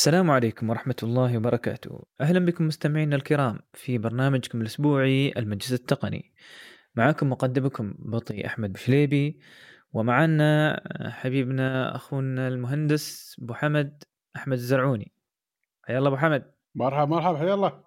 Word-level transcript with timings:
السلام 0.00 0.30
عليكم 0.30 0.70
ورحمة 0.70 0.96
الله 1.02 1.36
وبركاته. 1.36 2.06
أهلا 2.20 2.38
بكم 2.38 2.66
مستمعينا 2.66 3.16
الكرام 3.16 3.58
في 3.74 3.98
برنامجكم 3.98 4.60
الأسبوعي 4.60 5.32
المجلس 5.36 5.72
التقني. 5.72 6.32
معكم 6.94 7.30
مقدمكم 7.30 7.94
بطي 7.98 8.46
أحمد 8.46 8.72
بشليبي 8.72 9.40
ومعنا 9.92 10.80
حبيبنا 11.10 11.96
أخونا 11.96 12.48
المهندس 12.48 13.36
أبو 13.42 13.54
حمد 13.54 14.02
أحمد 14.36 14.56
الزرعوني. 14.56 15.12
حيا 15.82 15.98
الله 15.98 16.08
أبو 16.08 16.16
حمد. 16.16 16.52
مرحبا 16.74 17.16
مرحبا 17.16 17.38
حيا 17.38 17.54
الله. 17.54 17.84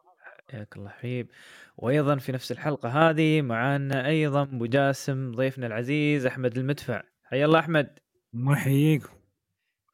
حياك 0.52 0.77
الله 0.77 0.89
حبيب. 0.89 1.32
وأيضا 1.77 2.16
في 2.16 2.32
نفس 2.32 2.52
الحلقة 2.52 2.89
هذه 2.89 3.41
معنا 3.41 4.07
أيضا 4.07 4.41
أبو 4.43 4.66
جاسم 4.66 5.32
ضيفنا 5.32 5.68
العزيز 5.68 6.25
أحمد 6.25 6.57
المدفع. 6.57 7.04
حيا 7.23 7.45
الله 7.45 7.59
أحمد. 7.59 8.00
الله 8.34 8.54
يحييكم 8.54 9.14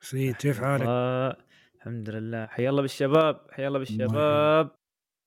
سيد 0.01 0.35
كيف 0.35 0.61
حالك؟ 0.61 1.48
الحمد 1.79 2.09
لله. 2.09 2.45
حيا 2.45 2.69
الله 2.69 2.81
بالشباب 2.81 3.47
حيا 3.51 3.67
الله 3.67 3.79
بالشباب. 3.79 4.71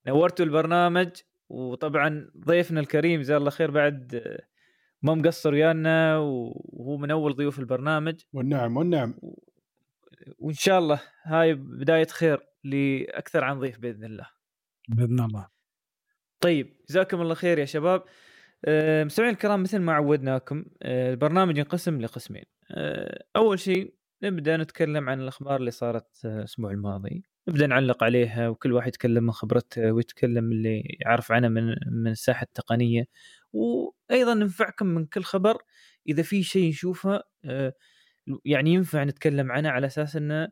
نورتوا 0.06 0.44
البرنامج 0.44 1.08
وطبعا 1.48 2.30
ضيفنا 2.46 2.80
الكريم 2.80 3.20
جزاه 3.20 3.36
الله 3.36 3.50
خير 3.50 3.70
بعد 3.70 4.14
آه، 4.14 4.46
ما 5.02 5.14
مقصر 5.14 5.52
ويانا 5.52 6.18
وهو 6.18 6.96
من 6.96 7.10
أول 7.10 7.34
ضيوف 7.34 7.58
البرنامج. 7.58 8.20
والنعم 8.32 8.76
والنعم. 8.76 9.14
وإن 10.38 10.54
شاء 10.54 10.78
الله 10.78 11.00
هاي 11.22 11.54
بداية 11.54 12.06
خير 12.06 12.40
لأكثر 12.64 13.44
عن 13.44 13.58
ضيف 13.58 13.78
بإذن 13.78 14.04
الله. 14.04 14.26
بإذن 14.88 15.20
الله. 15.20 15.48
طيب 16.40 16.76
جزاكم 16.88 17.20
الله 17.20 17.34
خير 17.34 17.58
يا 17.58 17.64
شباب. 17.64 18.02
آه، 18.64 19.04
مستمعين 19.04 19.32
الكرام 19.34 19.62
مثل 19.62 19.78
ما 19.78 19.92
عودناكم 19.92 20.64
آه، 20.82 21.10
البرنامج 21.10 21.58
ينقسم 21.58 22.00
لقسمين. 22.00 22.44
أول 23.36 23.58
شيء 23.58 23.94
نبدأ 24.22 24.56
نتكلم 24.56 25.08
عن 25.08 25.20
الأخبار 25.20 25.56
اللي 25.56 25.70
صارت 25.70 26.24
الأسبوع 26.24 26.70
الماضي 26.70 27.24
نبدأ 27.48 27.66
نعلق 27.66 28.04
عليها 28.04 28.48
وكل 28.48 28.72
واحد 28.72 28.88
يتكلم 28.88 29.24
من 29.24 29.32
خبرته 29.32 29.92
ويتكلم 29.92 30.52
اللي 30.52 30.96
يعرف 31.00 31.32
عنها 31.32 31.48
من 31.48 31.74
من 31.86 32.10
الساحة 32.10 32.44
التقنية 32.44 33.04
وأيضا 33.52 34.34
ننفعكم 34.34 34.86
من 34.86 35.06
كل 35.06 35.22
خبر 35.22 35.62
إذا 36.08 36.22
في 36.22 36.42
شيء 36.42 36.68
نشوفه 36.68 37.22
آه، 37.44 37.74
يعني 38.44 38.74
ينفع 38.74 39.04
نتكلم 39.04 39.52
عنه 39.52 39.68
على 39.68 39.86
أساس 39.86 40.16
إنه 40.16 40.48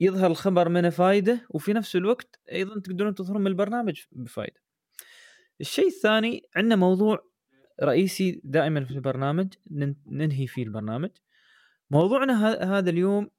يظهر 0.00 0.30
الخبر 0.30 0.68
منه 0.68 0.90
فائده 0.90 1.46
وفي 1.50 1.72
نفس 1.72 1.96
الوقت 1.96 2.40
أيضا 2.52 2.80
تقدرون 2.80 3.14
تظهرون 3.14 3.40
من 3.40 3.46
البرنامج 3.46 4.00
بفائده. 4.12 4.60
الشيء 5.60 5.86
الثاني 5.86 6.42
عندنا 6.56 6.76
موضوع 6.76 7.18
رئيسي 7.82 8.40
دائما 8.44 8.84
في 8.84 8.90
البرنامج 8.90 9.54
نن- 9.70 9.96
ننهي 10.06 10.46
فيه 10.46 10.62
البرنامج. 10.62 11.10
موضوعنا 11.90 12.54
هذا 12.78 12.90
اليوم 12.90 13.30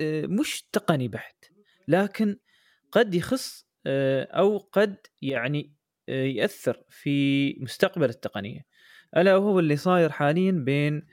آه، 0.00 0.26
مش 0.26 0.62
تقني 0.72 1.08
بحت 1.08 1.44
لكن 1.88 2.36
قد 2.92 3.14
يخص 3.14 3.66
آه، 3.86 4.24
أو 4.24 4.58
قد 4.58 4.96
يعني 5.22 5.72
آه، 6.08 6.24
يأثر 6.24 6.82
في 6.88 7.54
مستقبل 7.60 8.08
التقنية. 8.08 8.66
ألا 9.16 9.36
وهو 9.36 9.58
اللي 9.58 9.76
صاير 9.76 10.10
حاليا 10.10 10.52
بين 10.52 11.06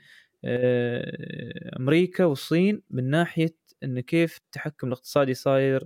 أمريكا 1.80 2.24
والصين 2.24 2.82
من 2.90 3.10
ناحية 3.10 3.56
إن 3.84 4.00
كيف 4.00 4.36
التحكم 4.36 4.86
الاقتصادي 4.86 5.34
صاير 5.34 5.84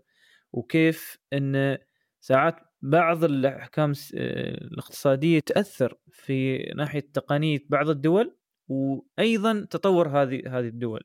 وكيف 0.53 1.19
إن 1.33 1.79
ساعات 2.20 2.56
بعض 2.83 3.25
الأحكام 3.25 3.92
الاقتصادية 4.14 5.41
تأثر 5.41 5.98
في 6.11 6.58
ناحية 6.77 7.01
تقنية 7.14 7.58
بعض 7.69 7.89
الدول. 7.89 8.36
وأيضا 8.69 9.67
تطور 9.70 10.09
هذه 10.09 10.43
هذه 10.59 10.69
الدول. 10.69 11.03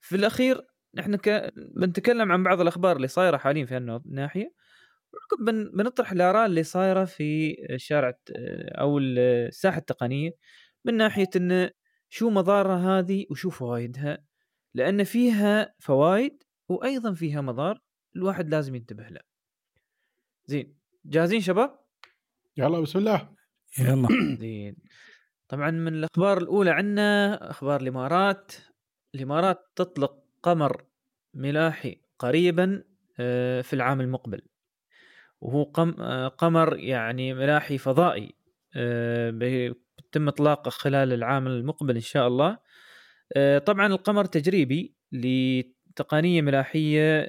في 0.00 0.16
الأخير 0.16 0.66
نحن 0.94 1.16
ك... 1.16 1.52
بنتكلم 1.56 2.32
عن 2.32 2.42
بعض 2.42 2.60
الأخبار 2.60 2.96
اللي 2.96 3.08
صايرة 3.08 3.36
حاليا 3.36 3.64
في 3.66 3.76
الناحيه 3.76 4.52
وعقب 5.12 5.44
بن... 5.44 5.70
بنطرح 5.76 6.12
الآراء 6.12 6.46
اللي 6.46 6.62
صايرة 6.62 7.04
في 7.04 7.56
الشارع 7.70 8.08
الت- 8.08 8.30
أو 8.78 8.98
الساحة 8.98 9.78
التقنية 9.78 10.30
من 10.84 10.96
ناحية 10.96 11.30
انه 11.36 11.70
شو 12.08 12.30
مضارها 12.30 12.98
هذه 12.98 13.26
وشو 13.30 13.50
فوائدها 13.50 14.24
لأن 14.74 15.04
فيها 15.04 15.74
فوائد 15.78 16.42
وأيضا 16.68 17.14
فيها 17.14 17.40
مضار 17.40 17.80
الواحد 18.16 18.48
لازم 18.48 18.74
ينتبه 18.74 19.08
له. 19.08 19.20
زين 20.46 20.74
جاهزين 21.04 21.40
شباب؟ 21.40 21.78
يلا 22.56 22.80
بسم 22.80 22.98
الله 22.98 23.30
يلا 23.78 24.08
زين 24.40 24.76
طبعا 25.52 25.70
من 25.70 25.94
الأخبار 25.94 26.38
الأولى 26.38 26.70
عندنا 26.70 27.50
أخبار 27.50 27.80
الإمارات. 27.80 28.52
الإمارات 29.14 29.58
تطلق 29.76 30.24
قمر 30.42 30.84
ملاحي 31.34 32.00
قريبا 32.18 32.84
آه، 33.20 33.60
في 33.60 33.72
العام 33.72 34.00
المقبل. 34.00 34.42
وهو 35.40 35.72
آه، 36.00 36.28
قمر 36.28 36.76
يعني 36.78 37.34
ملاحي 37.34 37.78
فضائي 37.78 38.34
آه، 38.76 39.30
بيتم 39.30 40.28
إطلاقه 40.28 40.68
خلال 40.68 41.12
العام 41.12 41.46
المقبل 41.46 41.94
إن 41.94 42.00
شاء 42.00 42.28
الله. 42.28 42.58
طبعا 43.66 43.86
القمر 43.86 44.24
تجريبي 44.24 44.94
لتقنية 45.12 46.42
ملاحية 46.42 47.26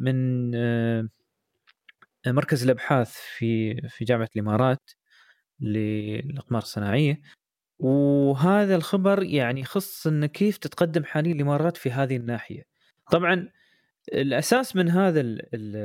من 0.00 0.50
مركز 2.26 2.64
الأبحاث 2.64 3.16
في 3.38 3.80
في 3.88 4.04
جامعة 4.04 4.28
الإمارات. 4.36 4.90
للإقمار 5.60 6.62
الصناعية 6.62 7.20
وهذا 7.78 8.76
الخبر 8.76 9.22
يعني 9.22 9.60
يخص 9.60 10.06
ان 10.06 10.26
كيف 10.26 10.58
تتقدم 10.58 11.04
حاليا 11.04 11.32
الإمارات 11.32 11.76
في 11.76 11.90
هذه 11.90 12.16
الناحية. 12.16 12.62
طبعا 13.10 13.48
الأساس 14.12 14.76
من 14.76 14.88
هذا 14.88 15.20
ال 15.20 15.54
ال 15.54 15.76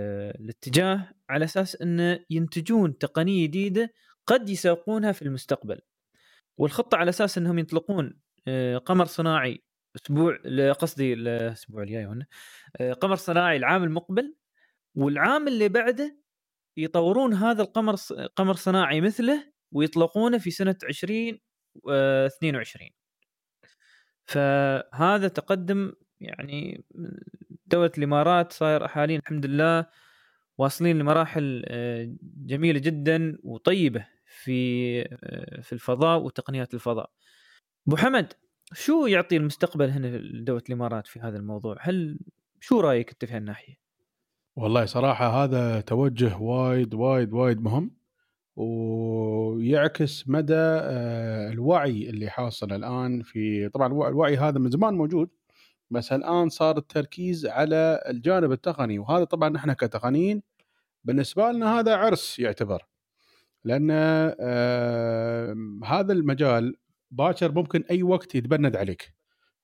الاتجاه 0.42 1.12
على 1.30 1.46
أساس 1.46 1.82
إنه 1.82 2.20
ينتجون 2.30 2.98
تقنية 2.98 3.48
جديدة 3.48 3.94
قد 4.28 4.50
يسوقونها 4.50 5.12
في 5.12 5.22
المستقبل. 5.22 5.80
والخطة 6.58 6.98
على 6.98 7.10
أساس 7.10 7.38
إنهم 7.38 7.60
يطلقون 7.60 8.20
آه، 8.48 8.78
قمر 8.78 9.06
صناعي 9.06 9.64
أسبوع 9.96 10.38
قصدي 10.72 11.14
الأسبوع 11.14 11.84
الجاي 11.84 12.06
هنا 12.06 12.26
آه، 12.80 12.94
قمر 12.94 13.16
صناعي 13.16 13.58
العام 13.58 13.84
المقبل 13.84 14.36
والعام 14.96 15.48
اللي 15.48 15.70
بعده 15.70 16.18
يطورون 16.78 17.34
هذا 17.34 17.62
القمر 17.62 17.96
قمر 18.36 18.54
صناعي 18.54 19.02
مثله 19.02 19.55
ويطلقونه 19.76 20.38
في 20.38 20.52
سنة 20.52 20.76
20 20.90 21.40
آه، 21.90 22.28
22 22.28 22.90
فهذا 24.26 25.28
تقدم 25.28 25.94
يعني 26.22 26.84
دولة 27.66 27.92
الإمارات 27.98 28.54
صاير 28.54 28.88
حاليا 28.88 29.18
الحمد 29.18 29.46
لله 29.46 29.86
واصلين 30.58 31.00
لمراحل 31.00 31.64
آه، 31.68 32.16
جميلة 32.22 32.80
جدا 32.80 33.38
وطيبة 33.44 34.08
في 34.26 35.02
آه، 35.02 35.62
في 35.62 35.74
الفضاء 35.74 36.22
وتقنيات 36.22 36.74
الفضاء. 36.74 37.10
أبو 37.88 37.96
حمد 37.96 38.34
شو 38.74 39.06
يعطي 39.06 39.38
المستقبل 39.38 39.90
هنا 39.90 40.08
لدولة 40.08 40.64
الإمارات 40.70 41.08
في 41.08 41.20
هذا 41.20 41.38
الموضوع؟ 41.38 41.78
هل 41.80 42.20
شو 42.60 42.80
رأيك 42.80 43.10
أنت 43.10 43.26
في 43.26 43.34
هالناحية؟ 43.34 43.76
والله 44.56 44.86
صراحة 44.86 45.44
هذا 45.44 45.82
توجه 45.82 46.38
وايد 46.38 46.94
وايد 46.94 47.34
وايد 47.34 47.62
مهم 47.62 48.05
ويعكس 48.56 50.28
مدى 50.30 50.54
آه، 50.58 51.50
الوعي 51.50 52.10
اللي 52.10 52.30
حاصل 52.30 52.72
الآن 52.74 53.22
في 53.22 53.70
طبعا 53.70 53.88
الوع- 53.88 54.08
الوعي 54.10 54.38
هذا 54.38 54.60
من 54.60 54.70
زمان 54.72 54.94
موجود 54.94 55.30
بس 55.92 56.12
الآن 56.14 56.50
صار 56.50 56.78
التركيز 56.78 57.46
على 57.46 58.04
الجانب 58.10 58.52
التقني 58.52 59.00
وهذا 59.00 59.24
طبعا 59.24 59.50
نحن 59.50 59.74
كتقنيين 59.74 60.42
بالنسبة 61.04 61.52
لنا 61.52 61.80
هذا 61.80 61.96
عرس 61.96 62.40
يعتبر 62.40 62.84
لأن 63.64 63.88
آه، 63.92 65.56
هذا 65.86 66.14
المجال 66.14 66.76
باكر 67.12 67.52
ممكن 67.52 67.84
أي 67.92 68.04
وقت 68.04 68.36
يتبند 68.36 68.76
عليك 68.76 69.14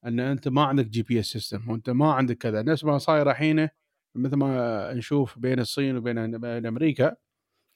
أن 0.05 0.19
أنت 0.19 0.47
ما 0.47 0.63
عندك 0.63 0.85
GPS 0.87 1.25
system 1.25 1.69
وأنت 1.69 1.89
ما 1.89 2.13
عندك 2.13 2.37
كذا 2.37 2.61
نفس 2.61 2.83
ما 2.83 2.97
صاير 2.97 3.31
الحين 3.31 3.67
مثل 4.15 4.35
ما 4.35 4.93
نشوف 4.93 5.39
بين 5.39 5.59
الصين 5.59 5.97
وبين 5.97 6.37
بين 6.37 6.65
أمريكا 6.65 7.15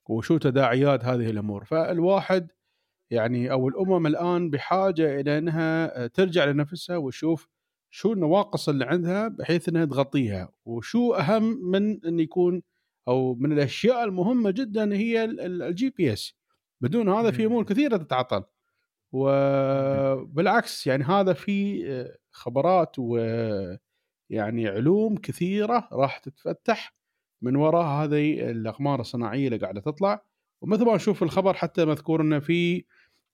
وشو 0.09 0.37
تداعيات 0.37 1.05
هذه 1.05 1.29
الأمور. 1.29 1.65
فالواحد 1.65 2.51
يعني 3.11 3.51
أو 3.51 3.67
الأمم 3.67 4.07
الآن 4.07 4.49
بحاجة 4.49 5.19
إلى 5.19 5.37
إنها 5.37 6.07
ترجع 6.07 6.45
لنفسها 6.45 6.97
وتشوف 6.97 7.47
شو 7.89 8.13
النواقص 8.13 8.69
اللي 8.69 8.85
عندها 8.85 9.27
بحيث 9.27 9.69
إنها 9.69 9.85
تغطيها. 9.85 10.51
وشو 10.65 11.13
أهم 11.13 11.43
من 11.71 12.05
إن 12.05 12.19
يكون 12.19 12.61
أو 13.07 13.35
من 13.35 13.51
الأشياء 13.51 14.03
المهمة 14.03 14.51
جدا 14.51 14.93
هي 14.95 15.25
ال 15.25 15.89
GPS. 15.89 16.33
بدون 16.81 17.09
هذا 17.09 17.31
في 17.31 17.45
أمور 17.45 17.63
كثيرة 17.63 17.97
تتعطل. 17.97 18.43
وبالعكس 19.11 20.87
يعني 20.87 21.03
هذا 21.03 21.33
في 21.33 21.85
خبرات 22.31 22.95
و 22.99 23.17
يعني 24.29 24.67
علوم 24.67 25.17
كثيرة 25.17 25.89
راح 25.93 26.17
تتفتح 26.17 26.95
من 27.41 27.55
وراء 27.55 27.85
هذه 27.85 28.51
الأقمار 28.51 29.01
الصناعية 29.01 29.47
اللي 29.47 29.57
قاعدة 29.57 29.81
تطلع. 29.81 30.21
ومثل 30.61 30.85
ما 30.85 30.95
نشوف 30.95 31.23
الخبر 31.23 31.53
حتى 31.53 31.85
مذكور 31.85 32.21
إنه 32.21 32.39
في 32.39 32.85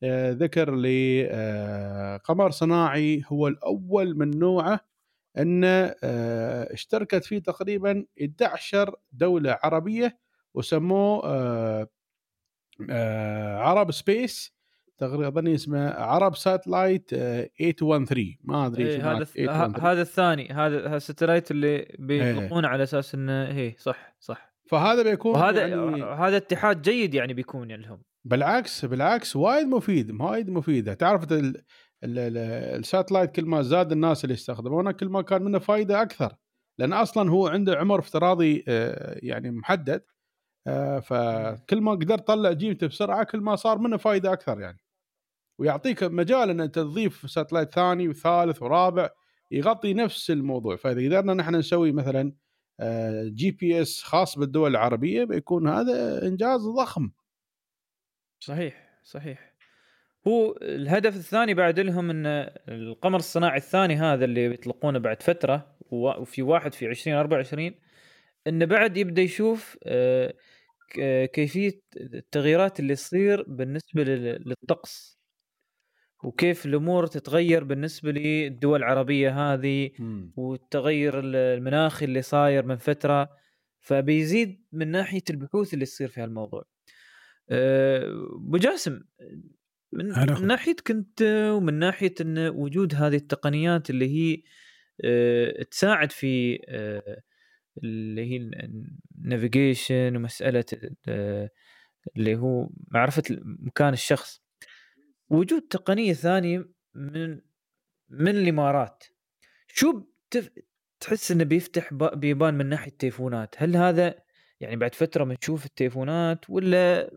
آه، 0.03 0.31
ذكر 0.31 0.75
لقمر 0.75 2.51
صناعي 2.51 3.23
هو 3.27 3.47
الأول 3.47 4.17
من 4.17 4.39
نوعه 4.39 4.79
إن 5.37 5.63
آه، 6.03 6.73
اشتركت 6.73 7.25
فيه 7.25 7.39
تقريبا 7.39 8.05
11 8.21 8.95
دولة 9.11 9.59
عربية 9.63 10.19
وسموه 10.53 11.21
آه، 11.25 11.87
آه، 12.89 13.57
عرب 13.57 13.91
space. 13.91 14.53
تقريبا 15.01 15.55
اسمه 15.55 15.89
عرب 15.89 16.35
satellite 16.35 17.09
813 17.09 18.37
ما 18.43 18.65
أدري 18.65 18.83
إيه 18.83 18.89
إيش 18.95 19.01
هذا 19.01 19.13
معناته. 19.13 19.25
الث- 19.25 19.49
ه- 19.49 19.67
813 19.67 19.91
هذا 19.91 20.01
الثاني. 20.01 20.47
هذا 20.49 20.87
هذا 20.87 20.95
ال 20.97 21.03
satellite 21.03 21.51
اللي 21.51 21.75
إيه. 21.75 21.95
بيطلقونه 21.99 22.67
على 22.67 22.83
أساس 22.83 23.15
إنه 23.15 23.43
هي 23.43 23.73
صح 23.77 24.15
صح. 24.19 24.53
فهذا 24.69 25.03
بيكون 25.03 25.31
وهذا 25.31 25.67
يعني 25.67 26.03
هذا 26.03 26.37
اتحاد 26.37 26.81
جيد 26.81 27.13
يعني 27.13 27.33
بيكون 27.33 27.71
لهم. 27.71 28.01
بالعكس 28.25 28.85
بالعكس 28.85 29.35
وايد 29.35 29.67
مفيد 29.67 30.21
وايد 30.21 30.49
مفيد. 30.49 30.95
تعرف 30.95 31.23
ال- 31.23 31.31
ال- 31.37 31.55
ال- 32.03 32.37
ال 32.79 32.85
satellite 32.85 33.31
كل 33.31 33.45
ما 33.45 33.61
زاد 33.61 33.91
الناس 33.91 34.23
اللي 34.23 34.33
يستخدمونه 34.33 34.91
كل 34.91 35.09
ما 35.09 35.21
كان 35.21 35.43
منه 35.43 35.59
فائده 35.59 36.01
أكثر. 36.01 36.33
لأن 36.79 36.93
أصلا 36.93 37.29
هو 37.29 37.47
عنده 37.47 37.75
عمر 37.77 37.99
افتراضي 37.99 38.63
آه، 38.67 39.19
يعني 39.23 39.51
محدد 39.51 40.01
آه، 40.67 40.99
فكل 40.99 41.81
ما 41.81 41.91
قدرت 41.91 42.19
تطلع 42.21 42.51
قيمته 42.51 42.87
بسرعة 42.87 43.23
كل 43.23 43.39
ما 43.41 43.55
صار 43.55 43.77
منه 43.77 43.97
فائده 43.97 44.33
أكثر 44.33 44.59
يعني. 44.59 44.77
ويعطيك 45.61 46.03
مجال 46.03 46.49
إن 46.49 46.61
انت 46.61 46.75
تضيف 46.75 47.31
satellite 47.31 47.73
ثاني 47.73 48.07
وثالث 48.07 48.61
ورابع 48.61 49.09
يغطي 49.51 49.93
نفس 49.93 50.31
الموضوع. 50.31 50.75
فإذا 50.75 51.05
قدرنا 51.05 51.33
نحن 51.33 51.55
نسوي 51.55 51.91
مثلا 51.91 52.33
GPS 53.33 54.03
خاص 54.03 54.39
بالدول 54.39 54.71
العربية 54.71 55.23
بيكون 55.23 55.67
هذا 55.67 56.27
إنجاز 56.27 56.61
ضخم. 56.61 57.11
صحيح 58.39 58.99
صحيح. 59.03 59.53
هو 60.27 60.57
الهدف 60.61 61.15
الثاني 61.15 61.53
بعد 61.53 61.79
لهم 61.79 62.09
إن 62.09 62.25
القمر 62.69 63.19
الصناعي 63.19 63.57
الثاني 63.57 63.95
هذا 63.95 64.25
اللي 64.25 64.49
بيطلقونه 64.49 64.99
بعد 64.99 65.23
فترة 65.23 65.77
وفي 65.91 66.41
واحد 66.41 66.73
في 66.73 66.85
2024 66.85 67.71
انه 68.47 68.65
بعد 68.65 68.97
يبدأ 68.97 69.21
يشوف 69.21 69.77
آه، 69.83 70.33
كيفية 71.33 71.81
التغييرات 71.97 72.79
اللي 72.79 72.95
تصير 72.95 73.43
بالنسبة 73.47 74.03
لل- 74.03 74.43
للطقس. 74.49 75.20
وكيف 76.23 76.65
الأمور 76.65 77.07
تتغير 77.07 77.63
بالنسبة 77.63 78.11
للدول 78.11 78.79
العربية 78.79 79.53
هذه 79.53 79.89
والتغير 80.35 81.19
ال- 81.19 81.35
المناخي 81.35 82.05
اللي 82.05 82.21
صاير 82.21 82.65
من 82.65 82.77
فترة 82.77 83.29
فبيزيد 83.79 84.65
من 84.71 84.87
ناحية 84.91 85.21
البحوث 85.29 85.73
اللي 85.73 85.85
تصير 85.85 86.07
في 86.07 86.21
هالموضوع. 86.21 86.63
أه، 87.49 88.03
أبو 88.35 88.57
جاسم 88.57 89.01
من, 89.93 90.11
أخوي. 90.11 90.45
ناحيتك 90.45 90.91
انت 90.91 91.21
ومن 91.55 91.73
ناحية 91.73 92.13
إن 92.21 92.37
وجود 92.39 92.95
هذه 92.95 93.15
التقنيات 93.15 93.89
اللي 93.89 94.09
هي 94.09 94.41
أه، 95.03 95.63
تساعد 95.63 96.11
في 96.11 96.59
أه، 96.69 97.21
اللي 97.83 98.31
هي 98.31 98.37
النافيجيشن 99.17 100.15
ومسألة 100.15 100.65
أه، 101.07 101.49
اللي 102.17 102.35
هو 102.35 102.69
معرفة 102.91 103.23
مكان 103.45 103.93
الشخص 103.93 104.40
وجود 105.31 105.61
تقنية 105.61 106.13
ثانية 106.13 106.69
من 106.95 107.41
من 108.09 108.35
الإمارات. 108.35 109.03
شو 109.67 110.03
بتف... 110.29 110.49
تحس 110.99 111.31
إنه 111.31 111.43
بيفتح 111.43 111.93
ب- 111.93 112.19
بيبان 112.19 112.53
من 112.53 112.65
ناحية 112.65 112.91
التليفونات؟ 112.91 113.55
هل 113.57 113.75
هذا 113.75 114.15
يعني 114.59 114.75
بعد 114.75 114.95
فترة 114.95 115.23
بنشوف 115.23 115.65
التليفونات 115.65 116.49
ولا 116.49 117.11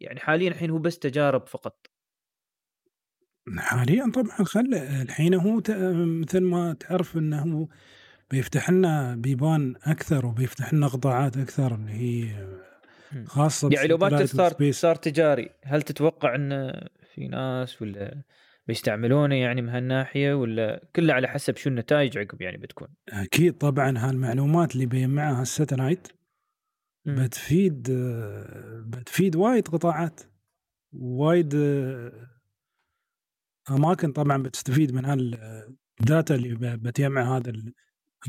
يعني 0.00 0.20
حاليا 0.20 0.48
الحين 0.48 0.70
هو 0.70 0.78
بس 0.78 0.98
تجارب 0.98 1.46
فقط؟ 1.46 1.86
حاليا 3.58 4.10
طبعا 4.14 4.44
خل 4.44 4.74
الحين 4.74 5.34
هو 5.34 5.60
ت- 5.60 5.70
مثل 5.70 6.40
ما 6.40 6.72
تعرف 6.72 7.16
إنه 7.16 7.68
بيفتح 8.30 8.70
لنا 8.70 9.14
بيبان 9.16 9.74
أكثر 9.82 10.26
وبيفتح 10.26 10.74
لنا 10.74 10.86
قطاعات 10.86 11.36
أكثر 11.36 11.74
اللي 11.74 11.92
هي 11.92 12.46
خاصة 13.26 13.68
يعني 13.72 13.88
لو 13.88 13.96
بالساتلايت 13.96 14.52
صار. 14.52 14.72
صار 14.72 14.94
تجاري 14.94 15.50
هل 15.64 15.82
تتوقع 15.82 16.34
انه 16.34 16.72
في 17.16 17.28
ناس 17.28 17.82
ولا 17.82 18.22
بيستعملونه 18.66 19.34
يعني 19.34 19.62
من 19.62 19.68
هالناحية 19.68 20.34
ولا 20.34 20.88
كله 20.96 21.14
على 21.14 21.28
حسب 21.28 21.56
شو 21.56 21.70
النتائج 21.70 22.18
عقب 22.18 22.42
يعني 22.42 22.56
بتكون. 22.56 22.88
أكيد 23.08 23.58
طبعا 23.58 23.98
هالمعلومات 23.98 24.74
اللي 24.74 24.86
بيجمعها 24.86 25.42
ال 25.42 25.48
satellite. 25.48 26.08
بتفيد 27.06 27.90
بتفيد 28.86 29.36
وايد 29.36 29.68
قطاعات 29.68 30.20
وايد 30.92 31.54
أماكن 33.70 34.12
طبعا 34.12 34.42
بتستفيد 34.42 34.92
من 34.94 35.04
هال 35.04 35.47
data 35.47 36.34
اللي 36.34 36.76
بتجمع 36.76 37.36
هذا 37.36 37.50
ال- 37.50 37.74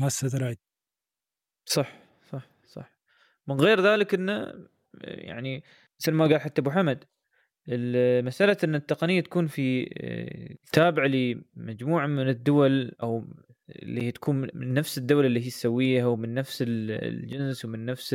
هال 0.00 0.11
satellite 0.11 0.60
صح 1.64 2.02
صح 2.32 2.48
صح. 2.66 2.92
من 3.46 3.60
غير 3.60 3.80
ذلك 3.80 4.14
إنه 4.14 4.68
يعني 5.04 5.64
مثل 6.00 6.12
ما 6.12 6.24
قال 6.26 6.40
حتى 6.40 6.60
أبو 6.60 6.70
حمد 6.70 7.04
ال- 7.68 8.24
مسألة 8.24 8.56
إن 8.64 8.74
التقنية 8.74 9.20
تكون 9.20 9.46
في 9.46 9.90
آه، 9.98 10.56
تابعه 10.72 11.06
لمجموعة 11.06 12.06
من 12.06 12.28
الدول 12.28 12.92
أو 13.02 13.24
اللي 13.68 14.02
هي 14.02 14.12
تكون 14.12 14.36
من 14.54 14.74
نفس 14.74 14.98
الدولة 14.98 15.26
اللي 15.26 15.40
هي 15.46 15.50
تسويها 15.50 16.06
ومن 16.06 16.34
نفس 16.34 16.62
ال- 16.62 16.90
الجنس 16.90 17.64
ومن 17.64 17.84
نفس 17.86 18.14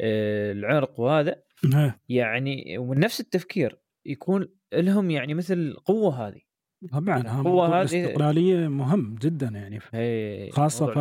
آه، 0.00 0.52
العرق 0.52 1.00
وهذا 1.00 1.42
إيه، 1.74 2.00
يعني 2.08 2.78
ومن 2.78 2.98
نفس 3.00 3.20
التفكير 3.20 3.78
يكون 4.06 4.48
لهم 4.72 5.10
يعني 5.10 5.34
مثل 5.34 5.58
القوة 5.58 6.28
هذه 6.28 6.40
طبعا 6.92 7.22
موضوع 7.42 7.66
هذه- 7.82 8.04
الاستقلاليه 8.06 8.68
مهم 8.68 9.14
جدا 9.14 9.46
يعني 9.48 9.80
هي 9.92 10.50
خاصة 10.50 10.86
في. 10.86 10.92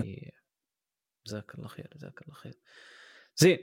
الاستقلالية. 0.00 0.30
جزاك 1.26 1.54
الله 1.54 1.68
خير 1.68 1.86
جزاك 1.96 2.22
الله 2.22 2.34
خير 2.34 2.52
زين 3.36 3.58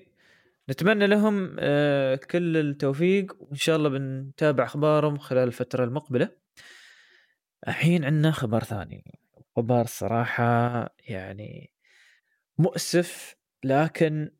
نتمنى 0.69 1.07
لهم 1.07 1.55
آه، 1.59 2.15
كل 2.15 2.57
التوفيق 2.57 3.35
وإن 3.39 3.55
شاء 3.55 3.75
الله 3.75 3.89
بنتابع 3.89 4.63
أخبارهم 4.63 5.17
خلال 5.17 5.47
الفترة 5.47 5.83
المقبلة. 5.83 6.29
الحين 7.67 8.05
عندنا 8.05 8.31
خبر 8.31 8.63
ثاني. 8.63 9.19
خبر 9.55 9.85
صراحة 9.85 10.43
يعني 10.99 11.71
مؤسف 12.57 13.35
لكن 13.63 14.31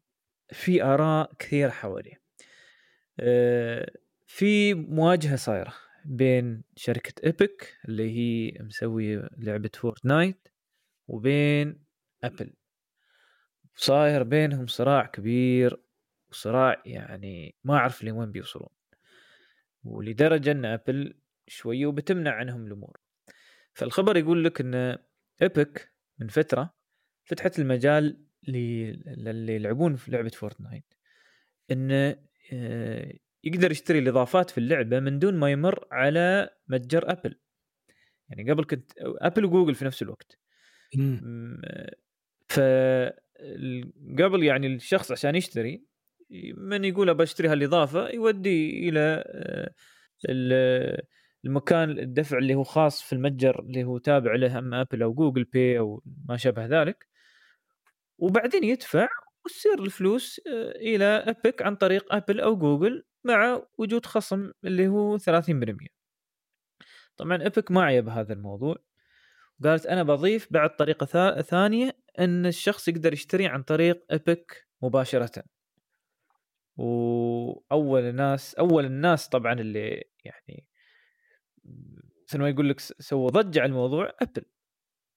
في 0.52 0.84
آراء 0.84 1.34
كثيرة 1.40 1.70
حواليه. 1.70 2.22
آه، 3.20 3.92
في 4.28 4.74
مواجهة 4.74 5.36
صايرة 5.36 5.74
بين 6.06 6.64
شركة 6.76 7.14
Epic 7.26 7.78
اللي 7.86 8.12
هي 8.18 8.64
مسوي 8.64 9.30
لعبة 9.38 9.70
Fortnite 9.74 10.48
وبين 11.08 11.84
Apple 12.24 12.54
صاير 13.76 14.24
بينهم 14.24 14.68
صراع 14.68 15.06
كبير 15.06 15.87
وصراع 16.38 16.82
يعني 16.86 17.56
ما 17.64 17.76
أعرف 17.76 18.04
لوين 18.04 18.32
بيوصلون. 18.32 18.70
ولدرجة 19.84 20.52
إن 20.52 20.66
Apple 20.66 21.20
شوية 21.48 21.86
وبتمنع 21.86 22.32
عنهم 22.32 22.66
الأمور. 22.66 22.98
فالخبر 23.74 24.18
يقول 24.18 24.44
لك 24.44 24.62
إن 24.62 24.98
Epic 25.42 25.94
من 26.20 26.28
فترة 26.28 26.74
فتحت 27.24 27.60
المجال 27.60 28.26
للي 28.48 29.56
يلعبون 29.56 29.96
في 29.96 30.12
لعبة 30.12 30.30
Fortnite. 30.30 30.94
انه 31.72 32.16
آه، 32.54 33.14
يقدر 33.44 33.72
يشتري 33.72 34.00
الإضافات 34.00 34.50
في 34.50 34.58
اللعبة 34.58 35.00
من 35.00 35.20
دون 35.20 35.34
ما 35.40 35.52
يمر 35.52 35.88
على 35.92 36.50
متجر 36.68 37.12
Apple. 37.12 37.40
يعني 38.30 38.52
قبل 38.52 38.64
كنت 38.64 38.92
Apple 39.00 39.46
و 39.46 39.50
Google 39.50 39.76
في 39.76 39.86
نفس 39.86 40.02
الوقت. 40.02 40.40
مم. 40.96 41.20
م- 41.24 41.62
ف 42.50 42.60
قبل 44.20 44.44
يعني 44.44 44.68
الشخص 44.68 45.12
عشان 45.12 45.36
يشتري 45.36 45.86
من 46.58 46.86
يقول 46.86 47.10
ابى 47.10 47.24
اشتري 47.24 47.48
هالاضافه 47.48 48.10
يودي 48.10 48.90
إلى 48.90 49.24
آه، 49.28 49.74
ال- 50.30 51.02
المكان 51.46 51.90
الدفع 52.00 52.38
اللي 52.38 52.56
هو 52.56 52.64
خاص 52.64 53.02
في 53.04 53.14
المتجر 53.14 53.60
اللي 53.60 53.84
هو 53.84 53.98
تابع 53.98 54.36
له 54.36 54.60
أما 54.60 54.82
Apple 54.82 55.04
أو 55.04 55.14
Google 55.14 55.44
Pay 55.44 55.80
أو 55.80 56.04
ما 56.30 56.38
شابه 56.38 56.66
ذلك. 56.66 57.08
وبعدين 58.18 58.64
يدفع 58.64 59.08
وتصير 59.46 59.84
الفلوس 59.84 60.42
آه، 60.48 60.72
إلى 60.72 61.06
Epic 61.06 61.62
عن 61.62 61.76
طريق 61.76 62.14
Apple 62.14 62.40
أو 62.40 62.56
جوجل 62.58 63.04
مع 63.24 63.64
وجود 63.78 64.06
خصم 64.06 64.52
اللي 64.66 64.88
هو 64.88 65.18
30% 65.18 65.88
طبعا 67.18 67.36
Epic 67.46 67.72
ما 67.72 67.84
عيب 67.84 68.10
هذا 68.10 68.34
الموضوع. 68.34 68.76
قالت 69.64 69.86
أنا 69.86 70.04
بضيف 70.04 70.48
بعد 70.52 70.76
طريقة 70.76 71.06
ثا- 71.06 71.42
ثانية 71.42 71.98
إن 72.20 72.46
الشخص 72.46 72.88
يقدر 72.88 73.14
يشتري 73.14 73.48
عن 73.48 73.64
طريق 73.64 74.06
Epic 74.12 74.68
مباشرة. 74.82 75.44
وأول 76.78 78.02
الناس 78.04 78.56
أول 78.56 78.86
الناس 78.86 79.30
طبعا 79.30 79.54
اللي 79.54 80.04
يعني 80.26 80.68
مثل 82.28 82.40
ما 82.40 82.50
يقول 82.50 82.70
لك 82.70 82.80
سووا 82.80 83.30
ضجة 83.30 83.60
على 83.60 83.70
الموضوع 83.70 84.14
Apple. 84.22 84.46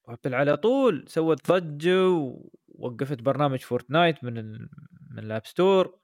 و 0.05 0.10
Apple 0.10 0.35
على 0.35 0.57
طول 0.57 1.05
سوت 1.09 1.53
ضجة 1.53 2.09
ووقفت 2.09 3.23
برنامج 3.23 3.59
Fortnite 3.59 4.25
من 4.25 4.39
ال... 4.39 4.69
من 5.11 5.19
ال 5.19 5.26
App 5.26 5.47
Store. 5.47 6.01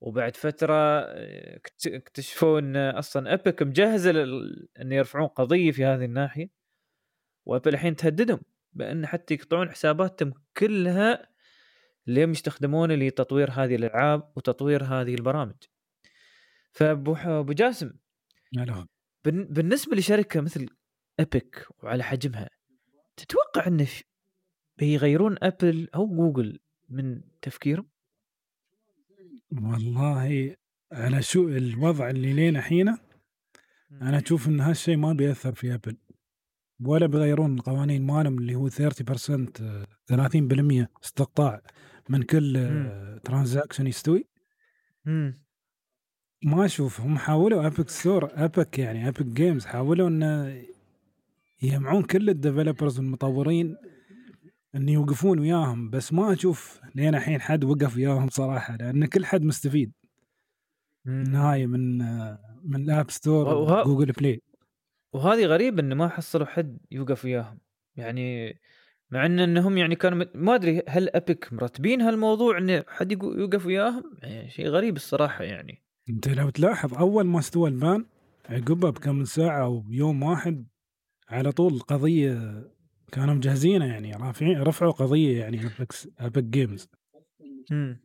وبعد 0.00 0.36
فترة 0.36 0.74
آه، 0.74 1.56
اكت- 1.56 1.86
اكتشفوا 1.86 2.58
إن 2.58 2.76
أصلا 2.76 3.34
Epic 3.34 3.62
مجهزه 3.62 4.12
لل... 4.12 4.68
إن 4.80 4.92
يرفعون 4.92 5.26
قضية 5.26 5.70
في 5.72 5.84
هذه 5.84 6.04
الناحية. 6.04 6.50
و 7.46 7.51
Apple 7.51 7.74
الحين 7.74 7.96
تهددهم 7.96 8.40
بأن 8.72 9.06
حتى 9.06 9.34
يقطعون 9.34 9.70
حساباتهم 9.70 10.32
كلها 10.56 11.29
اللي 12.08 12.24
هم 12.24 12.30
يستخدمونه 12.30 12.94
لتطوير 12.94 13.50
هذه 13.50 13.74
الألعاب 13.74 14.32
وتطوير 14.36 14.84
هذه 14.84 15.14
البرامج. 15.14 15.56
فأبو 16.72 17.14
أبو 17.14 17.52
جاسم 17.52 17.92
بالنسبة 19.24 19.96
لشركة 19.96 20.40
مثل 20.40 20.68
Epic 21.20 21.66
وعلى 21.82 22.02
حجمها 22.02 22.50
تتوقع 23.16 23.66
انه 23.66 23.88
بيغيرون 24.78 25.36
Apple 25.42 25.88
أو 25.94 26.06
جوجل 26.06 26.58
من 26.88 27.20
تفكيرهم؟ 27.42 27.88
والله 29.52 30.56
على 30.92 31.22
شو 31.22 31.48
الوضع 31.48 32.10
اللي 32.10 32.32
لين 32.32 32.56
الحين 32.56 32.88
أنا 33.92 34.18
أشوف 34.18 34.48
إن 34.48 34.60
هالشيء 34.60 34.96
ما 34.96 35.12
بيأثر 35.12 35.54
في 35.54 35.74
Apple 35.74 35.96
ولا 36.84 37.06
بيغيرون 37.06 37.54
القوانين 37.54 38.02
مالهم 38.06 38.38
اللي 38.38 38.54
هو 38.54 38.68
30% 38.68 39.52
آه، 39.60 39.86
30% 40.06 40.88
استقطاع 41.04 41.62
من 42.08 42.22
كل 42.22 42.58
transaction 43.24 43.86
يستوي 43.86 44.28
مم. 45.04 45.42
ما 46.44 46.64
أشوف 46.64 47.00
هم 47.00 47.18
حاولوا 47.18 47.66
Epic 47.66 47.88
Store 47.88 48.30
Epic 48.32 48.78
يعني 48.78 49.08
Epic 49.08 49.26
Games 49.26 49.66
حاولوا 49.66 50.08
انه 50.08 50.62
يجمعون 51.62 52.02
كل 52.02 52.30
ال 52.30 52.36
developers 52.36 52.98
والمطورين 52.98 53.76
إن 54.74 54.88
يوقفون 54.88 55.38
وياهم 55.38 55.90
بس 55.90 56.12
ما 56.12 56.32
أشوف 56.32 56.80
لين 56.94 57.14
الحين 57.14 57.40
حد 57.40 57.64
وقف 57.64 57.96
وياهم 57.96 58.28
صراحة 58.28 58.76
لأن 58.76 59.06
كل 59.06 59.24
حد 59.24 59.42
مستفيد. 59.42 59.92
النهايه 61.06 61.66
من 61.66 62.02
آه، 62.02 62.38
من 62.64 62.82
ال 62.84 62.90
App 62.90 63.10
Store 63.10 63.48
و 63.88 63.91
Google 63.91 64.12
Play 64.12 64.42
وهذه 65.12 65.46
غريب 65.46 65.78
إنه 65.78 65.94
ما 65.94 66.08
حصلوا 66.08 66.46
حد 66.46 66.78
يوقف 66.90 67.24
وياهم. 67.24 67.58
يعني 67.96 68.58
مع 69.10 69.26
إن 69.26 69.40
إنهم 69.40 69.78
يعني 69.78 69.94
كانوا 69.96 70.18
مت- 70.18 70.36
ما 70.36 70.54
أدري 70.54 70.82
هل 70.88 71.08
Epic 71.08 71.52
مرتبين 71.52 72.00
هالموضوع 72.00 72.58
إنه 72.58 72.84
حد 72.88 73.12
يوقف 73.12 73.66
وياهم؟ 73.66 74.04
يعني 74.22 74.50
شيء 74.50 74.68
غريب 74.68 74.96
الصراحة 74.96 75.44
يعني. 75.44 75.82
أنت 76.10 76.28
لو 76.28 76.50
تلاحظ 76.50 76.94
أول 76.94 77.26
ما 77.26 77.38
استوى 77.38 77.68
ال 77.70 77.79
ban 77.79 78.06
عقبها 78.48 78.90
بكم 78.90 79.24
ساعة 79.24 79.64
أو 79.64 79.80
بيوم 79.80 80.22
واحد 80.22 80.66
على 81.28 81.52
طول 81.52 81.78
قضية 81.80 82.64
كانوا 83.12 83.34
مجهزينها 83.34 83.86
يعني 83.86 84.12
رافعين 84.12 84.62
رفعوا 84.62 84.92
قضية 84.92 85.40
يعني 85.40 85.60
Epic 85.66 85.92
Epic 86.18 86.44
Games. 86.44 86.88
مم. 87.70 88.00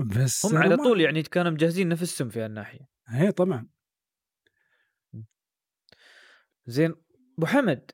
بس 0.00 0.46
هم 0.46 0.56
على 0.58 0.76
طول 0.76 1.00
يعني 1.00 1.22
كانوا 1.22 1.50
مجهزين 1.50 1.88
نفسهم 1.88 2.28
في 2.28 2.40
هالناحية. 2.40 2.88
هي 3.08 3.32
طبعا. 3.32 3.66
زين. 6.66 6.94
أبو 7.38 7.46
حمد 7.46 7.90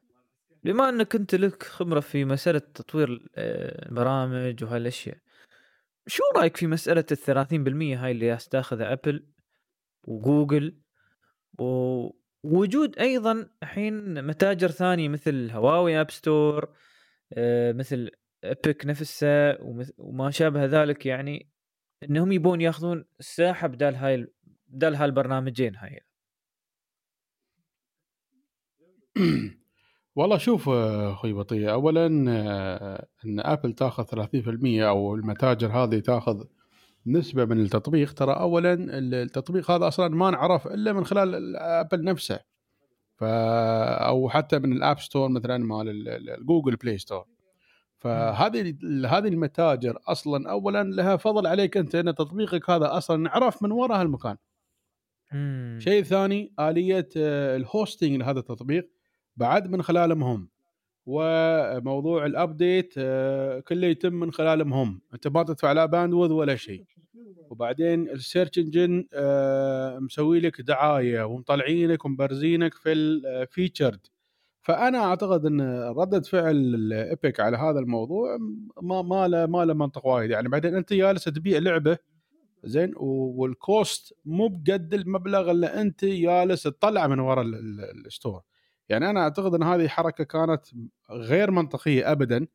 بما 0.65 0.89
أنك 0.89 1.15
أنت 1.15 1.35
لك 1.35 1.63
خبرة 1.63 2.01
في 2.01 2.25
مسألة 2.25 2.59
تطوير 2.59 3.29
البرامج 3.39 4.65
وهالأشياء 4.65 5.17
شو 6.07 6.23
رأيك 6.37 6.57
في 6.57 6.67
مسألة 6.67 7.05
ال 7.13 7.17
30% 7.17 7.97
هاي 7.99 8.11
اللي 8.11 8.37
تاخذها 8.51 8.93
أبل 8.93 9.27
وجوجل؟ 10.05 10.79
ووجود 11.59 12.99
أيضا 12.99 13.49
الحين 13.63 14.25
متاجر 14.27 14.69
ثانية 14.69 15.09
مثل 15.09 15.51
هواوي 15.51 16.01
App 16.01 16.11
Store 16.11 16.77
آه، 17.33 17.73
مثل 17.73 18.11
Epic 18.45 18.87
نفسها 18.87 19.59
وما 19.99 20.31
شابه 20.31 20.65
ذلك 20.65 21.07
يعني 21.07 21.51
إنهم 22.03 22.33
يبون 22.33 22.61
ياخذون 22.61 23.05
الساحة 23.21 23.67
بدال 23.69 23.95
هاي 23.95 24.15
ال- 24.15 24.33
بدال 24.69 24.95
هاي 24.95 25.05
البرنامجين 25.05 25.77
هاي. 25.77 26.01
والله 30.17 30.39
شوف 30.39 30.69
آه، 30.69 31.13
أخوي 31.13 31.33
بطي 31.33 31.71
اولا 31.71 32.25
آه، 32.29 33.07
إن 33.25 33.41
آبل 33.41 33.73
تاخذ 33.73 34.05
30% 34.05 34.89
أو 34.89 35.15
المتاجر 35.15 35.69
هذه 35.69 35.99
تاخذ 35.99 36.45
نسبة 37.07 37.45
من 37.45 37.61
التطبيق 37.61 38.13
ترى 38.13 38.33
اولا 38.33 38.75
التطبيق 38.99 39.71
هذا 39.71 39.89
أصلا 39.89 40.09
ما 40.09 40.29
انعرف 40.29 40.67
إلا 40.67 40.93
من 40.93 41.05
خلال 41.05 41.57
آبل 41.57 42.05
نفسه. 42.05 42.41
ف 43.17 43.25
أو 43.25 44.29
حتى 44.31 44.59
من 44.59 44.73
ال 44.73 44.79
App 44.79 44.99
Store 45.01 45.29
مثلا 45.29 45.59
مال 45.59 45.89
ال- 45.89 46.09
ال- 46.09 46.31
ال 46.31 46.37
Google 46.37 46.77
Play 46.77 46.99
Store 46.99 47.25
فهذه 47.99 48.77
هذه 49.07 49.29
المتاجر 49.29 49.99
أصلا 50.09 50.51
اولا 50.51 50.83
لها 50.85 51.17
فضل 51.17 51.47
عليك 51.47 51.77
أنت 51.77 51.95
إن 51.95 52.15
تطبيقك 52.15 52.71
هذا 52.71 52.97
أصلا 52.97 53.17
انعرف 53.17 53.63
من 53.63 53.73
وراء 53.73 54.01
هالمكان. 54.01 54.37
شيء 55.81 56.03
ثاني 56.03 56.53
آلية 56.61 57.09
آه، 57.17 57.57
ال 57.57 57.64
hosting 57.64 58.13
لهذا 58.17 58.39
التطبيق. 58.39 58.91
بعد 59.39 59.71
من 59.71 59.83
خلالهم. 59.83 60.23
هم 60.23 60.49
وموضوع 61.07 62.27
ال 62.27 62.36
update 62.36 62.95
آه، 62.99 63.61
كله 63.61 63.87
يتم 63.87 64.13
من 64.15 64.33
خلالهم. 64.33 64.73
هم 64.73 65.01
انت 65.15 65.29
ما 65.29 65.43
تدفع 65.43 65.73
لا 65.73 65.87
bandwidth 65.87 66.31
ولا 66.31 66.57
شيء. 66.57 66.85
وبعدين 67.51 68.09
ال 68.11 68.17
search 68.17 68.59
engine 68.59 69.05
مسوي 70.05 70.41
لك 70.41 70.61
دعاية 70.61 71.23
ومطلعينك 71.23 72.05
ومبرزينك 72.05 72.75
في 72.75 72.93
ال 72.93 73.05
featured 73.05 74.01
فأنا 74.63 74.99
أعتقد 74.99 75.47
إن 75.47 75.61
ردة 75.99 76.21
فعل 76.21 76.57
ال 76.57 76.73
Epic 76.73 77.41
على 77.41 77.57
هذا 77.57 77.79
الموضوع 77.79 78.39
ما 78.83 79.03
ما 79.03 79.29
له 79.29 79.47
ما 79.47 79.65
له 79.65 79.75
منطق 79.75 80.07
وايد. 80.07 80.31
يعني 80.31 80.49
بعدين 80.49 80.75
أنت 80.75 80.93
جالس 80.93 81.25
تبيع 81.25 81.59
لعبة 81.59 81.99
زين 82.65 82.93
وال 82.97 83.36
cost 83.36 84.15
مو 84.25 84.49
بقد 84.49 84.95
المبلغ 84.95 85.51
اللي 85.51 85.67
أنت 85.67 86.05
جالس 86.05 86.63
تطلعه 86.63 87.07
من 87.07 87.19
وراء 87.19 87.45
ال- 87.45 87.55
ال- 87.55 88.07
ال 88.07 88.13
store 88.13 88.43
يعني 88.89 89.11
أنا 89.11 89.21
أعتقد 89.21 89.55
إن 89.55 89.63
هذه 89.63 89.89
حركة 89.89 90.25
كانت 90.25 90.67
غير 91.11 91.51
منطقية 91.51 92.13
ابدا 92.13 92.47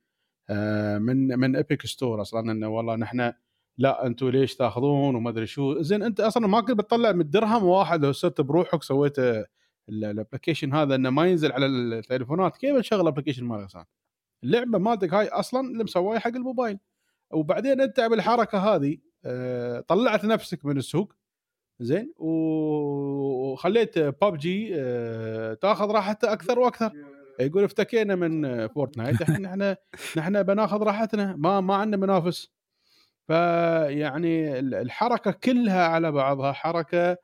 آه، 0.49 0.97
من 0.97 1.39
من 1.39 1.55
Epic 1.55 1.85
Store 1.85 2.21
أصلا 2.21 2.51
انه 2.51 2.67
والله 2.67 2.95
نحن 2.95 3.33
لا 3.77 4.05
أنتم 4.07 4.29
ليش 4.29 4.55
تأخذون 4.55 5.15
وما 5.15 5.29
أدري 5.29 5.45
شو. 5.47 5.81
زين 5.81 6.03
أنت 6.03 6.19
أصلا 6.19 6.47
ما 6.47 6.61
كنت 6.61 6.77
بتطلع 6.77 7.11
من 7.11 7.29
درهم 7.29 7.63
واحد 7.63 8.05
لو 8.05 8.11
صرت 8.11 8.41
بروحك 8.41 8.83
سويت 8.83 9.15
ال 9.89 9.96
application 9.96 10.73
هذا 10.73 10.95
إنه 10.95 11.09
ما 11.09 11.27
ينزل 11.27 11.51
على 11.51 11.65
التليفونات 11.65 12.57
كيف 12.57 12.75
نشغل 12.75 13.01
ال 13.01 13.05
application 13.05 13.45
مالك 13.45 13.87
اللعبة 14.43 14.77
مالتك 14.79 15.13
هاي 15.13 15.27
أصلا 15.27 15.61
اللي 15.71 15.83
مسويها 15.83 16.19
حق 16.19 16.35
الموبايل. 16.35 16.79
وبعدين 17.31 17.81
أنت 17.81 17.99
بالحركة 17.99 18.57
هذه 18.57 18.97
آه، 19.25 19.79
طلعت 19.79 20.25
نفسك 20.25 20.65
من 20.65 20.77
السوق 20.77 21.13
زين 21.79 22.13
وخليت 22.17 23.99
ببجي 23.99 24.67
تاخذ 25.61 25.91
راحتها 25.91 26.33
أكثر 26.33 26.59
وأكثر. 26.59 26.91
يقول 27.39 27.63
افتكينا 27.63 28.15
من 28.15 28.45
آه، 28.45 28.67
فورتنايت 28.67 29.21
إحنا 29.21 29.77
نحن 30.17 30.43
بناخذ 30.43 30.83
راحتنا 30.83 31.35
ما 31.35 31.61
ما 31.61 31.75
عندنا 31.75 31.97
منافس. 32.01 32.51
فيعني 33.27 34.59
ال- 34.59 34.75
الحركة 34.75 35.31
كلها 35.31 35.87
على 35.87 36.11
بعضها 36.11 36.51
حركة 36.51 37.17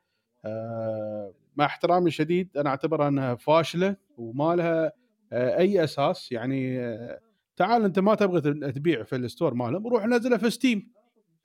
آه، 0.44 1.34
مع 1.56 1.64
احترامي 1.64 2.06
الشديد 2.06 2.56
أنا 2.56 2.70
أعتبرها 2.70 3.08
إنها 3.08 3.34
فاشلة 3.34 3.96
وما 4.16 4.56
لها 4.56 4.92
آه، 5.32 5.58
أي 5.58 5.84
أساس. 5.84 6.32
يعني 6.32 6.80
آه، 6.80 7.20
تعال 7.56 7.84
أنت 7.84 7.98
ما 7.98 8.14
تبغى 8.14 8.40
تبيع 8.72 9.02
في 9.02 9.16
ال 9.16 9.22
store 9.22 9.54
مالهم 9.54 9.86
روح 9.86 10.06
نزله 10.06 10.36
في 10.36 10.50
Steam 10.50 10.90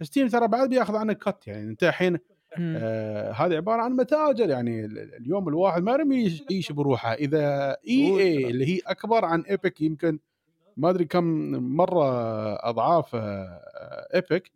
Steam 0.02 0.28
ترى 0.28 0.48
بعد 0.48 0.70
بياخذ 0.70 0.96
عنك 0.96 1.18
cut 1.18 1.48
يعني. 1.48 1.64
أنت 1.64 1.84
الحين. 1.84 2.18
آه 2.60 3.32
هذه 3.32 3.56
عبارة 3.56 3.82
عن 3.82 3.92
متاجر 3.92 4.50
يعني 4.50 4.86
ال- 4.86 5.00
ال- 5.00 5.14
اليوم 5.16 5.48
الواحد 5.48 5.84
ما 5.84 5.92
يروم 5.92 6.24
يعيش- 6.50 6.72
بروحه 6.78 7.14
إذا 7.14 7.78
EA 7.88 8.48
اللي 8.48 8.66
هي 8.76 8.80
أكبر 8.88 9.26
عن 9.26 9.42
Epic 9.42 9.82
يمكن 9.82 10.20
ما 10.78 10.90
أدري 10.90 11.06
كم 11.06 11.24
مرة 11.76 12.06
أضعاف 12.70 13.16
آه، 13.16 14.08
Epic 14.16 14.52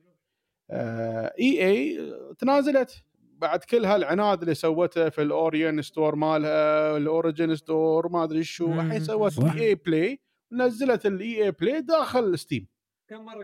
EA 1.39 1.99
تنازلت 2.39 3.03
بعد 3.37 3.59
كل 3.63 3.85
هالعناد 3.85 4.41
اللي 4.41 4.55
سوته 4.55 5.09
في 5.09 5.21
ال 5.21 5.31
Orion 5.31 5.81
Store 5.81 6.15
مالها 6.15 6.97
ال 6.97 7.06
Origin 7.06 7.55
Store 7.55 8.09
ما 8.09 8.23
أدري 8.23 8.43
شو. 8.43 8.73
الحين 8.73 8.99
سوت. 8.99 9.39
EA 9.43 9.67
Play 9.67 10.19
نزلت 10.51 11.05
ال 11.05 11.43
EA 11.43 11.51
Play 11.51 11.81
داخل 11.81 12.39
Steam 12.39 12.67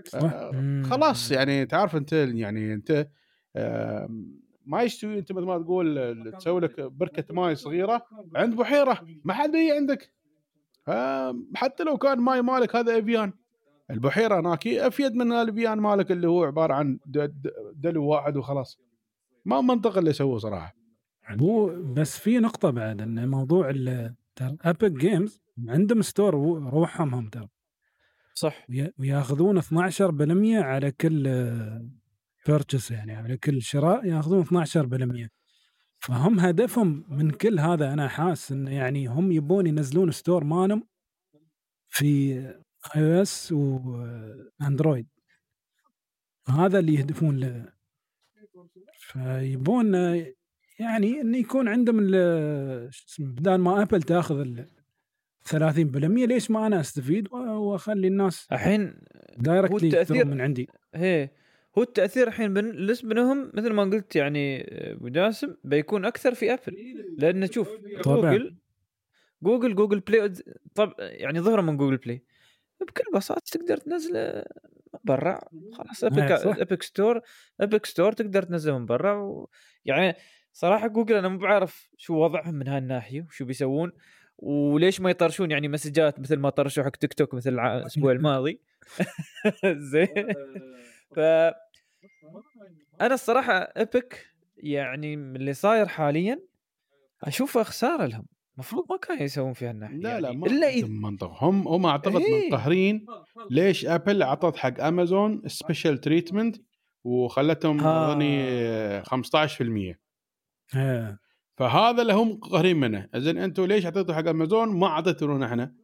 صح. 0.08 0.20
مم. 0.54 0.84
خلاص 0.90 1.32
يعني 1.32 1.66
تعرف 1.66 1.96
أنت 1.96 2.14
يعني 2.14 2.74
أنت 2.74 3.08
آم، 3.56 4.40
ما 4.66 4.82
يستوي 4.84 5.20
أنت 5.20 5.32
مثل 5.32 5.46
ما 5.46 5.58
تقول 5.58 5.98
آه، 5.98 6.30
تسوي 6.38 6.62
لك 6.62 6.80
بركة 6.82 7.34
ماي 7.34 7.56
صغيرة 7.56 8.06
عند 8.36 8.56
بحيره 8.56 9.00
ما 9.24 9.34
حد 9.34 9.52
بيجي 9.52 9.72
عندك. 9.72 10.14
آم، 10.90 11.52
حتى 11.56 11.84
لو 11.84 11.98
كان 11.98 12.20
ماي 12.20 12.42
مالك 12.42 12.76
هذا 12.76 13.00
Evian. 13.00 13.34
البحيره 13.92 14.40
هناك 14.40 14.68
أفيد 14.68 15.16
من 15.16 15.32
ال 15.32 15.39
Evian 15.39 15.78
مالك 15.80 16.12
اللي 16.12 16.28
هو 16.28 16.44
عبارة 16.44 16.74
عن 16.74 17.00
دلو 17.76 18.06
واحد 18.06 18.38
وخلاص. 18.38 18.80
ما 19.46 19.62
منطق 19.62 19.98
اللي 19.98 20.14
سووه 20.14 20.38
صراحة. 20.38 20.76
هو 21.42 21.66
بس 21.94 22.18
في 22.20 22.40
نقطة 22.40 22.70
بعد 22.70 23.02
إن 23.02 23.30
موضوع 23.30 23.70
ال- 23.70 24.16
ترى 24.36 24.58
Epic 24.62 24.92
Games 24.92 25.42
عندهم 25.68 26.02
store 26.02 26.34
رو- 26.34 26.58
روحهم 26.70 27.14
هم 27.14 27.30
ترى. 27.30 27.48
صح. 28.34 28.66
ويا- 28.70 28.94
وياخذون 29.00 29.58
12% 29.62 30.60
على 30.60 30.92
كل 30.92 31.28
purchase 32.48 32.92
يعني 32.92 33.16
على 33.16 33.38
كل 33.38 33.62
شراء 33.62 34.06
ياخذون 34.06 34.46
12% 34.46 35.30
فهم 36.00 36.40
هدفهم 36.40 37.06
من 37.10 37.32
كل 37.32 37.60
هذا 37.60 37.94
أنا 37.94 38.08
حاس 38.08 38.52
انه 38.52 38.72
يعني 38.72 39.08
هم 39.08 39.32
يبون 39.32 39.68
ينزلون 39.68 40.12
store 40.12 40.44
مالهم 40.44 40.88
في 41.88 42.40
iOS 42.96 43.52
واندرويد 43.52 45.08
هذا 46.48 46.80
اللي 46.80 46.94
يهدفون 46.94 47.38
له. 47.38 47.74
فيبون 49.00 49.94
يعني 50.80 51.22
انه 51.22 51.38
يكون 51.38 51.68
عندهم 51.68 51.98
بدال 53.20 53.60
ما 53.62 53.82
ابل 53.82 54.02
تاخذ 54.02 54.40
ال 54.40 54.70
30% 55.50 55.56
ليش 56.28 56.52
ما 56.52 56.68
أنا 56.68 56.80
أستفيد 56.80 57.34
وأخلي 57.34 58.08
الناس 58.08 58.48
الحين 58.52 58.94
directly 59.38 60.24
من 60.24 60.42
عندي؟ 60.42 60.70
هي 60.96 61.30
هو 61.78 61.84
التأثير 61.84 62.28
الحين 62.28 62.54
بالنسبة 62.54 63.16
لهم 63.16 63.52
مثل 63.54 63.74
ما 63.74 63.84
قلت 63.84 64.16
يعني 64.16 64.62
آه، 64.62 64.94
أبو 64.94 65.08
جاسم 65.08 65.56
بيكون 65.64 66.06
أكثر 66.06 66.34
في 66.34 66.54
ابل 66.54 67.06
لأن 67.18 67.52
شوف. 67.52 67.70
جوجل 68.06 68.58
جوجل 69.44 69.76
Google 69.76 70.00
Play 70.00 70.34
طب 70.76 70.94
يعني 71.00 71.42
ظهروا 71.42 71.64
من 71.64 71.78
Google 71.78 71.98
Play 71.98 72.24
بكل 72.82 73.04
بساطة 73.16 73.42
تقدر 73.52 73.78
تنزله 73.78 74.44
من 74.94 75.00
برا. 75.04 75.40
خلاص 75.74 76.04
Epic. 76.04 76.32
Epic 76.32 76.84
Store 76.84 77.22
Epic 77.60 77.86
Store 77.86 78.12
تقدر 78.12 78.44
تنزله 78.44 78.80
من 78.80 78.86
برا. 78.86 79.14
و... 79.14 79.50
يعني 79.86 80.16
صراحة 80.54 80.88
جوجل 80.88 81.16
أنا 81.16 81.28
مو 81.28 81.38
بعرف 81.38 81.90
شو 81.98 82.14
وضعهم 82.14 82.56
من 82.56 82.68
هالناحية 82.68 83.22
وشو 83.22 83.46
بيسوون 83.46 83.92
وليش 84.38 85.02
ما 85.02 85.10
يطرشون 85.10 85.52
يعني 85.52 85.68
مسجات 85.68 86.20
مثل 86.20 86.36
ما 86.38 86.50
طرشوا 86.50 86.84
حق 86.84 86.90
تيك 86.96 87.14
توك 87.14 87.34
مثل 87.34 87.54
الأسبوع 87.54 88.12
الماضي. 88.12 88.62
زين. 89.92 90.34
ف 91.16 91.20
أنا 93.02 93.14
الصراحة 93.14 93.54
Epic 93.54 94.26
يعني 94.58 95.16
من 95.16 95.36
اللي 95.36 95.54
صاير 95.54 95.88
حاليا 95.88 96.40
اشوفه 97.24 97.64
خساره 97.64 98.06
لهم 98.06 98.26
المفروض 98.56 98.86
ما 98.90 98.98
كانوا 98.98 99.24
يسوون 99.24 99.54
في 99.54 99.66
هالناحيه 99.66 99.98
لا 99.98 100.10
يعني. 100.10 100.22
لا 100.22 100.32
ما 100.32 100.48
إلا 100.48 100.68
عندهم 100.68 101.02
منطق 101.02 101.44
هم 101.44 101.68
هم 101.68 101.86
أعتقد 101.86 102.22
إيه. 102.22 102.46
منقهرين 102.46 103.06
ليش 103.50 103.86
ابل 103.86 104.24
عطت 104.24 104.56
حق 104.56 104.84
امازون 104.84 105.42
special 105.48 105.98
treatment 105.98 106.58
وخلتهم 107.04 107.80
آه. 107.80 108.12
اظني 108.12 109.04
15% 109.04 109.96
إيه. 110.76 111.20
فهذا 111.58 112.02
اللي 112.02 112.14
هم 112.14 112.40
قهرين 112.40 112.80
منه 112.80 113.10
زين 113.16 113.38
أنتم 113.38 113.66
ليش 113.66 113.86
أعطيتوا 113.86 114.16
حق 114.16 114.28
امازون 114.28 114.80
ما 114.80 114.88
أعطيتونا 114.88 115.46
إحنا 115.46 115.76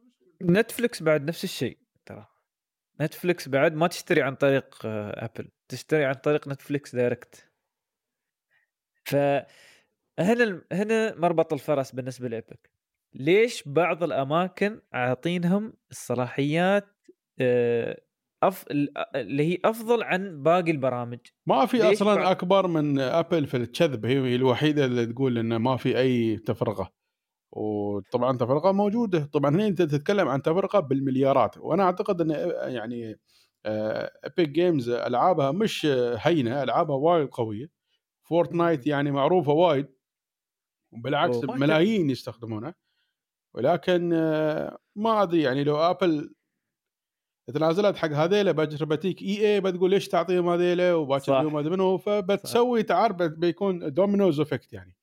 نتفلكس 0.42 1.02
بعد 1.02 1.24
نفس 1.24 1.44
الشيء 1.44 1.78
ترى 2.06 2.26
نتفلكس 3.00 3.48
بعد 3.48 3.74
ما 3.74 3.86
تشتري 3.86 4.22
عن 4.22 4.34
طريق 4.34 4.86
آه، 4.86 5.24
ابل 5.24 5.48
تشتري 5.72 6.04
عن 6.04 6.14
طريق 6.14 6.48
نتفلكس 6.48 6.94
direct. 6.94 7.48
ف 9.04 9.16
هنا 10.72 11.14
مربط 11.16 11.52
الفرس 11.52 11.92
بالنسبة 11.92 12.28
ل 12.28 12.36
Epic 12.36 12.70
ليش 13.14 13.62
بعض 13.66 14.02
الأماكن 14.02 14.80
عاطينهم 14.92 15.72
الصلاحيات 15.90 16.88
آه، 17.40 18.00
أف... 18.42 18.64
اللي 19.14 19.52
هي 19.52 19.58
أفضل 19.64 20.02
عن 20.02 20.42
باقي 20.42 20.70
البرامج؟ 20.70 21.18
ما 21.46 21.66
في 21.66 21.82
أصلا 21.92 22.14
بعد؟ 22.14 22.26
أكبر 22.26 22.66
من 22.66 23.00
أبل 23.00 23.46
في 23.46 23.56
الكذب 23.56 24.06
هي 24.06 24.18
هي 24.18 24.34
الوحيدة 24.34 24.84
اللي 24.84 25.06
تقول 25.06 25.38
انه 25.38 25.58
ما 25.58 25.76
في 25.76 25.98
أي 25.98 26.36
تفرقة. 26.36 26.92
وطبعا 27.52 28.36
تفرقة 28.36 28.72
موجودة. 28.72 29.24
طبعا 29.24 29.50
هنا 29.50 29.66
أنت 29.66 29.82
تتكلم 29.82 30.28
عن 30.28 30.42
تفرقة 30.42 30.80
بالمليارات. 30.80 31.58
وأنا 31.58 31.82
أعتقد 31.82 32.20
إن 32.20 32.30
يعني 32.74 33.18
Epic 33.66 34.48
Games 34.48 34.88
ألعابها 34.88 35.50
مش 35.50 35.86
هينة 36.16 36.62
ألعابها 36.62 36.96
وايد 36.96 37.28
قوية. 37.28 37.70
فورتنايت 38.22 38.86
يعني 38.86 39.10
معروفة 39.10 39.52
وايد. 39.52 39.88
وبالعكس 40.92 41.36
وما 41.36 41.56
ملايين 41.56 42.10
يستخدمونها. 42.10 42.74
ولكن 43.54 44.12
آه، 44.12 44.78
ما 44.96 45.22
أدري 45.22 45.42
يعني 45.42 45.64
لو 45.64 45.76
ابل 45.76 46.34
تنازلت 47.54 47.96
حق 47.96 48.08
هذيلا 48.08 48.52
بتيك 48.52 49.22
EA 49.22 49.60
بتقول 49.60 49.90
ليش 49.90 50.08
تعطيهم 50.08 50.48
هذيلا 50.48 50.94
وباكر 50.94 51.42
ما 51.48 51.60
ادري 51.60 51.70
منو؟ 51.70 51.98
فبتسوي 51.98 52.82
تعرف 52.82 53.16
بيكون 53.16 53.92
dominos 53.94 54.40
effect 54.40 54.72
يعني. 54.72 54.96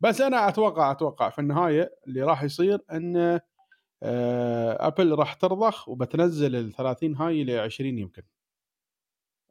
بس 0.00 0.20
أنا 0.20 0.48
أتوقع 0.48 0.90
أتوقع 0.90 1.30
في 1.30 1.38
النهاية 1.38 1.94
اللي 2.06 2.22
راح 2.22 2.42
يصير 2.42 2.78
إن 2.92 3.16
آه، 3.16 3.40
ابل 4.80 5.14
راح 5.14 5.34
ترضخ 5.34 5.88
وبتنزل 5.88 6.56
ال 6.56 6.72
30 6.72 7.16
هاي 7.16 7.44
ل 7.44 7.50
20 7.50 7.98
يمكن. 7.98 8.22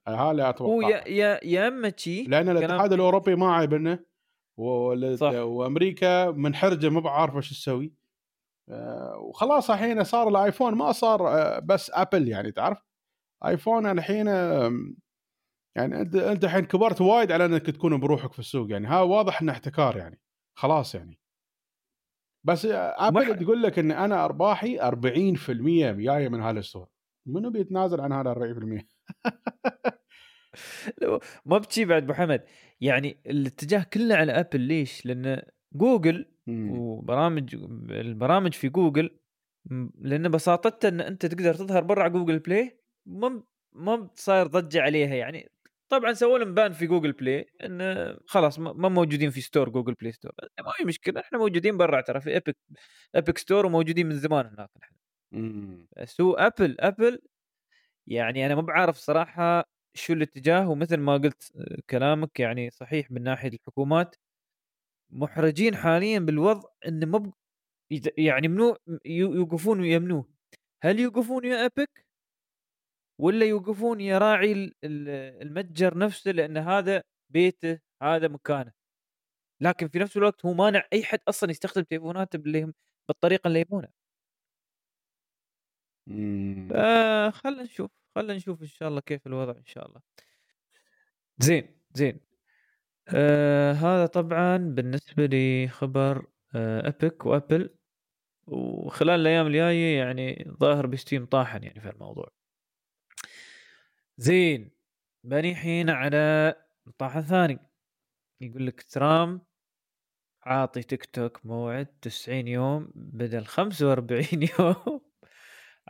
هذا 0.08 0.18
هو 0.18 0.50
أتوقع. 0.50 0.90
يا 0.90 1.08
يا 1.08 1.40
يا 1.44 1.68
إما 1.68 1.94
شي 1.98 2.24
لأن 2.24 2.50
الاتحاد 2.50 2.94
الأوروبي 2.94 3.36
ما 3.36 3.52
صح. 5.16 5.32
وأمريكا 5.34 6.32
منحرجة 6.32 6.90
ما 6.90 7.00
بعارفه 7.00 7.40
شو 7.40 7.56
تسوي. 7.56 7.94
آه، 8.70 9.18
وخلاص 9.18 9.72
الحين 9.72 10.04
صار 10.04 10.28
الآيفون 10.28 10.76
ما 10.76 10.92
صار 10.92 11.28
آه، 11.28 11.60
بس 11.60 11.92
ابل 11.94 12.28
يعني 12.28 12.52
تعرف؟ 12.52 12.84
آيفون 13.46 13.86
الحين 13.86 14.28
يعني 15.76 16.02
أنت 16.02 16.16
أنت 16.16 16.44
الحين 16.44 16.66
كبرت 16.66 17.02
وايد 17.02 17.32
على 17.32 17.46
إنك 17.46 17.66
تكون 17.66 18.00
بروحك 18.00 18.34
في 18.34 18.40
السوق 18.40 18.72
يعني. 18.72 18.88
ها 18.88 19.02
واضح 19.02 19.42
إنه 19.42 19.52
احتكار 19.52 19.98
يعني. 19.98 20.20
خلاص 20.58 20.96
يعني. 20.96 21.21
بس 22.44 22.68
ابل 22.72 23.40
تقول 23.40 23.64
لك 23.64 23.80
إن 23.80 23.92
أنا 23.92 24.26
أرباحي 24.26 24.80
40% 24.80 24.92
جاية 26.00 26.30
من 26.30 26.42
هال 26.42 26.55
store 26.55 26.88
منو 27.26 27.50
بيتنازل 27.50 28.02
عن 28.02 28.14
هذا 28.14 28.34
40%؟ 28.34 28.84
ما 31.46 31.58
بتشي 31.58 31.86
بعد 31.86 32.04
أبو 32.04 32.14
حمد 32.14 32.44
يعني 32.82 33.18
الاتجاه 33.26 33.84
كله 33.94 34.16
على 34.16 34.32
أبل 34.32 34.62
ليش؟ 34.62 35.06
لأن 35.06 35.42
جوجل 35.74 36.26
مم. 36.48 36.72
وبرامج 36.72 37.56
البرامج 37.90 38.54
في 38.54 38.70
جوجل 38.70 39.20
لأن 40.00 40.30
بساطتها 40.30 40.90
إن 40.90 41.02
أنت 41.02 41.26
تقدر 41.26 41.54
تظهر 41.54 41.84
برا 41.84 42.08
Google 42.08 42.40
Play 42.40 42.80
ما 43.06 43.44
ما 43.74 44.10
صاير 44.16 44.48
ضجة 44.48 44.82
عليها 44.82 45.16
يعني 45.16 45.52
طبعا 45.92 46.14
سووا 46.14 46.38
لهم 46.40 46.54
ban 46.54 46.74
في 46.74 46.88
Google 46.88 47.12
Play 47.12 47.46
انه 47.64 48.18
خلاص 48.28 48.60
ما 48.60 48.90
موجودين 48.90 49.30
في 49.32 49.42
store 49.42 49.70
Google 49.70 49.94
Play 49.94 50.12
Store 50.12 50.32
ما 50.66 50.72
في 50.78 50.86
مشكلة 50.86 51.20
إحنا 51.22 51.38
موجودين 51.38 51.78
برا 51.78 52.02
ترى 52.02 52.22
في 52.22 52.30
Epic 52.30 52.58
Epic 53.16 53.38
Store 53.38 53.66
وموجودين 53.66 54.08
من 54.08 54.16
زمان 54.20 54.46
هناك 54.46 54.70
إحنا 54.84 54.98
مم. 55.32 55.88
بس 55.98 56.22
هو 56.22 56.34
ابل 56.34 56.76
ابل 56.80 57.20
يعني 58.08 58.46
أنا 58.46 58.56
ما 58.56 58.62
بعرف 58.62 58.98
صراحة 58.98 59.64
شو 59.94 60.14
الاتجاه 60.14 60.70
ومثل 60.70 60.98
ما 60.98 61.14
قلت 61.18 61.52
آه، 61.56 61.78
كلامك 61.90 62.40
يعني 62.40 62.70
صحيح 62.70 63.12
من 63.12 63.24
ناحية 63.24 63.50
الحكومات. 63.50 64.16
محرجين 65.12 65.76
حاليا 65.76 66.20
بالوضع 66.20 66.70
انه 66.88 67.34
يت- 67.92 68.14
يعني 68.20 68.48
منو 68.48 68.78
يو- 69.06 69.34
يوقفون 69.34 69.80
ويمنوه. 69.82 70.26
هل 70.84 71.00
يوقفون 71.00 71.46
يا 71.46 71.66
Epic 71.66 72.06
ولا 73.22 73.46
يوقفون 73.46 74.02
يا 74.02 74.18
راعي 74.18 74.52
ال- 74.54 74.76
ال- 74.84 75.10
المتجر 75.48 75.98
نفسه 75.98 76.32
لأن 76.32 76.58
هذا 76.58 77.04
بيته 77.30 77.80
هذا 78.04 78.28
مكانه. 78.28 78.72
لكن 79.62 79.88
في 79.88 80.00
نفس 80.00 80.18
الوقت 80.18 80.46
هو 80.46 80.54
مانع 80.54 80.84
أي 80.94 81.04
حد 81.04 81.20
أصلا 81.30 81.52
يستخدم 81.52 81.84
تليفوناته 81.84 82.40
بالطريقة 83.10 83.48
اللي 83.48 83.60
يبونها 83.60 83.92
مم. 86.08 86.68
فخلنا 86.70 87.64
نشوف 87.64 87.92
خلنا 88.16 88.34
نشوف 88.36 88.62
إن 88.62 88.68
شاء 88.68 88.90
الله 88.90 89.02
كيف 89.02 89.28
الوضع 89.28 89.52
إن 89.58 89.66
شاء 89.66 89.88
الله. 89.88 90.02
زين 91.40 91.68
زين. 91.96 92.20
آه 93.10 93.74
هذا 93.74 94.06
طبعا 94.06 94.58
بالنسبة 94.58 95.30
لخبر 95.34 96.28
آه 96.56 96.88
ابيك 96.88 97.26
وأبل. 97.26 97.70
وخلال 98.48 99.20
الأيام 99.22 99.48
الجاية 99.48 99.98
يعني 100.00 100.46
ظاهر 100.60 100.88
بستيم 100.88 101.26
طاحن 101.26 101.64
يعني 101.64 101.82
في 101.82 101.90
الموضوع. 101.90 102.30
زين 104.18 104.72
بني 105.24 105.56
حين 105.56 105.90
على 105.90 106.56
طاحن 106.98 107.22
ثاني. 107.22 107.60
يقول 108.42 108.68
لك 108.68 108.84
ترامب 108.84 109.42
عاطي 110.44 110.84
تيك 110.84 111.06
توك 111.06 111.46
موعد 111.46 111.86
90 112.02 112.48
يوم 112.48 112.92
بدل 112.96 113.46
45 113.46 114.26
يوم 114.60 115.02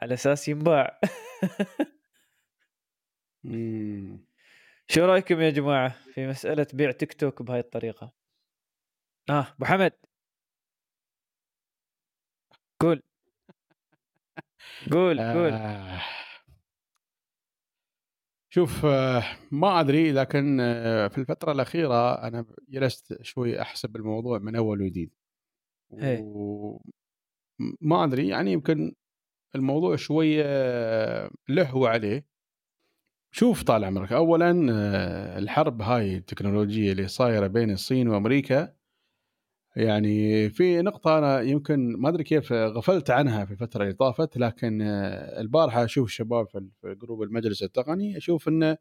على 0.01 0.13
أساس 0.13 0.47
ينباع. 0.47 0.99
شو 4.87 5.05
رأيكم 5.05 5.41
يا 5.41 5.49
جماعة 5.49 5.89
في 6.13 6.27
مسألة 6.27 6.67
بيع 6.73 6.91
تيك 6.91 7.13
توك 7.13 7.41
بهاي 7.41 7.59
الطريقة؟ 7.59 8.13
آه 9.29 9.47
أبو 9.55 9.65
حمد. 9.65 9.93
قول. 12.79 13.03
قول 14.91 15.19
قول. 15.19 15.53
آه. 15.53 16.01
شوف 18.53 18.85
آه، 18.85 19.23
ما 19.51 19.79
أدري 19.79 20.11
لكن 20.11 20.57
آه، 20.61 21.07
في 21.07 21.17
الفترة 21.17 21.51
الأخيرة 21.51 22.13
أنا 22.13 22.45
جلست 22.69 23.21
شوي 23.21 23.61
أحسب 23.61 23.95
الموضوع 23.95 24.39
من 24.39 24.55
أول 24.55 24.81
وجديد 24.81 25.11
إيه. 25.93 26.19
وما 26.23 28.03
أدري 28.03 28.27
يعني 28.27 28.51
يمكن 28.51 28.95
الموضوع 29.55 29.95
شوية 29.95 30.43
آه، 30.45 31.31
لهو 31.49 31.85
عليه 31.85 32.25
شوف 33.31 33.63
طال 33.63 33.83
عمرك 33.83 34.11
اولا 34.11 34.51
الحرب 35.37 35.81
هاي 35.81 36.17
التكنولوجية 36.17 36.91
اللي 36.91 37.07
صايرة 37.07 37.47
بين 37.47 37.71
الصين 37.71 38.07
وأمريكا 38.07 38.75
يعني 39.75 40.49
في 40.49 40.81
نقطة 40.81 41.17
أنا 41.17 41.41
يمكن 41.41 41.95
ما 41.97 42.09
أدري 42.09 42.23
كيف 42.23 42.53
غفلت 42.53 43.09
عنها 43.09 43.45
في 43.45 43.51
الفترة 43.51 43.83
اللي 43.83 43.93
طافت 43.93 44.37
لكن 44.37 44.81
آه، 44.81 45.41
البارحة 45.41 45.83
أشوف 45.83 46.07
الشباب 46.07 46.47
في 46.47 46.95
جروب 46.95 47.23
المجلس 47.23 47.63
التقني 47.63 48.17
أشوف 48.17 48.47
أنه 48.47 48.77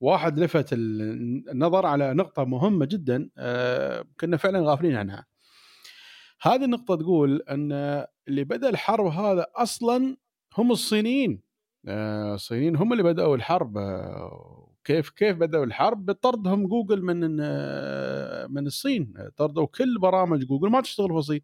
واحد 0.00 0.38
لفت 0.38 0.68
النظر 0.72 1.86
على 1.86 2.14
نقطة 2.14 2.44
مهمة 2.44 2.86
جدا 2.86 3.30
آه، 3.38 4.04
كنا 4.20 4.36
فعلا 4.36 4.70
غافلين 4.70 4.96
عنها. 4.96 5.26
هذه 6.42 6.64
النقطة 6.64 6.96
تقول 6.96 7.42
أن 7.48 7.72
اللي 8.28 8.44
بدأ 8.44 8.68
الحرب 8.68 9.06
هذا 9.06 9.46
أصلا 9.56 10.16
هم 10.58 10.72
الصينيين. 10.72 11.42
آه، 11.88 12.34
الصينيين 12.34 12.76
هم 12.76 12.92
اللي 12.92 13.02
بدأوا 13.02 13.36
الحرب 13.36 13.78
كيف 14.90 15.10
كيف 15.10 15.36
بدأوا 15.36 15.64
الحرب؟ 15.64 16.06
بطردهم 16.06 16.66
جوجل 16.66 17.02
من 17.02 17.20
من 18.52 18.66
الصين. 18.66 19.14
طردوا 19.36 19.66
كل 19.66 19.98
برامج 19.98 20.44
جوجل 20.44 20.70
ما 20.70 20.80
تشتغل 20.80 21.08
في 21.08 21.14
الصين. 21.14 21.42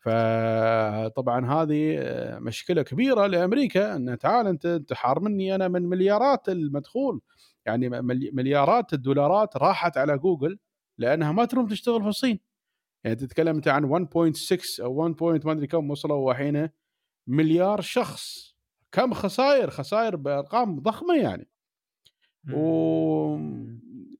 فطبعا 0.00 1.46
هذه 1.52 1.98
مشكلة 2.38 2.82
كبيرة 2.82 3.26
لأمريكا 3.26 3.96
ان 3.96 4.18
تعال 4.18 4.46
أنت 4.46 4.66
أنت 4.66 4.92
حارمني 4.92 5.54
أنا 5.54 5.68
من 5.68 5.82
مليارات 5.82 6.48
المدخول. 6.48 7.20
يعني 7.66 7.88
مليارات 8.32 8.92
الدولارات 8.92 9.56
راحت 9.56 9.98
على 9.98 10.18
جوجل 10.18 10.58
لأنها 10.98 11.32
ما 11.32 11.44
تروم 11.44 11.66
تشتغل 11.66 12.02
في 12.02 12.08
الصين. 12.08 12.40
يعني 13.04 13.16
تتكلم 13.16 13.56
أنت 13.56 13.68
عن 13.68 13.84
1.6 13.84 14.80
أو 14.80 14.92
1. 14.94 15.46
ما 15.46 15.52
أدري 15.52 15.66
كم 15.66 15.90
وصلوا 15.90 16.32
الحين 16.32 16.68
مليار 17.26 17.80
شخص. 17.80 18.54
كم 18.92 19.14
خسائر 19.14 19.70
خسائر 19.70 20.16
بأرقام 20.16 20.80
ضخمة 20.80 21.16
يعني. 21.16 21.48
و 22.52 23.38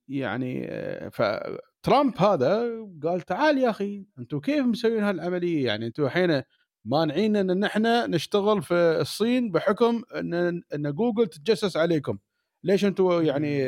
يعني 0.07 0.69
فترامب 1.11 2.17
هذا 2.17 2.69
قال 3.03 3.21
تعال 3.21 3.57
يا 3.57 3.69
أخي 3.69 4.05
أنتم 4.19 4.39
كيف 4.39 4.65
مسوين 4.65 5.03
هالعملية؟ 5.03 5.65
يعني 5.65 5.87
أنتم 5.87 6.03
الحين 6.05 6.41
مانعين 6.85 7.35
إن 7.35 7.63
إحنا 7.63 8.07
نشتغل 8.07 8.61
في 8.61 8.73
الصين 9.01 9.51
بحكم 9.51 10.01
إن 10.15 10.33
إن 10.75 10.93
جوجل 10.93 11.27
تتجسس 11.27 11.77
عليكم. 11.77 12.17
ليش 12.63 12.85
أنتم 12.85 13.21
يعني 13.21 13.67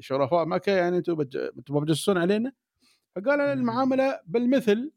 شرفاء 0.00 0.46
مكة 0.46 0.72
يعني 0.72 0.96
أنتم 0.96 1.20
أنتم 1.58 1.80
بتجسسون 1.80 2.18
علينا؟ 2.18 2.52
فقال 3.16 3.40
المعاملة 3.40 4.20
بالمثل 4.26 4.92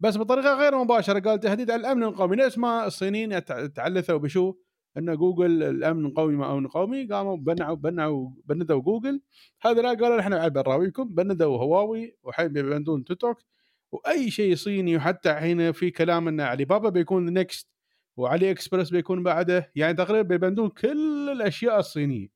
بس 0.00 0.18
بطريقة 0.18 0.54
غير 0.54 0.78
مباشرة 0.78 1.20
قال 1.20 1.40
تهديد 1.40 1.70
على 1.70 1.80
الأمن 1.80 2.02
القومي. 2.02 2.36
ليش 2.36 2.58
ما 2.58 2.86
الصينيين 2.86 3.32
يتعلثوا 3.32 4.18
بشو؟ 4.18 4.54
إن 4.98 5.16
جوجل 5.16 5.62
الامن 5.62 6.06
القومي 6.06 6.36
ما 6.36 6.52
امن 6.52 6.66
قومي 6.66 7.06
قاموا 7.06 7.36
بنعوا 7.36 7.76
بنعوا 7.76 8.30
بندوا 8.44 8.80
جوجل. 8.80 9.22
هذا 9.62 9.82
لا 9.82 9.88
قالوا 9.88 10.20
إحنا 10.20 10.48
بنراويكم 10.48 11.14
بندوا 11.14 11.58
هواوي 11.58 12.16
وحين 12.22 12.48
بيبندون 12.48 13.04
توك 13.04 13.38
وأي 13.92 14.30
شيء 14.30 14.54
صيني 14.54 14.96
وحتى 14.96 15.30
الحين 15.30 15.72
في 15.72 15.90
كلام 15.90 16.28
إن 16.28 16.40
علي 16.40 16.64
بابا 16.64 16.88
بيكون 16.88 17.32
نكست 17.32 17.68
وعلي 18.16 18.50
اكسبرس 18.50 18.90
بيكون 18.90 19.22
بعده. 19.22 19.72
يعني 19.74 19.94
تقريبا 19.94 20.28
بيبندون 20.28 20.68
كل 20.68 21.28
الأشياء 21.30 21.78
الصينية. 21.78 22.28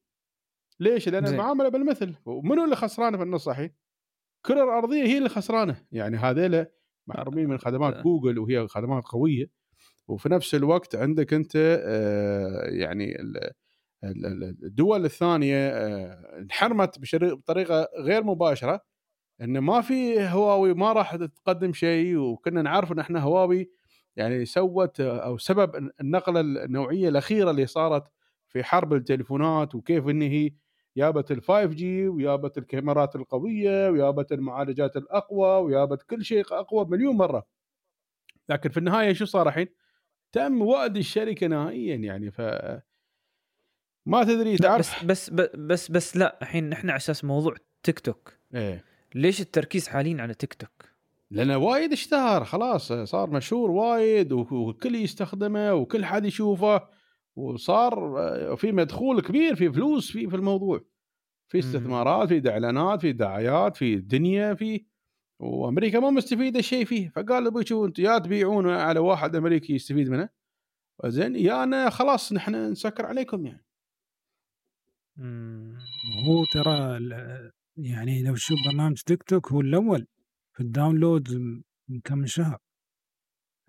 ليش؟ 0.81 1.09
لأن 1.09 1.27
المعاملة 1.27 1.69
بالمثل. 1.69 2.14
ومنو 2.25 2.64
اللي 2.64 2.77
خسرانة 2.77 3.16
في 3.16 3.23
النص 3.23 3.49
الحين؟ 3.49 3.71
الكره 4.37 4.64
الأرضية 4.64 5.03
هي 5.03 5.19
اللي 5.19 5.29
خسرانة. 5.29 5.83
يعني 5.92 6.16
هذيلا 6.16 6.71
محرومين 7.07 7.49
من 7.49 7.59
خدمات 7.59 7.95
آه. 7.95 8.03
جوجل 8.03 8.38
وهي 8.38 8.69
خدمات 8.69 9.05
قوية. 9.05 9.51
وفي 10.09 10.29
نفس 10.29 10.55
الوقت 10.55 10.97
عندك 10.97 11.35
أنت 11.35 11.53
آه، 11.57 12.69
يعني 12.69 13.16
الدول 14.05 15.05
الثانية 15.05 15.69
آه، 15.69 16.38
انحرمت 16.38 17.16
بطريقة 17.16 17.88
غير 17.99 18.25
مباشرة 18.25 18.81
انه 19.40 19.61
ما 19.61 19.81
في 19.81 20.21
هواوي 20.29 20.75
ما 20.75 20.92
راح 20.92 21.16
تقدم 21.16 21.73
شيء 21.73 22.16
وكنا 22.16 22.62
نعرف 22.62 22.92
إن 22.92 22.99
إحنا 22.99 23.21
هواوي 23.21 23.71
يعني 24.16 24.45
سوت 24.45 25.01
أو 25.01 25.38
سبب 25.38 25.90
النقلة 26.01 26.40
النوعية 26.40 27.09
الأخيرة 27.09 27.51
اللي 27.51 27.66
صارت 27.66 28.05
في 28.49 28.64
حرب 28.64 28.95
التليفونات 28.95 29.75
وكيف 29.75 30.09
إن 30.09 30.23
هي 30.23 30.51
جابت 30.97 31.31
ال 31.31 31.42
5 31.42 31.64
G 31.66 32.09
وجابت 32.09 32.59
الكاميرات 32.59 33.16
القوية 33.16 33.90
وجابت 33.90 34.33
المعالجات 34.33 34.97
الأقوى 34.97 35.49
وجابت 35.49 36.03
كل 36.03 36.25
شيء 36.25 36.45
أقوى 36.53 36.85
مليون 36.85 37.16
مرة 37.16 37.47
لكن 38.49 38.71
في 38.71 38.77
النهاية 38.77 39.12
شو 39.12 39.25
صار 39.25 39.49
الحين؟ 39.49 39.66
تم 40.33 40.62
وأد 40.62 40.97
الشركة 40.97 41.47
نهائيا 41.47 41.97
يعني 41.97 42.31
ف 42.31 42.41
ما 44.07 44.25
تدري 44.25 44.57
تعرف؟ 44.57 45.05
بس 45.05 45.31
بس 45.31 45.51
بس 45.55 45.91
بس 45.91 46.17
لا 46.17 46.39
الحين 46.43 46.73
إحنا 46.73 46.93
على 46.93 46.97
أساس 46.99 47.25
موضوع 47.25 47.55
تيك 47.83 48.01
توك. 48.01 48.33
إيه. 48.55 48.85
ليش 49.15 49.41
التركيز 49.41 49.89
حاليا 49.89 50.23
على 50.23 50.35
تيك 50.35 50.55
توك؟ 50.55 50.97
لأنه 51.31 51.57
وايد 51.57 51.93
اشتهر 51.93 52.45
خلاص 52.45 52.93
صار 52.93 53.31
مشهور 53.31 53.71
وايد 53.71 54.33
وكل 54.33 54.95
يستخدمه 54.95 55.75
وكل 55.75 56.05
حد 56.05 56.25
يشوفه 56.25 56.89
وصار 57.37 58.19
آه، 58.19 58.55
في 58.55 58.73
مدخول 58.73 59.21
كبير 59.21 59.55
في 59.55 59.73
فلوس 59.73 60.12
في 60.12 60.29
في 60.29 60.37
الموضوع. 60.37 60.85
في 61.49 61.59
استثمارات 61.59 62.29
في 62.29 62.51
إعلانات 62.51 63.01
في 63.01 63.12
دعايات 63.12 63.77
في 63.77 63.97
دنيا 63.97 64.55
في 64.55 64.85
وأمريكا 65.38 66.01
ما 66.01 66.11
مستفيدة 66.11 66.61
شيء 66.61 66.85
فيه. 66.85 67.09
فقال 67.09 67.46
أبوي 67.46 67.66
شوفوا 67.66 67.87
أنتم 67.87 68.03
يا 68.03 68.18
تبيعونه 68.18 68.72
على 68.72 69.01
واحد 69.01 69.37
أمريكي 69.37 69.75
يستفيد 69.75 70.09
منه. 70.09 70.29
زين 71.07 71.37
يا 71.37 71.62
أنا 71.62 71.90
خلاص 71.90 72.33
نحن 72.33 72.55
نسكر 72.55 73.07
عليكم 73.07 73.46
يعني. 73.46 73.64
هو 76.27 76.44
ترى 76.53 77.01
يعني 77.77 78.22
لو 78.22 78.35
تشوف 78.35 78.59
برنامج 78.66 79.01
تيك 79.03 79.22
توك 79.22 79.53
هو 79.53 79.61
الأول 79.61 80.07
في 80.53 80.61
ال 80.61 80.69
download 80.69 81.33
من 81.88 82.01
كم 82.01 82.27
شهر. 82.27 82.59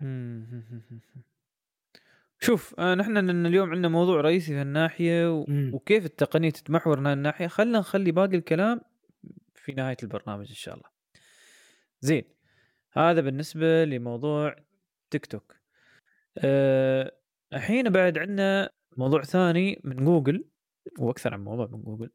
شوف 2.40 2.74
آه 2.78 2.94
نحن 2.94 3.46
اليوم 3.46 3.70
عندنا 3.70 3.88
موضوع 3.88 4.20
رئيسي 4.20 4.54
في 4.54 4.62
الناحية 4.62 5.32
و... 5.32 5.46
وكيف 5.48 6.04
التقنية 6.04 6.50
تتمحور 6.50 7.00
هذه 7.00 7.12
الناحية. 7.12 7.46
خلينا 7.46 7.78
نخلي 7.78 8.12
باقي 8.12 8.36
الكلام 8.36 8.80
في 9.54 9.72
نهاية 9.72 9.96
البرنامج 10.02 10.48
إن 10.48 10.54
شاء 10.54 10.74
الله. 10.74 10.97
زين. 12.00 12.24
هذا 12.92 13.20
بالنسبة 13.20 13.84
لموضوع 13.84 14.56
تيك 15.10 15.26
توك. 15.26 15.56
أه 16.38 17.12
الحين 17.52 17.90
بعد 17.90 18.18
عندنا 18.18 18.70
موضوع 18.96 19.22
ثاني 19.22 19.80
من 19.84 20.04
جوجل 20.04 20.44
وأكثر 20.98 21.34
عن 21.34 21.44
موضوع 21.44 21.66
من 21.66 21.82
جوجل. 21.82 22.10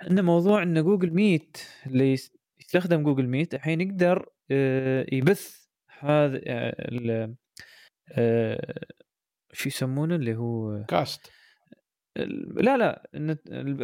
عندنا 0.00 0.22
موضوع 0.22 0.62
إن 0.62 0.82
Google 0.82 1.10
Meet 1.10 1.58
اللي 1.86 2.16
يستخدم 2.58 3.02
Google 3.02 3.26
Meet. 3.26 3.54
الحين 3.54 3.80
يقدر 3.80 4.28
أه 4.50 5.06
يبث 5.12 5.66
هذا 5.98 6.40
أه 8.12 8.84
شو 9.52 9.68
يسمونه 9.68 10.14
اللي 10.14 10.36
هو 10.36 10.84
cast. 10.84 11.32
لا 12.16 12.76
لا 12.76 13.08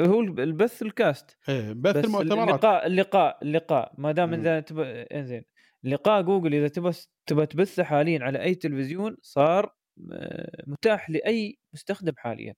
هو 0.07 0.21
البث 0.21 0.83
ال 0.83 0.92
cast. 0.92 1.37
إيه 1.49 1.73
بث 1.73 2.05
المؤتمرات. 2.05 2.49
اللقاء 2.49 2.87
اللقاء 2.87 3.39
اللقاء 3.43 3.95
ما 3.99 4.13
دام 4.13 4.35
إذا 4.35 4.61
تبى 4.61 4.83
إنزين. 5.03 5.45
لقاء 5.85 6.23
جوجل 6.23 6.55
إذا 6.55 6.69
تبى 6.69 6.91
تبى 7.27 7.47
تبثه 7.47 7.85
حاليا 7.85 8.25
على 8.25 8.43
أي 8.43 8.55
تلفزيون 8.55 9.17
صار 9.23 9.75
آه، 10.13 10.65
متاح 10.67 11.11
لأي 11.11 11.59
مستخدم 11.73 12.13
حاليا. 12.17 12.55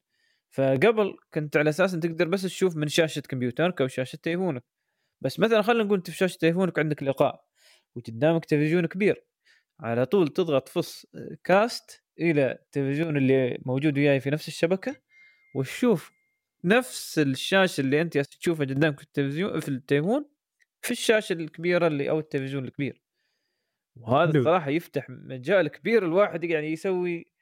فقبل 0.50 1.16
كنت 1.34 1.56
على 1.56 1.70
أساس 1.70 1.94
إن 1.94 2.00
تقدر 2.00 2.28
بس 2.28 2.42
تشوف 2.42 2.76
من 2.76 2.88
شاشة 2.88 3.20
كمبيوترك 3.20 3.80
أو 3.80 3.88
شاشة 3.88 4.16
تليفونك. 4.22 4.62
بس 5.20 5.40
مثلا 5.40 5.62
خلينا 5.62 5.84
نقول 5.84 5.98
أنت 5.98 6.10
في 6.10 6.16
شاشة 6.16 6.36
تليفونك 6.36 6.78
عندك 6.78 7.02
لقاء 7.02 7.44
وقدامك 7.96 8.44
تلفزيون 8.44 8.86
كبير. 8.86 9.24
على 9.80 10.06
طول 10.06 10.28
تضغط 10.28 10.68
فص 10.68 11.06
كاست 11.44 12.04
إلى 12.20 12.52
التلفزيون 12.52 13.16
اللي 13.16 13.58
موجود 13.66 13.98
وياي 13.98 14.20
في 14.20 14.30
نفس 14.30 14.48
الشبكة. 14.48 15.05
وتشوف 15.56 16.12
نفس 16.64 17.18
الشاشة 17.18 17.80
اللي 17.80 18.00
أنت 18.00 18.18
تشوفها 18.18 18.66
قدامك 18.66 18.98
في 18.98 19.04
التلفزيون 19.04 19.60
في 19.60 19.68
التليفون 19.68 20.24
في 20.82 20.90
الشاشة 20.90 21.32
الكبيرة 21.32 21.86
اللي 21.86 22.10
أو 22.10 22.18
التلفزيون 22.18 22.64
الكبير 22.64 23.02
وهذا 23.96 24.38
الصراحة 24.38 24.70
يفتح 24.70 25.06
مجال 25.10 25.68
كبير 25.68 26.04
الواحد 26.04 26.44
يعني 26.44 26.72
يسوي 26.72 27.32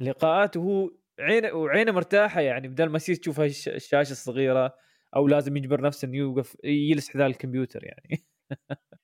لقاءات 0.00 0.56
وهو 0.56 0.90
عينه 1.20 1.52
وعينه 1.52 1.92
مرتاحة 1.92 2.40
يعني 2.40 2.68
بدل 2.68 2.88
ما 2.88 2.96
يصير 2.96 3.14
تشوف 3.14 3.40
الشاشة 3.40 4.12
الصغيرة 4.12 4.74
أو 5.16 5.28
لازم 5.28 5.56
يجبر 5.56 5.80
نفسه 5.80 6.06
إنه 6.06 6.16
يوقف 6.16 6.56
يجلس 6.64 7.08
حذاء 7.08 7.26
الكمبيوتر 7.26 7.84
يعني 7.84 8.24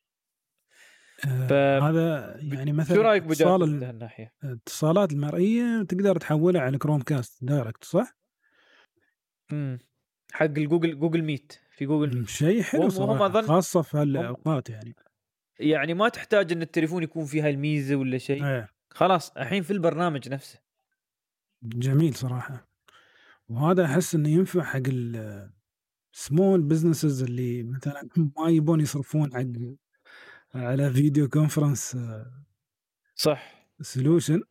آه، 1.29 1.47
ف... 1.47 1.53
هذا 1.83 2.37
يعني 2.41 2.73
مثلا 2.73 2.97
شو 2.97 3.03
رأيك 3.03 3.25
اتصال 3.25 3.85
الناحيه؟ 3.85 4.35
الاتصالات 4.45 5.13
المرئية 5.13 5.83
تقدر 5.83 6.17
تحولها 6.17 6.63
على 6.63 6.79
Chromecast 6.79 7.45
direct 7.45 7.85
صح؟ 7.85 8.20
امم 9.53 9.79
حق 10.33 10.45
الجوجل 10.45 10.99
Google 10.99 11.23
Meet 11.23 11.53
في 11.71 11.87
جوجل 11.87 12.29
شيء 12.29 12.63
حلو 12.63 12.89
صراحة 12.89 13.27
أظن... 13.27 13.43
خاصة 13.43 13.83
في 13.83 13.97
هالاوقات 13.97 14.71
يعني. 14.71 14.95
يعني 15.61 15.95
ما 15.95 16.09
تحتاج 16.09 16.53
إن 16.53 16.63
التليفون 16.63 17.03
يكون 17.03 17.25
فيه 17.25 17.49
الميزة 17.49 17.97
ولا 17.97 18.19
شيء. 18.19 18.45
إيه. 18.45 18.69
خلاص 18.91 19.31
الحين 19.31 19.63
في 19.63 19.71
البرنامج 19.71 20.29
نفسه. 20.29 20.59
جميل 21.63 22.15
صراحة. 22.15 22.69
وهذا 23.49 23.85
أحس 23.85 24.15
إنه 24.15 24.29
ينفع 24.29 24.63
حق 24.63 24.83
ال 26.13 26.21
small 26.21 26.63
businesses 26.63 27.23
اللي 27.23 27.63
مثلا 27.63 28.09
ما 28.39 28.51
يبون 28.51 28.81
يصرفون 28.81 29.35
حق 29.35 29.77
على 30.55 30.91
video 30.91 31.29
conference 31.29 31.99
صح. 33.15 33.69
solution 33.81 34.43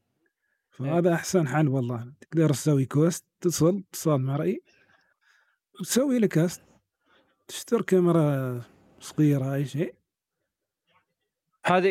فهذا 0.70 1.14
أحسن 1.14 1.48
حل 1.48 1.68
والله. 1.68 2.14
تقدر 2.22 2.50
تسوي 2.50 2.86
cast 2.86 3.26
تتصل 3.42 3.84
اتصال 3.90 4.22
مرئي 4.22 4.62
وتسوي 5.80 6.20
لك 6.20 6.30
كاست 6.30 6.62
تشتري 7.48 7.84
كاميرا 7.84 8.62
صغيرة 9.00 9.56
أي 9.56 9.66
شيء. 9.66 9.96
هذا 11.66 11.90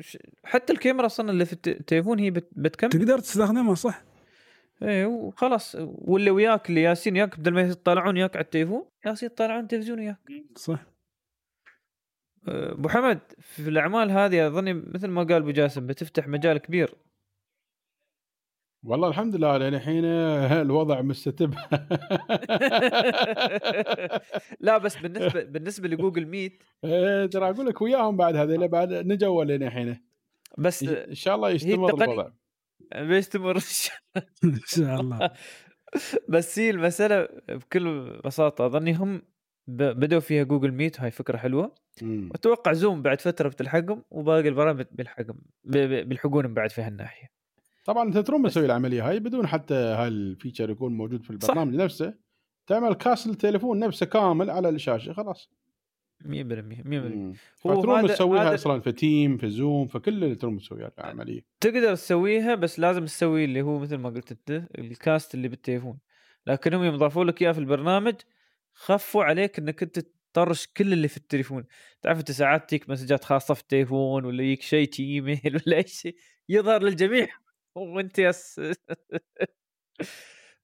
ش- 0.00 0.18
حتى 0.44 0.72
الكاميرا 0.72 1.06
أصلا 1.06 1.30
اللي 1.30 1.44
في 1.44 1.52
الت- 1.52 1.68
التليفون 1.68 2.18
هي 2.18 2.30
بت- 2.30 2.48
بتكمل. 2.52 2.90
تقدر 2.90 3.18
تستخدمها 3.18 3.74
صح؟ 3.74 4.02
إيه 4.82 5.06
وخلاص. 5.06 5.76
واللي 5.80 6.30
وياك 6.30 6.68
اللي 6.70 6.82
ياسين 6.82 7.14
وياك 7.14 7.38
بدل 7.40 7.52
ما 7.52 7.60
يطلعون 7.60 8.16
وياك 8.16 8.36
على 8.36 8.44
التليفون 8.44 8.88
ياسين 9.06 9.26
يطلعون 9.26 9.62
التلفزيون 9.62 9.98
وياك. 10.00 10.18
صح. 10.56 10.86
أه، 12.48 12.72
أبو 12.72 12.88
حمد 12.88 13.20
في 13.40 13.68
الأعمال 13.68 14.10
هذه 14.10 14.46
أظني 14.46 14.72
مثل 14.74 15.08
ما 15.08 15.22
قال 15.22 15.32
أبو 15.32 15.50
جاسم 15.50 15.86
بتفتح 15.86 16.28
مجال 16.28 16.58
كبير. 16.58 16.94
والله 18.84 19.08
الحمد 19.08 19.36
لله 19.36 19.56
لأن 19.56 19.74
الحين 19.74 20.04
الوضع 20.66 21.00
مستتب. 21.02 21.54
لا 24.60 24.78
بس 24.78 24.96
بالنسبة 24.96 25.42
بالنسبة 25.54 25.88
ل 25.88 25.93
Google 25.93 26.26
Meet 26.26 26.62
إيه، 26.84 27.26
ترى 27.26 27.50
أقول 27.50 27.66
لك 27.66 27.82
وياهم 27.82 28.16
بعد 28.16 28.36
هذول 28.36 28.68
بعد 28.68 28.92
نجوا 28.92 29.44
لنا 29.44 29.66
الحين. 29.66 30.00
بس 30.58 30.82
إن 30.82 31.14
شاء 31.14 31.34
الله 31.34 31.50
يستمر 31.50 32.02
الوضع. 32.02 32.28
بيستمر 32.96 33.56
إن 34.44 34.60
شاء 34.66 35.00
الله. 35.00 35.30
بس 36.28 36.58
هي 36.58 36.70
المسألة 36.70 37.28
بكل 37.48 38.10
بساطة 38.24 38.66
أظني 38.66 38.94
هم 38.94 39.22
ب- 39.66 39.82
بدأوا 40.00 40.20
فيها 40.20 40.42
Google 40.42 40.72
Meet 40.72 40.98
وهاي 40.98 41.10
فكرة 41.10 41.36
حلوة. 41.36 41.74
مم. 42.02 42.28
وأتوقع 42.30 42.72
زوم 42.72 43.02
بعد 43.02 43.20
فترة 43.20 43.48
بتلحقهم 43.48 44.04
وباقي 44.10 44.48
البرامج 44.48 44.86
بيلحقهم 44.92 45.38
بيلحقونهم 45.64 46.54
بعد 46.54 46.70
في 46.70 46.82
هالناحية. 46.82 47.43
طبعا 47.84 48.08
أنت 48.08 48.18
تروم 48.18 48.48
تسوي 48.48 48.66
العملية 48.66 49.08
هاي 49.08 49.20
بدون 49.20 49.46
حتى 49.46 49.74
هال 49.74 49.95
feature 49.95 50.70
يكون 50.70 50.92
موجود 50.92 51.22
في 51.22 51.30
البرنامج 51.30 51.74
نفسه. 51.74 52.14
تعمل 52.66 52.94
cast 52.94 53.26
التليفون 53.26 53.78
نفسه 53.78 54.06
كامل 54.06 54.50
على 54.50 54.68
الشاشة 54.68 55.12
خلاص. 55.12 55.50
100% 56.24 56.82
100% 56.84 56.84
مم. 56.86 57.34
هو 57.66 57.76
فتروم 57.80 57.96
هذا- 57.98 58.14
تسويها 58.14 58.42
هذا- 58.48 58.54
أصلا 58.54 58.80
في 58.80 58.92
Teams 58.92 59.36
في 59.36 59.50
Zoom 59.50 59.86
في 59.86 59.98
كل 59.98 60.24
اللي 60.24 60.34
تروم 60.34 60.58
تسويها 60.58 60.92
العملية. 60.98 61.40
تقدر 61.60 61.94
تسويها 61.94 62.54
بس 62.54 62.78
لازم 62.78 63.04
تسوي 63.04 63.44
اللي 63.44 63.62
هو 63.62 63.78
مثل 63.78 63.96
ما 63.96 64.08
قلت 64.10 64.30
أنت 64.32 64.68
ال 64.78 64.89
cast 64.89 65.34
اللي 65.34 65.48
بالتليفون. 65.48 65.98
لكنهم 66.46 66.84
يوم 66.84 66.96
ضافوا 66.96 67.24
لك 67.24 67.42
إياه 67.42 67.52
في 67.52 67.58
البرنامج 67.58 68.14
خفوا 68.74 69.24
عليك 69.24 69.58
إنك 69.58 69.82
أنت 69.82 69.98
تطرش 70.32 70.66
كل 70.76 70.92
اللي 70.92 71.08
في 71.08 71.16
التليفون. 71.16 71.64
تعرف 72.02 72.18
أنت 72.18 72.30
ساعات 72.30 72.68
تجيك 72.68 72.90
messages 72.90 73.24
خاصة 73.24 73.54
في 73.54 73.60
التليفون 73.60 74.24
ولا 74.24 74.42
يجيك 74.42 74.62
شيء 74.62 74.92
شي 74.92 75.02
إيميل 75.02 75.40
ولا 75.66 75.76
أي 75.76 75.86
شيء 75.86 76.16
يظهر 76.48 76.82
للجميع. 76.82 77.28
وانت 77.74 78.18
يس. 78.18 78.60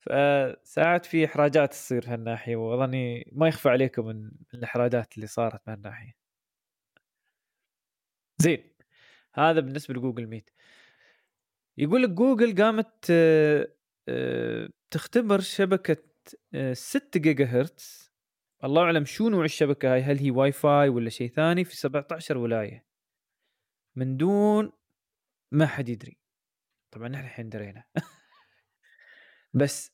فساعات 0.00 1.06
في 1.06 1.24
إحراجات 1.24 1.70
تصير 1.70 2.04
هالناحية 2.06 2.56
واظني 2.56 3.30
ما 3.32 3.48
يخفى 3.48 3.68
عليكم 3.68 4.06
من 4.06 4.30
الإحراجات 4.54 5.14
اللي 5.16 5.26
صارت 5.26 5.60
من 5.68 5.74
هالناحية. 5.74 6.16
زين 8.38 8.70
هذا 9.34 9.60
بالنسبة 9.60 9.94
ل 9.94 9.99
Google 9.99 10.26
Meet. 10.26 10.50
يقول 11.78 12.02
لك 12.02 12.10
جوجل 12.10 12.62
قامت 12.62 13.06
آه، 13.10 13.68
آه، 14.08 14.68
تختبر 14.90 15.40
شبكة 15.40 15.96
آه، 16.54 16.72
6 16.72 17.20
جيجا 17.20 17.44
هرتز 17.44 18.12
الله 18.64 18.82
أعلم 18.82 19.04
شو 19.04 19.28
نوع 19.28 19.44
الشبكة 19.44 19.94
هاي 19.94 20.02
هل 20.02 20.18
هي 20.18 20.30
واي 20.30 20.52
فاي 20.52 20.88
ولا 20.88 21.10
شيء 21.10 21.30
ثاني 21.30 21.64
في 21.64 21.76
17 21.76 22.38
ولاية. 22.38 22.84
من 23.96 24.16
دون 24.16 24.72
ما 25.52 25.66
حد 25.66 25.88
يدري. 25.88 26.19
طبعا 26.90 27.08
نحن 27.08 27.24
الحين 27.24 27.48
درينا. 27.48 27.84
بس 29.54 29.92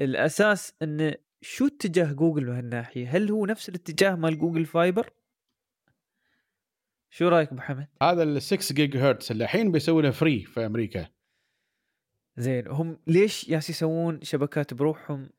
الأساس 0.00 0.74
انه 0.82 1.14
شو 1.40 1.66
اتجاه 1.66 2.12
جوجل 2.12 2.44
بهالناحية؟ 2.44 3.16
هل 3.16 3.30
هو 3.30 3.46
نفس 3.46 3.68
الاتجاه 3.68 4.14
مال 4.14 4.38
Google 4.38 4.64
Fiber؟ 4.64 5.12
شو 7.10 7.28
رأيك 7.28 7.52
أبو 7.52 7.60
حمد؟ 7.60 7.88
هذا 8.02 8.22
ال 8.22 8.42
6 8.42 8.74
جيجا 8.74 9.10
هرتز 9.10 9.30
اللي 9.30 9.44
الحين 9.44 9.72
بيسوي 9.72 10.02
له 10.02 10.10
free 10.10 10.44
في 10.44 10.66
أمريكا. 10.66 11.08
زين 12.36 12.68
هم 12.68 12.98
ليش 13.06 13.48
ياس 13.48 13.70
يسوون 13.70 14.22
شبكات 14.22 14.74
بروحهم؟ 14.74 15.30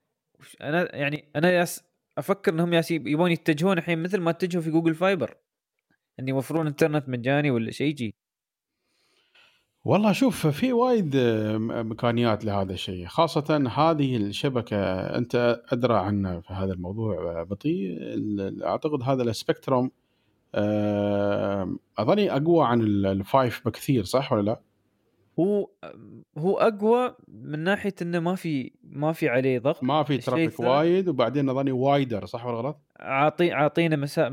أنا 0.61 0.95
يعني 0.95 1.31
أنا 1.35 1.51
ياس 1.51 1.83
أفكر 2.17 2.53
إنهم 2.53 2.73
ياس 2.73 2.91
يبون 2.91 3.31
يتجهون 3.31 3.77
الحين 3.77 4.03
مثل 4.03 4.19
ما 4.19 4.29
اتجهوا 4.29 4.63
في 4.63 4.71
Google 4.71 4.95
Fiber. 4.95 5.37
ان 6.19 6.27
يوفرون 6.27 6.67
انترنت 6.67 7.09
مجاني 7.09 7.51
ولا 7.51 7.71
شيء 7.71 7.87
يجي. 7.87 8.15
والله 9.85 10.11
شوف 10.11 10.47
في 10.47 10.73
وايد 10.73 11.15
إمكانيات 11.15 12.45
لهذا 12.45 12.73
الشيء 12.73 13.05
خاصة 13.07 13.71
هذه 13.77 14.17
الشبكة 14.17 14.77
أنت 15.17 15.61
أدرى 15.69 15.97
عنها 15.97 16.39
في 16.39 16.53
هذا 16.53 16.73
الموضوع 16.73 17.15
آه، 17.39 17.43
بطيء 17.43 17.97
أعتقد 18.65 19.01
هذا 19.03 19.23
ال 19.23 19.31
spectrum 19.31 19.91
أظني 21.97 22.31
أقوى 22.31 22.65
عن 22.65 22.81
ال- 22.81 23.05
ال 23.05 23.17
five 23.17 23.61
بكثير 23.65 24.03
صح 24.03 24.33
ولا 24.33 24.41
لا؟ 24.41 24.59
هو 25.39 25.69
هو 26.37 26.57
أقوى 26.57 27.15
من 27.27 27.59
ناحية 27.59 27.93
إنه 28.01 28.19
ما 28.19 28.35
في 28.35 28.71
ما 28.83 29.11
في 29.13 29.29
عليه 29.29 29.59
ضغط 29.59 29.83
ما 29.83 30.03
في 30.03 30.17
traffic 30.17 30.59
وايد 30.59 31.07
وبعدين 31.09 31.49
أظني 31.49 31.71
wider 31.71 32.25
صح 32.25 32.45
ولا 32.45 32.57
غلط؟ 32.57 32.77
عاطي 32.99 33.51
عاطينا 33.51 33.95
مسا... 33.95 34.29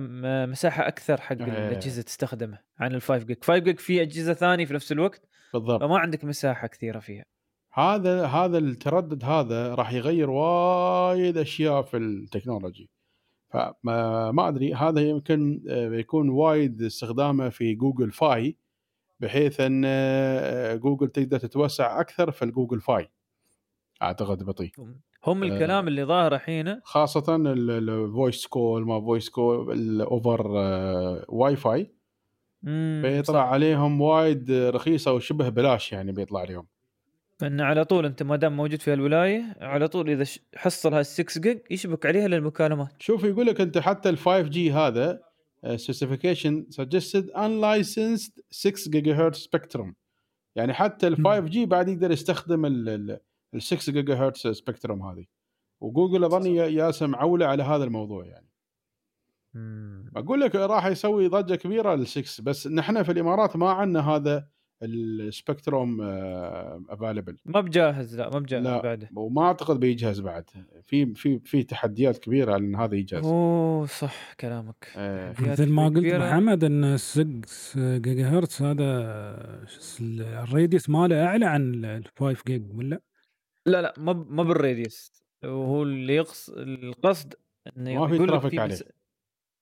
مساحة 0.47 0.89
أكثر 0.89 1.21
حق 1.21 1.37
إيه. 1.37 1.69
الأجهزة 1.69 2.03
تستخدمه 2.03 2.59
عن 2.79 2.95
ال 2.95 3.01
five 3.01 3.25
gig 3.25 3.37
5 3.45 3.59
gig 3.59 3.79
في 3.79 4.03
أجهزة 4.03 4.33
ثانية 4.33 4.65
في 4.65 4.75
نفس 4.75 4.93
الوقت 4.93 5.30
بالضبط. 5.53 5.81
فما 5.81 5.99
عندك 5.99 6.25
مساحة 6.25 6.67
كثيرة 6.67 6.99
فيها. 6.99 7.25
هذا 7.73 8.27
هذا 8.27 8.59
التردد 8.59 9.25
هذا 9.25 9.75
راح 9.75 9.93
يغير 9.93 10.31
وايد 10.31 11.37
أشياء 11.37 11.83
في 11.83 11.97
ال 11.97 12.05
technology. 12.05 12.91
فما 13.49 14.33
ما 14.33 14.49
أدري 14.49 14.75
هذا 14.75 15.01
يمكن 15.01 15.63
آه، 15.69 15.89
بيكون 15.89 16.29
وايد 16.29 16.83
استخدامه 16.83 17.49
في 17.49 17.75
Google 17.75 18.11
Fi 18.11 18.57
بحيث 19.21 19.61
أن 19.61 19.83
آه، 19.87 20.75
جوجل 20.75 21.09
تقدر 21.09 21.39
تتوسع 21.39 22.01
أكثر 22.01 22.31
في 22.31 22.45
ال 22.45 22.50
Google 22.50 22.81
Fi. 22.81 23.11
أعتقد 24.03 24.43
بطيء. 24.43 24.73
هم 25.27 25.43
آه. 25.43 25.47
الكلام 25.47 25.89
اللي 25.89 26.05
ظاهر 26.05 26.35
الحين 26.35 26.81
خاصة 26.85 27.37
ال 27.37 27.55
voice 27.55 28.47
call 28.47 28.87
ما 28.87 29.01
voice 29.01 29.29
call 29.29 29.73
ال 29.73 30.47
over 31.29 31.57
Wi-Fi 31.57 31.95
بيطلع 32.63 33.45
صح. 33.47 33.53
عليهم 33.53 34.01
وايد 34.01 34.51
رخيصة 34.51 35.13
وشبه 35.13 35.49
بلاش 35.49 35.93
يعني 35.93 36.13
بيطلع 36.13 36.41
عليهم 36.41 36.67
فان 37.39 37.61
على 37.61 37.85
طول 37.85 38.07
أنت 38.07 38.23
ما 38.23 38.37
دام 38.37 38.57
موجود 38.57 38.81
في 38.83 38.93
هالولايه 38.93 39.57
على 39.61 39.89
طول 39.89 40.11
إذا 40.11 40.25
حصل 40.57 40.95
هال 40.95 41.07
6 41.07 41.41
جيج 41.41 41.59
يشبك 41.71 42.07
عليها 42.07 42.29
للمكالمات. 42.29 43.03
شوف 43.03 43.25
يقول 43.25 43.47
لك 43.47 43.61
أنت 43.61 43.79
حتى 43.79 44.09
ال 44.09 44.19
5G 44.19 44.73
هذا 44.73 45.21
specification 45.77 46.67
suggested 46.81 47.25
unlicensed 47.37 48.41
6 48.51 48.91
gigahertz 48.91 49.39
spectrum 49.39 49.95
يعني 50.57 50.73
حتى 50.73 51.07
ال 51.07 51.17
5G 51.17 51.67
بعد 51.67 51.89
يقدر 51.89 52.11
يستخدم 52.11 52.67
ال 52.67 53.21
6 53.59 53.93
gigahertz 53.93 54.47
spectrum 54.47 55.03
هذه. 55.03 55.25
وجوجل 55.81 56.25
أظن 56.25 56.47
يا- 56.47 56.67
ياسم 56.67 57.15
عولة 57.15 57.47
على 57.47 57.63
هذا 57.63 57.85
الموضوع 57.85 58.27
يعني. 58.27 58.50
مم. 59.55 60.11
أقول 60.17 60.41
لك 60.41 60.55
راح 60.55 60.87
يسوي 60.87 61.29
ضجة 61.29 61.55
كبيرة 61.55 61.95
لل 61.95 62.07
6 62.07 62.43
بس 62.45 62.67
نحن 62.67 63.03
في 63.03 63.13
الإمارات 63.13 63.57
ما 63.57 63.71
عندنا 63.71 64.09
هذا 64.11 64.47
ال 64.83 64.96
spectrum 64.96 66.01
available 66.91 67.37
ما 67.45 67.61
بجاهز 67.61 68.17
لا 68.17 68.31
ما 68.31 68.39
بجاهز 68.39 68.65
لا. 68.65 68.81
بعده 68.83 69.09
وما 69.17 69.43
أعتقد 69.43 69.81
بيجهز 69.81 70.21
بعد 70.21 70.45
في 70.87 71.15
في 71.15 71.39
في 71.45 71.63
تحديات 71.63 72.19
كبيرة 72.19 72.53
على 72.53 72.65
إن 72.65 72.75
هذا 72.75 72.95
يجهز 72.95 73.25
أوه 73.25 73.87
صح 73.87 74.33
كلامك 74.41 74.93
آه. 74.97 75.35
مثل 75.41 75.69
ما 75.71 75.89
قلت. 75.89 76.15
محمد 76.15 76.65
إن 76.65 76.97
6 76.97 77.99
جيجا 77.99 78.29
هرتز 78.29 78.63
هذا 78.63 78.87
ال 80.11 80.22
radius 80.22 80.91
ماله 80.91 81.25
أعلى 81.25 81.47
عن 81.47 81.85
ال 81.85 82.05
5 82.19 82.43
جيج 82.47 82.63
ولا؟ 82.79 83.01
لا 83.67 83.83
لا 83.83 83.95
ما 83.99 84.13
ب- 84.13 84.31
ما 84.31 84.43
بال 84.43 84.63
radius 84.63 85.23
وهو 85.45 85.83
اللي 85.83 86.15
يقص 86.15 86.49
القصد 86.49 87.35
إنه 87.77 88.01
ما 88.01 88.09
في 88.09 88.19
traffic 88.19 88.51
في 88.51 88.59
عليه. 88.59 88.77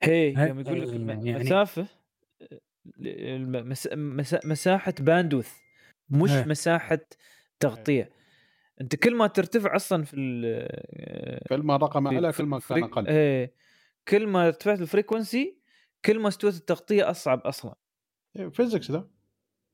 هي 0.03 0.39
هي- 0.39 0.49
يوم 0.49 0.61
يقول 0.61 0.81
لك 0.83 0.89
الم- 0.89 1.11
يعني- 1.11 1.35
مسافة 1.39 1.87
الم- 3.01 3.69
مس... 3.69 3.89
مس... 3.93 4.37
مساحة 4.45 4.95
bandwidth 5.01 5.53
مش 6.11 6.31
هي. 6.31 6.45
مساحة 6.45 6.99
تغطية. 7.61 8.11
أنت 8.81 8.97
كل 8.97 9.15
ما 9.15 9.27
ترتفع 9.27 9.77
أصلا 9.77 10.05
في 10.05 10.17
ال 10.17 11.47
كل 11.49 11.57
ما 11.63 11.79
في- 11.79 12.15
أعلى 12.17 12.33
كل 12.33 12.45
ما 12.45 12.59
كان 12.61 12.83
أقل. 12.83 13.09
إيه 13.09 13.53
كل 14.09 14.27
ما 14.27 14.47
ارتفعت 14.47 14.81
ال 14.81 14.89
frequency 14.89 15.59
كل 16.05 16.19
ما 16.19 16.29
استوت 16.29 16.55
التغطية 16.55 17.11
أصعب 17.11 17.41
أصلا. 17.41 17.75
physics 18.53 18.91
ذا 18.91 19.09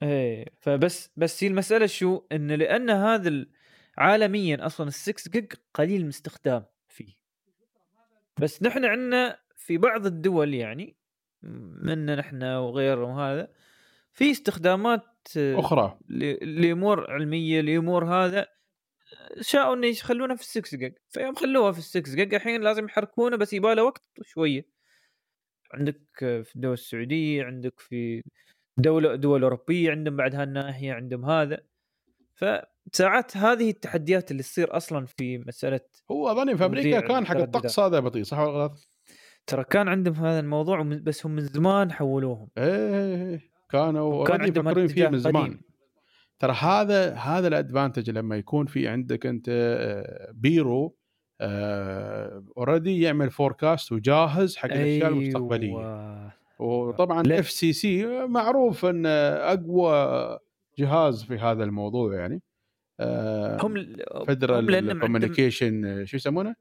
إيه 0.02 0.44
فبس 0.60 1.10
بس 1.16 1.44
هي 1.44 1.48
المسألة 1.48 1.86
شو؟ 1.86 2.22
إن 2.32 2.52
لأن 2.52 2.90
هذا 2.90 3.28
ال- 3.28 3.50
عالميا 3.98 4.66
أصلا 4.66 4.90
ال6 4.90 5.30
جيج 5.30 5.52
قليل 5.74 6.00
المستخدام 6.00 6.64
فيه. 6.88 7.14
بس 8.40 8.62
نحن 8.62 8.84
عندنا 8.84 9.38
في 9.64 9.78
بعض 9.78 10.06
الدول 10.06 10.54
يعني 10.54 10.96
مننا 11.82 12.20
إحنا 12.20 12.58
وغيرهم 12.58 13.10
وهذا 13.10 13.48
في 14.12 14.30
استخدامات 14.30 15.02
آه، 15.36 15.60
أخرى 15.60 15.98
لأمور 16.42 17.10
علمية 17.10 17.60
لأمور 17.60 18.04
هذا 18.04 18.46
شاءوا 19.40 19.74
إنه 19.74 19.86
يخلونها 19.86 20.36
في 20.36 20.42
ال 20.42 20.50
six 20.50 20.74
gig 20.74 20.92
فيوم 21.08 21.34
خلوها 21.34 21.72
في 21.72 21.78
ال 21.78 21.87
six 21.87 22.14
gig 22.14 22.34
الحين 22.34 22.60
لازم 22.60 22.84
يحركونه 22.84 23.36
بس 23.36 23.52
يباله 23.52 23.84
وقت 23.84 24.02
شوية 24.22 24.68
عندك 25.72 26.00
في 26.18 26.56
الدول 26.56 26.72
السعودية 26.72 27.44
عندك 27.44 27.80
في 27.80 28.22
دولة 28.76 29.14
دول 29.14 29.42
أوروبية 29.42 29.90
عندهم 29.90 30.16
بعد 30.16 30.34
هالناحيه 30.34 30.92
عندهم 30.92 31.24
هذا 31.24 31.66
فساعات 32.34 33.36
هذه 33.36 33.70
التحديات 33.70 34.30
اللي 34.30 34.42
تصير 34.42 34.76
أصلا 34.76 35.06
في 35.06 35.38
مسألة 35.38 35.80
هو 36.10 36.28
اظني 36.28 36.56
في 36.56 36.64
أمريكا 36.64 37.00
توزيع 37.00 37.08
كان 37.08 37.26
حق. 37.26 37.36
الطقس 37.36 37.80
هذا 37.80 38.00
بطيء 38.00 38.22
صح 38.22 38.38
ولا 38.38 38.50
غلط؟ 38.50 38.93
ترى 39.46 39.64
كان 39.64 39.88
عندهم 39.88 40.14
هذا 40.14 40.40
الموضوع 40.40 40.82
بس 40.82 41.26
هم 41.26 41.32
من 41.32 41.40
زمان 41.40 41.92
حولوهم 41.92 42.48
إيه 42.58 43.40
كانوا 43.70 44.24
كان 44.24 44.38
already 44.38 44.42
عندهم 44.42 44.68
يفكرون 44.68 44.86
فيه 44.86 45.08
من 45.08 45.18
زمان 45.18 45.42
قديم. 45.42 45.60
ترى 46.38 46.52
هذا 46.52 47.14
هذا 47.14 47.48
ال 47.48 47.54
advantage 47.54 48.10
لما 48.10 48.36
يكون 48.36 48.66
في 48.66 48.88
عندك 48.88 49.26
أنت 49.26 49.46
آه، 49.48 50.30
bureau 50.34 50.96
already 52.58 53.00
يعمل 53.00 53.30
forecast 53.30 53.92
وجاهز 53.92 54.56
حق 54.56 54.64
الأشياء 54.72 55.08
المستقبلية 55.08 55.68
أيوة. 55.68 56.32
وطبعا 56.58 57.22
لا. 57.22 57.38
FCC 57.38 58.06
معروف 58.26 58.84
إن 58.84 59.06
أقوى 59.06 60.38
جهاز 60.78 61.24
في 61.24 61.34
هذا 61.38 61.64
الموضوع 61.64 62.14
يعني 62.14 62.42
هم 63.62 63.76
ال- 63.76 64.04
هم 64.14 64.24
Federal 64.24 65.00
Communication 65.00 66.04
شو 66.04 66.16
يسمونه؟ 66.16 66.54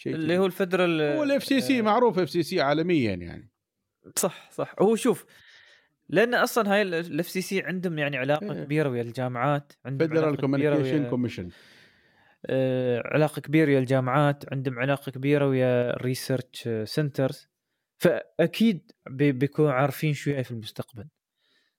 شيء 0.00 0.14
اللي 0.14 0.38
هو 0.38 0.46
ال 0.46 0.53
Federal 0.53 1.00
هو 1.00 1.22
ال 1.22 1.44
FCC 1.44 1.82
معروف 1.82 2.18
FCC 2.18 2.60
عالميا 2.60 3.14
يعني. 3.14 3.50
صح 4.16 4.50
صح. 4.52 4.74
هو 4.80 4.96
شوف 4.96 5.26
لأن 6.08 6.34
أصلا 6.34 6.72
هاي 6.74 6.82
ال 6.82 7.28
FCC 7.28 7.62
عندهم 7.62 7.98
يعني 7.98 8.16
علاقة 8.16 8.52
إيه. 8.52 8.64
كبيرة 8.64 8.88
ويا 8.88 9.02
الجامعات 9.02 9.72
عندهم 9.84 10.08
Federal 10.08 10.36
Communication 10.36 11.10
Commission 11.10 11.48
آه، 12.46 13.02
علاقة 13.04 13.40
كبيرة 13.40 13.68
ويا 13.68 13.78
الجامعات 13.78 14.52
عندهم 14.52 14.78
علاقة 14.78 15.10
كبيرة 15.12 15.48
ويا 15.48 15.90
ال 15.96 16.04
research 16.04 16.68
centers 16.84 17.48
فأكيد 17.98 18.92
بي- 19.10 19.32
بيكونوا 19.32 19.72
عارفين 19.72 20.12
شو 20.14 20.30
جاي 20.30 20.44
في 20.44 20.50
المستقبل. 20.50 21.04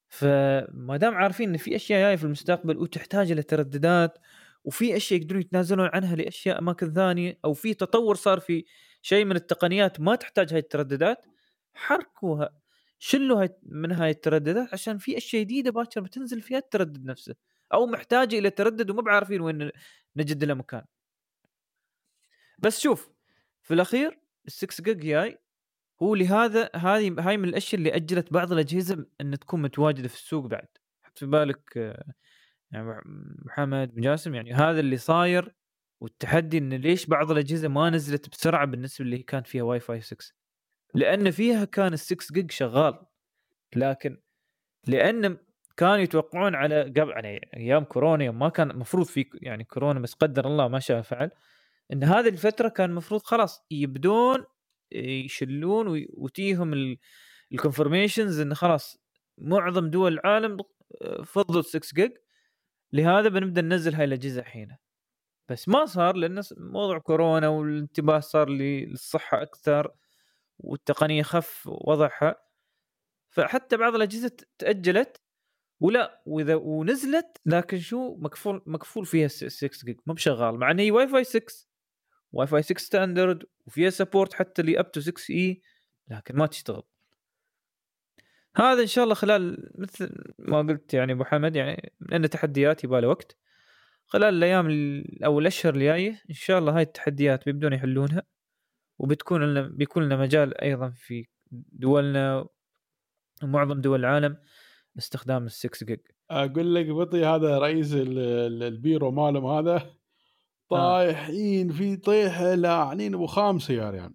فما 0.08 0.98
دام 0.98 1.16
عارفين 1.16 1.50
إن 1.50 1.58
في 1.58 1.76
أشياء 1.76 2.00
جاية 2.02 2.16
في 2.16 2.24
المستقبل 2.24 2.78
وتحتاج 2.78 3.32
إلى 3.32 3.44
ترددات 3.44 4.18
وفي 4.64 4.98
أشياء 4.98 5.22
يقدرون 5.22 5.42
يتنازلون 5.42 5.90
عنها 5.94 6.16
لأشياء 6.16 6.60
أماكن 6.60 6.94
ثانية 6.94 7.40
أو 7.46 7.54
في 7.54 7.74
تطور 7.74 8.16
صار 8.16 8.40
في 8.40 8.66
شيء 9.02 9.26
من 9.26 9.36
التقنيات 9.36 10.00
ما 10.00 10.16
تحتاج 10.16 10.54
هاي 10.54 10.60
الترددات 10.60 11.26
حركوها. 11.74 12.62
شلوا 13.00 13.42
هاي 13.42 13.50
من 13.64 13.92
هاي 13.92 14.10
الترددات؟ 14.10 14.74
عشان 14.74 14.98
في 14.98 15.18
أشياء 15.18 15.44
جديدة 15.44 15.72
باكر 15.72 16.02
بتنزل 16.02 16.42
فيها 16.42 16.58
التردد 16.58 17.06
نفسه 17.06 17.36
أو 17.74 17.86
محتاجة 17.86 18.40
إلى 18.40 18.50
تردد 18.50 18.90
ومو 18.90 19.02
بعارفين 19.02 19.42
وين 19.42 19.72
نجد 20.16 20.44
له 20.44 20.54
مكان. 20.54 20.84
بس 22.60 22.80
شوف 22.80 23.10
في 23.64 23.74
الأخير 23.74 24.20
ال6 24.50 24.82
جيج 24.82 24.98
جاي 25.00 25.38
هو 26.02 26.16
لهذا 26.16 26.70
هذه 26.76 27.16
هاي 27.20 27.38
من 27.38 27.50
الأشياء 27.50 27.80
اللي 27.80 27.96
أجلت 27.96 28.34
بعض 28.34 28.52
الأجهزة 28.52 29.06
إن 29.22 29.40
تكون 29.40 29.62
متواجدة 29.62 30.08
في 30.08 30.16
السوق 30.16 30.46
بعد. 30.46 30.68
حط 31.04 31.18
في 31.18 31.26
بالك 31.26 31.78
آه، 31.78 32.14
يعني 32.72 33.02
محمد 33.46 33.96
بن 33.96 34.02
جاسم 34.02 34.36
يعني 34.36 34.54
هذا 34.54 34.80
اللي 34.80 34.98
صاير 34.98 35.56
والتحدي 36.02 36.58
إن 36.58 36.74
ليش 36.74 37.06
بعض 37.06 37.32
الأجهزة 37.32 37.68
ما 37.68 37.90
نزلت 37.90 38.30
بسرعة 38.30 38.66
بالنسبة 38.66 39.06
اللي 39.06 39.18
كان 39.18 39.44
فيها 39.44 39.64
واي 39.64 39.80
فاي 39.80 40.02
6 40.02 40.26
لأن 40.94 41.32
فيها 41.32 41.66
كان 41.66 41.98
ال6 41.98 42.34
جيج 42.34 42.52
شغال 42.52 43.06
لكن 43.76 44.18
لأن 44.88 45.38
كانوا 45.78 45.98
يتوقعون 45.98 46.56
على 46.56 46.84
قبل 46.84 47.10
يعني 47.10 47.50
أيام 47.58 47.84
كورونا 47.84 48.24
يوم 48.24 48.40
ما 48.40 48.50
كان 48.50 48.72
المفروض 48.72 49.06
في 49.06 49.26
يعني 49.34 49.64
كورونا 49.64 50.00
بس 50.00 50.14
قدر 50.14 50.48
الله 50.48 50.68
ما 50.68 50.80
شاء 50.80 51.02
فعل 51.02 51.32
إن 51.94 52.04
هذه 52.04 52.28
الفترة 52.28 52.70
كان 52.70 52.90
المفروض 52.90 53.22
خلاص 53.22 53.66
يبدون 53.72 54.46
يشلون 54.92 56.06
وتيهم 56.14 56.98
ال 57.52 57.58
confirmations 57.58 58.40
انه 58.40 58.56
خلاص 58.56 58.98
معظم 59.38 59.90
دول 59.90 60.14
العالم 60.14 60.58
آه، 61.02 61.22
فضلوا 61.24 61.62
6 61.62 61.96
جيج 61.96 62.12
لهذا 62.94 63.30
بنبدأ 63.30 63.62
ننزل 63.62 63.96
هاي 63.96 64.06
الأجهزة 64.06 64.42
الحين. 64.42 64.78
بس 65.50 65.70
ما 65.70 65.86
صار 65.86 66.16
لأن 66.16 66.42
موضوع 66.58 67.00
كورونا 67.00 67.48
والانتباه 67.48 68.20
صار 68.20 68.50
للصحة 68.50 69.42
أكثر 69.42 69.92
والتقنية 70.60 71.24
خف 71.24 71.68
وضعها 71.68 72.36
فحتى 73.30 73.78
بعض 73.78 73.96
الأجهزة 73.96 74.38
تأجلت 74.58 75.22
ولا 75.80 76.22
وإذا 76.26 76.56
ونزلت 76.56 77.38
لكن 77.46 77.80
شو 77.80 78.16
مكفول 78.16 78.64
مكفول 78.66 79.06
فيها 79.06 79.28
6 79.28 79.70
جيج 79.86 80.00
مو 80.06 80.14
بشغال. 80.14 80.60
مع 80.60 80.72
إن 80.72 80.80
هي 80.80 80.92
واي 80.92 81.08
فاي 81.08 81.24
6 81.24 81.68
واي 82.32 82.48
فاي 82.48 82.62
6 82.64 82.80
standard 82.80 83.44
وفيها 83.68 83.90
support 83.90 84.34
حتى 84.34 84.62
اللي 84.62 84.80
up 84.80 84.92
to 84.92 85.02
6E 85.02 85.62
لكن 86.08 86.36
ما 86.36 86.48
تشتغل. 86.48 86.84
هذا 88.56 88.82
إن 88.82 88.88
شاء 88.88 89.04
الله 89.04 89.16
خلال 89.16 89.72
مثل 89.78 90.24
ما 90.40 90.58
قلت 90.58 90.94
يعني 90.94 91.12
أبو 91.14 91.24
حمد 91.24 91.56
يعني 91.56 91.94
لأن 92.00 92.30
تحديات 92.30 92.84
يبغى 92.84 93.06
وقت. 93.06 93.38
خلال 94.08 94.34
الأيام 94.34 94.70
ال- 94.70 95.24
أو 95.24 95.40
الأشهر 95.40 95.76
الجاية 95.76 96.10
إن 96.30 96.34
شاء 96.36 96.60
الله 96.60 96.76
هاي 96.78 96.82
التحديات 96.84 97.46
بيبدون 97.46 97.74
يحلونها. 97.74 98.24
وبتكون 99.00 99.44
لنا 99.44 99.62
بيكون 99.62 100.04
لنا 100.04 100.16
مجال 100.18 100.62
أيضا 100.62 100.90
في 100.96 101.26
دولنا 101.72 102.46
ومعظم 103.44 103.82
دول 103.82 104.00
العالم 104.00 104.38
استخدام 104.98 105.44
ال 105.46 105.52
6 105.52 105.86
جيج 105.86 106.00
أقول 106.30 106.76
لك 106.76 106.86
بطي 106.86 107.26
هذا 107.26 107.58
رئيس 107.60 107.94
ال- 107.94 108.20
ال- 108.20 108.64
البيرو 108.64 109.12
مالهم 109.12 109.46
هذا 109.46 109.92
طايحين 110.70 111.70
في 111.72 111.96
طيحه 111.98 112.56
لاعنين 112.56 113.14
أبو 113.14 113.26
خامسه 113.28 113.74
يا 113.74 113.90
ريال 113.90 114.14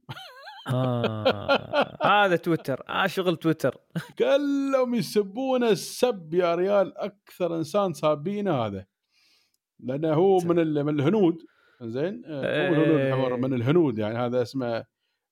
آه. 0.69 1.97
هذا 2.25 2.37
تويتر 2.37 2.83
آه 2.89 3.07
شغل 3.07 3.37
تويتر. 3.37 3.77
كلهم 4.19 4.95
يسبون 4.95 5.65
السب 5.65 6.35
يا 6.35 6.55
ريال 6.55 6.99
أكثر 6.99 7.57
إنسان 7.57 7.93
سابينه 7.93 8.67
هذا. 8.67 8.87
لأنه 9.81 10.13
هو 10.13 10.39
من 10.39 10.57
من 10.85 11.01
الهنود. 11.01 11.39
زين؟ 11.83 12.23
آه، 12.27 12.71
من 12.71 12.77
الهنود 12.77 13.01
إيه. 13.01 13.37
من 13.37 13.55
الهنود 13.55 13.99
يعني. 13.99 14.19
هذا 14.19 14.43
اسمه 14.43 14.85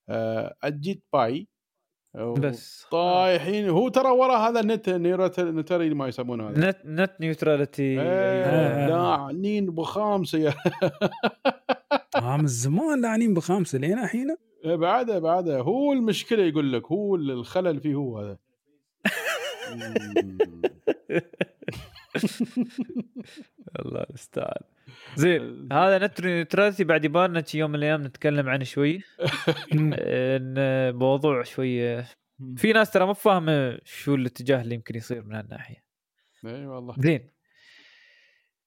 آه، 0.09 0.55
Ajit 0.63 1.05
Pai. 1.13 1.49
بس. 2.39 2.87
طايحين. 2.91 3.69
هو 3.69 3.89
ترى 3.89 4.09
ورا 4.11 4.37
هذا 4.37 4.61
ال 4.61 4.68
net 4.68 4.89
neutrality 5.39 5.95
ما 5.95 6.09
يسمونه 6.09 6.49
هذا. 6.51 6.71
net 6.71 6.79
net 6.85 7.21
neutrality. 7.21 8.01
إيه، 8.01 8.45
أيوة. 8.45 8.89
لاعنين 8.89 9.67
بخامسة 9.67 10.55
يا 12.15 12.21
آه 12.21 12.37
من 12.37 12.47
زمان 12.47 13.01
لاعنين 13.01 13.35
بخامسه 13.35 13.79
لين 13.79 13.99
الحين 13.99 14.37
إيه، 14.65 14.77
بعده 14.77 15.19
بعده 15.19 15.59
هو 15.61 15.93
المشكلة 15.93 16.45
يقول 16.45 16.73
لك 16.73 16.87
هو 16.87 17.17
الخلل 17.17 17.81
فيه 17.81 17.95
هو 17.95 18.19
هذا. 18.19 18.39
الله 23.81 24.03
المستعان. 24.11 24.63
زين 25.17 25.69
هذا 25.73 26.07
net 26.07 26.21
neutrality 26.21 26.85
بعد 26.85 27.05
يبالنا 27.05 27.45
شي 27.45 27.59
يوم 27.59 27.71
من 27.71 27.77
الأيام 27.77 28.03
نتكلم 28.03 28.49
عنه 28.49 28.65
شوي. 28.65 29.01
إن 29.73 30.95
موضوع 30.95 31.43
شوية 31.43 32.07
في 32.57 32.73
ناس 32.73 32.91
ترى 32.91 33.07
ما 33.07 33.13
فاهمة 33.13 33.79
شو 33.85 34.15
الاتجاه 34.15 34.63
اللي 34.63 34.75
يمكن 34.75 34.97
يصير 34.97 35.23
من 35.25 35.35
هالناحية. 35.35 35.85
إي 36.47 36.67
والله. 36.67 36.95
زين. 36.99 37.34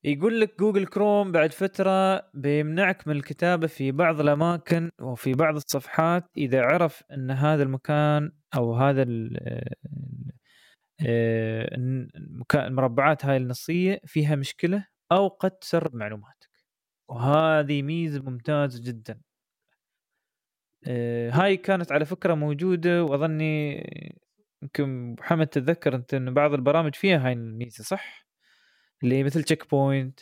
يقول 0.07 0.41
لك 0.41 0.59
جوجل 0.59 0.85
كروم 0.87 1.31
بعد 1.31 1.53
فترة 1.53 2.21
بيمنعك 2.33 3.07
من 3.07 3.15
الكتابة 3.15 3.67
في 3.67 3.91
بعض 3.91 4.19
الأماكن 4.19 4.89
وفي 5.01 5.33
بعض 5.33 5.55
الصفحات 5.55 6.23
إذا 6.37 6.61
عرف 6.61 7.03
أن 7.11 7.31
هذا 7.31 7.63
المكان 7.63 8.31
أو 8.55 8.75
هذا 8.75 9.05
آه، 11.07 11.75
المكان- 11.75 12.65
المربعات 12.65 13.25
هاي 13.25 13.37
النصية 13.37 13.99
فيها 14.05 14.35
مشكلة 14.35 14.87
أو 15.11 15.27
قد 15.27 15.51
تسرب 15.51 15.95
معلوماتك 15.95 16.49
وهذه 17.09 17.81
ميزة 17.81 18.21
ممتازة 18.23 18.83
جدا 18.83 19.21
آه، 20.87 21.29
هاي 21.31 21.57
كانت 21.57 21.91
على 21.91 22.05
فكرة 22.05 22.33
موجودة 22.35 23.03
وأظني 23.03 23.77
يمكن 24.63 25.15
محمد 25.19 25.47
تتذكر 25.47 25.95
أنت 25.95 26.13
أن 26.13 26.33
بعض 26.33 26.53
البرامج 26.53 26.95
فيها 26.95 27.27
هاي 27.27 27.33
الميزة 27.33 27.83
صح؟ 27.83 28.26
اللي 29.03 29.23
مثل 29.23 29.43
Check 29.43 29.69
Point 29.69 30.19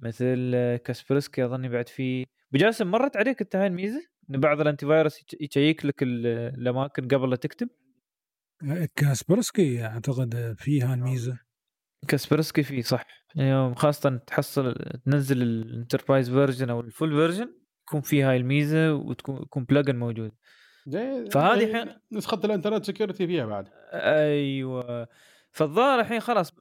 مثل 0.00 0.52
آه، 0.54 0.76
Kaspersky 0.76 1.44
أظني 1.44 1.68
بعد 1.68 1.88
في. 1.88 2.26
بجاسم 2.52 2.90
مرت 2.90 3.16
عليك 3.16 3.40
أنت 3.42 3.56
هاي 3.56 3.66
الميزة؟ 3.66 4.00
إن 4.30 4.40
بعض 4.40 4.60
ال 4.60 4.86
antivirus 4.86 5.18
يش- 5.18 5.36
يشيك 5.40 5.86
لك 5.86 6.02
ال- 6.02 6.26
الأماكن 6.60 7.08
قبل 7.08 7.30
لا 7.30 7.36
تكتب 7.36 7.68
Kaspersky 8.96 9.84
أعتقد 9.84 10.54
فيها 10.58 10.94
الميزة. 10.94 11.38
Kaspersky 12.08 12.62
فيه 12.62 12.82
صح. 12.82 13.06
يعني 13.34 13.74
خاصة 13.74 14.16
تحصل 14.16 14.74
تنزل 15.04 15.42
ال 15.42 15.50
enterprise 15.50 16.30
version 16.30 16.70
أو 16.70 16.80
ال 16.80 16.86
full 16.86 17.10
version 17.10 17.54
يكون 17.88 18.00
فيه 18.00 18.30
هاي 18.30 18.36
الميزة 18.36 18.94
وتكون 18.94 19.42
يكون 19.42 19.64
plugin 19.64 19.96
موجود. 19.96 20.32
فهذه 21.30 21.58
زي 21.58 21.72
حين- 21.74 21.96
نسخة 22.12 22.40
الإنترنت 22.44 22.84
security 22.84 23.26
فيها 23.26 23.46
بعد. 23.46 23.68
أيوه. 23.92 25.08
فالظاهر 25.52 26.00
الحين 26.00 26.20
خلاص 26.20 26.52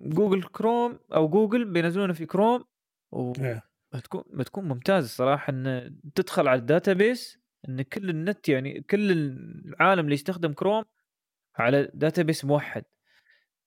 Google 0.00 0.42
Chrome 0.42 0.98
أو 1.14 1.28
جوجل 1.28 1.64
بينزلونه 1.64 2.12
في 2.12 2.26
كروم 2.26 2.64
إيه. 3.40 3.62
وبتكون 3.92 4.24
بتكون 4.34 4.68
ممتاز 4.68 5.04
الصراحة 5.04 5.50
إن 5.52 5.96
تدخل 6.14 6.48
على 6.48 6.60
ال 6.60 6.69
database 6.69 7.38
إن 7.68 7.82
كل 7.82 8.10
النت 8.10 8.48
يعني 8.48 8.80
كل 8.80 9.10
العالم 9.10 10.04
اللي 10.04 10.14
يستخدم 10.14 10.52
كروم 10.52 10.84
على 11.56 11.90
database 11.94 12.44
موحد. 12.44 12.84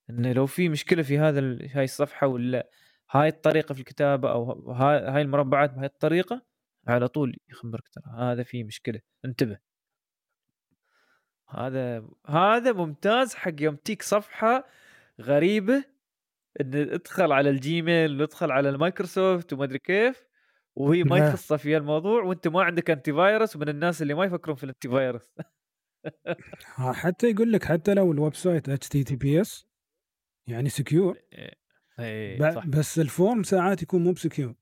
انه 0.10 0.34
لو 0.34 0.46
في 0.46 0.70
مشكلة 0.70 1.04
في 1.04 1.20
هذا 1.20 1.40
هاي 1.72 1.84
الصفحة 1.84 2.28
ولا 2.28 2.70
هاي 3.12 3.28
الطريقة 3.28 3.74
في 3.74 3.80
الكتابة 3.80 4.32
أو 4.32 4.72
هاي 4.72 5.22
المربعات 5.22 5.74
بهاي 5.74 5.86
الطريقة 5.86 6.46
على 6.88 7.08
طول 7.08 7.38
يخبرك 7.50 7.88
ترى 7.88 8.04
هذا 8.18 8.44
في 8.44 8.64
مشكلة. 8.64 9.00
انتبه. 9.26 9.60
هذا 11.50 12.08
هذا 12.28 12.72
ممتاز 12.72 13.36
حق 13.36 13.62
يوم 13.62 13.76
تيك 13.76 14.02
صفحة 14.02 14.68
غريبة 15.22 15.84
إن 16.62 16.76
ادخل 16.76 17.32
على 17.32 17.50
ال 17.50 17.62
Gmail 17.62 18.22
وادخل 18.22 18.52
على 18.52 18.70
المايكروسوفت 18.70 19.54
وما 19.54 19.64
أدري 19.64 19.80
كيف 19.80 20.24
وهي 20.76 21.04
ما 21.04 21.16
لا. 21.16 21.30
يخصها 21.30 21.58
في 21.58 21.78
الموضوع 21.78 22.24
وأنت 22.24 22.48
ما 22.48 22.64
عندك 22.64 22.90
antivirus 22.90 23.56
ومن 23.56 23.70
الناس 23.70 24.02
اللي 24.02 24.14
ما 24.14 24.26
يفكرون 24.26 24.56
في 24.56 24.64
ال 24.64 24.90
antivirus 24.90 25.32
حتى 26.94 27.30
يقول 27.30 27.52
لك 27.52 27.64
حتى 27.64 27.94
لو 27.94 28.12
ال 28.12 28.36
website 28.36 28.70
اتش 28.70 28.90
تي 28.90 29.04
تي 29.04 29.16
بي 29.16 29.42
اس 29.42 29.68
يعني 30.48 30.70
secure 30.70 31.18
اي 32.00 32.52
صح. 32.54 32.68
بس 32.68 33.00
ال 33.00 33.09
form 33.09 33.44
ساعات 33.44 33.82
يكون 33.82 34.04
مو 34.04 34.12
ب 34.12 34.18
secure 34.18 34.56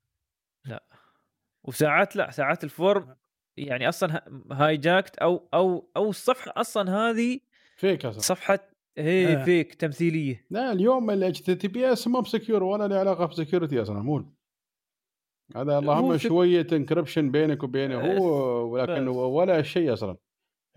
وساعات 1.63 2.15
لا 2.15 2.31
ساعات 2.31 2.63
ال 2.63 2.74
form 2.74 3.15
يعني 3.57 3.89
أصلا 3.89 4.23
hijacked 4.51 5.17
أو 5.17 5.49
أو 5.53 5.91
أو 5.97 6.09
الصفحة 6.09 6.53
أصلا 6.55 6.91
هذه 6.91 7.39
fake 7.77 8.05
أصلا. 8.05 8.21
صفحة 8.21 8.59
هي 8.99 9.37
آه. 9.37 9.43
fake 9.43 9.73
تمثيلية 9.73 10.45
لا 10.49 10.71
اليوم 10.71 11.11
ال 11.11 11.41
HTTPS 11.41 12.07
ما 12.07 12.19
ب 12.19 12.26
secure 12.26 12.63
ولا 12.63 12.87
له 12.87 12.95
علاقة 12.95 13.25
ب 13.25 13.32
security 13.32 13.81
أصلا 13.81 14.01
مو 14.01 14.25
هذا 15.55 15.79
اللهم 15.79 16.17
شوية 16.17 16.67
encryption 16.71 17.31
بينك 17.31 17.63
وبينه 17.63 18.17
هو 18.17 18.23
ولكن 18.71 19.09
بس. 19.09 19.15
ولا 19.15 19.61
شيء 19.61 19.93
أصلا 19.93 20.17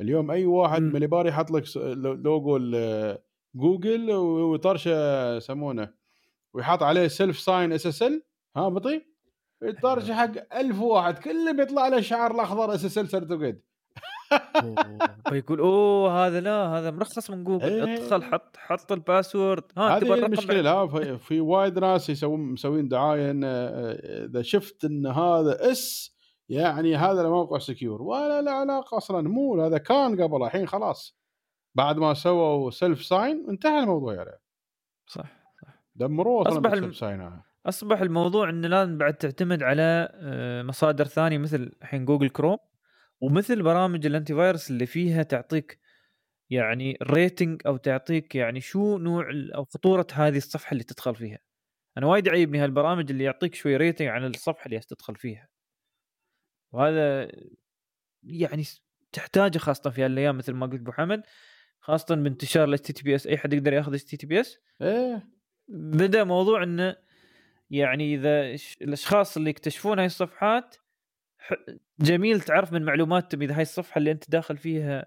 اليوم 0.01 0.31
أي 0.31 0.47
واحد. 0.47 0.83
من 0.83 0.97
البار 0.97 1.27
يحط 1.27 1.51
لك 1.51 1.77
logo 1.77 2.59
Google 3.55 4.11
ويطرشه 4.13 5.37
يسمونه 5.37 5.95
ويحط 6.55 6.83
عليه 6.83 7.09
self 7.09 7.39
sign 7.41 7.73
SSL 7.73 8.23
هابطي 8.57 9.03
يطرشه 9.63 10.15
حق 10.15 10.57
ألف 10.57 10.81
واحد 10.81 11.19
كله 11.19 11.53
بيطلع 11.53 11.89
له 11.89 11.99
الشعار 11.99 12.35
الأخضر 12.35 12.75
SSL 12.75 13.09
certificate 13.09 13.65
فيقول 15.29 15.61
أوه 15.61 16.27
هذا 16.27 16.41
لا 16.41 16.67
هذا 16.67 16.91
مرخص 16.91 17.31
من 17.31 17.45
جوجل. 17.45 17.65
إيه. 17.65 17.95
ادخل 18.05 18.23
حط 18.23 18.57
حط 18.57 18.93
ال 18.93 19.00
password. 19.00 19.63
ها 19.79 19.97
هذه 19.97 20.15
المشكلة؟ 20.15 20.61
لا 20.61 20.87
في- 20.87 21.19
في 21.19 21.41
وايد 21.41 21.79
ناس 21.79 22.11
يسوون 22.11 22.41
مسوين 22.41 22.89
دعاية 22.89 23.31
إن 23.31 23.45
آه، 23.45 23.93
إذا 24.27 24.43
شفت 24.43 24.85
إن 24.85 25.07
هذا 25.07 25.71
S 25.71 26.13
يعني 26.49 26.97
هذا 26.97 27.21
الموقع 27.21 27.59
secure 27.59 28.03
ولا 28.03 28.43
له 28.43 28.51
علاقة 28.51 28.97
أصلا 28.97 29.29
مو 29.29 29.63
هذا 29.65 29.79
كان 29.79 30.23
قبل 30.23 30.43
الحين 30.45 30.67
خلاص. 30.67 31.17
بعد 31.75 31.99
ما 31.99 32.15
سووا 32.15 32.71
self 32.71 33.05
sign 33.05 33.47
انتهى 33.49 33.79
الموضوع 33.81 34.15
يعني 34.15 34.41
صح 35.07 35.33
دمروه 35.95 36.43
أصلا 36.43 36.53
أصبح 36.53 36.73
الم- 36.73 36.93
sign 36.93 37.31
أصبح 37.67 38.01
الموضوع 38.01 38.51
انه 38.51 38.69
لازم 38.69 38.99
بعد 38.99 39.15
تعتمد 39.15 39.63
على 39.63 40.09
آه، 40.15 40.63
مصادر 40.63 41.05
ثانية 41.05 41.39
مثل 41.39 41.73
الحين 41.83 42.05
Google 42.05 42.29
Chrome 42.29 42.57
ومثل 43.23 43.63
برامج 43.63 44.07
ال 44.07 44.35
antivirus 44.35 44.71
اللي 44.71 44.87
فيها 44.87 45.23
تعطيك 45.23 45.81
يعني 46.51 46.99
rating 47.03 47.63
أو 47.67 47.77
تعطيك 47.77 48.35
يعني 48.35 48.61
شو 48.61 48.99
نوع 48.99 49.31
أو 49.55 49.65
خطورة 49.65 50.07
هذه 50.13 50.37
الصفحة 50.37 50.73
اللي 50.73 50.85
تدخل 50.85 51.15
فيها. 51.15 51.39
أنا 51.99 52.07
وايد 52.07 52.29
عيبني 52.29 52.59
هالبرامج 52.59 53.11
اللي 53.11 53.25
يعطيك 53.25 53.55
شوي 53.55 53.77
rating 53.77 54.09
عن 54.09 54.25
الصفحة 54.25 54.67
اللي 54.67 54.81
تدخل 54.81 55.17
فيها. 55.17 55.49
وهذا 56.73 57.33
يعني 58.23 58.65
تحتاجه 59.13 59.59
خاصة 59.59 59.91
في 59.91 60.05
هالأيام 60.05 60.39
مثل 60.39 60.53
ما 60.53 60.67
قلت 60.67 60.81
أبو 60.81 60.93
حمد 60.93 61.23
خاصة 61.81 62.15
بانتشار 62.15 62.65
ال 62.65 62.79
HTTPS 62.79 63.27
أي 63.27 63.39
حد 63.39 63.53
يقدر 63.53 63.73
ياخذ 63.73 63.99
HTTPS 63.99 64.59
إيه 64.83 65.29
بدأ 65.69 66.25
موضوع 66.25 66.63
إنه 66.63 66.97
يعني 67.71 68.15
إذا 68.15 68.57
الأشخاص 68.83 69.37
اللي 69.37 69.51
يكتشفون 69.51 69.99
هاي 69.99 70.07
الصفحات 70.07 70.77
جميل 72.01 72.41
تعرف 72.41 72.73
من 72.73 72.83
معلوماتهم 72.85 73.43
إذا 73.43 73.55
هاي 73.57 73.63
الصفحة 73.63 73.99
اللي 73.99 74.11
أنت 74.11 74.31
داخل 74.31 74.57
فيها 74.57 75.07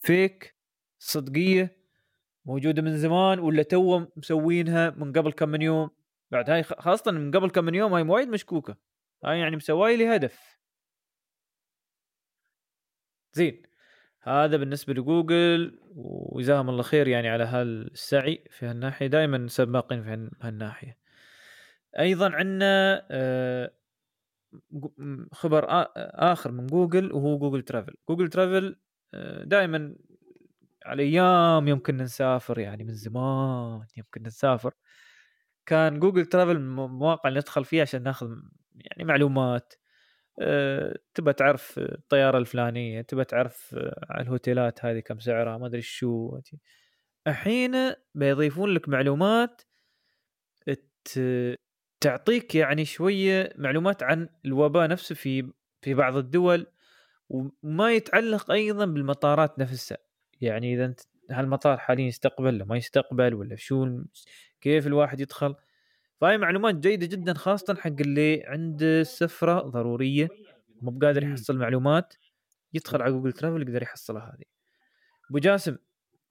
fake 0.00 0.56
صدقية 0.98 1.82
موجودة 2.44 2.82
من 2.82 2.96
زمان 2.98 3.38
ولا 3.38 3.62
تو 3.62 4.06
مسوينها 4.16 4.90
من 4.90 5.12
قبل 5.12 5.32
كم 5.32 5.48
من 5.48 5.62
يوم؟ 5.62 5.90
بعد 6.30 6.50
هاي 6.50 6.62
خاصة 6.62 7.10
من 7.10 7.30
قبل 7.30 7.50
كم 7.50 7.64
من 7.64 7.74
يوم 7.74 7.92
هاي 7.92 8.02
وايد 8.02 8.28
مشكوكة. 8.28 8.76
هاي 9.24 9.38
يعني 9.38 9.56
مسواي 9.56 9.96
لي 9.96 10.16
هدف. 10.16 10.58
زين 13.32 13.62
هذا 14.22 14.56
بالنسبة 14.56 14.92
لجوجل 14.92 15.78
وجزاهم 15.94 16.70
الله 16.70 16.82
خير 16.82 17.08
يعني 17.08 17.28
على 17.28 17.44
هالسعي 17.44 18.44
في 18.50 18.66
هالناحية. 18.66 19.06
دائما 19.06 19.48
سباقين 19.48 20.02
في 20.02 20.08
هال- 20.08 20.30
هالناحية. 20.40 20.98
أيضا 21.98 22.30
عندنا 22.30 23.06
آه، 23.10 23.72
خبر 25.32 25.64
آخر 26.32 26.50
من 26.52 26.66
جوجل 26.66 27.12
وهو 27.12 27.38
Google 27.38 27.62
Travel. 27.62 27.94
Google 28.08 28.28
Travel 28.28 28.76
دائما 29.44 29.96
على 30.86 31.02
أيام 31.02 31.68
يمكن 31.68 31.96
نسافر 31.96 32.58
يعني 32.58 32.84
من 32.84 32.94
زمان 32.94 33.86
يمكن 33.96 34.22
نسافر. 34.22 34.72
كان 35.66 36.00
Google 36.00 36.26
Travel 36.26 36.58
من 36.60 36.84
المواقع 36.84 37.28
اللي 37.28 37.40
ندخل 37.40 37.64
فيها 37.64 37.82
عشان 37.82 38.02
ناخذ 38.02 38.30
يعني 38.74 39.04
معلومات. 39.04 39.74
أه 40.40 40.98
تبى 41.14 41.32
تعرف 41.32 41.78
الطيارة 41.78 42.38
الفلانية 42.38 43.00
تبى 43.02 43.24
تعرف 43.24 43.74
آه، 43.78 44.06
على 44.10 44.22
الهوتيلات 44.22 44.84
هذه 44.84 45.00
كم 45.00 45.18
سعرها 45.18 45.58
ما 45.58 45.66
أدري 45.66 45.82
شو. 45.82 46.40
الحين 47.26 47.72
بيضيفون 48.14 48.70
لك 48.74 48.88
معلومات 48.88 49.62
تعطيك 52.02 52.54
يعني 52.54 52.84
شوية 52.84 53.52
معلومات 53.58 54.02
عن 54.02 54.28
الوباء 54.44 54.88
نفسه 54.88 55.14
في 55.14 55.52
في 55.80 55.94
بعض 55.94 56.16
الدول 56.16 56.66
وما 57.28 57.92
يتعلق 57.92 58.50
أيضا 58.50 58.84
بالمطارات 58.84 59.58
نفسها. 59.58 59.98
يعني 60.40 60.74
إذا 60.74 60.84
أنت 60.84 61.00
هالمطار 61.30 61.78
حاليا 61.78 62.06
يستقبل 62.06 62.46
ولا 62.46 62.64
ما 62.64 62.76
يستقبل 62.76 63.34
ولا 63.34 63.56
شو 63.56 63.98
كيف 64.60 64.86
الواحد 64.86 65.20
يدخل. 65.20 65.54
فهاي 66.20 66.38
معلومات 66.38 66.74
جيدة 66.74 67.06
جدا 67.06 67.34
خاصة 67.34 67.74
حق 67.74 68.00
اللي 68.00 68.42
عنده 68.46 69.02
سفره 69.02 69.60
ضرورية 69.60 70.28
مو 70.82 70.90
بقادر. 70.90 71.22
يحصل 71.22 71.56
معلومات 71.58 72.14
يدخل 72.74 73.02
على 73.02 73.12
جوجل 73.12 73.32
ترافل 73.32 73.62
يقدر 73.62 73.82
يحصلها 73.82 74.34
هذه. 74.36 74.44
أبو 75.30 75.38
جاسم 75.38 75.76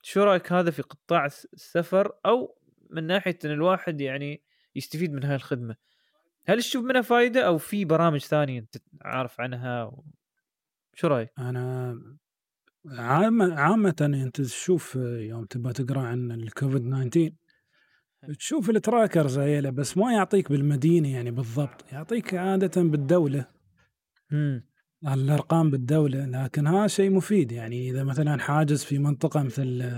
شو 0.01 0.23
رأيك 0.23 0.51
هذا 0.51 0.71
في 0.71 0.81
قطاع 0.81 1.25
الس- 1.25 1.47
السفر؟ 1.53 2.11
أو 2.25 2.57
من 2.89 3.07
ناحية 3.07 3.39
إن 3.45 3.51
الواحد 3.51 4.01
يعني 4.01 4.41
يستفيد 4.75 5.13
من 5.13 5.23
هاي 5.23 5.35
الخدمه 5.35 5.75
هل 6.45 6.59
تشوف 6.59 6.85
منها 6.85 7.01
فائده 7.01 7.41
أو 7.41 7.57
في 7.57 7.85
برامج 7.85 8.19
ثانية 8.19 8.59
أنت 8.59 8.77
عارف 9.01 9.41
عنها؟ 9.41 9.83
و... 9.83 10.03
شو 10.93 11.07
رأيك؟ 11.07 11.31
أنا 11.39 11.97
عامة 12.85 13.53
عامة 13.53 13.95
أنت 14.01 14.41
تشوف 14.41 14.95
يوم 14.95 15.45
تبغى 15.45 15.73
تقرأ 15.73 16.01
عن 16.01 16.31
الكوفيد 16.31 16.81
19 16.81 17.31
تشوف 18.37 18.69
التراكرز 18.69 19.39
عيله 19.39 19.69
بس 19.69 19.97
ما 19.97 20.13
يعطيك 20.13 20.51
بالمدينة 20.51 21.13
يعني 21.13 21.31
بالضبط 21.31 21.85
يعطيك 21.91 22.33
عادة 22.33 22.81
بالدولة. 22.81 23.45
امم 24.31 24.71
الأرقام 25.07 25.71
بالدولة 25.71 26.25
لكن 26.25 26.67
هذا 26.67 26.87
شيء 26.87 27.11
مفيد 27.11 27.51
يعني. 27.51 27.89
إذا 27.89 28.03
مثلا 28.03 28.39
حاجز 28.39 28.83
في 28.83 28.97
منطقة 28.99 29.43
مثل 29.43 29.91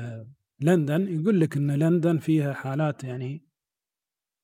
لندن 0.60 1.20
يقول 1.20 1.40
لك 1.40 1.58
إن 1.58 1.72
لندن 1.72 2.18
فيها 2.18 2.54
حالات 2.54 3.04
يعني 3.04 3.46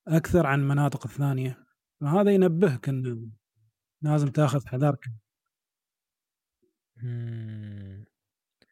أكثر 0.10 0.48
عن 0.48 0.60
المناطق 0.60 1.08
الثانية. 1.08 1.58
فهذا 2.02 2.32
ينبهك 2.32 2.90
إن 2.90 3.32
لازم 4.02 4.28
تأخذ 4.28 4.68
حذرك 4.68 5.06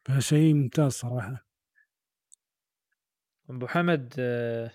فشيء 0.06 0.54
ممتاز 0.54 0.92
صراحة. 0.92 1.48
أبو 3.50 3.68
حمد 3.68 4.14
آه، 4.20 4.72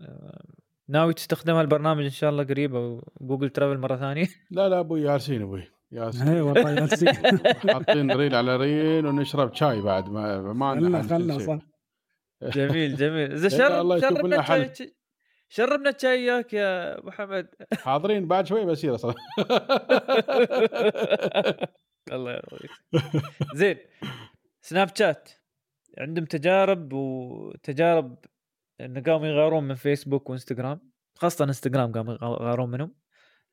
آه، 0.00 0.44
ناوي 0.88 1.14
تستخدم 1.14 1.54
هالبرنامج 1.54 2.04
إن 2.04 2.10
شاء 2.10 2.30
الله 2.30 2.44
قريب 2.44 2.74
أو 2.74 3.12
Google 3.20 3.50
Travel 3.50 3.80
مرة 3.80 3.96
ثانية؟ 3.96 4.28
لا 4.50 4.68
لا 4.68 4.80
أبوي 4.80 5.02
ياسين 5.02 5.42
أبوي 5.42 5.68
ياسين. 5.92 6.28
اي 6.28 6.40
والله 6.40 6.70
ياسين. 6.70 7.14
حاطين 7.72 8.12
ريل 8.12 8.34
على 8.34 8.56
ريل 8.56 9.06
ونشرب 9.06 9.54
شاي 9.54 9.80
بعد 9.80 10.08
ما 10.08 10.52
ما 10.52 10.66
عندنا 10.66 11.02
خلنا. 11.02 11.38
صح. 11.38 11.58
جميل 12.42 12.96
جميل. 12.96 13.32
إذا 13.32 13.44
إن 13.44 13.50
شاء 13.50 13.82
الله 13.82 14.00
شرب 14.00 14.12
يشوف 14.12 14.26
لنا 14.26 14.42
حل. 14.42 14.70
شربنا 15.48 15.94
شاي 15.98 16.24
وياك 16.24 16.52
يا 16.52 16.98
أبو 16.98 17.10
حمد. 17.10 17.48
حاضرين 17.78 18.28
بعد 18.28 18.46
شوي 18.46 18.64
بصير 18.64 18.94
أصلا 18.94 19.14
الله 22.12 22.32
يقويك 22.32 22.70
زين 23.54 23.78
سناب 24.62 24.96
شات. 24.96 25.30
عندهم 25.98 26.24
تجارب 26.24 26.92
وتجارب 26.92 28.18
انه 28.80 29.02
قاموا 29.02 29.26
يغيرون 29.26 29.64
من 29.64 29.74
فيسبوك 29.74 30.30
وإنستغرام 30.30 30.90
خاصة 31.14 31.44
إنستغرام 31.44 31.92
قاموا 31.92 32.14
يغيرون 32.22 32.70
منهم. 32.70 32.94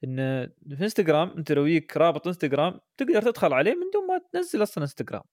إن 0.03 0.47
في 0.47 0.83
إنستغرام 0.83 1.29
أنت 1.37 1.51
لو 1.51 1.65
يجيك 1.65 1.97
رابط 1.97 2.27
إنستغرام 2.27 2.79
تقدر 2.97 3.21
تدخل 3.21 3.53
عليه 3.53 3.71
من 3.71 3.89
دون 3.93 4.07
ما 4.07 4.21
تنزل 4.33 4.63
أصلا 4.63 4.83
إنستغرام. 4.83 5.23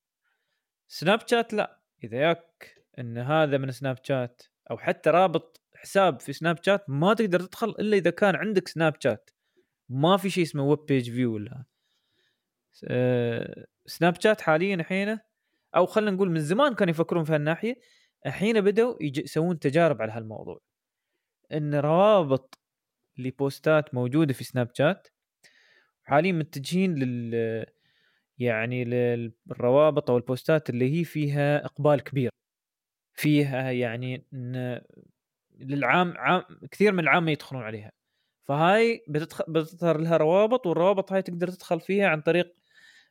سناب 0.87 1.27
شات 1.27 1.53
لا. 1.53 1.81
إذا 2.03 2.17
ياك 2.17 2.75
إن 2.99 3.17
هذا 3.17 3.57
من 3.57 3.71
سناب 3.71 3.97
شات 4.03 4.41
أو 4.71 4.77
حتى 4.77 5.09
رابط 5.09 5.60
حساب 5.81 6.19
في 6.19 6.33
سناب 6.33 6.63
شات 6.63 6.89
ما 6.89 7.13
تقدر 7.13 7.39
تدخل 7.39 7.69
إلا 7.69 7.97
إذا 7.97 8.09
كان 8.09 8.35
عندك 8.35 8.67
سناب 8.67 8.95
شات 8.99 9.29
ما 9.89 10.17
في 10.17 10.29
شيء 10.29 10.43
اسمه 10.43 10.63
web 10.63 10.79
page 10.87 11.11
view 11.11 11.33
ولا. 11.33 11.63
سناب 13.85 14.21
شات 14.21 14.41
حاليا 14.41 14.75
الحين 14.75 15.19
أو 15.75 15.85
خلينا 15.85 16.11
نقول 16.11 16.31
من 16.31 16.39
زمان 16.39 16.75
كانوا 16.75 16.91
يفكرون 16.91 17.23
في 17.23 17.33
هالناحية 17.33 17.79
الحين 18.25 18.61
بدأوا 18.61 18.95
يسوون 19.01 19.59
تجارب 19.59 20.01
على 20.01 20.11
هالموضوع. 20.11 20.61
إن 21.51 21.75
روابط 21.75 22.59
ل 23.17 23.30
posts 23.30 23.93
موجودة 23.95 24.33
في 24.33 24.43
سناب 24.43 24.69
شات 24.73 25.07
حاليا 26.03 26.31
متجهين 26.31 26.95
لل 26.95 27.65
يعني 28.39 28.85
للروابط 28.85 30.09
أو 30.09 30.17
ال 30.17 30.26
posts 30.26 30.69
اللي 30.69 30.99
هي 30.99 31.03
فيها 31.03 31.65
إقبال 31.65 32.01
كبير. 32.01 32.31
فيها 33.13 33.71
يعني 33.71 34.25
للعام 35.61 36.13
عام 36.17 36.43
كثير 36.71 36.91
من 36.91 36.99
العامه 36.99 37.31
يدخلون 37.31 37.63
عليها. 37.63 37.91
فهاي 38.43 39.03
بتدخل 39.07 39.43
بتظهر 39.47 39.97
لها 39.97 40.17
روابط 40.17 40.67
والروابط 40.67 41.11
هاي 41.11 41.21
تقدر 41.21 41.47
تدخل 41.47 41.79
فيها 41.79 42.07
عن 42.07 42.21
طريق 42.21 42.55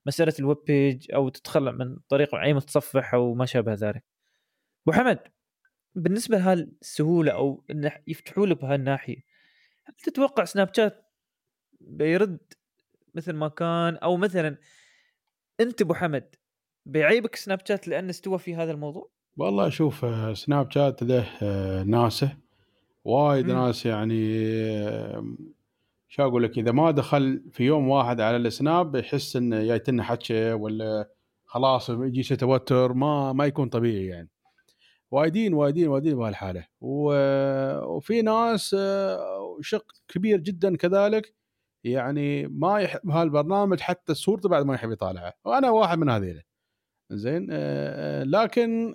مساله 0.06 0.34
ال 0.38 0.43
web 0.43 0.58
page 0.66 1.12
أو 1.14 1.28
تدخل 1.28 1.72
من 1.72 1.96
طريق 2.08 2.34
أي 2.34 2.54
متصفح 2.54 3.14
أو 3.14 3.34
ما 3.34 3.46
شابه 3.46 3.74
ذلك. 3.74 4.04
أبو 4.86 4.92
حمد 4.92 5.18
بالنسبة 5.94 6.36
لهالسهولة 6.36 7.32
أو 7.32 7.64
انه 7.70 7.92
يفتحوا 8.06 8.46
لك 8.46 8.60
بهالناحيه 8.60 9.16
هل 9.84 9.94
تتوقع 9.94 10.44
سناب 10.44 10.74
شات 10.74 11.12
بيرد 11.80 12.38
مثل 13.14 13.32
ما 13.32 13.48
كان؟ 13.48 13.96
أو 13.96 14.16
مثلا 14.16 14.58
أنت 15.60 15.82
أبو 15.82 15.94
حمد 15.94 16.34
بيعيبك 16.86 17.36
سناب 17.36 17.60
شات 17.68 17.88
لأن 17.88 18.08
استوى 18.08 18.38
في 18.38 18.54
هذا 18.54 18.72
الموضوع؟ 18.72 19.10
والله 19.36 19.68
شوف 19.68 20.04
آه، 20.04 20.34
سناب 20.34 20.70
شات 20.70 21.02
له 21.02 21.28
آه، 21.42 21.82
ناسه. 21.82 22.36
وايد 23.04 23.46
مم. 23.46 23.52
ناس 23.52 23.86
يعني 23.86 24.44
شو 26.08 26.22
أقول 26.22 26.42
لك 26.42 26.58
إذا 26.58 26.72
ما 26.72 26.90
دخل 26.90 27.42
في 27.52 27.64
يوم 27.64 27.88
واحد 27.88 28.20
على 28.20 28.36
السناب 28.36 28.96
يحس 28.96 29.36
إنه 29.36 29.64
جايتنا 29.64 30.02
حكي 30.02 30.52
ولا 30.52 31.10
خلاص 31.44 31.90
يجي 31.90 32.36
توتر 32.36 32.92
ما 32.92 33.32
ما 33.32 33.46
يكون 33.46 33.68
طبيعي 33.68 34.06
يعني. 34.06 34.28
وايدين 35.10 35.54
وايدين 35.54 35.88
وايدين 35.88 36.16
بهالحالة. 36.16 36.66
وفي 36.80 38.22
ناس 38.22 38.76
شق 39.60 39.92
كبير 40.08 40.40
جدا 40.40 40.76
كذلك 40.76 41.34
يعني 41.84 42.46
ما 42.46 42.80
يحب 42.80 43.10
هالبرنامج 43.10 43.80
حتى 43.80 44.14
صورته 44.14 44.48
بعد 44.48 44.66
ما 44.66 44.74
يحب 44.74 44.90
يطالعه. 44.90 45.32
وأنا 45.44 45.70
واحد 45.70 45.98
من 45.98 46.08
هذيله 46.08 46.42
زين؟ 47.10 47.46
لكن 48.22 48.94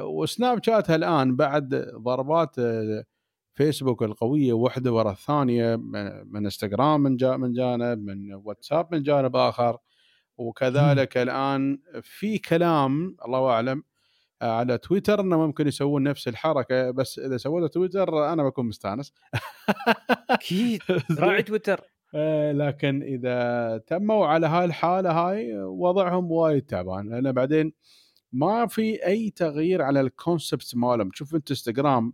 وسناب 0.00 0.64
شات 0.64 0.90
الآن 0.90 1.36
بعد 1.36 1.74
ضربات 1.96 2.54
فيسبوك 3.54 4.02
القوية 4.02 4.52
واحدة 4.52 4.92
ورا 4.92 5.10
الثانية 5.12 5.76
من 5.76 6.36
إنستغرام 6.36 7.00
من 7.00 7.16
جا 7.16 7.36
من 7.36 7.52
جانب 7.52 7.98
من 7.98 8.34
واتساب 8.34 8.94
من 8.94 9.02
جانب 9.02 9.36
آخر. 9.36 9.78
وكذلك 10.38 11.16
الآن 11.16 11.78
في 12.02 12.38
كلام 12.38 13.16
الله 13.26 13.50
أعلم 13.50 13.82
آه، 14.42 14.52
على 14.58 14.78
تويتر 14.78 15.20
إنه 15.20 15.46
ممكن 15.46 15.68
يسوون 15.68 16.02
نفس 16.02 16.28
الحركة 16.28 16.90
بس 16.90 17.18
إذا 17.18 17.36
سووها 17.36 17.68
تويتر 17.68 18.32
أنا 18.32 18.44
بكون 18.44 18.66
مستانس. 18.66 19.12
أكيد. 20.30 20.82
راعي 21.18 21.42
تويتر. 21.42 21.80
آه، 22.14 22.52
لكن 22.52 23.02
إذا 23.02 23.78
تموا 23.86 24.26
على 24.26 24.46
هاي 24.46 24.64
الحاله 24.64 25.10
هاي 25.10 25.58
وضعهم 25.62 26.30
وايد 26.30 26.62
تعبان. 26.62 27.08
لأن 27.08 27.32
بعدين 27.32 27.72
ما 28.32 28.66
في 28.66 29.06
أي 29.06 29.30
تغيير 29.30 29.82
على 29.82 30.00
ال 30.00 30.10
concept 30.10 30.76
مالهم. 30.76 31.08
تشوف 31.10 31.34
أنت 31.34 31.50
إنستغرام 31.50 32.12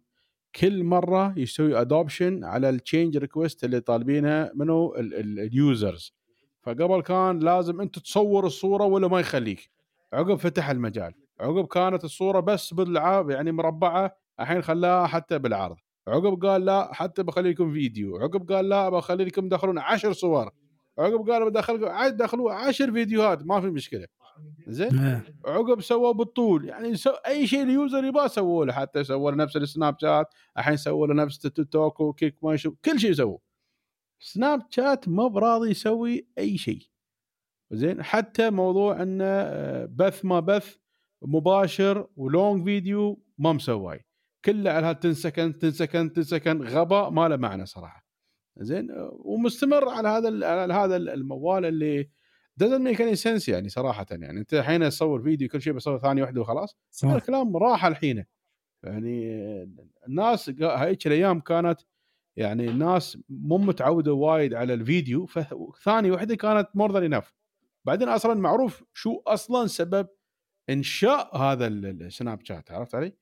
كل 0.57 0.85
مرة 0.85 1.35
يسوي 1.39 1.81
adoption 1.81 2.45
على 2.45 2.69
ال 2.69 2.76
change 2.76 3.17
request 3.17 3.65
اللي 3.65 3.81
طالبينها 3.81 4.53
منو؟ 4.55 4.95
ال 4.97 5.17
users 5.17 6.15
فقبل 6.63 7.03
كان 7.03 7.39
لازم 7.39 7.81
انت 7.81 7.99
تصور 7.99 8.47
الصورة 8.47 8.85
ولا 8.85 9.09
ما 9.09 9.21
يخليك. 9.21 9.71
عقب 10.13 10.35
فتح 10.37 10.71
المجال. 10.71 11.15
عقب 11.41 11.67
كانت 11.67 12.05
الصورة 12.05 12.41
بس 12.41 12.75
بالعاب 12.75 13.31
يعني 13.31 13.53
مربعة 13.53 14.17
الحين 14.41 14.63
خلاها 14.63 15.07
حتى 15.07 15.39
بالعرض. 15.39 15.77
عقب 16.09 16.47
قال 16.47 16.65
لا 16.65 16.95
حتى 16.95 17.23
بخلي 17.23 17.51
لكم 17.51 17.73
فيديو. 17.73 18.17
عقب 18.17 18.53
قال 18.53 18.69
لا 18.69 18.89
بخلي 18.89 19.25
لكم 19.25 19.49
تدخلون 19.49 19.79
عشر 19.79 20.13
صور. 20.13 20.51
عقب 20.99 21.31
قال 21.31 21.51
بدخلكم 21.51 22.17
دخلوا 22.17 22.53
عشر 22.53 22.93
فيديوهات 22.93 23.43
ما 23.43 23.61
في 23.61 23.67
مشكلة. 23.67 24.07
زين؟ 24.67 24.99
إيه. 24.99 25.25
عقب 25.47 25.81
سووا 25.81 26.13
بالطول 26.13 26.65
يعني 26.65 26.97
سو 26.97 27.11
أي 27.11 27.47
شيء 27.47 27.63
ال 27.63 27.71
user 27.71 28.05
يبغاه 28.05 28.27
سووا 28.27 28.65
له 28.65 28.73
حتى 28.73 29.05
سووا 29.05 29.31
له 29.31 29.37
نفس 29.37 29.57
السناب 29.57 29.97
شات 30.01 30.27
الحين 30.59 30.77
سووا 30.77 31.07
له 31.07 31.15
نفس 31.15 31.47
التيك 31.47 31.69
توك 31.69 32.01
وكيك 32.01 32.45
ما 32.45 32.55
يشوف 32.55 32.75
كل 32.85 33.01
شيء 33.01 33.13
سووا 33.13 33.39
سناب 34.21 34.63
شات 34.71 35.09
ما 35.09 35.29
براضي 35.29 35.71
يسوي 35.71 36.27
أي 36.39 36.59
شيء. 36.59 36.91
زين؟ 37.73 38.03
حتى 38.03 38.51
موضوع 38.51 39.03
إنه 39.03 39.25
آه، 39.25 39.87
بث 39.87 40.25
ما 40.25 40.41
بث 40.41 40.77
مباشر 41.23 42.09
و 42.17 42.26
long 42.26 42.65
video 42.65 43.23
ما 43.39 43.53
مسوي. 43.53 44.01
كله 44.45 44.71
على 44.71 44.87
10 44.87 45.13
second 45.13 45.57
10 45.57 45.71
second 45.71 46.11
10 46.11 46.23
second 46.23 46.63
غباء 46.63 47.11
ما 47.11 47.29
له 47.29 47.37
معنى 47.37 47.67
صراحة. 47.67 48.07
زين؟ 48.59 48.91
آه، 48.91 49.19
ومستمر 49.25 49.89
على 49.89 50.09
هذا 50.09 50.47
على 50.47 50.75
هذا 50.75 50.97
الموال 50.97 51.65
اللي 51.65 52.11
doesn't 52.63 52.83
make 52.93 52.99
any 53.01 53.23
sense 53.25 53.49
يعني 53.49 53.69
صراحة 53.69 54.07
يعني. 54.11 54.41
أنت 54.41 54.55
الحين 54.55 54.89
تصور 54.89 55.23
فيديو 55.23 55.49
كل 55.49 55.63
شيء 55.63 55.73
بصور 55.73 55.99
ثانية 55.99 56.23
واحدة 56.23 56.41
وخلاص 56.41 56.77
صح. 56.91 57.09
الكلام 57.09 57.57
راح 57.57 57.85
الحين. 57.85 58.25
يعني 58.83 59.39
الناس 60.09 60.51
هيك 60.61 61.07
الأيام 61.07 61.41
كانت 61.41 61.81
يعني 62.37 62.71
الناس 62.71 63.19
مو 63.29 63.59
متعودة 63.59 64.13
وايد 64.13 64.55
على 64.55 64.75
الفيديو 64.75 65.27
فثانيه 65.27 66.13
واحدة 66.13 66.35
كانت 66.35 66.69
more 66.75 66.93
than 66.93 67.15
enough 67.15 67.35
بعدين 67.85 68.09
أصلا 68.09 68.35
معروف 68.35 68.85
شو 68.95 69.23
أصلا 69.27 69.67
سبب 69.67 70.09
إنشاء 70.71 71.37
هذا 71.37 71.67
ال- 71.67 71.87
ال- 71.87 72.03
السناب 72.03 72.45
شات 72.45 72.71
عرفت 72.71 72.95
علي؟ 72.95 73.13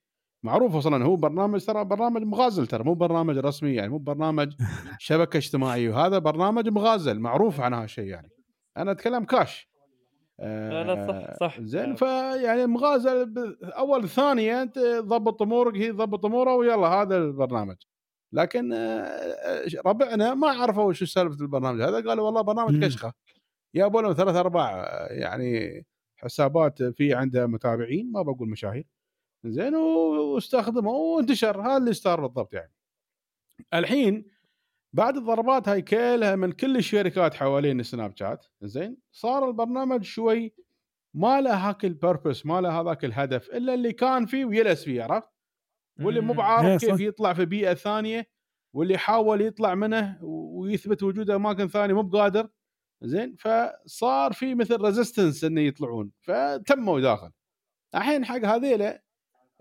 معروف 0.43 0.75
أصلا 0.75 1.05
هو 1.05 1.15
برنامج 1.15 1.65
ترى 1.65 1.85
برنامج 1.85 2.21
مغازل 2.23 2.67
ترى 2.67 2.83
مو 2.83 2.93
برنامج 2.93 3.37
رسمي 3.37 3.73
يعني 3.73 3.89
مو 3.89 3.97
برنامج 3.97 4.53
شبكة 4.99 5.37
اجتماعية 5.37 5.89
وهذا 5.89 6.17
برنامج 6.19 6.67
مغازل 6.69 7.19
معروف 7.19 7.59
عن 7.61 7.73
هالشيء 7.73 8.05
يعني. 8.05 8.29
أنا 8.77 8.91
أتكلم 8.91 9.23
كاش 9.23 9.69
لا 10.39 10.83
لا 10.83 11.07
صح 11.07 11.37
صح. 11.39 11.61
زين 11.61 11.95
فيعني 11.95 12.67
مغازل 12.67 13.25
ب- 13.25 13.57
أول 13.63 14.09
ثانية 14.09 14.61
أنت 14.61 14.79
ضبط 14.99 15.41
أمورك 15.41 15.75
هي 15.77 15.91
تضبط 15.91 16.25
أمورها 16.25 16.53
ويلا 16.53 16.87
هذا 16.87 17.17
البرنامج. 17.17 17.75
لكن 18.33 18.73
آه، 18.73 19.65
ربعنا 19.85 20.33
ما 20.33 20.47
عرفوا 20.49 20.93
شو 20.93 21.05
سالفة 21.05 21.41
البرنامج. 21.41 21.81
هذا 21.81 22.09
قالوا 22.09 22.25
والله 22.25 22.41
برنامج. 22.41 22.85
كشخة. 22.85 23.13
جابوا 23.75 24.01
لهم 24.01 24.13
ثلاث 24.13 24.35
ارباع 24.35 24.83
آه، 24.83 25.07
يعني 25.13 25.85
حسابات 26.17 26.83
في 26.83 27.13
عندها 27.13 27.45
متابعين 27.45 28.11
ما 28.11 28.21
بقول 28.21 28.49
مشاهير. 28.49 28.85
زين 29.45 29.75
واستخدموا 29.75 31.15
وانتشر 31.15 31.61
هذا 31.61 31.77
اللي 31.77 31.93
صار 31.93 32.21
بالضبط 32.21 32.53
يعني. 32.53 32.71
الحين 33.73 34.25
بعد 34.93 35.17
الضربات 35.17 35.69
هاي 35.69 35.81
كلها 35.81 36.35
من 36.35 36.51
كل 36.51 36.77
الشركات 36.77 37.33
حوالين 37.33 37.79
السناب 37.79 38.17
شات 38.17 38.45
زين 38.61 38.97
صار 39.11 39.47
البرنامج 39.47 40.03
شوي 40.03 40.53
ما 41.13 41.41
له 41.41 41.69
هاك 41.69 41.85
ال 41.85 41.92
purpose 41.92 42.45
ما 42.45 42.61
له 42.61 42.81
هذاك 42.81 43.05
الهدف 43.05 43.49
إلا 43.49 43.73
اللي 43.73 43.93
كان 43.93 44.25
فيه 44.25 44.45
ويلس 44.45 44.83
فيه 44.83 45.03
عرفت 45.03 45.29
واللي 45.99 46.21
مو. 46.21 46.31
إيه 46.31 46.37
بعارف 46.37 46.81
صح. 46.81 46.87
كيف 46.87 46.99
يطلع 46.99 47.33
في 47.33 47.45
بيئة 47.45 47.73
ثانية 47.73 48.29
واللي 48.73 48.97
حاول 48.97 49.41
يطلع 49.41 49.75
منه 49.75 50.17
ويثبت 50.21 51.03
وجوده 51.03 51.35
أماكن 51.35 51.67
ثانية 51.67 51.93
مو 51.93 52.01
بقادر 52.01 52.49
زين 53.01 53.35
فصار 53.35 54.33
في 54.33 54.55
مثل 54.55 54.81
resistance 54.81 55.43
إنه 55.43 55.61
يطلعون 55.61 56.11
فتموا 56.21 56.99
داخل 56.99 57.31
الحين 57.95 58.25
حق 58.25 58.45
هذيلا 58.45 59.03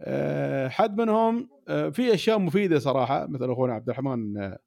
آه، 0.00 0.68
حد 0.68 1.00
منهم 1.00 1.50
آه، 1.68 1.88
في 1.88 2.14
أشياء 2.14 2.38
مفيدة 2.38 2.78
صراحة 2.78 3.26
مثل 3.26 3.52
أخونا 3.52 3.74
عبد 3.74 3.88
الرحمن 3.88 4.38
آه، 4.38 4.58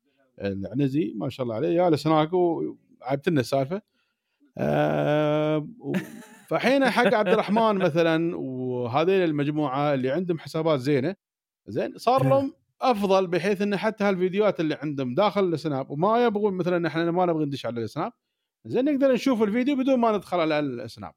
العنزي 0.41 1.13
ما 1.15 1.29
شاء 1.29 1.43
الله 1.43 1.55
عليه 1.55 1.73
جالس 1.75 2.07
هناك 2.07 2.33
وعبت 2.33 3.29
لنا 3.29 3.39
السالفة. 3.39 3.81
و- 5.79 5.93
فحين 6.49 6.89
حق 6.89 7.13
عبد 7.13 7.27
الرحمن 7.27 7.75
مثلا 7.75 8.35
وهذيل 8.37 9.23
المجموعة 9.29 9.93
اللي 9.93 10.11
عندهم 10.11 10.39
حسابات 10.39 10.79
زينة 10.79 11.15
زين 11.67 11.97
صار 11.97 12.29
لهم 12.29 12.53
أفضل 12.81 13.27
بحيث 13.27 13.61
إن 13.61 13.77
حتى 13.77 14.03
هالفيديوهات 14.03 14.59
اللي 14.59 14.75
عندهم 14.75 15.15
داخل 15.15 15.53
السناب 15.53 15.91
وما 15.91 16.25
يبغون 16.25 16.53
مثلا 16.53 16.87
إحنا 16.87 17.11
ما 17.11 17.25
نبغى 17.25 17.45
ندش 17.45 17.65
على 17.65 17.81
السناب 17.83 18.11
زين 18.65 18.85
نقدر 18.85 19.13
نشوف 19.13 19.43
الفيديو 19.43 19.75
بدون 19.75 19.99
ما 19.99 20.11
ندخل 20.17 20.39
على 20.39 20.59
السناب. 20.59 21.13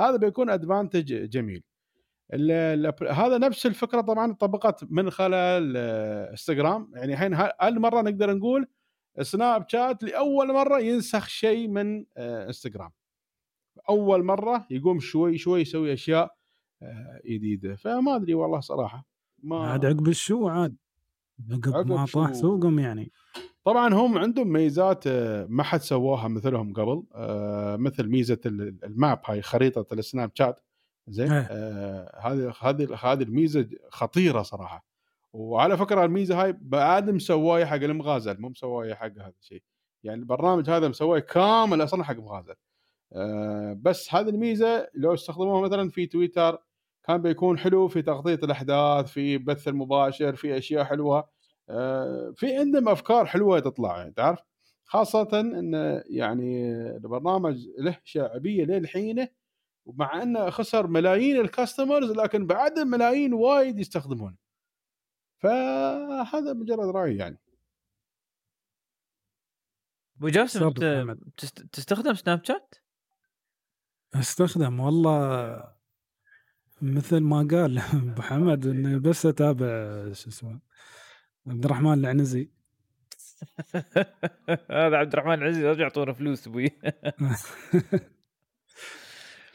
هذا 0.00 0.16
بيكون 0.16 0.50
ادفانتج 0.50 1.28
جميل. 1.30 1.62
هذا 3.10 3.38
نفس 3.38 3.66
الفكرة 3.66 4.00
طبعا 4.00 4.32
طبقت 4.32 4.84
من 4.90 5.10
خلال 5.10 5.76
انستغرام 6.30 6.90
يعني 6.94 7.12
الحين 7.12 7.34
هالمره 7.34 8.02
نقدر 8.02 8.34
نقول 8.34 8.68
سناب 9.20 9.68
شات 9.68 10.02
لأول 10.02 10.52
مرة 10.52 10.78
ينسخ 10.78 11.28
شيء 11.28 11.68
من 11.68 12.04
انستغرام 12.18 12.90
أول 13.88 14.24
مرة 14.24 14.66
يقوم 14.70 15.00
شوي 15.00 15.38
شوي 15.38 15.60
يسوي 15.60 15.92
أشياء 15.92 16.34
جديدة. 17.26 17.76
فما 17.76 18.16
أدري 18.16 18.34
والله 18.34 18.60
صراحة. 18.60 19.06
ما 19.42 19.66
عاد 19.66 19.86
عقب 19.86 20.08
شو 20.08 20.48
عاد. 20.48 20.76
عقب 21.52 21.86
ما 21.86 22.06
طاح 22.06 22.32
سوقهم 22.32 22.78
يعني. 22.78 23.12
طبعا 23.64 23.94
هم 23.94 24.18
عندهم 24.18 24.48
ميزات 24.48 25.08
ما 25.48 25.62
حد 25.62 25.80
سواها 25.80 26.28
مثلهم 26.28 26.72
قبل. 26.72 27.02
مثل 27.78 28.08
ميزة 28.08 28.40
ال 28.46 28.64
map 28.64 29.20
هاي 29.24 29.42
خريطة 29.42 29.94
السناب 29.94 30.30
شات 30.34 30.60
زين؟ 31.10 31.32
إيه. 31.32 31.48
آه، 31.50 32.20
هذه 32.22 32.54
هذه 32.60 32.94
هذه 33.02 33.22
الميزة 33.22 33.68
خطيرة 33.90 34.42
صراحة. 34.42 34.84
وعلى 35.32 35.76
فكرة 35.76 36.04
الميزة 36.04 36.42
هاي 36.42 36.56
بعد 36.60 37.10
مسوايه 37.10 37.64
حق 37.64 37.74
المغازل 37.76 38.40
مو 38.40 38.48
مسوايه 38.48 38.94
حق 38.94 39.12
هذا 39.12 39.32
الشيء 39.40 39.62
يعني 40.04 40.20
البرنامج 40.20 40.70
هذا 40.70 40.88
مسويه 40.88 41.20
كامل 41.20 41.82
أصلا 41.84 42.04
حق 42.04 42.16
مغازل. 42.16 42.54
أه 43.12 43.78
بس 43.82 44.14
هذه 44.14 44.28
الميزة 44.28 44.88
لو 44.94 45.14
استخدموها 45.14 45.60
مثلا 45.68 45.90
في 45.90 46.06
تويتر 46.06 46.58
كان 47.04 47.22
بيكون 47.22 47.58
حلو 47.58 47.88
في 47.88 48.02
تغطية 48.02 48.34
الأحداث 48.34 49.06
في 49.12 49.38
بث 49.38 49.68
المباشر 49.68 50.36
في 50.36 50.58
أشياء 50.58 50.84
حلوة. 50.84 51.28
أه 51.70 52.32
في 52.36 52.56
عندهم 52.56 52.88
أفكار 52.88 53.26
حلوة 53.26 53.60
تطلع 53.60 53.98
يعني 53.98 54.12
تعرف؟ 54.12 54.38
خاصة 54.84 55.40
إن 55.40 56.02
يعني 56.10 56.72
البرنامج 56.96 57.66
له 57.78 57.98
شعبية 58.04 58.64
للحينه 58.64 59.28
ومع 59.88 60.22
انه 60.22 60.50
خسر 60.50 60.86
ملايين 60.86 61.40
الكاستمرز 61.40 62.10
لكن 62.10 62.46
بعد 62.46 62.78
ملايين 62.78 63.34
وايد 63.34 63.78
يستخدمونه 63.78 64.36
فهذا 65.38 66.52
مجرد 66.52 66.96
رأي 66.96 67.16
يعني. 67.16 67.38
أبو 70.16 70.28
جاسم 70.28 70.70
تستخدم 71.72 72.14
سناب 72.14 72.44
شات؟ 72.44 72.74
استخدم 74.14 74.80
والله. 74.80 75.78
مثل 76.82 77.20
ما 77.20 77.48
قال 77.50 77.78
أبو 78.12 78.22
حمد 78.22 78.66
انه 78.66 78.98
بس 78.98 79.26
أتابع 79.26 79.66
شو 80.12 80.28
اسمه 80.28 80.60
عبد 81.46 81.64
الرحمن 81.64 81.92
العنزي. 81.92 82.50
هذا 84.70 84.96
عبد 84.96 85.12
الرحمن 85.12 85.34
العنزي 85.34 85.62
لازم 85.62 85.80
يعطونا 85.80 86.12
فلوس 86.12 86.46
أبوي. 86.46 86.70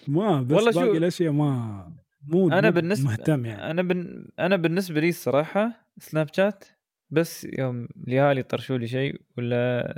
ما 0.10 0.42
بس 0.42 0.52
والله 0.52 0.72
باقي 0.72 0.98
الأشياء 0.98 1.32
ما 1.32 1.94
مو 2.28 2.50
أنا 2.50 2.70
بالنسبة 2.70 3.10
مهتم 3.10 3.46
يعني. 3.46 3.72
أنا 3.72 3.82
بن... 3.82 4.28
أنا 4.40 4.56
بالنسبة 4.56 5.00
لي 5.00 5.10
الصراحة 5.10 5.88
سناب 5.98 6.34
شات 6.34 6.64
بس 7.10 7.48
يوم 7.60 7.88
ليالي 8.08 8.40
يطرشوا 8.40 8.78
لي 8.78 8.88
شيء 8.88 9.22
ولا 9.38 9.96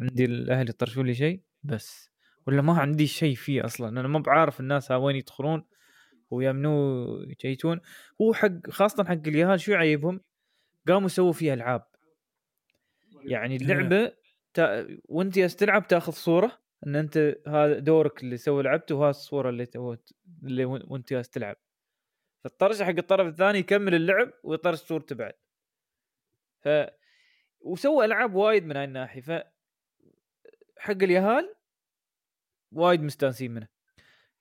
عندي 0.00 0.24
الأهل 0.24 0.68
يطرشوا 0.68 1.02
لي 1.02 1.14
شيء 1.14 1.40
بس. 1.62 2.10
ولا 2.46 2.62
ما 2.62 2.72
عندي 2.72 3.06
شيء 3.06 3.34
فيه 3.34 3.64
أصلا. 3.64 4.00
أنا 4.00 4.08
ما 4.08 4.18
بعرف 4.18 4.60
الناس 4.60 4.90
وين 4.90 5.16
يدخلون 5.16 5.64
ويمنوا 6.30 7.18
يجيتون. 7.22 7.80
هو 8.22 8.34
حق 8.34 8.70
خاصة 8.70 9.04
حق 9.04 9.12
اليهال 9.26 9.60
شو 9.60 9.72
يعيبهم 9.72 10.20
قاموا 10.88 11.08
سووا 11.08 11.32
فيها 11.32 11.54
ألعاب. 11.54 11.86
يعني 13.22 13.54
إيه. 13.54 13.60
اللعبة 13.60 14.12
تا... 14.54 14.86
وأنت 15.08 15.38
تلعب 15.40 15.88
تاخذ 15.88 16.12
صورة 16.12 16.58
إن 16.86 16.96
أنت 16.96 17.36
هذا 17.46 17.78
دورك 17.78 18.22
اللي 18.22 18.36
سوى 18.36 18.62
لعبته 18.62 18.94
وهذه 18.94 19.10
الصورة 19.10 19.50
اللي 19.50 19.66
توت 19.66 20.12
اللي 20.42 20.64
وأنت 20.64 21.10
جالس 21.10 21.30
تلعب. 21.30 21.56
فالطرش 22.44 22.82
حق 22.82 22.88
الطرف 22.98 23.26
الثاني 23.26 23.58
يكمل 23.58 23.94
اللعب 23.94 24.32
ويطرش 24.44 24.78
صورته 24.78 25.14
بعد. 25.14 25.32
ف 26.60 26.68
وسوى 27.60 28.04
ألعاب 28.04 28.34
وايد 28.34 28.64
من 28.64 28.76
هاي 28.76 28.84
الناحية. 28.84 29.20
ف 29.20 29.30
حق 30.78 31.02
اليهال 31.02 31.54
وايد 32.72 33.02
مستانسين 33.02 33.54
منه. 33.54 33.68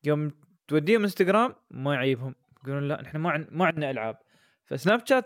يوم 0.04 0.32
توديهم 0.68 1.02
إنستغرام 1.02 1.56
ما 1.72 1.94
يعيبهم. 1.94 2.36
يقولون 2.64 2.88
لا 2.88 3.02
إحنا 3.02 3.20
ما 3.20 3.30
عن... 3.32 3.48
ما 3.52 3.66
عندنا 3.66 3.92
ألعاب. 3.92 4.18
فسناب 4.66 5.08
شات 5.08 5.26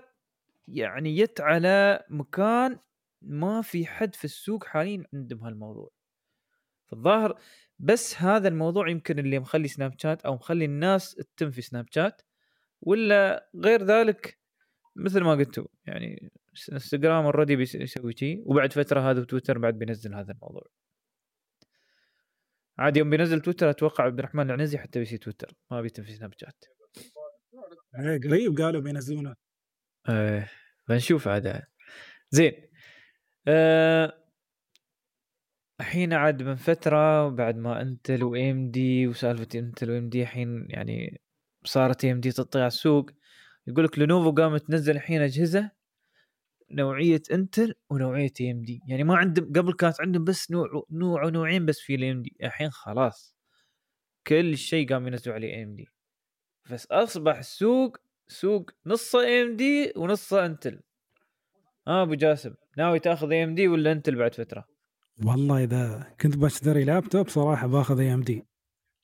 يعني 0.68 1.18
يت 1.18 1.42
على 1.42 2.06
مكان 2.10 2.80
ما 3.22 3.62
في 3.62 3.86
حد 3.86 4.16
في 4.16 4.26
السوق 4.26 4.64
حاليا 4.64 5.06
عندهم 5.14 5.44
هالموضوع. 5.44 5.92
فالظاهر 6.92 7.40
بس 7.80 8.22
هذا 8.22 8.48
الموضوع 8.48 8.90
يمكن 8.90 9.20
اللي 9.20 9.40
مخلي 9.40 9.68
سناب 9.68 10.00
شات 10.00 10.26
أو 10.26 10.36
مخلي 10.36 10.66
الناس 10.66 11.16
تتم 11.16 11.52
في 11.52 11.62
سناب 11.62 11.86
شات 11.92 12.22
ولا 12.82 13.50
غير 13.56 13.84
ذلك 13.84 14.40
مثل 14.96 15.22
ما 15.22 15.32
قلتوا 15.32 15.68
يعني 15.86 16.32
إنستغرام 16.72 17.26
already 17.26 17.56
بيسوي 17.56 18.14
شيء 18.18 18.44
وبعد 18.46 18.74
فترة 18.74 19.12
هذا 19.12 19.24
تويتر 19.24 19.58
بعد 19.58 19.74
بينزل 19.74 20.14
هذا 20.14 20.32
الموضوع. 20.32 20.64
عادي 22.78 23.00
يوم 23.00 23.10
بينزل 23.10 23.42
تويتر 23.42 23.70
أتوقع 23.70 24.04
عبد 24.04 24.20
الرحمن 24.20 24.46
العنزي 24.46 24.78
حتى 24.78 25.00
بيصير 25.00 25.20
تويتر 25.20 25.54
ما 25.72 25.82
بيتم 25.82 26.04
في 26.04 26.14
سناب 26.14 26.34
شات. 26.38 26.66
إيه 28.00 28.20
قريب 28.20 28.58
قالوا 28.58 28.82
بينزلونه. 28.82 29.36
إيه 30.10 30.52
بنشوف 30.90 31.28
عاد. 31.28 31.62
زين 32.30 32.54
أه 33.48 34.21
الحين 35.82 36.14
عاد 36.14 36.44
من 36.44 36.56
فترة 36.56 37.30
بعد 37.30 37.58
ما 37.58 37.82
انتل 37.82 38.24
و 38.24 38.72
AMD 38.72 39.08
وسالفة 39.08 39.60
انتل 39.60 39.92
و 39.92 40.10
AMD 40.10 40.22
الحين 40.22 40.66
يعني 40.70 41.22
صارت 41.64 42.06
AMD 42.06 42.32
تطيع 42.32 42.68
السوق 42.68 43.10
يقول 43.68 43.86
لك 43.86 44.00
لينوفو 44.00 44.32
قامت 44.32 44.68
تنزل 44.68 44.96
الحين 44.96 45.22
أجهزة 45.22 45.72
نوعية 46.72 47.22
انتل 47.32 47.74
ونوعية 47.90 48.34
AMD 48.42 48.82
يعني 48.88 49.04
ما 49.04 49.18
عندهم 49.18 49.54
قبل 49.54 49.74
كانت 49.74 50.02
عندهم 50.02 50.24
بس 50.24 50.52
نوع 50.52 50.68
نوع 50.92 51.26
ونوعين 51.26 51.66
بس 51.66 51.80
في 51.80 51.96
ال 51.96 52.22
AMD 52.22 52.36
الحين 52.44 52.70
خلاص 52.70 53.36
كل 54.28 54.58
شيء 54.58 54.90
قام 54.90 55.08
ينزلوا 55.08 55.36
عليه 55.36 55.64
AMD 55.64 55.88
بس 56.72 56.86
أصبح 56.92 57.38
السوق 57.38 57.98
سوق 58.28 58.72
نصه 58.86 59.42
AMD 59.42 59.94
ونصه 59.96 60.46
انتل. 60.46 60.80
ها 61.88 61.94
آه 61.94 62.04
أبو 62.04 62.14
جاسم 62.14 62.54
ناوي 62.78 63.00
تأخذ 63.00 63.34
AMD 63.34 63.68
ولا 63.68 63.92
انتل 63.92 64.16
بعد 64.16 64.36
فترة؟ 64.36 64.71
والله 65.26 65.64
إذا 65.64 66.08
كنت 66.22 66.38
بشتري 66.38 66.84
لابتوب 66.84 67.28
صراحة 67.28 67.68
باخذ 67.68 68.00
AMD 68.00 68.46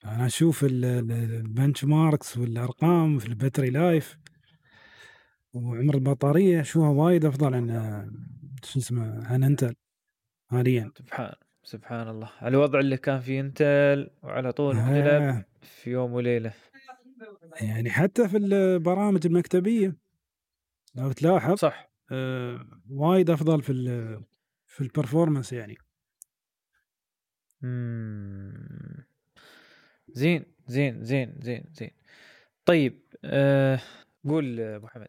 أنا 0.04 0.26
أشوف 0.26 0.64
ال 0.64 1.84
benchmarks 1.84 2.38
والأرقام 2.38 3.18
في 3.18 3.26
ال 3.26 3.32
battery 3.32 3.70
life 3.70 4.18
وعمر 5.52 5.94
البطارية 5.94 6.60
أشوفها 6.60 6.88
وايد 6.88 7.24
أفضل 7.24 7.54
عن 7.54 7.68
شو 8.64 8.78
اسمه 8.78 9.26
عن 9.26 9.44
انتل 9.44 9.74
حاليا. 10.50 10.92
سبحان 10.98 11.34
سبحان 11.62 12.08
الله. 12.08 12.30
الوضع 12.42 12.78
اللي 12.78 12.96
كان 12.96 13.20
في 13.20 13.40
انتل 13.40 14.10
وعلى 14.22 14.52
طول 14.52 14.76
آه. 14.76 15.44
في 15.62 15.90
يوم 15.90 16.12
وليلة. 16.12 16.52
يعني 17.60 17.90
حتى 17.90 18.28
في 18.28 18.36
البرامج 18.36 19.26
المكتبية 19.26 19.96
لو 20.94 21.12
تلاحظ 21.12 21.54
صح. 21.54 21.90
آه 22.12 22.66
وايد 22.90 23.30
أفضل 23.30 23.62
في 23.62 23.72
في 24.66 24.80
ال 24.80 24.86
performance 24.86 25.52
يعني. 25.52 25.76
زين 30.08 30.44
زين 30.66 31.04
زين 31.04 31.34
زين 31.40 31.64
زين. 31.72 31.90
طيب 32.64 33.00
أه 33.24 33.80
قول 34.24 34.60
أبو 34.60 34.86
حمد. 34.86 35.08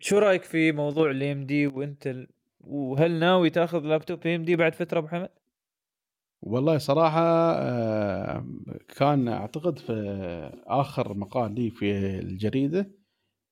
شو 0.00 0.18
رأيك 0.18 0.42
في 0.42 0.72
موضوع 0.72 1.10
ال 1.10 1.32
AMD 1.32 1.66
وانت 1.66 2.26
وهل 2.60 3.18
ناوي 3.18 3.50
تأخذ 3.50 3.80
laptop 3.80 4.26
AMD 4.26 4.56
بعد 4.56 4.74
فترة 4.74 4.98
أبو 4.98 5.08
حمد؟ 5.08 5.30
والله 6.42 6.78
صراحة 6.78 7.52
آه، 7.52 8.46
كان 8.96 9.28
أعتقد 9.28 9.78
في 9.78 9.92
آخر 10.66 11.14
مقال 11.14 11.54
لي 11.54 11.70
في 11.70 12.18
الجريدة 12.18 12.90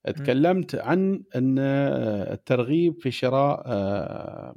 تكلمت 0.07 0.75
عن 0.75 1.25
أن 1.37 1.59
الترغيب 1.59 3.01
في 3.01 3.11
شراء 3.11 3.63
آه، 3.67 4.57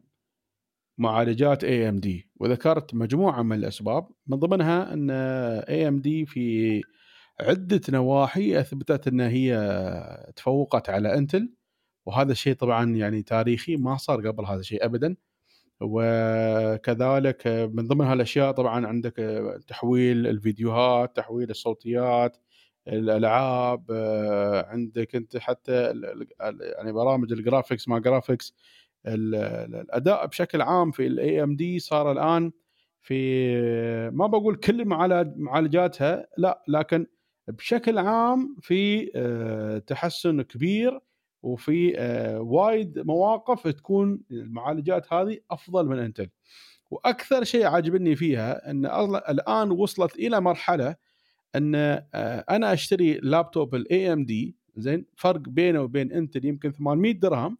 معالجات 0.97 1.63
AMD 1.63 2.28
وذكرت 2.39 2.93
مجموعة 2.95 3.41
من 3.43 3.57
الأسباب 3.57 4.07
من 4.27 4.37
ضمنها 4.39 4.93
أن 4.93 5.09
AMD 5.69 6.25
في 6.25 6.81
عدة 7.41 7.81
نواحي 7.89 8.59
أثبتت 8.59 9.07
أن 9.07 9.21
هي 9.21 9.53
تفوقت 10.35 10.89
على 10.89 11.13
Intel 11.17 11.53
وهذا 12.05 12.31
الشيء 12.31 12.53
طبعا 12.55 12.95
يعني 12.95 13.23
تاريخي 13.23 13.77
ما 13.77 13.97
صار 13.97 14.27
قبل 14.27 14.45
هذا 14.45 14.59
الشيء 14.59 14.85
ابدا. 14.85 15.15
وكذلك 15.81 17.47
من 17.47 17.87
ضمن 17.87 18.05
هالاشياء 18.05 18.51
طبعا 18.51 18.87
عندك 18.87 19.13
تحويل 19.67 20.27
الفيديوهات 20.27 21.15
تحويل 21.15 21.49
الصوتيات 21.49 22.37
الألعاب 22.87 23.85
عندك 24.67 25.15
أنت 25.15 25.37
حتى 25.37 25.93
يعني 26.77 26.91
برامج 26.91 27.31
ال 27.31 27.37
graphics 27.37 27.87
ما 27.87 27.99
graphics 27.99 28.55
الأداء 29.05 30.25
بشكل 30.27 30.61
عام 30.61 30.91
في 30.91 31.07
ال 31.07 31.43
AMD 31.43 31.79
صار 31.79 32.11
الآن 32.11 32.51
في 33.01 33.51
ما 34.13 34.27
بقول 34.27 34.55
كل 34.55 34.85
معالج- 34.85 35.37
معالجاتها 35.37 36.27
لا 36.37 36.63
لكن 36.67 37.05
بشكل 37.47 37.97
عام 37.97 38.55
في 38.61 39.11
آه، 39.15 39.77
تحسن 39.77 40.41
كبير 40.41 40.99
وفي 41.43 41.93
آه، 41.97 42.39
وايد 42.41 42.99
مواقف 42.99 43.67
تكون 43.67 44.21
المعالجات 44.31 45.13
هذه 45.13 45.37
أفضل 45.51 45.85
من 45.87 45.99
Intel. 45.99 46.29
وأكثر 46.91 47.43
شيء 47.43 47.65
عاجبني 47.65 48.15
فيها 48.15 48.71
إن 48.71 48.85
الآن 49.29 49.71
وصلت 49.71 50.15
إلى 50.15 50.41
مرحلة 50.41 50.95
إن 51.55 51.75
آه، 51.75 52.05
أنا 52.49 52.73
أشتري 52.73 53.13
لابتوب 53.23 53.75
ال 53.75 54.13
AMD 54.13 54.55
زين 54.75 55.05
فرق 55.15 55.39
بينه 55.49 55.81
وبين 55.81 56.11
Intel 56.11 56.45
يمكن 56.45 56.71
800 56.71 57.11
درهم 57.13 57.57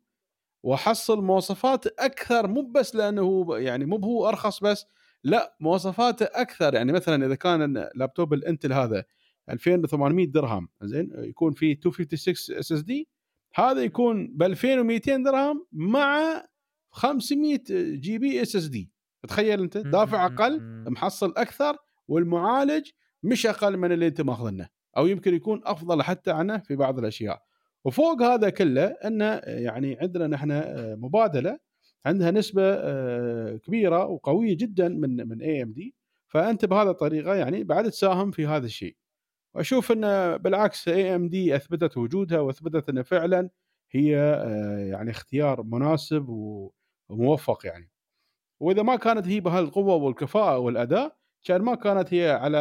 واحصل 0.64 1.24
مواصفات 1.24 1.88
أكثر 1.88 2.48
مو 2.48 2.62
بس 2.62 2.96
لأنه 2.96 3.22
هو 3.22 3.56
يعني 3.56 3.86
مو 3.86 3.98
هو 3.98 4.30
أرخص 4.30 4.60
بس 4.60 4.86
لا 5.24 5.56
مواصفاته 5.60 6.26
أكثر. 6.26 6.74
يعني 6.74 6.92
مثلا 6.92 7.26
إذا 7.26 7.36
كان 7.36 7.90
لابتوب 7.96 8.34
ال 8.34 8.40
Intel 8.40 8.74
هذا 8.74 9.04
2800 9.50 10.28
درهم 10.28 10.70
زين 10.82 11.12
يكون 11.18 11.54
فيه 11.54 11.76
256 11.86 12.58
SSD 12.58 13.10
هذا 13.56 13.84
يكون 13.84 14.28
ب 14.28 14.44
2200 14.44 15.16
درهم 15.18 15.66
مع 15.72 16.44
500 16.92 17.60
GB 17.96 18.42
SSD 18.42 18.92
تخيل 19.28 19.62
أنت 19.62 19.78
دافع 19.78 20.26
أقل 20.26 20.84
محصل 20.92 21.34
أكثر 21.38 21.78
والمعالج 22.08 22.90
مش 23.24 23.46
أقل 23.46 23.78
من 23.78 23.92
اللي 23.92 24.08
أنت 24.08 24.22
ماخذنه 24.22 24.70
أو 24.98 25.08
يمكن 25.08 25.34
يكون 25.34 25.62
أفضل 25.66 26.04
حتى 26.04 26.32
عنه 26.32 26.58
في 26.58 26.76
بعض 26.76 27.00
الأشياء. 27.00 27.44
وفوق 27.86 28.22
هذا 28.22 28.50
كله 28.50 28.86
انه 28.86 29.42
يعني 29.46 29.98
عندنا 30.02 30.28
نحن 30.28 30.52
آه، 30.52 30.96
مبادلة 30.96 31.60
عندها 32.06 32.32
نسبة 32.32 32.62
آه، 32.66 33.58
كبيرة 33.58 34.06
وقوية 34.06 34.58
جدا 34.58 34.88
من 34.90 35.28
من 35.28 35.42
AMD 35.42 35.96
فأنت 36.28 36.66
بهذه 36.66 36.90
الطريقة 36.90 37.36
يعني 37.36 37.64
بعد 37.64 37.92
تساهم 37.92 38.32
في 38.32 38.48
هذا 38.48 38.66
الشيء. 38.66 38.96
وأشوف 39.56 39.92
انه 39.92 40.38
بالعكس 40.38 40.88
AMD 40.88 41.56
أثبتت 41.56 41.98
وجودها 41.98 42.40
وأثبتت 42.40 42.90
انه 42.90 43.02
فعلا 43.04 43.50
هي 43.92 44.18
آه، 44.18 44.80
يعني 44.80 45.12
اختيار 45.12 45.64
مناسب 45.64 46.26
وموفق 47.10 47.66
يعني. 47.66 47.90
وإذا 48.60 48.82
ما 48.84 48.96
كانت 48.96 49.28
هي 49.28 49.40
بهالقوة 49.40 49.96
والكفاءة 49.96 50.58
والأداء 50.58 51.18
كان 51.44 51.62
ما 51.62 51.76
كانت 51.76 52.14
هي 52.14 52.32
على 52.32 52.58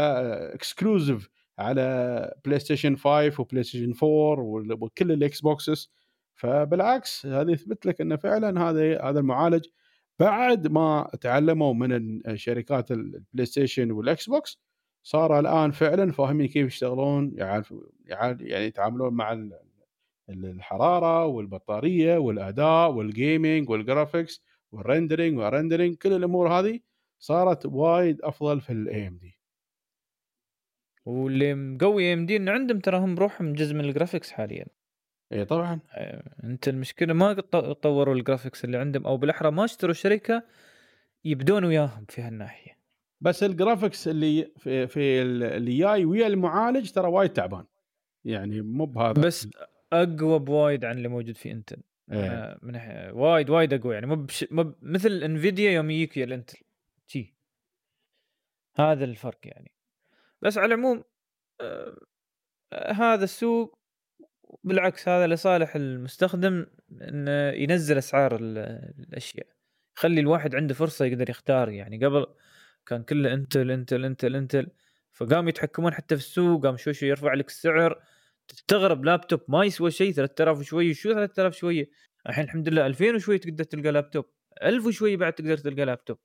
exclusive 0.54 1.28
على 1.58 2.34
PlayStation 2.44 2.96
5 2.96 3.40
و 3.40 3.62
PlayStation 3.62 3.94
4 4.02 4.08
وال- 4.40 4.72
وكل 4.72 5.12
ال 5.12 5.40
Xboxes 5.40 5.90
فبالعكس 6.34 7.26
هذا 7.26 7.50
يثبت 7.52 7.86
لك 7.86 8.00
انه 8.00 8.16
فعلا 8.16 8.70
هذا 8.70 9.02
هذا 9.02 9.20
المعالج 9.20 9.64
بعد 10.18 10.66
ما 10.66 11.10
تعلموا 11.20 11.74
من 11.74 12.20
شركات 12.36 12.90
ال 12.90 13.46
PlayStation 13.46 13.90
وال 13.90 14.28
Xbox 14.30 14.58
صار 15.02 15.38
الآن 15.38 15.70
فعلا 15.70 16.12
فاهمين 16.12 16.48
كيف 16.48 16.66
يشتغلون 16.66 17.32
يعني 17.36 17.64
يتعاملون 18.66 19.14
مع 19.14 19.32
ال- 19.32 19.58
ال- 20.30 20.44
الحرارة 20.46 21.26
والبطاريه 21.26 22.18
والاداء 22.18 22.90
والجيمنج 22.92 23.70
والجرافيكس 23.70 24.42
والرندرنج 24.72 25.38
والرندرنج 25.38 25.96
كل 25.96 26.12
الأمور 26.12 26.48
هذه 26.48 26.80
صارت 27.18 27.66
وايد 27.66 28.22
أفضل 28.22 28.60
في 28.60 28.72
ال 28.72 29.08
AMD 29.08 29.37
واللي 31.08 31.54
مقوي 31.54 32.12
AMD 32.12 32.36
إنه 32.36 32.52
عندهم 32.52 32.78
ترى 32.78 32.96
هم 32.98 33.14
بروحهم 33.14 33.52
جزء 33.52 33.74
من 33.74 33.84
ال 33.84 33.89
graphics 33.89 34.30
حاليا. 34.30 34.66
اي 35.32 35.44
طبعا. 35.44 35.80
آه، 35.92 36.22
أنت 36.44 36.68
المشكلة 36.68 37.14
ما 37.14 37.32
طوروا 37.72 38.14
ال 38.14 38.20
graphics 38.20 38.64
اللي 38.64 38.76
عندهم 38.78 39.06
أو 39.06 39.16
بالأحرى 39.16 39.50
ما 39.50 39.64
اشتروا 39.64 39.92
شركة 39.92 40.42
يبدون 41.24 41.64
وياهم 41.64 42.04
في 42.08 42.22
هالناحية. 42.22 42.78
بس 43.20 43.42
ال 43.42 43.49
graphics 43.49 44.08
اللي 44.08 44.52
في, 44.56 44.86
في 44.86 45.22
ال- 45.22 45.42
اللي 45.42 45.78
جاي 45.78 46.04
ويا 46.04 46.26
المعالج 46.26 46.90
ترى 46.90 47.08
وايد 47.08 47.32
تعبان. 47.32 47.64
يعني 48.24 48.60
مو 48.60 48.84
بهذا. 48.86 49.22
بس 49.22 49.48
أقوى 49.92 50.38
بوايد 50.38 50.84
عن 50.84 50.96
اللي 50.96 51.08
موجود 51.08 51.36
في 51.36 51.50
Intel 51.52 51.82
إيه. 52.12 52.58
من 52.62 52.80
وايد 53.12 53.50
وايد 53.50 53.72
أقوى. 53.72 53.94
يعني 53.94 54.06
مو 54.06 54.16
بش... 54.16 54.46
مو 54.50 54.62
ب- 54.62 54.76
مثل 54.82 55.22
Nvidia 55.22 55.70
يوم 55.70 55.90
يجيك 55.90 56.16
يا 56.16 56.24
ال 56.24 56.29
Intel. 56.29 56.58
شي. 57.06 57.34
هذا 58.78 59.04
الفرق 59.04 59.38
يعني. 59.44 59.70
بس 60.42 60.58
على 60.58 60.74
العموم 60.74 61.04
آه، 61.60 61.96
هذا 62.92 63.24
السوق 63.24 63.78
بالعكس 64.64 65.08
هذا 65.08 65.26
لصالح 65.34 65.76
المستخدم 65.76 66.66
إنه 67.02 67.30
ينزل 67.50 67.98
أسعار 67.98 68.36
ال- 68.36 68.58
الأشياء 69.08 69.46
يخلي 69.98 70.20
الواحد 70.20 70.54
عنده 70.54 70.74
فرصة 70.74 71.04
يقدر 71.04 71.30
يختار. 71.30 71.68
يعني 71.70 72.04
قبل 72.06 72.26
كان 72.86 73.02
كله 73.02 73.34
إنتل 73.34 73.70
إنتل 73.70 74.04
إنتل 74.04 74.36
إنتل 74.36 74.68
فقاموا 75.12 75.48
يتحكمون 75.48 75.94
حتى 75.94 76.16
في 76.16 76.22
السوق 76.22 76.66
قام 76.66 76.76
شوي 76.76 76.94
شوي 76.94 77.08
يرفع 77.08 77.34
لك 77.34 77.46
السعر. 77.48 78.02
تستغرب 78.48 79.04
لابتوب 79.04 79.40
ما 79.48 79.64
يسوى 79.64 79.90
شيء 79.90 80.12
3000 80.12 80.58
وشوي 80.58 80.94
شو 80.94 81.12
3000 81.12 81.54
شوية 81.56 81.90
الحين 82.28 82.44
الحمد 82.44 82.68
لله 82.68 82.86
2000 82.86 83.14
وشوي 83.14 83.38
تقدر 83.38 83.64
تلقى 83.64 83.92
لابتوب 83.92 84.24
1000 84.62 84.86
وشوي 84.86 85.16
بعد 85.16 85.32
تقدر 85.32 85.56
تلقى 85.56 85.84
لابتوب. 85.84 86.18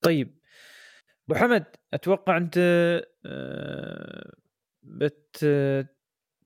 طيب 0.00 0.38
أبو 1.30 1.34
حمد 1.38 1.64
أتوقع 1.94 2.36
أنت 2.36 2.54
آه، 3.26 4.32
بت 4.82 5.46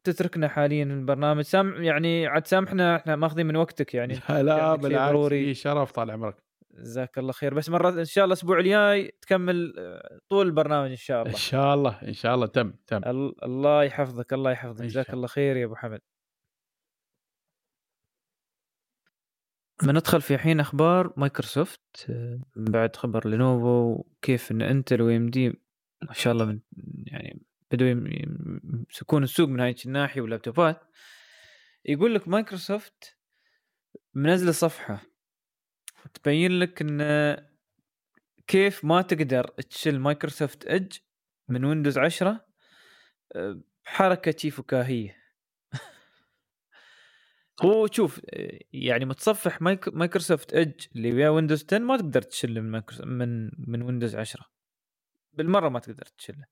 تتركنا 0.05 0.49
حاليا 0.49 0.85
البرنامج. 0.85 1.43
سام 1.43 1.83
يعني 1.83 2.27
عاد 2.27 2.47
سامحنا 2.47 2.97
إحنا 2.97 3.17
ماخذين 3.17 3.47
من 3.47 3.57
وقتك 3.57 3.95
يعني. 3.95 4.15
لا 4.29 4.75
بالعكس. 4.77 5.11
ضروري. 5.13 5.45
في 5.45 5.55
شرف 5.55 5.93
طال 5.93 6.11
عمرك. 6.11 6.37
جزاك 6.75 7.19
الله 7.19 7.33
خير. 7.33 7.55
بس 7.55 7.69
مرات 7.71 7.95
إن 7.95 8.05
شاء 8.05 8.25
الله 8.25 8.33
الأسبوع 8.35 8.59
الجاي 8.59 9.13
تكمل 9.23 9.75
آه، 9.79 10.19
طول 10.29 10.47
البرنامج 10.47 10.91
إن 10.91 10.97
شاء 10.97 11.21
إن 11.23 11.27
الله 11.27 11.39
شاء 11.39 11.75
الله 11.75 11.99
إن 12.09 12.13
شاء 12.13 12.35
الله. 12.35 12.47
تم 12.47 12.73
تم. 12.87 12.97
ال- 13.07 13.45
الله 13.45 13.83
يحفظك 13.85 14.33
الله 14.33 14.51
يحفظك. 14.51 14.85
جزاك 14.85 15.11
الله. 15.15 15.27
خير 15.27 15.57
يا 15.57 15.65
أبو 15.65 15.75
حمد. 15.75 16.01
بندخل 19.83 20.23
في 20.23 20.39
حين 20.39 20.61
أخبار 20.61 21.13
مايكروسوفت 21.17 22.07
آه، 22.11 22.41
بعد 22.57 22.97
خبر 22.97 23.29
Lenovo 23.29 23.93
وكيف 23.95 24.51
إن 24.51 24.63
Intel 24.63 25.03
و 25.03 25.31
AMD 25.31 25.49
ما 26.03 26.13
شاء 26.13 26.33
الله 26.33 26.45
من 26.45 26.61
يعني 27.07 27.43
بدوا 27.71 27.87
يم- 27.87 28.07
يمسكون 28.65 29.23
السوق 29.23 29.49
من 29.49 29.61
هاي 29.61 29.75
الناحية 29.87 30.21
واللابتوبات. 30.21 30.81
يقول 31.85 32.15
لك 32.15 32.29
مايكروسوفت 32.29 33.17
منزلة 34.15 34.53
صفحة. 34.53 35.03
تبين 36.15 36.59
لك 36.59 36.83
إن 36.83 37.37
كيف 38.47 38.85
ما 38.85 39.03
تقدر 39.03 39.47
تشيل 39.47 40.01
Microsoft 40.01 40.67
Edge 40.67 40.97
من 41.49 41.65
Windows 41.65 41.99
10 41.99 42.47
آه، 43.37 43.61
بحركه 43.85 44.35
شي 44.39 44.51
فكاهية. 44.51 45.22
هو 47.65 47.87
شوف 47.93 48.21
يعني 48.73 49.05
متصفح 49.05 49.63
مايك- 49.63 49.89
Microsoft 49.95 50.55
Edge 50.55 50.87
اللي 50.97 51.13
ويا 51.13 51.29
Windows 51.29 51.65
10 51.65 51.79
ما 51.79 51.97
تقدر 51.97 52.23
تشيله 52.23 52.61
من 52.61 52.83
من 53.05 53.51
من 53.59 53.83
Windows 53.83 54.17
10 54.17 54.47
بالمرة 55.33 55.69
ما 55.69 55.79
تقدر 55.79 56.05
تشيله. 56.19 56.45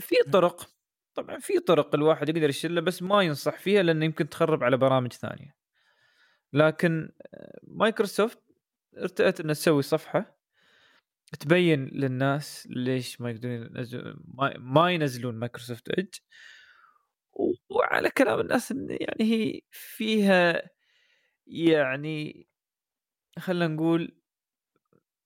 في 0.00 0.14
طرق 0.32 0.70
طبعا 1.14 1.38
في 1.38 1.58
طرق 1.60 1.94
الواحد 1.94 2.28
يقدر 2.28 2.48
يشيله 2.48 2.80
بس 2.80 3.02
ما 3.02 3.22
ينصح 3.22 3.58
فيها 3.58 3.82
لأنه 3.82 4.04
يمكن 4.04 4.28
تخرب 4.28 4.64
على 4.64 4.76
برامج 4.76 5.12
ثانية. 5.12 5.54
لكن 6.52 7.10
مايكروسوفت 7.62 8.38
ارتأت 8.98 9.40
انها 9.40 9.54
تسوي 9.54 9.82
صفحة 9.82 10.40
تبين 11.40 11.84
للناس 11.92 12.68
ليش 12.70 13.20
ما 13.20 13.30
يقدرون 13.30 13.70
ما 14.58 14.90
ينزلون 14.90 15.34
Microsoft 15.34 15.88
Edge. 15.88 16.14
وعلى 17.70 18.10
كلام 18.10 18.40
الناس 18.40 18.70
يعني 18.70 19.24
هي 19.24 19.60
فيها 19.70 20.70
يعني 21.46 22.46
خلينا 23.38 23.68
نقول 23.74 24.16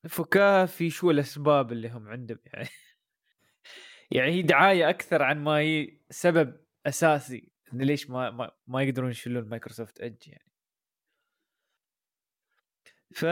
فكاهة 0.09 0.67
في 0.67 0.91
شو 0.91 1.11
الأسباب 1.11 1.73
اللي 1.73 1.89
هم 1.89 2.09
عندهم 2.09 2.39
يعني. 2.55 2.69
يعني 4.11 4.33
هي 4.33 4.43
دعاية 4.43 4.91
أكثر 4.91 5.23
عن 5.23 5.45
ما 5.45 5.53
هي 5.59 5.99
سبب 6.11 6.61
أساسي 6.87 7.53
إن 7.73 7.83
ليش 7.83 8.11
ما 8.11 8.31
ما, 8.31 8.51
ما 8.67 8.83
يقدرون 8.83 9.11
يشيلون 9.11 9.49
Microsoft 9.49 10.01
Edge 10.01 10.29
يعني. 10.29 10.45
ف 13.15 13.25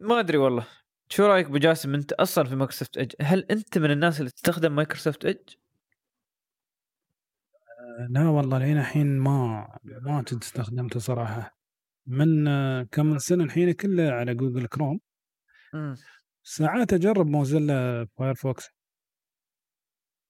ما 0.00 0.20
أدري 0.20 0.38
والله. 0.38 0.66
شو 1.08 1.26
رأيك 1.26 1.46
ابو 1.46 1.58
جاسم 1.58 1.94
أنت 1.94 2.12
أصلا 2.12 2.44
في 2.44 2.54
Microsoft 2.56 2.96
Edge 2.98 3.12
هل 3.20 3.46
أنت 3.50 3.78
من 3.78 3.90
الناس 3.90 4.20
اللي 4.20 4.30
تستخدم 4.30 4.72
Microsoft 4.76 5.24
Edge 5.24 5.54
لا 8.10 8.28
والله 8.28 8.58
لين 8.58 8.78
الحين 8.78 9.18
ما 9.18 9.68
ما 9.84 10.22
كنت 10.22 10.42
استخدمته 10.42 11.00
صراحة. 11.00 11.56
من 12.06 12.44
كم 12.84 13.06
من 13.06 13.18
سنة 13.18 13.44
الحين 13.44 13.72
كله 13.72 14.10
على 14.10 14.34
Google 14.34 14.66
Chrome. 14.66 15.00
ساعات 16.42 16.92
أجرب 16.92 17.26
Mozilla 17.26 18.06
Firefox. 18.18 18.68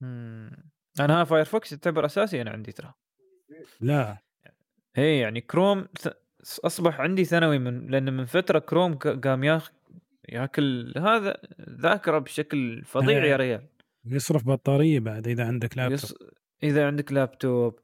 مم. 0.00 0.70
أنا 1.00 1.20
ها 1.20 1.24
Firefox 1.24 1.72
يعتبر 1.72 2.04
أساسي 2.04 2.42
أنا 2.42 2.50
عندي 2.50 2.72
ترى. 2.72 2.92
لا. 3.80 4.18
هي 4.96 5.18
يعني 5.18 5.40
كروم 5.40 5.88
أصبح 6.64 7.00
عندي 7.00 7.24
ثانوي 7.24 7.58
من 7.58 7.86
لأن 7.86 8.12
من 8.12 8.24
فترة 8.24 8.58
كروم 8.58 8.94
قام 8.94 9.44
ياخ 9.44 9.70
ياكل 10.28 10.92
هذا 10.96 11.36
ذاكرة 11.70 12.18
بشكل 12.18 12.84
فظيع. 12.84 13.24
يا 13.24 13.36
ريال. 13.36 13.68
يصرف 14.04 14.46
بطارية 14.46 15.00
بعد 15.00 15.28
إذا 15.28 15.46
عندك 15.46 15.76
لابتوب 15.76 15.98
يص... 15.98 16.14
إذا 16.62 16.86
عندك 16.86 17.12
لابتوب 17.12 17.80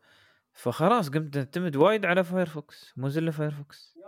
فخلاص 0.53 1.09
قمت 1.11 1.37
نعتمد 1.37 1.77
وايد 1.77 2.05
على 2.07 2.25
Firefox 2.25 2.93
Mozilla 2.97 3.31
Firefox. 3.31 3.99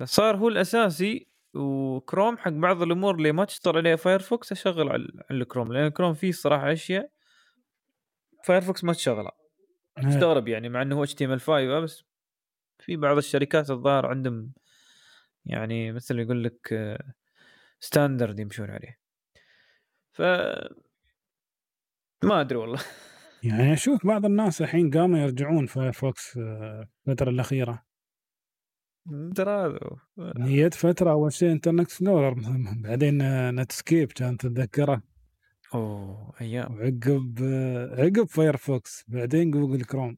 فصار 0.00 0.36
هو 0.36 0.48
الأساسي 0.48 1.28
وكروم 1.54 2.38
حق 2.38 2.50
بعض 2.50 2.82
الأمور 2.82 3.14
اللي 3.14 3.32
ما 3.32 3.44
تشتغل 3.44 3.76
عليها 3.76 3.96
Firefox 3.96 4.52
أشغل 4.52 4.88
على 4.88 5.08
الكروم 5.30 5.72
لأن 5.72 5.86
الكروم 5.86 6.14
فيه 6.14 6.32
صراحة 6.32 6.72
أشياء 6.72 7.10
Firefox 8.44 8.84
ما 8.84 8.92
تشغلها. 8.92 9.32
استغرب 9.98 10.48
يعني 10.48 10.68
مع 10.68 10.82
إنه 10.82 10.96
هو 10.96 11.04
HTML 11.04 11.40
5 11.40 11.80
بس 11.80 12.04
في 12.78 12.96
بعض 12.96 13.16
الشركات 13.16 13.70
الظاهر 13.70 14.06
عندهم 14.06 14.52
يعني 15.46 15.92
مثل 15.92 16.18
يقول 16.18 16.44
لك 16.44 16.74
standard 17.80 18.40
يمشون 18.40 18.70
عليه. 18.70 18.98
ف 20.12 20.22
ما 22.22 22.40
أدري 22.40 22.58
والله. 22.58 22.80
يعني 23.42 23.72
أشوف 23.72 24.06
بعض 24.06 24.24
الناس 24.24 24.62
الحين 24.62 24.90
قاموا 24.90 25.18
يرجعون 25.18 25.66
Firefox 25.66 26.36
آه، 26.36 26.88
الفترة 27.08 27.30
الأخيرة. 27.30 27.84
ترى 29.34 29.78
هي 30.38 30.70
فترة 30.70 31.10
أول 31.10 31.32
شيء 31.32 31.52
Internet 31.52 31.80
Explorer 31.80 32.34
بعدين 32.84 33.22
آه، 33.22 33.50
Netscape 33.50 34.12
كان 34.12 34.36
تتذكره. 34.36 35.02
أوه 35.74 36.32
أيام. 36.40 36.72
وعقب 36.74 37.38
آه، 37.42 38.02
عقب 38.02 38.24
Firefox 38.24 39.04
بعدين 39.08 39.50
Google 39.50 39.84
Chrome 39.84 40.16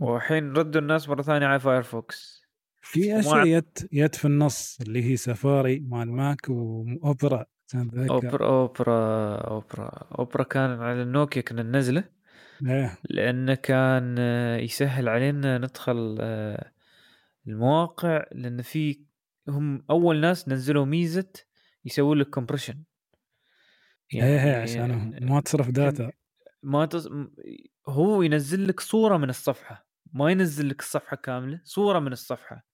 والحين 0.00 0.52
ردوا 0.52 0.80
الناس 0.80 1.08
مرة 1.08 1.22
ثانية 1.22 1.46
على 1.46 1.60
Firefox 1.60 2.42
في 2.82 3.18
أشياء 3.18 3.46
يت 3.46 3.78
يت 3.92 4.14
في 4.14 4.24
النص 4.24 4.80
اللي 4.80 5.04
هي 5.04 5.16
سفاري 5.16 5.80
مال 5.80 6.12
Mac 6.12 6.48
و 6.48 6.64
Opera 6.64 7.46
Opera 8.10 8.46
Opera 8.46 9.34
Opera 9.36 9.88
Opera 10.18 10.42
كان 10.42 10.70
على 10.70 11.02
النوكيا 11.02 11.42
كنا 11.42 11.62
ننزله. 11.62 12.04
إيه. 12.66 12.98
لأنه 13.10 13.54
كان 13.54 14.16
آه، 14.18 14.56
يسهل 14.56 15.08
علينا 15.08 15.58
ندخل 15.58 16.18
آه، 16.20 16.72
المواقع. 17.46 18.24
لأن 18.32 18.62
في 18.62 19.00
هم 19.48 19.84
أول 19.90 20.20
ناس 20.20 20.48
نزلوا 20.48 20.84
ميزة 20.84 21.32
يسوون 21.84 22.18
لك 22.18 22.30
compression 22.30 22.82
إيه 24.14 24.22
إيه 24.22 24.62
عشان 24.62 25.18
ما 25.26 25.40
تصرف 25.40 25.70
data 25.70 26.10
ما 26.62 26.86
تص... 26.86 27.08
هو 27.88 28.22
ينزل 28.22 28.68
لك 28.68 28.80
صورة 28.80 29.16
من 29.16 29.30
الصفحة. 29.30 29.86
ما 30.12 30.30
ينزل 30.30 30.68
لك 30.68 30.80
الصفحة 30.80 31.16
كاملة 31.16 31.60
صورة 31.64 31.98
من 31.98 32.12
الصفحة. 32.12 32.69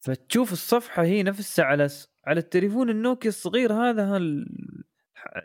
فتشوف 0.00 0.52
الصفحة 0.52 1.02
هي 1.02 1.22
نفسها 1.22 1.64
على. 1.64 1.88
على 2.26 2.40
التليفون 2.40 2.90
النوكيا 2.90 3.28
الصغير 3.28 3.72
هذا. 3.72 4.16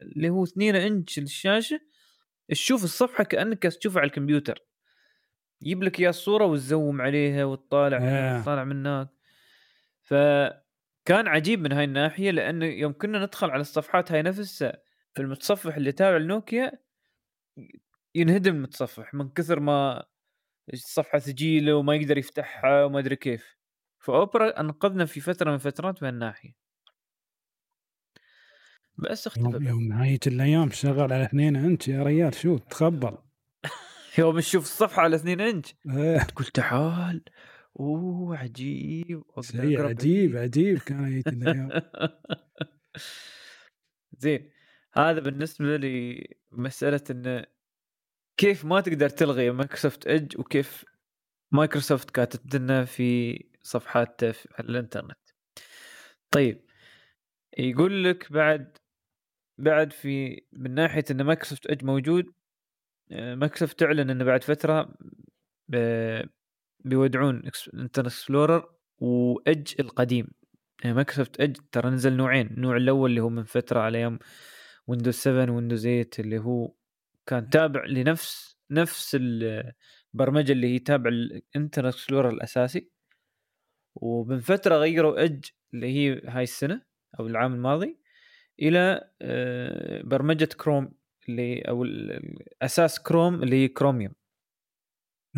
اللي 0.02 0.30
هو 0.30 0.44
2 0.44 0.76
إنش 0.76 1.20
الشاشة 1.20 1.80
تشوف 2.50 2.84
الصفحة 2.84 3.24
كأنك 3.24 3.64
تشوفها 3.64 4.02
على 4.02 4.08
الكمبيوتر 4.08 4.60
يجيب 5.62 5.84
لك 5.84 6.00
إياها 6.00 6.10
الصورة 6.10 6.46
وتزوم 6.46 7.02
عليها 7.02 7.46
وتطالع 7.46 7.98
آه. 8.02 8.40
وتطالع 8.40 8.64
من 8.64 8.86
هناك 8.86 9.08
فكان 10.02 11.28
عجيب 11.28 11.60
من 11.60 11.72
هاي 11.72 11.84
الناحية 11.84 12.32
لأنه 12.32 12.66
يوم 12.66 12.94
كنا 12.94 13.20
ندخل 13.26 13.50
على 13.50 13.62
الصفحات 13.62 14.12
هاي 14.12 14.22
نفسها 14.22 14.82
في 15.14 15.22
المتصفح 15.22 15.76
اللي 15.76 15.92
تابع 15.92 16.18
النوكيا 16.18 16.72
ينهدم 18.16 18.56
المتصفح 18.56 19.14
من 19.14 19.30
كثر 19.30 19.60
ما 19.60 20.06
الصفحة 20.74 21.20
ثقيله 21.20 21.76
وما 21.76 21.96
يقدر 21.96 22.18
يفتحها 22.18 22.84
وما 22.84 23.00
أدري 23.00 23.16
كيف 23.16 23.58
فاوبرا 24.04 24.60
أنقذنا 24.60 25.06
في 25.06 25.20
فترة 25.22 25.52
من 25.52 25.58
فترات 25.58 26.02
بهالناحيه 26.02 26.56
بس 28.98 29.28
اختفى 29.28 29.66
يوم 29.66 29.92
هايك 29.92 30.28
الأيام 30.28 30.70
شغل 30.72 31.14
على 31.14 31.24
2 31.24 31.56
إنش 31.56 31.88
يا 31.88 32.04
ريال 32.04 32.36
شو 32.36 32.58
تخبل. 32.58 33.18
يوم 34.20 34.40
تشوف 34.40 34.64
الصفحة 34.64 35.02
على 35.02 35.16
2 35.16 35.42
إنش. 35.42 35.76
إيه. 35.90 36.24
تقول 36.24 36.46
تعال. 36.46 37.24
أوه 37.80 38.38
عجيب. 38.38 39.24
شيء 39.42 39.82
عجيب. 39.82 40.38
عجيب 40.38 40.78
كان 40.80 41.22
الأيام. 41.28 41.82
زين 44.18 44.50
هذا 44.94 45.20
بالنسبة 45.20 45.78
لي 45.78 46.28
مسألة 46.52 47.02
انه 47.10 47.46
كيف 48.38 48.66
ما 48.66 48.82
تقدر 48.82 49.10
تلغي 49.10 49.52
Microsoft 49.52 50.08
Edge 50.08 50.40
وكيف 50.40 50.86
مايكروسوفت 51.52 52.12
كاتبت 52.12 52.56
لنا 52.56 52.86
في 52.86 53.40
صفحات 53.64 54.24
على 54.24 54.70
الإنترنت. 54.70 55.18
طيب 56.32 56.66
يقول 57.58 58.04
لك 58.04 58.32
بعد 58.32 58.78
بعد 59.58 59.94
في 59.94 60.42
من 60.54 60.72
ناحية 60.72 61.04
إن 61.12 61.22
Microsoft 61.24 61.68
Edge 61.68 61.86
موجود 61.86 62.26
آه، 63.12 63.36
مايكروسوفت 63.36 63.80
تعلن 63.80 64.10
انه 64.10 64.24
بعد 64.26 64.44
فترة 64.44 64.96
بيودعون 66.80 67.36
Internet 67.74 68.00
Explorer 68.00 68.74
و 68.98 69.13
Edge 69.13 69.74
القديم. 69.80 70.28
يعني 70.84 70.96
Microsoft 70.96 71.40
Edge 71.40 71.58
ترى 71.72 71.90
نزل 71.90 72.14
نوعين 72.14 72.48
النوع 72.48 72.78
الأول 72.78 73.10
اللي 73.10 73.22
هو 73.22 73.30
من 73.30 73.44
فترة 73.44 73.80
على 73.80 73.98
أيام 73.98 74.20
Windows 74.88 75.14
7 75.14 75.52
Windows 75.56 75.84
8 75.84 76.10
اللي 76.20 76.40
هو 76.40 76.76
كان 77.26 77.50
تابع 77.50 77.86
لنفس 77.86 78.58
نفس 78.72 79.18
البرمجة 79.20 80.52
اللي 80.52 80.68
هي 80.76 80.80
تابع 80.80 81.10
ال 81.10 81.19
Internet 81.19 81.94
Explorer 81.96 82.30
الأساسي. 82.30 82.93
ومن 83.96 84.40
فترة 84.40 84.76
غيروا 84.76 85.20
Edge 85.20 85.46
اللي 85.74 85.88
هي 85.88 86.22
هاي 86.28 86.44
السنة 86.44 86.82
أو 87.20 87.28
العام 87.28 87.54
الماضي 87.54 87.98
إلى 88.62 89.10
آه، 89.22 90.02
برمجة 90.02 90.50
كروم 90.58 90.92
اللي 91.30 91.62
أو 91.62 91.84
الأساس 91.84 93.00
كروم 93.00 93.44
اللي 93.44 93.64
هي 93.64 93.68
كروميوم 93.68 94.14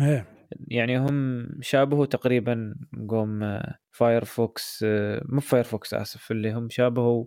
إيه. 0.00 0.26
يعني 0.68 0.98
هم 0.98 1.48
شابهوا 1.60 2.06
تقريبا 2.06 2.74
قوم 3.08 3.42
آه، 3.42 3.78
Firefox 3.90 4.84
آه، 4.88 5.22
مو 5.24 5.40
Firefox 5.40 5.94
آسف 5.94 6.30
اللي 6.30 6.52
هم 6.52 6.68
شابهوا 6.68 7.24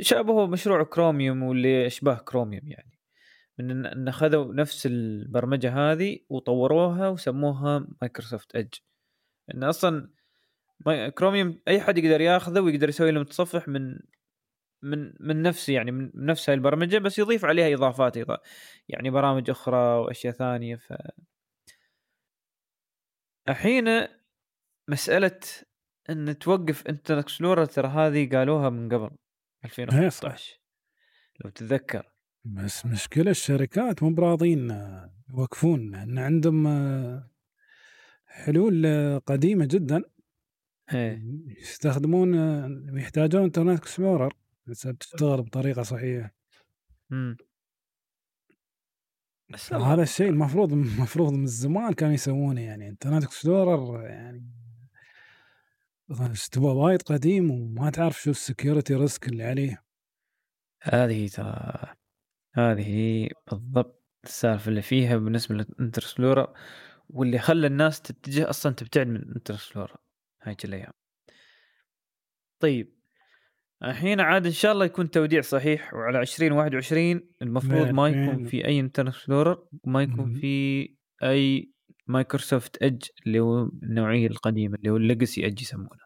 شابهوا 0.00 0.46
مشروع 0.46 0.82
كروميوم 0.82 1.42
واللي 1.42 1.86
أشباه 1.86 2.14
كروميوم 2.14 2.68
يعني. 2.68 2.98
من 3.58 3.86
إن 3.86 4.08
أخذوا 4.08 4.54
نفس 4.54 4.86
البرمجة 4.86 5.92
هذه 5.92 6.18
وطوروها 6.28 7.08
وسموها 7.08 7.86
Microsoft 8.00 8.54
Edge 8.56 8.74
إن 9.54 9.64
أصلا 9.64 10.10
كروميوم 11.18 11.60
أي 11.68 11.80
حد 11.80 11.98
يقدر 11.98 12.20
ياخذه 12.20 12.60
ويقدر 12.60 12.88
يسوي 12.88 13.10
له 13.10 13.20
متصفح 13.20 13.68
من 13.68 13.98
من 14.82 15.12
من 15.20 15.42
نفس 15.42 15.68
يعني 15.68 15.90
من 15.90 16.10
نفس 16.14 16.50
هاي 16.50 16.54
البرمجة 16.54 16.98
بس 16.98 17.18
يضيف 17.18 17.44
عليها 17.44 17.74
إضافات 17.74 18.16
يعني 18.88 19.10
برامج 19.10 19.50
أخرى 19.50 19.98
وأشياء 19.98 20.32
ثانية 20.32 20.76
ف 20.76 20.92
الحين 23.48 24.08
مسألة 24.88 25.40
إن 26.10 26.38
توقف 26.38 26.86
إنترنت 26.86 27.24
إكسبلورر 27.24 27.64
ترى 27.64 27.88
هذه 27.88 28.28
قالوها 28.36 28.70
من 28.70 28.88
قبل 28.88 29.02
إيه 29.04 29.64
2015 29.64 30.60
لو 31.44 31.50
تتذكر. 31.50 32.12
بس 32.44 32.86
مشكلة 32.86 33.30
الشركات 33.30 34.02
مو 34.02 34.10
براضين 34.10 34.70
آه، 34.70 35.14
يوقفون 35.30 35.90
لأن 35.90 36.18
عندهم 36.18 36.66
آه، 36.66 37.30
حلول 38.26 38.86
آه، 38.86 39.18
قديمة 39.18 39.64
جدا. 39.70 40.02
إيه. 40.94 41.22
يستخدمون 41.60 42.34
يحتاجون 42.98 43.42
Internet 43.42 43.78
Explorer 43.78 44.32
بس 44.66 44.88
تشتغل 45.00 45.42
بطريقة 45.42 45.82
صحيحة. 45.82 46.34
امم 47.12 47.36
بس 49.48 49.72
هذا 49.72 50.02
الشيء 50.02 50.28
المفروض 50.28 50.72
المفروض 50.72 51.32
من 51.32 51.46
زمان 51.46 51.92
كانوا 51.92 52.14
يسوونه 52.14 52.60
يعني. 52.60 52.88
Internet 52.88 53.24
Explorer 53.24 54.04
يعني 54.06 54.52
استوى 56.10 56.74
وايد 56.74 57.02
قديم 57.02 57.50
وما 57.50 57.90
تعرف 57.90 58.22
شو 58.22 58.30
ال 58.30 58.37
security 58.37 58.94
risk 58.94 59.28
اللي 59.28 59.44
عليه. 59.44 59.84
هذه 60.82 61.28
ترى 61.28 61.84
هذه 62.54 62.86
هي 62.86 63.28
بالضبط 63.50 64.02
السالفة 64.24 64.68
اللي 64.68 64.82
فيها 64.82 65.16
بالنسبة 65.16 65.54
لل 65.54 65.64
Internet 65.64 66.02
Explorer 66.02 66.52
واللي 67.08 67.38
خلى 67.38 67.66
الناس 67.66 68.00
تتجه 68.00 68.50
أصلا 68.50 68.74
تبتعد 68.74 69.06
من 69.06 69.34
انتر 69.36 69.54
هاي 70.42 70.56
الأيام. 70.64 70.92
طيب 72.62 73.02
الحين 73.84 74.20
عاد 74.20 74.46
إن 74.46 74.52
شاء 74.52 74.72
الله 74.72 74.84
يكون 74.84 75.10
توديع 75.10 75.40
صحيح 75.40 75.94
وعلى 75.94 76.20
2021 76.20 77.28
المفروض 77.42 77.90
ما 77.90 78.08
يكون 78.08 78.44
في 78.44 78.66
أي 78.66 78.80
Internet 78.80 79.14
Explorer 79.14 79.68
وما 79.84 80.02
يكون. 80.02 80.34
في 80.40 80.88
أي 81.22 81.72
Microsoft 82.06 82.82
Edge 82.82 83.02
اللي 83.26 83.40
هو 83.40 83.70
النوعية 83.82 84.26
القديمة 84.26 84.74
اللي 84.74 84.90
هو 84.90 84.96
ال 84.96 85.03
legacy 85.03 85.44
Edge 85.44 85.62
يسمونه. 85.62 86.02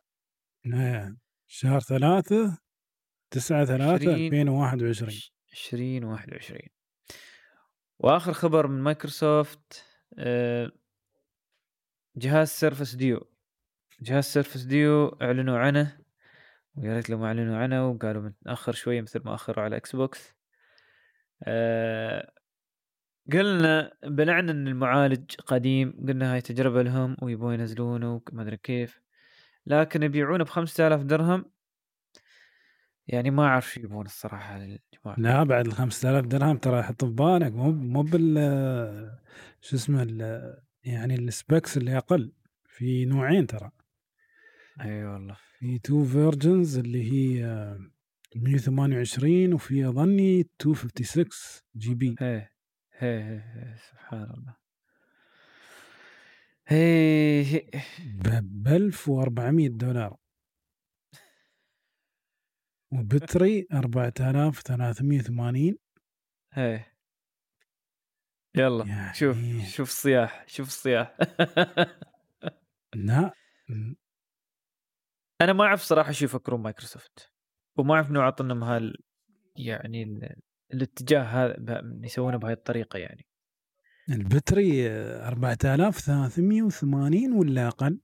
آه، 0.75 1.17
شهر 1.47 1.81
ثلاثة 1.81 2.59
تسعة 3.31 3.65
ثلاثة 3.65 3.95
20 3.95 4.15
ألفين 4.15 4.49
وواحد 4.49 4.83
وعشرين. 4.83 5.21
2021 5.53 6.61
وآخر 7.99 8.33
خبر 8.33 8.67
من 8.67 8.83
مايكروسوفت 8.83 9.85
آه، 10.19 10.73
جهاز 12.17 12.49
Surface 12.49 12.95
Duo 12.95 13.36
جهاز 14.01 14.25
Surface 14.25 14.63
Duo 14.63 15.09
اعلنوا 15.09 15.59
عنه 15.59 15.99
ويا 16.77 16.95
ريت 16.97 17.11
لو 17.11 17.19
ما 17.19 17.27
اعلنوا 17.27 17.57
عنه 17.57 17.89
وقالوا 17.89 18.23
متأخر 18.23 18.73
شوية 18.73 19.01
مثل 19.01 19.23
ما 19.25 19.35
أخروا 19.35 19.65
على 19.65 19.77
Xbox 19.77 20.35
أه 21.43 22.33
قلنا 23.33 23.93
بلعناها 24.05 24.53
إن 24.53 24.69
المعالج 24.69 25.35
قديم 25.35 26.07
قلنا 26.09 26.35
هاي 26.35 26.41
تجربة 26.41 26.83
لهم 26.83 27.17
ويبون 27.23 27.55
ينزلونه 27.55 28.23
وما 28.33 28.43
أدري 28.43 28.57
كيف. 28.57 29.01
لكن 29.67 30.03
يبيعونه 30.03 30.45
ب 30.45 30.49
5000 30.49 31.03
درهم 31.03 31.45
يعني 33.09 33.31
ما 33.31 33.45
أعرف 33.47 33.71
شو 33.71 33.81
يبون 33.81 34.07
الصراحة 34.07 34.57
الجماعه 34.57 35.15
لا 35.19 35.43
بعد 35.43 35.67
ال 35.67 35.73
5000 35.73 36.27
درهم 36.27 36.57
ترى 36.57 36.83
حط 36.83 37.05
في 37.05 37.11
بالك 37.11 37.53
مو 37.53 37.73
مو 37.73 38.03
بال 38.03 38.35
شو 39.61 39.77
اسمه 39.77 40.03
يعني 40.85 41.15
ال 41.15 41.25
specs 41.25 41.77
اللي 41.77 41.97
أقل 41.97 42.33
في 42.65 43.05
نوعين 43.05 43.47
ترى. 43.47 43.71
أي 44.81 45.05
والله. 45.05 45.37
في 45.59 45.79
two 45.79 46.05
versions 46.05 46.79
اللي 46.79 47.13
هي 47.13 47.43
128 48.37 49.53
وفي 49.55 49.89
أظني 49.89 50.39
256 50.39 51.63
GB 51.77 52.17
هي, 52.21 52.49
هي. 52.93 53.43
سبحان 53.91 54.23
الله. 54.23 54.57
هي 56.69 57.67
ب 58.43 58.69
1400 58.69 59.69
دولار. 59.69 60.17
وبتري 62.93 63.67
4380 63.73 65.77
هي. 66.53 66.85
يلا 68.57 68.85
يعني- 68.87 69.15
شوف 69.15 69.37
شوف 69.69 69.89
الصياح 69.89 70.45
شوف 70.49 70.67
الصياح. 70.69 71.17
لا. 72.95 73.33
أنا 75.41 75.53
ما 75.53 75.65
أعرف 75.65 75.83
صراحة 75.83 76.13
شو 76.13 76.25
يفكرون 76.25 76.61
مايكروسوفت 76.61 77.33
وما 77.77 77.95
أعرف 77.95 78.11
إنه 78.11 78.23
عطنهم 78.23 78.65
هال 78.65 78.97
يعني 79.57 80.03
ال... 80.03 80.37
الاتجاه 80.75 81.23
هذا 81.23 81.83
يسوونه 82.03 82.37
بهاي 82.37 82.53
الطريقة 82.53 82.99
يعني 82.99 83.27
البتري 84.11 84.91
آه، 84.91 85.29
4380 85.29 87.33
ولا 87.33 87.69
أقل؟ 87.69 88.01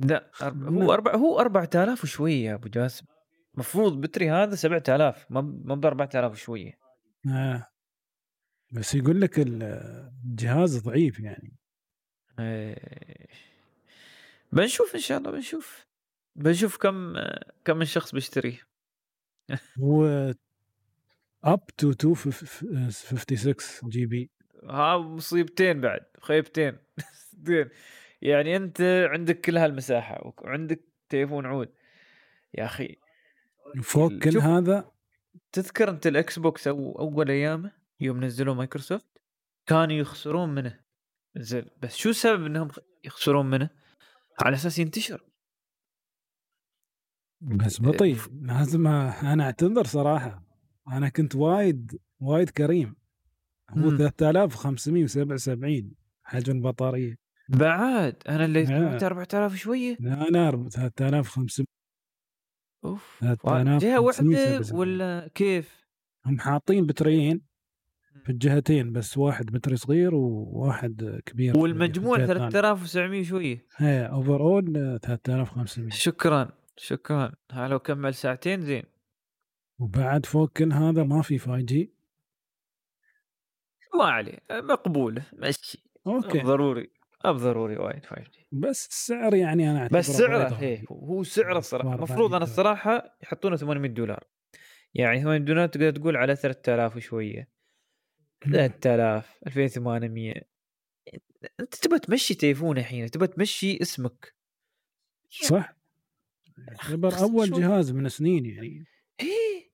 لا 0.00 0.30
أرب... 0.42 0.62
هو 0.82 0.92
أربع... 0.92 1.14
هو 1.14 1.40
4000 1.40 2.04
وشوية 2.04 2.44
يا 2.44 2.54
أبو 2.54 2.68
جاسم 2.68 3.06
المفروض 3.54 4.00
بتري 4.00 4.30
هذا 4.30 4.54
7000 4.54 5.26
ما 5.30 5.40
ب- 5.40 5.66
ما 5.66 5.74
ب 5.74 5.86
4000 5.86 6.32
وشوية 6.32 6.72
آه. 7.28 7.66
بس 8.72 8.94
يقول 8.94 9.20
لك 9.20 9.38
ال- 9.38 9.62
الجهاز 10.24 10.78
ضعيف 10.78 11.20
يعني 11.20 11.56
إيه. 12.38 13.26
بنشوف 14.52 14.94
إن 14.94 15.00
شاء 15.00 15.18
الله 15.18 15.30
بنشوف 15.30 15.87
بنشوف 16.38 16.76
كم 16.76 17.14
كم 17.64 17.76
من 17.76 17.84
شخص 17.84 18.12
بيشتريه. 18.12 18.68
هو 19.80 20.32
up 21.44 21.66
to 21.66 21.88
256 21.88 23.54
GB 23.88 24.30
ها 24.64 24.98
مصيبتين 24.98 25.80
بعد 25.80 26.00
خيبتين 26.22 26.78
زين. 27.46 27.68
يعني 28.22 28.56
أنت 28.56 29.06
عندك 29.10 29.40
كل 29.40 29.58
هالمساحة 29.58 30.34
وعندك 30.38 30.84
تليفون 31.08 31.46
عود. 31.46 31.68
يا 32.54 32.64
أخي 32.64 32.96
فوق 33.82 34.12
كل. 34.12 34.38
هذا؟ 34.38 34.90
تذكر 35.52 35.90
أنت 35.90 36.06
ال 36.06 36.38
Xbox 36.38 36.68
أو 36.68 36.98
أول 36.98 37.30
أيامه 37.30 37.72
يوم 38.00 38.24
نزلوا 38.24 38.54
مايكروسوفت؟ 38.54 39.06
كانوا 39.66 39.96
يخسرون 39.96 40.54
منه. 40.54 40.80
زين 41.36 41.66
بس 41.82 41.96
شو 41.96 42.10
السبب 42.10 42.46
إنهم 42.46 42.68
يخسرون 43.04 43.46
منه؟ 43.46 43.70
على 44.40 44.54
أساس 44.54 44.78
ينتشر. 44.78 45.27
بس 47.40 47.80
بطيء. 47.82 48.16
لازم 48.42 48.86
أنا 48.86 49.44
أعتذر 49.44 49.84
صراحة. 49.84 50.44
أنا 50.92 51.08
كنت 51.08 51.34
وايد 51.34 51.98
وايد 52.20 52.50
كريم. 52.50 52.94
هو 53.70 53.90
مم. 53.90 53.96
3577 53.96 55.92
حجم 56.24 56.56
البطاريه 56.56 57.18
بعد 57.48 58.16
أنا 58.28 58.44
اللي 58.44 58.62
آه. 58.62 58.64
سمعت 58.64 59.02
4000 59.04 59.54
شوية 59.54 59.96
لا 60.00 60.28
أنا 60.28 60.50
3500 60.68 61.66
أوف 62.84 63.16
3500 63.20 63.78
جهة 63.78 64.00
واحدة 64.00 64.22
577. 64.22 64.80
ولا 64.80 65.30
كيف؟ 65.34 65.86
هم 66.26 66.38
حاطين 66.38 66.86
بتريين 66.86 67.40
في 68.24 68.32
الجهتين 68.32 68.92
بس 68.92 69.18
واحد 69.18 69.46
بتري 69.46 69.76
صغير 69.76 70.14
وواحد 70.14 71.20
كبير 71.26 71.58
والمجموع 71.58 72.16
الجهة 72.16 72.32
الثانية. 72.32 72.50
3700 72.50 73.22
شوية 73.24 73.66
هي 73.76 74.06
offer 74.06 74.40
اول 74.40 74.98
3500 75.02 75.90
شكرا. 75.90 76.48
شكرا. 76.78 77.32
ها 77.50 77.68
لو 77.68 77.78
كمل 77.78 78.14
ساعتين 78.14 78.60
زين. 78.60 78.84
وبعد 79.78 80.26
فوق 80.26 80.52
كل 80.52 80.72
هذا 80.72 81.02
ما 81.04 81.22
في 81.22 81.38
5G 81.38 81.92
ما 83.94 84.04
عليه 84.04 84.38
مقبوله 84.50 85.26
مشي. 85.32 85.84
أوكي. 86.06 86.40
ضروري 86.40 86.90
أب 87.24 87.36
ضروري 87.36 87.76
وايد 87.76 88.04
5G 88.04 88.46
بس 88.52 88.86
السعر 88.86 89.34
يعني 89.34 89.70
أنا 89.70 89.78
أعتبره 89.78 89.98
بس 89.98 90.10
سعره 90.10 90.48
غالي. 90.48 90.84
هو 90.90 91.22
سعره 91.22 91.58
الصراحة. 91.58 91.88
400 91.88 92.06
المفروض 92.06 92.34
أنا. 92.34 92.44
الصراحة 92.44 93.16
يحطونه 93.22 93.56
800 93.56 93.90
دولار. 93.90 94.24
يعني 94.94 95.20
800 95.20 95.38
دولار 95.38 95.66
تقدر 95.68 95.90
تقول 95.90 96.16
على 96.16 96.36
3000 96.36 96.96
وشوية. 96.96 97.48
3000 98.44 99.38
2800 99.46 100.34
أنت 101.60 101.74
تبغى 101.74 101.98
تمشي 101.98 102.34
تليفون 102.34 102.78
الحين 102.78 103.10
تبغى 103.10 103.26
تمشي 103.26 103.82
اسمك. 103.82 104.34
صح. 105.30 105.77
يعتبر 106.68 107.08
بس 107.08 107.22
أول. 107.22 107.50
جهاز 107.50 107.92
من 107.92 108.08
سنين 108.08 108.46
يعني. 108.46 108.84
إيه. 109.20 109.68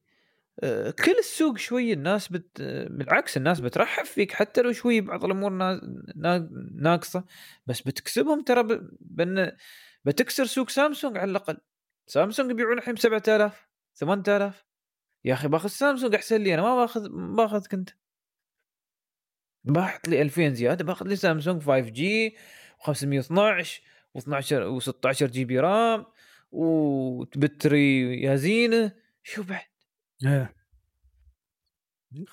آه، 0.62 0.90
كل 0.90 1.12
السوق 1.18 1.58
شوي 1.58 1.92
الناس 1.92 2.28
بت... 2.28 2.62
بالعكس 2.90 3.36
الناس 3.36 3.60
بترحب 3.60 4.04
فيك 4.04 4.32
حتى 4.32 4.62
لو 4.62 4.72
شوي 4.72 5.00
بعض 5.00 5.24
الأمور 5.24 5.50
نا... 5.50 5.80
نا... 6.16 6.48
ناقصة 6.74 7.24
بس 7.66 7.80
بتكسبهم 7.80 8.42
ترى 8.42 8.62
ب... 8.62 8.90
بن... 9.00 9.52
بتكسر 10.04 10.44
سوق 10.44 10.70
سامسونج 10.70 11.18
على 11.18 11.30
الأقل. 11.30 11.58
سامسونج 12.06 12.50
يبيعون 12.50 12.78
الحين 12.78 12.96
7000 12.96 13.68
8000 13.94 14.64
يا 15.24 15.34
أخي 15.34 15.48
باخذ 15.48 15.68
سامسونج 15.68 16.14
أحسن 16.14 16.42
لي 16.42 16.54
أنا 16.54 16.62
ما 16.62 16.76
باخذ 16.76 17.08
ما 17.10 17.36
باخذك 17.36 17.74
أنت. 17.74 17.90
باحط 19.64 20.08
لي 20.08 20.22
2000 20.22 20.48
زيادة 20.48 20.84
باخذ 20.84 21.06
لي 21.06 21.16
سامسونج 21.16 21.62
5 21.62 21.80
جي 21.80 22.36
و512 22.80 23.66
و12 24.18 24.82
و16 24.82 25.24
GB 25.24 25.60
RAM. 25.60 26.06
و 26.54 26.75
battery 26.75 28.20
يا 28.22 28.36
زينة 28.36 28.92
شو 29.22 29.42
بعد؟ 29.42 29.66
إيه. 30.26 30.54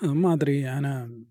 ما 0.04 0.34
أدري 0.34 0.70
أنا 0.70 1.24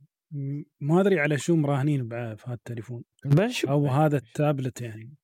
ما 0.80 1.00
أدري 1.00 1.20
على 1.20 1.38
شو 1.38 1.56
مراهنين 1.56 2.08
في 2.08 2.42
هذا 2.46 2.54
التليفون. 2.54 3.04
بنشوف 3.24 3.70
أو 3.70 3.86
هذا 3.86 4.16
التابلت 4.16 4.80
يعني. 4.80 5.14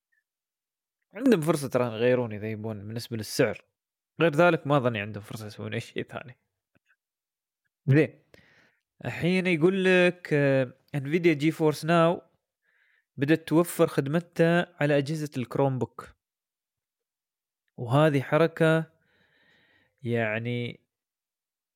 عندهم 1.14 1.40
فرصة 1.40 1.68
ترى 1.68 1.84
يغيرون 1.84 2.32
إذا 2.32 2.50
يبون 2.50 2.86
بالنسبة 2.86 3.16
للسعر. 3.16 3.64
غير 4.20 4.34
ذلك 4.34 4.66
ما 4.66 4.78
ظني 4.78 5.00
عندهم 5.00 5.22
فرصة 5.22 5.46
يسوون 5.46 5.74
أي 5.74 5.80
شيء 5.80 6.02
ثاني. 6.02 6.38
زين. 7.86 8.22
الحين 9.04 9.46
يقول 9.46 9.84
لك 9.84 10.32
Nvidia 10.94 11.34
GeForce 11.34 11.84
Now 11.84 12.22
بدأت 13.16 13.48
توفر 13.48 13.86
خدمتها 13.86 14.76
على 14.80 14.98
أجهزة 14.98 15.30
ال 15.36 15.78
Chromebook. 15.78 16.15
وهذه 17.76 18.20
حركة 18.22 18.90
يعني 20.02 20.80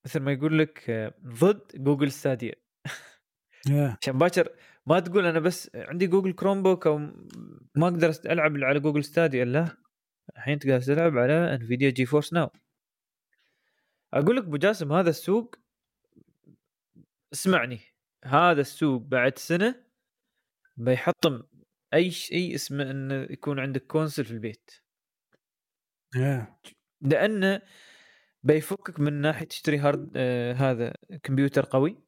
مثل 0.04 0.20
ما 0.20 0.32
يقول 0.32 0.58
لك 0.58 0.90
آه، 0.90 1.14
ضد 1.26 1.62
Google 1.74 2.12
Stadia. 2.12 2.54
عشان 4.02 4.18
باكر 4.18 4.48
ما 4.86 5.00
تقول 5.00 5.26
أنا 5.26 5.40
بس 5.40 5.70
عندي 5.74 6.06
Google 6.06 6.32
Chromebook 6.32 6.86
أو 6.86 6.98
ما 7.76 7.88
أقدر 7.88 8.12
ألعب 8.26 8.56
على 8.56 8.80
Google 8.80 9.04
Stadia 9.04 9.44
لا 9.44 9.76
الحين 10.36 10.58
تقدر 10.58 10.80
تلعب 10.80 11.18
على 11.18 11.54
Nvidia 11.54 11.90
GeForce 11.90 12.32
Now 12.32 12.50
أقول 14.14 14.36
لك 14.36 14.44
أبو 14.44 14.56
جاسم 14.56 14.92
هذا 14.92 15.10
السوق 15.10 15.56
اسمعني 17.32 17.80
هذا 18.24 18.60
السوق 18.60 19.02
بعد 19.02 19.38
سنة 19.38 19.84
بيحطم 20.76 21.42
أي 21.94 22.10
شيء 22.10 22.54
اسمه 22.54 22.90
إنه 22.90 23.14
يكون 23.14 23.60
عندك 23.60 23.86
console 23.86 24.24
في 24.24 24.30
البيت. 24.30 24.70
لأنه 27.00 27.62
بيفكك 28.42 29.00
من 29.00 29.12
ناحية 29.12 29.46
تشتري 29.46 29.78
hard 29.78 30.12
آه 30.16 30.52
هذا 30.52 30.94
كمبيوتر 31.22 31.64
قوي 31.64 31.98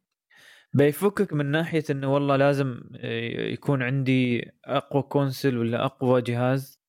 بيفكك 0.75 1.33
من 1.33 1.47
ناحية 1.47 1.85
إنه 1.91 2.15
والله 2.15 2.37
لازم 2.37 2.81
آه، 2.97 3.41
يكون 3.41 3.83
عندي 3.83 4.51
أقوى 4.65 5.03
console 5.03 5.59
ولا 5.59 5.85
أقوى 5.85 6.23
جهاز 6.23 6.81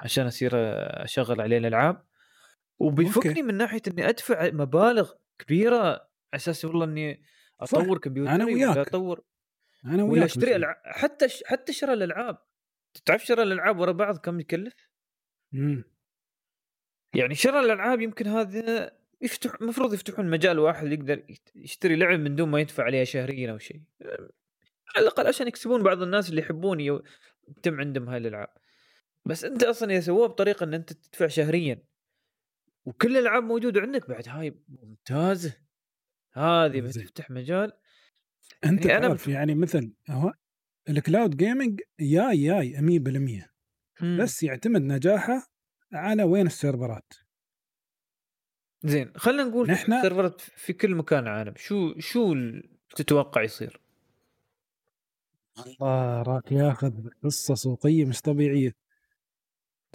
عشان 0.00 0.26
أصير 0.26 0.50
آه، 0.54 1.04
أشغل 1.04 1.40
عليه 1.40 1.58
الألعاب 1.58 2.06
وبيفكني 2.78 3.30
أوكي. 3.30 3.42
من 3.42 3.54
ناحية 3.54 3.82
إني 3.88 4.08
أدفع 4.08 4.50
مبالغ 4.50 5.12
كبيرة 5.38 5.76
على 5.78 6.00
أساس 6.34 6.64
والله 6.64 6.84
إني. 6.84 7.22
أطور 7.60 7.98
كمبيوتري 7.98 8.34
أنا 8.34 8.44
ولا 8.44 8.54
وياك. 8.54 8.76
أطور 8.88 9.24
أنا 9.84 10.02
ولا 10.04 10.12
وياك 10.12 10.24
أشتري 10.24 10.50
بس- 10.50 10.56
العاب 10.56 10.76
حتى 10.84 11.28
ش... 11.28 11.42
حتى 11.46 11.72
شراء 11.72 11.92
الألعاب 11.92 12.38
تعرف 13.04 13.24
شراء 13.24 13.42
الألعاب 13.42 13.78
ورا 13.78 13.92
بعض 13.92 14.16
كم 14.18 14.40
يكلف؟ 14.40 14.74
مم. 15.52 15.84
يعني 17.14 17.34
شراء 17.34 17.64
الألعاب 17.64 18.00
يمكن 18.00 18.26
هذا 18.26 18.92
يفتح 19.20 19.54
المفروض 19.60 19.94
يفتحون 19.94 20.30
مجال 20.30 20.58
واحد 20.58 20.92
يقدر 20.92 21.22
يشتري 21.54 21.96
لعب 21.96 22.20
من 22.20 22.34
دون 22.36 22.48
ما 22.48 22.60
يدفع 22.60 22.84
عليها 22.84 23.04
شهريا 23.04 23.52
أو 23.52 23.58
شيء. 23.58 23.80
على 24.96 25.02
الأقل 25.02 25.26
عشان 25.26 25.48
يكسبون 25.48 25.82
بعض 25.82 26.02
الناس 26.02 26.30
اللي 26.30 26.40
يحبون 26.40 26.80
يو- 26.80 27.02
يتم 27.48 27.80
عندهم 27.80 28.08
هاي 28.08 28.18
الألعاب. 28.18 28.48
بس 29.24 29.44
أنت 29.44 29.62
أصلا 29.62 29.92
إذا 29.92 30.00
سووها 30.00 30.26
بطريقة 30.28 30.64
إن 30.64 30.74
أنت 30.74 30.92
تدفع 30.92 31.26
شهريا 31.26 31.82
وكل 32.84 33.16
الألعاب 33.16 33.42
موجودة 33.44 33.80
عندك 33.80 34.08
بعد 34.08 34.28
هاي 34.28 34.54
ممتازة. 34.68 35.56
هذه. 36.32 36.80
بتفتح 36.80 37.30
مجال. 37.30 37.72
أنت 38.64 38.86
يعني 38.86 38.98
أنا 38.98 39.08
تعرف 39.08 39.28
يعني 39.28 39.54
مثل 39.54 39.92
هو 40.10 40.32
ال 40.88 40.96
cloud 40.96 41.36
gaming 41.36 41.80
جاي 42.00 42.44
جاي 42.46 42.72
100% 42.80 43.50
مم. 44.00 44.18
بس 44.20 44.42
يعتمد 44.42 44.82
نجاحه 44.82 45.49
على 45.92 46.22
وين 46.22 46.46
السيرفرات؟ 46.46 47.12
زين 48.84 49.12
خلينا 49.16 49.44
نقول 49.44 49.70
نحن- 49.70 50.02
سيرفرات 50.02 50.40
في 50.40 50.72
كل 50.72 50.94
مكان 50.94 51.22
العالم 51.22 51.54
شو 51.56 51.98
شو 51.98 52.34
تتوقع 52.96 53.42
يصير؟ 53.42 53.80
الله 55.66 56.22
راك 56.22 56.52
ياخذ 56.52 57.08
قصة 57.24 57.54
سوقية 57.54 58.04
مش 58.04 58.20
طبيعية. 58.20 58.76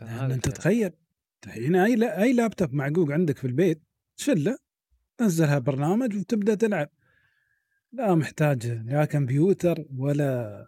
هذا 0.01 0.33
أنت. 0.33 0.49
تخيل 0.49 0.91
الحين 1.45 1.75
أي 1.75 1.95
لا 1.95 2.21
أي 2.21 2.33
لابتوب 2.33 2.73
معقوق 2.73 3.11
عندك 3.11 3.37
في 3.37 3.47
البيت 3.47 3.81
شلة 4.15 4.57
تنزلها 5.17 5.59
برنامج 5.59 6.15
وتبدأ 6.17 6.55
تلعب. 6.55 6.89
لا 7.91 8.15
محتاج 8.15 8.67
لا 8.67 9.05
كمبيوتر 9.05 9.85
ولا 9.97 10.65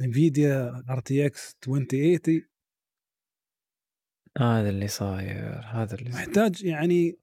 Nvidia 0.00 0.84
RTX 0.90 1.56
2080 1.68 2.48
هذا 4.38 4.68
اللي 4.68 4.88
صاير 4.88 5.60
هذا 5.64 5.94
اللي 5.94 6.12
صاير. 6.12 6.26
محتاج 6.28 6.64
يعني 6.64 7.18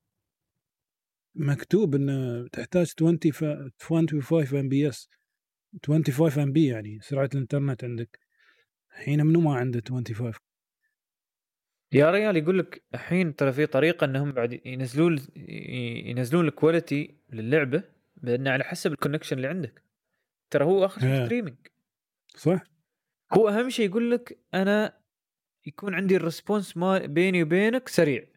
مكتوب 1.35 1.95
إنه 1.95 2.47
تحتاج 2.47 2.93
20 2.97 3.17
ف... 3.17 3.43
25 3.79 4.59
Mbps 4.59 5.09
25 5.87 6.43
MB 6.43 6.65
يعني 6.65 6.99
سرعة 7.01 7.29
الإنترنت 7.33 7.83
عندك 7.83 8.19
الحين 8.91 9.25
منو 9.25 9.39
ما 9.39 9.55
عنده 9.55 9.81
25 9.89 10.33
يا 11.91 12.11
ريال 12.11 12.37
يقول 12.37 12.59
لك 12.59 12.83
الحين 12.93 13.35
ترى 13.35 13.51
في 13.51 13.65
طريقة 13.65 14.05
إنهم 14.05 14.31
بعد 14.31 14.61
ينزلون 14.65 15.19
ينزلون 16.05 16.47
ال 16.47 16.56
quality 16.56 17.15
للعبة 17.29 17.83
بان 18.15 18.47
على 18.47 18.63
حسب 18.63 18.91
ال 18.91 18.96
connection 18.96 19.37
اللي 19.37 19.47
عندك 19.47 19.83
ترى 20.49 20.65
هو 20.65 20.85
آخر 20.85 21.01
شيء 21.01 21.09
إيه. 21.09 21.25
streaming 21.25 21.57
صح؟ 22.37 22.63
هو 23.33 23.49
أهم 23.49 23.69
شيء 23.69 23.89
يقول 23.89 24.11
لك 24.11 24.39
أنا 24.53 25.04
يكون 25.65 25.95
عندي 25.95 26.15
ال 26.15 26.22
response 26.22 26.77
ما 26.77 27.05
بيني 27.05 27.43
وبينك 27.43 27.87
سريع. 27.87 28.27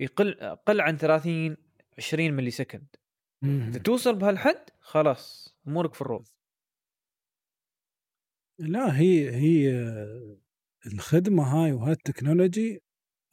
يقل 0.00 0.40
أقل 0.40 0.80
عن 0.80 0.96
30 0.96 1.56
20 1.98 2.32
millisecond. 2.32 2.96
إذا 3.44 3.78
توصل 3.78 4.18
بهالحد 4.18 4.70
خلاص 4.80 5.56
أمورك 5.68 5.94
في 5.94 6.00
الروب 6.00 6.24
لا 8.58 8.98
هي 8.98 9.30
هي 9.30 9.70
الخدمة 10.86 11.42
هاي 11.42 11.72
وهال 11.72 11.97
technology 11.97 12.82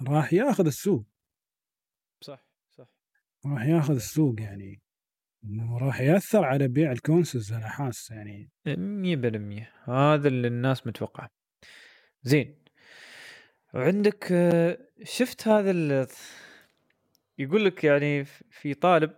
راح 0.08 0.34
ياخذ 0.34 0.66
السوق. 0.66 1.06
صح 2.24 2.48
صح. 2.70 2.88
راح 3.46 3.66
ياخذ 3.66 3.96
السوق 3.96 4.42
يعني. 4.42 4.82
وراح 5.72 6.02
يأثر 6.02 6.44
على 6.44 6.68
بيع 6.68 6.92
الكونسز 6.92 7.54
أنا 7.54 7.70
حاس 7.70 8.12
يعني. 8.12 8.52
100% 8.68 9.90
هذا 9.90 10.28
اللي 10.28 10.48
الناس 10.48 10.88
متوقعة. 10.88 11.30
زين. 12.24 12.56
وعندك 13.74 14.32
آه، 14.32 14.78
شفت 15.04 15.48
هذا 15.48 15.72
ال- 15.72 16.08
يقول 17.40 17.66
لك 17.66 17.84
يعني 17.84 18.26
في 18.26 18.74
طالب 18.74 19.12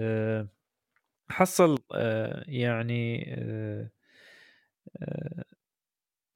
آه، 0.00 0.48
حصل 1.30 1.78
آه، 1.94 2.44
يعني 2.48 3.24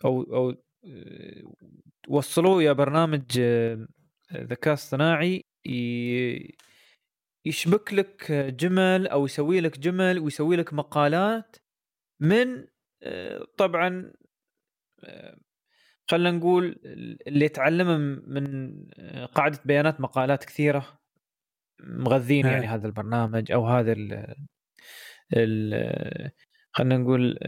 أو 0.04 0.22
أو 0.22 0.54
وصلوه 2.08 2.62
يا 2.62 2.72
برنامج 2.72 3.40
ذكاء 4.34 4.74
اصطناعي 4.74 5.44
يشبك 7.46 7.94
لك 7.94 8.32
جمل 8.32 9.08
أو 9.08 9.24
يسوي 9.24 9.60
لك 9.60 9.78
جمل 9.78 10.18
ويسوي 10.18 10.56
لك 10.56 10.72
مقالات 10.72 11.56
من 12.20 12.66
طبعا 13.56 14.12
خلينا 16.10 16.30
نقول 16.30 16.80
اللي 17.26 17.44
يتعلمه 17.44 17.96
من 18.26 18.72
قاعدة 19.34 19.58
بيانات 19.64 20.00
مقالات 20.00 20.44
كثيرة 20.44 20.98
مغذين 21.80 22.46
إيه. 22.46 22.52
يعني 22.52 22.66
هذا 22.66 22.86
البرنامج 22.86 23.52
أو 23.52 23.66
هذا 23.66 23.92
ال 23.92 24.34
ال 25.36 26.30
خلينا 26.72 26.98
نقول 26.98 27.38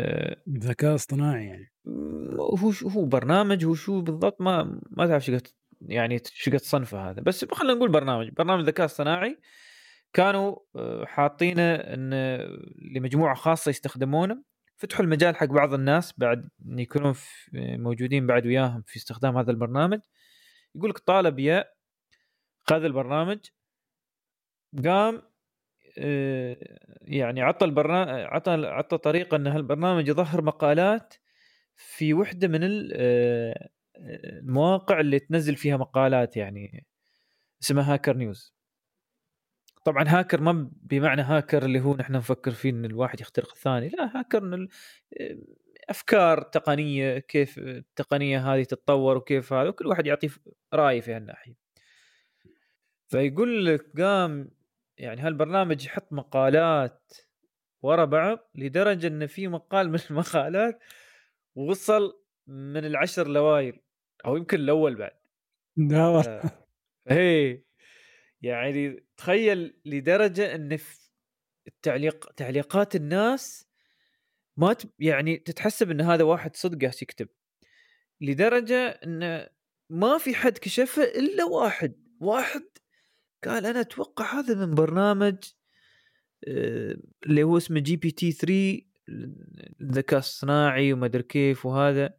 ذكاء 0.49 0.95
اصطناعي 0.95 1.47
يعني 1.47 1.73
هو 2.39 2.73
هو 2.85 3.05
برنامج 3.05 3.65
هو 3.65 3.75
شو 3.75 4.01
بالضبط 4.01 4.41
ما 4.41 4.81
ما 4.91 5.07
تعرف 5.07 5.25
شو 5.25 5.39
يعني 5.81 6.23
شو 6.25 6.51
قد 6.51 6.57
صنفه 6.57 7.11
هذا 7.11 7.21
بس 7.21 7.45
خلينا 7.45 7.75
نقول 7.75 7.91
برنامج 7.91 8.29
برنامج 8.29 8.65
ذكاء 8.65 8.87
اصطناعي 8.87 9.39
كانوا 10.13 10.57
آه، 10.77 11.05
حاطينه 11.05 11.75
إن 11.75 12.15
لمجموعة 12.95 13.35
خاصة 13.35 13.71
يستخدمونه 13.71 14.43
فتحوا 14.81 15.05
المجال 15.05 15.37
حق 15.37 15.47
بعض 15.47 15.75
الناس 15.75 16.15
بعد 16.19 16.49
إن 16.67 16.79
يكونون 16.79 17.15
موجودين 17.55 18.27
بعد 18.27 18.47
وياهم 18.47 18.83
في 18.87 18.97
استخدام 18.97 19.39
هذا 19.39 19.51
البرنامج. 19.51 20.01
يقول 20.75 20.91
لك 20.91 20.99
طالب 20.99 21.39
يا 21.39 21.65
خذ 22.59 22.85
البرنامج 22.85 23.39
قام 24.85 25.23
آه، 25.99 26.57
يعني 27.03 27.43
عطى 27.43 27.65
البرنامج 27.65 28.09
عطى 28.09 28.51
عطى 28.51 28.99
طريقة 28.99 29.37
إن 29.37 29.47
هالبرنامج 29.47 30.09
يظهر 30.09 30.43
مقالات 30.43 31.15
في 31.77 32.15
وحدة 32.15 32.49
من 32.49 32.89
آه، 32.93 33.69
المواقع 33.97 35.01
اللي 35.01 35.19
تنزل 35.19 35.57
فيها 35.57 35.77
مقالات 35.77 36.37
يعني 36.37 36.87
اسمها 37.63 37.95
هاكر 37.95 38.17
نيوز. 38.17 38.55
طبعا 39.85 40.05
هاكر 40.09 40.41
ما 40.41 40.71
بمعنى 40.83 41.23
هاكر 41.23 41.65
اللي 41.65 41.81
هو 41.81 41.97
نحن 41.97 42.13
نفكر 42.13 42.51
فيه 42.51 42.71
إن 42.71 42.85
الواحد 42.85 43.21
يخترق 43.21 43.53
الثاني 43.53 43.89
لا 43.89 44.19
هاكر 44.19 44.43
إن 44.43 44.69
أفكار 45.91 46.43
تقنية 46.43 47.19
كيف 47.19 47.59
التقنية 47.59 48.55
هذه 48.55 48.63
تتطور 48.63 49.17
وكيف 49.17 49.53
هذا 49.53 49.69
وكل 49.69 49.87
واحد 49.87 50.07
يعطي 50.07 50.29
رأي 50.75 51.01
في 51.01 51.15
هالناحية. 51.15 51.55
فيقول 53.09 53.67
لك 53.67 54.01
قام 54.01 54.51
يعني 54.99 55.21
هالبرنامج 55.21 55.85
يحط 55.87 56.13
مقالات 56.13 57.13
ورا 57.83 58.05
بعض 58.05 58.39
لدرجة 58.55 59.07
إن 59.07 59.27
في 59.27 59.49
مقال 59.49 59.91
من 59.91 59.99
المقالات 60.11 60.79
وصل 61.55 62.23
من 62.47 62.85
العشر 62.85 63.29
لواير 63.29 63.83
أو 64.27 64.37
يمكن 64.37 64.61
الأول 64.61 64.95
بعد. 64.97 65.21
لا. 65.77 66.07
والله. 66.09 67.61
يعني 68.43 69.05
تخيل 69.17 69.81
لدرجة 69.85 70.55
إن 70.55 70.79
التعليق 71.67 72.33
تعليقات 72.33 72.97
الناس 72.97 73.67
ما 74.57 74.73
ت... 74.73 74.95
يعني 74.99 75.37
تتحسب 75.37 75.91
إن 75.91 76.01
هذا 76.01 76.25
واحد 76.25 76.57
صدق 76.57 76.81
قاعد 76.81 76.95
يكتب. 77.03 77.29
لدرجة 78.21 78.89
إن 78.89 79.47
ما 79.91 80.19
في 80.19 80.35
حد 80.35 80.59
كشفه 80.59 81.03
إلا 81.03 81.45
واحد 81.45 81.95
واحد 82.21 82.63
قال 83.45 83.67
أنا 83.67 83.81
أتوقع 83.81 84.41
هذا 84.41 84.67
من 84.67 84.75
برنامج 84.75 85.37
آه، 86.49 86.97
اللي 87.27 87.43
هو 87.43 87.57
اسمه 87.57 87.81
GPT 87.81 88.33
3 88.33 88.81
الذكاء 89.81 90.19
الصناعي 90.19 90.93
وما 90.93 91.07
أدري 91.07 91.23
كيف 91.23 91.67
وهذا. 91.67 92.15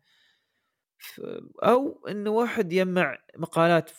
أو 1.64 2.07
انه 2.07 2.30
واحد 2.30 2.73
يجمع 2.73 3.18
مقالات 3.38 3.89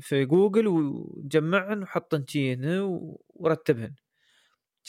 في- 0.00 0.24
جوجل 0.24 0.66
وجمعهن 0.68 1.82
وحطن 1.82 2.24
شي 2.28 2.54
هنا 2.54 2.82
ورتبهن. 3.28 3.94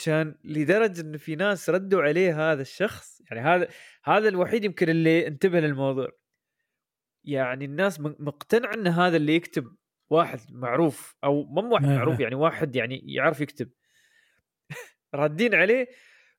كان 0.04 0.34
لدرجة 0.44 1.00
إنه 1.00 1.18
في 1.18 1.36
ناس 1.36 1.70
ردوا 1.70 2.02
عليه 2.02 2.52
هذا 2.52 2.62
الشخص 2.62 3.20
يعني 3.30 3.40
هذا 3.48 3.68
هذا 4.04 4.28
الوحيد 4.28 4.64
يمكن 4.64 4.88
اللي 4.88 5.26
انتبه 5.26 5.60
للموضوع. 5.60 6.08
يعني 7.24 7.64
الناس 7.64 8.00
م- 8.00 8.14
مقتنعة 8.18 8.74
إن 8.74 8.86
هذا 8.86 9.16
اللي 9.16 9.34
يكتب 9.34 9.76
واحد 10.10 10.40
معروف 10.50 11.16
أو 11.24 11.44
مو 11.44 11.72
واحد 11.74 11.84
آه. 11.84 11.96
معروف 11.96 12.20
يعني 12.20 12.34
واحد 12.34 12.76
يعني 12.76 13.02
يعرف 13.06 13.40
يكتب. 13.40 13.70
رادين 15.14 15.54
عليه 15.54 15.88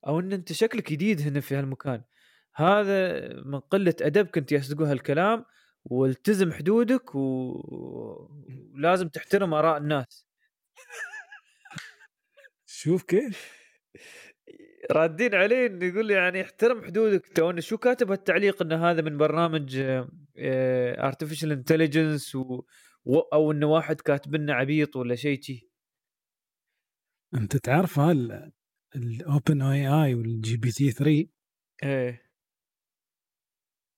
أو 0.07 0.19
إن 0.19 0.33
أنت 0.33 0.53
شكلك 0.53 0.91
جديد 0.91 1.21
هنا 1.21 1.39
في 1.39 1.55
هالمكان. 1.55 2.03
هذا 2.55 3.19
من 3.43 3.59
قلة 3.59 3.95
ادبك 4.01 4.37
انت 4.37 4.51
يصدقوا 4.51 4.91
هالكلام. 4.91 5.45
والتزم 5.85 6.51
حدودك 6.51 7.15
و- 7.15 8.29
ولازم 8.73 9.07
تحترم 9.09 9.53
آراء 9.53 9.77
الناس. 9.77 10.27
شوف 12.65 13.03
كيف. 13.03 13.59
رادين 14.91 15.35
عليه 15.35 15.65
إنه 15.67 15.85
يقول 15.85 16.05
لي 16.07 16.13
يعني 16.13 16.41
احترم 16.41 16.85
حدودك. 16.85 17.27
تو 17.27 17.59
شو 17.59 17.77
كاتب 17.77 18.11
هالتعليق 18.11 18.61
إن 18.61 18.71
هذا 18.73 19.01
من 19.01 19.17
برنامج 19.17 19.77
artificial 20.97 21.51
intelligence 21.51 22.35
و... 22.35 22.63
و... 23.05 23.17
أو 23.19 23.51
إنه 23.51 23.67
واحد 23.67 24.01
كاتب 24.01 24.35
لنا 24.35 24.53
عبيط 24.53 24.95
ولا 24.95 25.15
شيء 25.15 25.41
شي. 25.41 25.69
أنت 27.35 27.57
تعرف 27.57 27.99
هال 27.99 28.51
ال 28.95 29.05
OpenAI 29.05 29.61
وال 29.61 30.57
GPT 30.57 30.91
3 30.91 31.27
إيه. 31.83 32.29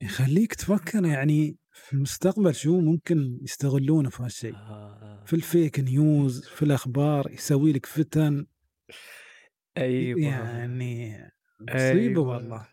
يخليك 0.02 0.54
تفكر 0.54 1.06
يعني 1.06 1.58
في 1.72 1.94
المستقبل 1.94 2.56
شو 2.56 2.82
ممكن 2.82 3.40
يستغلونه 3.42 4.10
في 4.10 4.24
هالشيء 4.24 4.56
آه. 4.56 5.24
في 5.26 5.34
ال 5.34 5.43
fake 5.43 5.80
news 5.80 6.46
في 6.46 6.64
الأخبار 6.64 7.32
يسوي 7.32 7.72
لك 7.72 7.86
فتن 7.86 8.46
أيوه 9.78 10.22
يعني 10.22 11.18
مصيبة 11.62 12.22
أيوة. 12.22 12.28
والله 12.28 12.68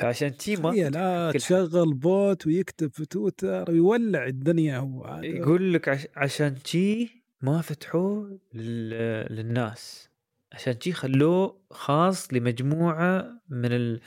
عشان 0.00 0.36
تي 0.36 0.56
ما 0.56 0.70
تخيل 0.70 0.92
لا 0.92 1.30
كل 1.32 1.38
تشغل 1.38 1.94
bot 1.94 2.46
ويكتب 2.46 2.92
في 2.92 3.06
تويتر 3.06 3.70
ويولع 3.70 4.26
الدنيا 4.26 4.78
هو. 4.78 5.20
يقول 5.22 5.74
لك 5.74 5.88
عش... 5.88 6.06
عشان 6.16 6.62
تي 6.62 7.10
ما 7.42 7.60
فتحوه 7.60 8.38
لل... 8.54 8.90
للناس 9.36 10.10
عشان 10.52 10.78
تي 10.78 10.92
خلوه 10.92 11.60
خاص 11.70 12.34
لمجموعة 12.34 13.40
من 13.48 13.72
ال... 13.72 14.00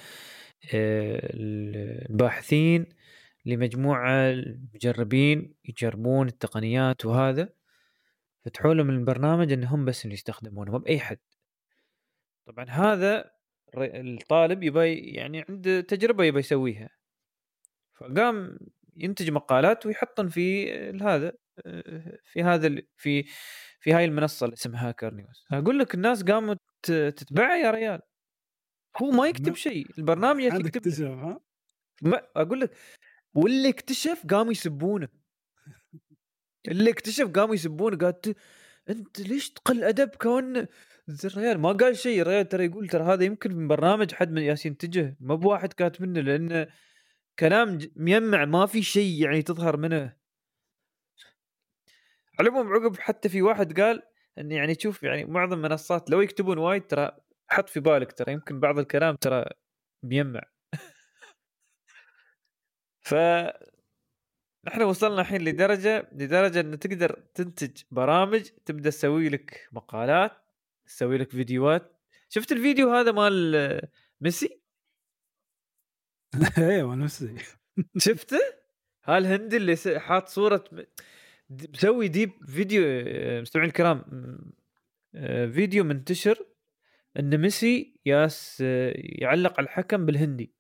آه، 0.74 1.32
الباحثين 1.34 2.86
لمجموعة 3.46 4.30
المجربين 4.30 5.56
يجربون 5.66 6.28
التقنيات 6.28 7.06
وهذا 7.06 7.50
فتحوا 8.46 8.74
لهم 8.74 8.90
البرنامج 8.90 9.52
إنهم 9.52 9.86
بس 9.86 10.06
اللي 10.06 10.14
يستخدمونه 10.14 10.72
مو 10.72 10.78
بأي 10.78 11.00
حد. 11.00 11.20
طبعا 12.46 12.66
هذا 12.70 13.32
الطالب 13.78 14.64
يبى 14.64 14.94
يعني 14.94 15.46
عنده 15.50 15.82
تجربة 15.82 16.24
يبى 16.24 16.40
يسويها. 16.40 16.90
فقام 17.94 18.60
ينتج 18.96 19.30
مقالات 19.30 19.86
ويحطن 19.86 20.30
في 20.30 20.74
هذا 21.02 21.34
في 22.24 22.44
هذا 22.44 22.82
في 22.98 23.24
في 23.80 23.94
هاي 23.94 24.06
المنصة 24.06 24.46
اللي 24.46 24.54
اسمها 24.54 24.90
هاكر 24.90 25.14
نيوز 25.14 25.46
أقول 25.52 25.80
لك 25.80 25.94
الناس 25.94 26.24
قامت 26.24 26.60
تتبعه 26.84 27.56
يا 27.58 27.72
ريال. 27.72 28.02
هو 29.02 29.12
ما 29.12 29.28
يكتب 29.28 29.56
شيء 29.56 29.88
البرنامج 29.98 30.44
يكتب 30.44 30.82
ما 32.02 32.22
أقول 32.36 32.60
لك 32.60 32.72
واللي 33.34 33.70
اكتشف 33.70 34.26
قاموا 34.30 34.52
يسبونه. 34.52 35.08
اللي 36.68 36.90
اكتشف 36.92 37.28
قاموا 37.28 37.56
يسبونه 37.56 37.98
قال 37.98 38.22
"ت- 38.22 38.36
أنت 38.90 39.20
ليش 39.20 39.50
تقل 39.50 39.84
أدب 39.84 40.10
كون 40.10 40.68
الريال؟ 41.26 41.60
ما 41.60 41.72
قال 41.72 41.98
شيء 41.98 42.22
الريال 42.22 42.50
ترى 42.50 42.66
يقول 42.66 42.88
ترى 42.90 43.04
هذا 43.04 43.24
يمكن 43.24 43.56
من 43.56 43.68
برنامج 43.68 44.12
حد 44.14 44.32
من 44.32 44.42
ياسين 44.42 44.72
ينتجه 44.72 45.18
ما 45.20 45.36
بواحد 45.36 45.74
كاتب 45.74 46.02
منه 46.02 46.22
لأنه 46.22 46.68
كلام 47.40 47.80
ميمع 47.96 48.46
ما 48.46 48.66
في 48.66 48.84
شيء 48.84 49.24
يعني 49.24 49.42
تظهر 49.42 49.78
منه. 49.78 50.16
على 52.40 52.50
العموم 52.50 52.68
عقب 52.74 52.98
حتى 52.98 53.30
في 53.30 53.42
واحد 53.42 53.80
قال 53.82 54.02
إن 54.38 54.52
يعني 54.52 54.76
تشوف 54.76 55.04
يعني 55.04 55.26
معظم 55.26 55.54
المنصات 55.66 56.10
لو 56.10 56.22
يكتبون 56.22 56.58
وايد 56.58 56.88
ترى 56.88 57.12
حط 57.48 57.70
في 57.70 57.80
بالك 57.80 58.12
ترى 58.12 58.34
يمكن 58.34 58.60
بعض 58.60 58.80
الكلام 58.80 59.16
ترى 59.16 59.46
بيمع 60.04 60.42
ف 63.04 63.14
نحن 64.68 64.82
وصلنا 64.82 65.22
الحين 65.22 65.42
لدرجة 65.42 66.10
لدرجة 66.12 66.60
ان 66.60 66.80
تقدر 66.80 67.20
تنتج 67.36 67.82
برامج 67.92 68.42
تبدأ 68.66 68.90
تسوي 68.90 69.30
لك 69.30 69.68
مقالات 69.72 70.32
تسوي 70.86 71.18
لك 71.18 71.32
فيديوهات. 71.32 72.00
شفت 72.30 72.52
الفيديو 72.52 72.90
هذا 72.94 73.12
مال 73.12 73.82
ميسي؟ 74.22 74.60
أيوه 76.58 76.96
نفسي 76.96 77.36
شفته؟ 77.98 78.40
هالهندي 79.06 79.58
اللي 79.58 79.76
حاط 80.00 80.40
د- 81.50 81.70
مسوي 81.74 82.08
ديب 82.08 82.32
فيديو 82.46 82.84
مستمعين 83.42 83.70
الكرام 83.70 84.04
آه، 85.16 85.46
فيديو 85.48 85.84
منتشر 85.84 86.46
إن 87.20 87.38
ميسي 87.38 88.00
ياس 88.06 88.64
آه، 88.66 88.94
يعلق 88.96 89.54
على 89.60 89.66
الحكم 89.66 90.06
بالهندي. 90.06 90.54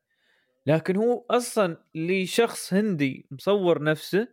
لكن 0.65 0.95
هو 0.97 1.25
أصلا 1.29 1.83
لشخص 1.95 2.73
هندي 2.73 3.27
مصور 3.31 3.83
نفسه 3.83 4.27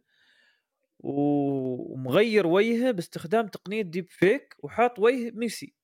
ومغير 0.99 2.47
وجهه 2.47 2.91
باستخدام 2.91 3.47
تقنية 3.49 3.83
deepfake 3.83 4.57
وحاط 4.59 4.99
وجه 4.99 5.31
ميسي. 5.31 5.75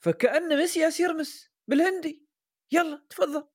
فكأن 0.00 0.56
ميسي 0.56 0.80
ياس 0.80 1.00
يرمس 1.00 1.50
بالهندي. 1.68 2.26
يلا 2.72 3.02
تفضل. 3.10 3.48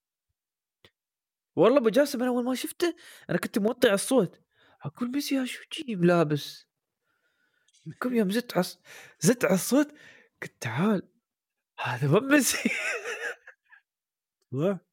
والله 1.56 1.78
أبو 1.80 1.90
جاسم 1.90 2.20
أنا 2.22 2.30
أول 2.32 2.44
ما 2.44 2.56
شفته 2.56 2.96
أنا 3.30 3.38
كنت 3.38 3.60
موطي 3.60 3.94
الصوت. 3.94 4.42
أقول 4.82 5.12
ميسي 5.12 5.46
شو 5.46 5.64
جي 5.74 5.96
ملابس 5.96 6.68
كم 8.02 8.16
يوم 8.16 8.32
زدت 8.32 8.58
عص 8.58 8.80
زدت 9.20 9.46
على 9.46 9.54
الصوت 9.54 9.88
قلت 10.44 10.54
تعال 10.62 11.08
هذا 11.80 12.08
مو 12.08 12.20
ميسي. 12.20 12.70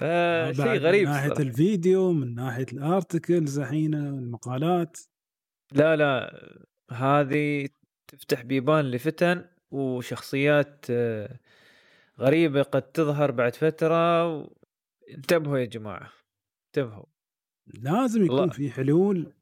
صح؟ 0.00 0.06
آه، 0.06 0.52
شيء 0.52 0.64
بعد 0.64 0.78
غريب 0.78 1.08
من 1.08 1.14
ناحية 1.14 1.28
صراحة. 1.28 1.42
الفيديو 1.42 2.12
من 2.12 2.34
ناحية 2.34 2.66
الارتكلز 2.72 3.58
الحين 3.58 3.94
المقالات 3.94 4.98
لا 5.72 5.96
لا 5.96 6.40
هذه 6.90 7.68
تفتح 8.08 8.42
بيبان 8.42 8.90
لفتن 8.90 9.44
وشخصيات 9.70 10.86
آه، 10.90 11.38
غريبة 12.20 12.62
قد 12.62 12.82
تظهر 12.82 13.30
بعد 13.30 13.54
فترة 13.54 14.36
و... 14.36 14.54
انتبهوا 15.14 15.58
يا 15.58 15.64
جماعة 15.64 16.12
انتبهوا 16.66 17.04
لازم 17.66 18.24
يكون 18.24 18.38
والله. 18.38 18.52
في 18.52 18.70
حلول 18.70 19.32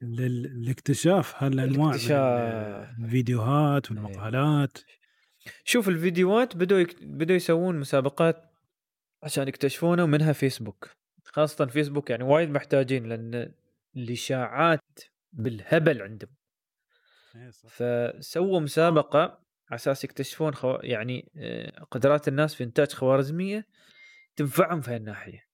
لاكتشاف 0.00 1.42
هالأنواع 1.42 1.92
من. 1.92 3.04
الفيديوهات 3.04 3.90
والمقالات 3.90 4.78
شوف 5.64 5.88
الفيديوهات 5.88 6.56
بدوا 6.56 6.78
يك... 6.78 7.04
بدوا 7.04 7.36
يسوون 7.36 7.80
مسابقات 7.80 8.53
عشان 9.24 9.48
يكتشفونه 9.48 10.04
ومنها 10.04 10.32
فيسبوك. 10.32 10.90
خاصة 11.24 11.66
فيسبوك 11.66 12.10
يعني 12.10 12.24
وايد 12.24 12.50
محتاجين 12.50 13.06
لأن 13.06 13.52
الإشاعات 13.96 15.00
بالهبل 15.32 16.02
عندهم. 16.02 16.30
فسووا 17.68 18.60
مسابقة 18.60 19.20
على 19.70 19.74
أساس 19.74 20.04
يكتشفون 20.04 20.54
خو... 20.54 20.78
يعني 20.82 21.32
آه، 21.36 21.84
قدرات 21.90 22.28
الناس 22.28 22.54
في 22.54 22.64
إنتاج 22.64 22.92
خوارزمية 22.92 23.66
تنفعهم 24.36 24.80
في 24.80 24.90
هالناحية 24.90 25.46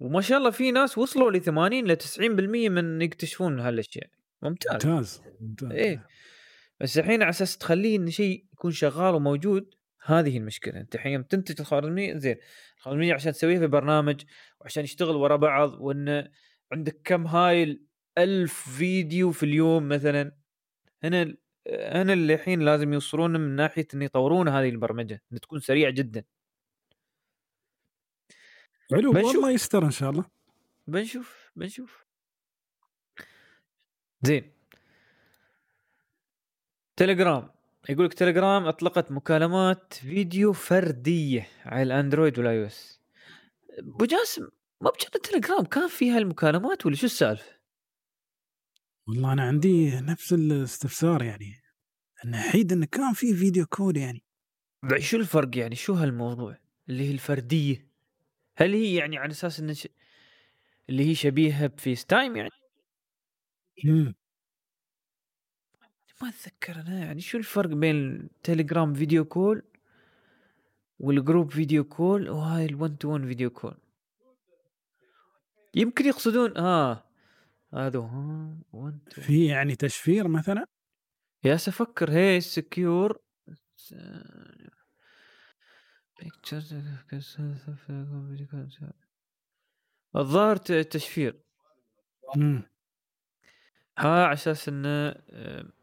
وما 0.00 0.20
شاء 0.20 0.38
الله 0.38 0.50
في 0.50 0.70
ناس 0.70 0.98
وصلوا 0.98 1.30
ل 1.30 1.40
80 1.40 1.86
ل 1.86 1.96
90% 1.96 2.20
من 2.70 3.02
يكتشفون 3.02 3.60
هالأشياء. 3.60 4.10
ممتاز. 4.42 4.86
ممتاز 4.86 5.22
ممتاز. 5.40 5.70
إيه. 5.70 6.06
بس 6.80 6.98
الحين 6.98 7.22
على 7.22 7.30
أساس 7.30 7.58
تخليه 7.58 7.98
إن 7.98 8.10
شيء 8.10 8.44
يكون 8.52 8.70
شغال 8.70 9.14
وموجود 9.14 9.74
هذه 10.04 10.38
المشكلة. 10.38 10.80
أنت 10.80 10.94
الحين 10.94 11.12
يوم 11.12 11.22
تنتج 11.22 11.60
الخوارزميه 11.60 12.16
زين 12.18 12.36
الخوارزميه 12.76 13.14
عشان 13.14 13.32
تسويها 13.32 13.58
في 13.58 13.66
برنامج 13.66 14.24
وعشان 14.60 14.84
يشتغل 14.84 15.16
ورا 15.16 15.36
بعض 15.36 15.80
وإن 15.80 16.28
عندك 16.72 17.00
كم 17.04 17.26
هاي 17.26 17.80
ألف 18.18 18.68
فيديو 18.78 19.32
في 19.32 19.42
اليوم 19.42 19.88
مثلا. 19.88 20.36
هنا 21.02 21.34
هنا 21.68 22.12
اللي 22.12 22.34
الحين 22.34 22.60
لازم 22.60 22.92
يوصلون 22.92 23.32
من 23.32 23.56
ناحية 23.56 23.86
إن 23.94 24.02
يطورون 24.02 24.48
هذه 24.48 24.68
البرمجة 24.68 25.22
إن 25.32 25.40
تكون 25.40 25.60
سريعة 25.60 25.90
جدا. 25.90 26.24
حلو 28.90 29.12
بنشوف. 29.12 29.34
والله 29.34 29.50
يستر 29.50 29.84
إن 29.84 29.90
شاء 29.90 30.10
الله. 30.10 30.24
بنشوف 30.86 31.52
بنشوف. 31.56 32.06
زين. 34.22 34.52
تليجرام 36.96 37.50
يقول 37.88 38.06
لك 38.06 38.14
تليجرام 38.14 38.64
أطلقت 38.64 39.12
مكالمات 39.12 39.94
فيديو 39.94 40.52
فردية 40.52 41.48
على 41.64 41.82
ال 41.82 42.38
Android 42.38 42.60
وال 42.60 42.66
iOS 42.66 43.00
أبو 43.78 44.04
جاسم 44.04 44.48
ما 44.80 44.90
بجد 44.90 45.10
تليجرام 45.10 45.64
كان 45.64 45.88
فيها 45.88 46.18
المكالمات 46.18 46.86
ولا 46.86 46.96
شو 46.96 47.06
السالفة؟ 47.06 47.52
والله 49.08 49.32
أنا 49.32 49.42
عندي 49.42 50.00
نفس 50.00 50.32
الاستفسار 50.32 51.22
يعني 51.22 51.62
انه 52.24 52.40
حيد 52.40 52.72
انه 52.72 52.86
كان 52.86 53.12
في 53.12 53.34
video 53.34 53.66
call 53.66 53.96
يعني. 53.96 54.22
شو 54.98 55.16
الفرق 55.16 55.58
يعني؟ 55.58 55.74
شو 55.74 55.92
هالموضوع؟ 55.92 56.58
اللي 56.88 57.08
هي 57.08 57.12
الفردية؟ 57.12 57.88
هل 58.56 58.74
هي 58.74 58.94
يعني 58.94 59.18
على 59.18 59.30
أساس 59.30 59.60
إن 59.60 59.74
ش... 59.74 59.88
اللي 60.90 61.10
هي 61.10 61.14
شبيهة 61.14 61.66
ب 61.66 62.06
FaceTime 62.06 62.36
يعني؟ 62.36 62.50
مم. 63.84 64.14
ما 66.22 66.28
أتذكر 66.28 66.80
أنا 66.80 66.98
يعني 66.98 67.20
شو 67.20 67.38
الفرق 67.38 67.68
بين 67.68 68.16
ال 68.16 68.25
Telegram 68.25 68.94
video 68.94 69.24
call 69.24 69.62
وال 70.98 71.13
group 71.13 71.50
video 71.50 71.84
call 71.84 72.30
وهاي 72.30 72.68
ال 72.68 73.12
1 73.12 73.24
to 73.24 73.30
1 73.30 73.34
video 73.34 73.50
call؟ 73.50 73.74
يمكن 75.74 76.06
يقصدون 76.06 76.56
آه 76.56 77.04
هذا 77.74 77.98
ها 77.98 78.56
1 78.72 78.98
to 79.10 79.20
في 79.20 79.46
يعني 79.46 79.76
تشفير 79.76 80.28
مثلا؟ 80.28 80.66
يا 81.44 81.54
أفكر 81.54 82.10
هي 82.10 82.40
secure 82.40 83.18
الظاهر 90.16 90.56
تشفير. 90.56 91.42
ها 93.98 94.24
على 94.24 94.32
أساس 94.32 94.68
إنه 94.68 95.14
آه، 95.30 95.81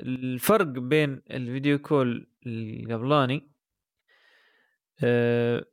الفرق 0.00 0.66
بين 0.66 1.22
ال 1.30 1.38
video 1.38 1.78
call 1.78 2.26
القبلاني 2.46 3.48
آه، 5.04 5.64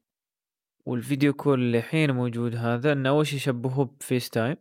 وال 0.85 0.99
video 0.99 1.33
call 1.33 1.59
اللي 1.59 1.77
الحين 1.77 2.11
موجود 2.11 2.55
هذا 2.55 2.91
إنه 2.91 3.09
أول 3.09 3.27
شيء 3.27 3.39
شبهوه 3.39 3.85
ب 3.85 4.29
FaceTime 4.29 4.57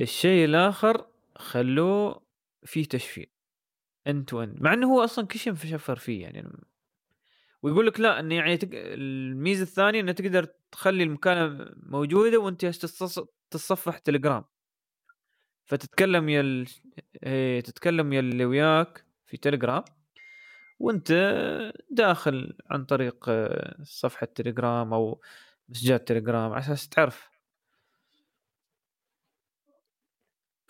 الشيء 0.00 0.44
الآخر 0.44 1.06
خلوه 1.36 2.22
فيه 2.64 2.84
تشفير 2.84 3.30
end-to-end 4.06 4.62
مع 4.62 4.72
إنه 4.72 4.86
هو 4.94 5.04
أصلا 5.04 5.26
كل 5.26 5.38
شيء 5.38 5.52
مشفر 5.52 5.96
فيه 5.96 6.22
يعني. 6.22 6.52
ويقول 7.62 7.86
لك 7.86 8.00
لا 8.00 8.20
انه 8.20 8.34
يعني 8.34 8.56
تق... 8.56 8.68
الميزة 8.72 9.62
الثانية 9.62 10.00
إنه 10.00 10.12
تقدر 10.12 10.46
تخلي 10.72 11.02
المكالمه 11.02 11.70
موجودة 11.76 12.38
وأنت 12.38 12.66
تتص- 12.66 13.26
تتصفح 13.50 13.98
تليجرام. 13.98 14.44
فتتكلم 15.72 16.28
يا 16.28 16.40
ال... 16.40 16.68
إيه 17.22 17.60
تتكلم 17.60 18.12
يا 18.12 18.20
اللي 18.20 18.44
وياك 18.44 19.04
في 19.26 19.36
تليجرام 19.36 19.84
وانت 20.78 21.12
داخل 21.90 22.58
عن 22.70 22.84
طريق 22.84 23.28
آه، 23.28 23.82
صفحة 23.82 24.26
تليجرام 24.26 24.92
أو 24.94 25.20
مسجات 25.68 26.08
تليجرام 26.08 26.52
على 26.52 26.60
أساس 26.60 26.88
تعرف. 26.88 27.30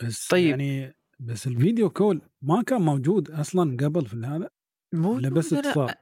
بس 0.03 0.27
طيب. 0.27 0.49
يعني 0.49 0.95
بس 1.19 1.47
ال 1.47 1.54
video 1.54 1.89
call 1.89 2.21
ما 2.41 2.63
كان 2.63 2.81
موجود 2.81 3.31
أصلا 3.31 3.77
قبل 3.79 4.05
في 4.05 4.15
هذا؟ 4.15 4.49
ولا 4.93 5.29
بس 5.29 5.53
موجود 5.53 5.67
اتصال؟ 5.67 5.89
أنا 5.89 5.97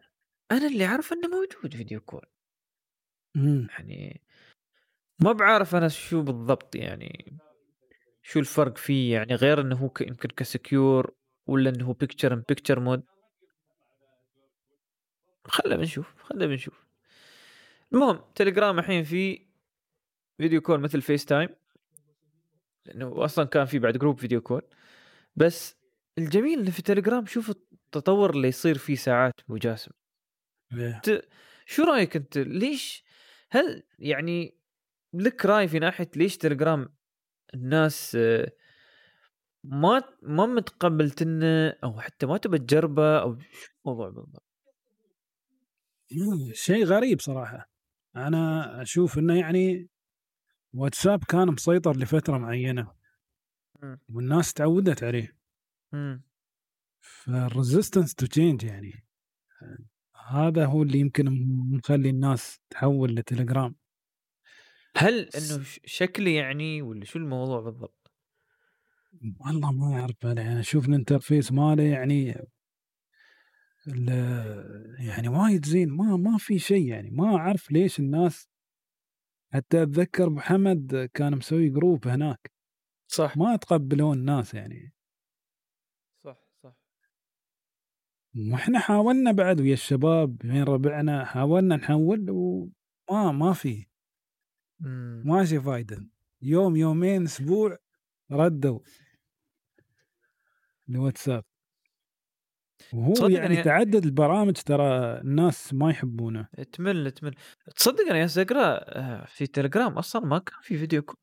أنا 0.52 0.68
اللي 0.68 0.86
أعرف 0.86 1.14
إنه 1.14 1.28
موجود 1.28 1.74
video 1.74 2.02
call. 2.02 2.26
مم. 3.36 3.68
يعني 3.72 4.22
ما 5.20 5.32
بعرف 5.32 5.76
أنا 5.76 5.88
شو 5.88 6.22
بالضبط 6.22 6.76
يعني. 6.76 7.38
شو 8.22 8.40
الفرق 8.40 8.78
فيه؟ 8.78 9.14
يعني 9.14 9.36
غير 9.36 9.62
إنه 9.62 9.76
هو 9.76 9.90
ك- 9.90 10.02
يمكن 10.02 10.30
ك 10.30 10.42
secure 10.42 11.14
ولا 11.48 11.70
إنه 11.70 11.86
هو 11.86 11.94
picture 11.94 12.34
in 12.34 12.44
picture 12.50 12.80
mode 12.80 13.04
خلنا 15.46 15.76
بنشوف 15.76 16.24
خلنا 16.24 16.46
بنشوف. 16.46 16.86
المهم 17.94 18.20
تليجرام 18.36 18.80
الحين 18.80 19.04
في 19.04 19.48
video 20.38 20.62
call 20.62 20.80
مثل 20.80 21.02
فيس 21.02 21.26
تايم 21.26 21.50
لأنه 22.86 23.26
أصلا 23.26 23.46
كان 23.46 23.66
في 23.66 23.80
بعد 23.80 23.98
group 23.98 24.20
video 24.20 24.42
call 24.42 24.62
بس 25.36 25.76
الجميل 26.18 26.60
إنه 26.60 26.72
في 26.72 26.82
تليجرام 26.82 27.26
شوف 27.26 27.50
التطور 27.50 28.30
اللي 28.30 28.48
يصير 28.48 28.78
فيه 28.78 28.96
ساعات 28.96 29.34
أبو 29.40 29.58
جاسم. 29.58 29.92
إيه. 30.74 31.02
شو 31.66 31.84
رأيك 31.84 32.16
أنت؟ 32.16 32.38
ليش؟ 32.38 33.04
هل 33.52 33.84
يعني 34.00 34.58
لك 35.14 35.46
رأي 35.46 35.68
في 35.68 35.80
ناحية 35.80 36.12
ليش 36.16 36.38
تليجرام 36.38 36.96
الناس 37.54 38.16
آه، 38.16 38.52
ما 39.64 40.04
ما 40.22 40.46
متقبلتنه 40.46 41.70
أو 41.70 42.00
حتى 42.00 42.26
ما 42.26 42.38
تبى 42.38 42.58
تجربه 42.58 43.22
أو 43.22 43.40
شو 43.40 43.72
الموضوع 43.86 44.10
بالضبط؟ 44.10 44.44
شيء 46.54 46.86
غريب 46.86 47.20
صراحة 47.20 47.70
أنا 48.16 48.82
أشوف 48.82 49.18
إنه 49.18 49.40
يعني 49.40 49.90
واتساب 50.74 51.24
كان 51.24 51.48
مسيطر 51.48 51.98
لفترة 51.98 52.38
معينة. 52.38 52.92
والناس 54.10 54.54
تعودت 54.54 55.04
عليه. 55.04 55.38
فال 57.00 57.19
resistance 57.19 58.16
to 58.16 58.26
change 58.26 58.64
يعني 58.64 59.06
هذا 60.28 60.66
هو 60.66 60.84
اللي 60.84 61.00
يمكن 61.00 61.26
مخلي 61.72 62.10
الناس 62.10 62.60
تحول 62.70 63.16
لتليجرام 63.16 63.76
هل 64.98 65.30
إنه 65.36 65.64
شكلي 65.86 66.36
يعني 66.36 66.82
ولا 66.82 67.06
شو 67.06 67.20
الموضوع 67.20 67.60
بالضبط؟ 67.62 68.12
والله 69.40 69.72
ما 69.72 70.00
أعرف 70.00 70.26
أنا 70.26 70.42
يعني 70.42 70.60
أشوف 70.60 70.90
ال 70.90 70.96
interface 70.96 71.52
ماله 71.52 71.84
يعني 71.84 72.36
يعني 75.00 75.28
وايد 75.28 75.66
زين 75.66 75.90
ما 75.90 76.18
ما 76.18 76.38
في 76.38 76.60
شيء 76.60 76.88
يعني 76.88 77.10
ما 77.12 77.36
أعرف 77.36 77.72
ليش 77.72 78.00
الناس 78.00 78.50
حتى 79.54 79.84
أتذكر 79.84 80.30
محمد 80.30 81.10
كان 81.14 81.36
مسوي 81.38 81.70
جروب 81.70 82.08
هناك 82.08 82.52
صح 83.08 83.38
ما 83.38 83.56
تقبلون 83.56 84.18
الناس 84.18 84.54
يعني 84.54 84.94
صح 86.24 86.38
صح 86.64 86.74
وإحنا 88.52 88.80
حاولنا 88.80 89.32
بعد 89.32 89.62
ويا 89.62 89.74
الشباب 89.74 90.38
بين 90.38 90.64
ربعنا 90.64 91.26
حاولنا 91.26 91.76
نحول 91.76 92.30
وما 92.30 93.32
ما 93.32 93.54
في. 93.54 93.86
ماشي 95.26 95.62
فايدة. 95.62 96.08
يوم 96.42 96.76
يومين 96.76 97.24
أسبوع 97.24 97.78
ردوا 98.32 98.80
الواتساب. 100.90 101.44
وهو 102.94 103.28
يعني 103.28 103.62
أنا- 103.62 103.66
تعدد 103.66 104.06
البرامج 104.06 104.54
ترى 104.54 104.84
الناس 105.22 105.74
ما 105.74 105.90
يحبونه. 105.90 106.48
تمل 106.72 107.12
تمل. 107.12 107.36
تصدق 107.76 108.02
أنا 108.10 108.18
يا 108.20 108.28
أقرأ 108.38 108.78
آه، 109.00 109.26
في 109.26 109.48
تليجرام 109.48 109.98
أصلا 109.98 110.26
ما 110.26 110.40
كان 110.40 110.58
في 110.62 110.78
video 110.78 111.02
call 111.02 111.16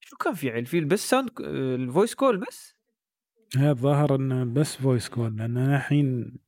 شو 0.00 0.16
كان 0.16 0.34
في 0.34 0.46
يعني؟ 0.46 0.64
في 0.64 0.80
بس 0.80 1.10
sound 1.10 1.30
آه، 1.40 1.74
ال 1.74 1.81
voice 1.81 2.14
call 2.14 2.40
بس؟ 2.40 2.74
هي 3.56 3.70
الظاهر 3.70 4.14
إنه 4.14 4.44
بس 4.44 4.76
voice 4.76 5.08
call 5.08 5.36
لأن 5.36 5.56
أنا 5.56 5.76
الحين 5.76 6.38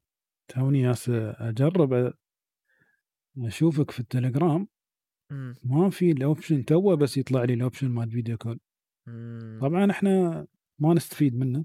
توني 0.48 0.92
أجرب 1.08 2.12
أشوفك 3.38 3.90
في 3.90 4.00
التليجرام 4.00 4.68
مم. 5.30 5.54
ما 5.64 5.90
في 5.90 6.10
ال 6.10 6.18
option 6.18 6.64
توه 6.64 6.96
بس 6.96 7.16
يطلع 7.16 7.44
لي 7.44 7.54
ال 7.54 7.59
option 7.59 7.88
مال 7.88 8.10
video 8.10 8.36
call 8.36 8.60
مم. 9.06 9.58
طبعا 9.62 9.90
إحنا 9.90 10.46
ما 10.78 10.94
نستفيد 10.94 11.36
منه. 11.36 11.64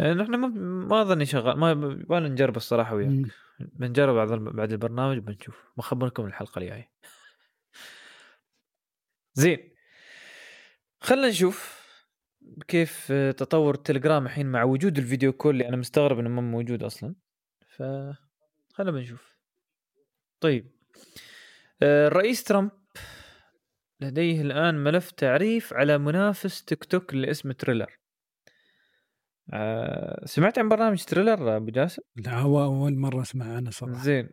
إحنا 0.00 0.36
ما 0.36 0.48
ما 0.88 1.04
ظني 1.04 1.26
شغال 1.26 1.58
ما 1.58 1.74
ما 2.08 2.20
نجرب 2.20 2.56
الصراحة 2.56 2.94
وياك. 2.94 3.10
مم. 3.10 3.30
بنجرب 3.60 4.14
بعد 4.14 4.28
بعد 4.38 4.72
البرنامج 4.72 5.18
بنشوف. 5.18 5.72
بخبركم 5.76 6.26
الحلقة 6.26 6.58
الجاية. 6.58 6.90
زين. 9.34 9.72
خلينا 11.00 11.28
نشوف 11.28 11.82
كيف 12.68 13.12
تطور 13.12 13.74
التليجرام 13.74 14.26
الحين 14.26 14.46
مع 14.46 14.62
وجود 14.64 14.98
الفيديو 14.98 15.32
كول 15.32 15.54
اللي 15.54 15.68
أنا 15.68 15.76
مستغرب 15.76 16.18
إنه 16.18 16.28
ما 16.28 16.40
موجود 16.40 16.82
أصلا. 16.82 17.14
ف 17.66 17.82
خلينا 18.72 18.92
بنشوف. 18.92 19.38
طيب. 20.40 20.72
الرئيس 21.82 22.44
ترامب 22.44 22.70
لديه 24.00 24.40
الآن 24.40 24.74
ملف 24.84 25.10
تعريف 25.10 25.72
على 25.72 25.98
منافس 25.98 26.64
تيك 26.64 26.84
توك 26.84 27.12
اللي 27.12 27.30
اسمه 27.30 27.52
تريلر. 27.52 27.98
آه، 29.52 30.24
سمعت 30.24 30.58
عن 30.58 30.68
برنامج 30.68 31.04
تريلر 31.04 31.56
أبو 31.56 31.70
جاسم؟ 31.70 32.02
لا 32.16 32.38
هو 32.38 32.64
أول 32.64 32.94
مرة 32.94 33.22
أسمع 33.22 33.56
عنه 33.56 33.70
صراحة. 33.70 34.02
زين. 34.02 34.30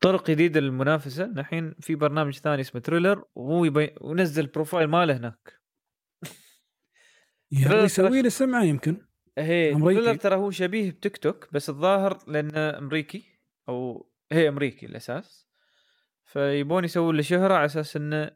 طرق 0.00 0.30
جديدة 0.30 0.60
للمنافسة. 0.60 1.24
الحين 1.24 1.74
في 1.80 1.94
برنامج 1.94 2.38
ثاني 2.38 2.60
اسمه 2.60 2.80
تريلر 2.80 3.24
وهو 3.34 3.64
يبي... 3.64 3.94
ونزل 4.00 4.46
profile 4.46 4.86
ماله 4.86 5.16
هناك. 5.16 5.52
يعني 7.50 7.74
يسوي 7.74 8.22
له 8.22 8.28
سمعة 8.28 8.62
يمكن. 8.62 9.06
هي. 9.38 9.74
تريلر 9.74 10.14
ترى 10.14 10.36
هو 10.36 10.50
شبيه 10.50 10.90
بتيك 10.90 11.16
توك 11.16 11.48
بس 11.52 11.70
الظاهر 11.70 12.18
لأنه 12.26 12.78
أمريكي 12.78 13.24
أو 13.68 14.10
هي 14.32 14.48
أمريكي 14.48 14.86
الاساس 14.86 15.45
فيبون 16.36 16.84
يسوون 16.84 17.16
له 17.16 17.22
شهرة 17.22 17.54
على 17.54 17.64
أساس 17.64 17.96
إنه 17.96 18.30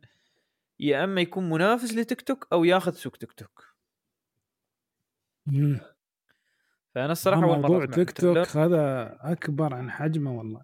يا 0.81 1.05
أما 1.05 1.21
يكون 1.21 1.51
منافس 1.51 1.95
لتيك 1.95 2.21
توك 2.21 2.49
أو 2.53 2.65
ياخذ 2.65 2.93
سوق 2.93 3.17
تيك 3.17 3.33
توك. 3.33 3.65
مم. 5.47 5.81
فأنا 6.95 7.13
الصراحة 7.13 7.45
أول 7.45 7.59
مرة 7.59 7.69
موضوع 7.69 7.87
تيك. 7.87 8.11
توك 8.11 8.57
هذا 8.57 9.17
أكبر 9.21 9.75
عن 9.75 9.91
حجمه 9.91 10.39
والله. 10.39 10.63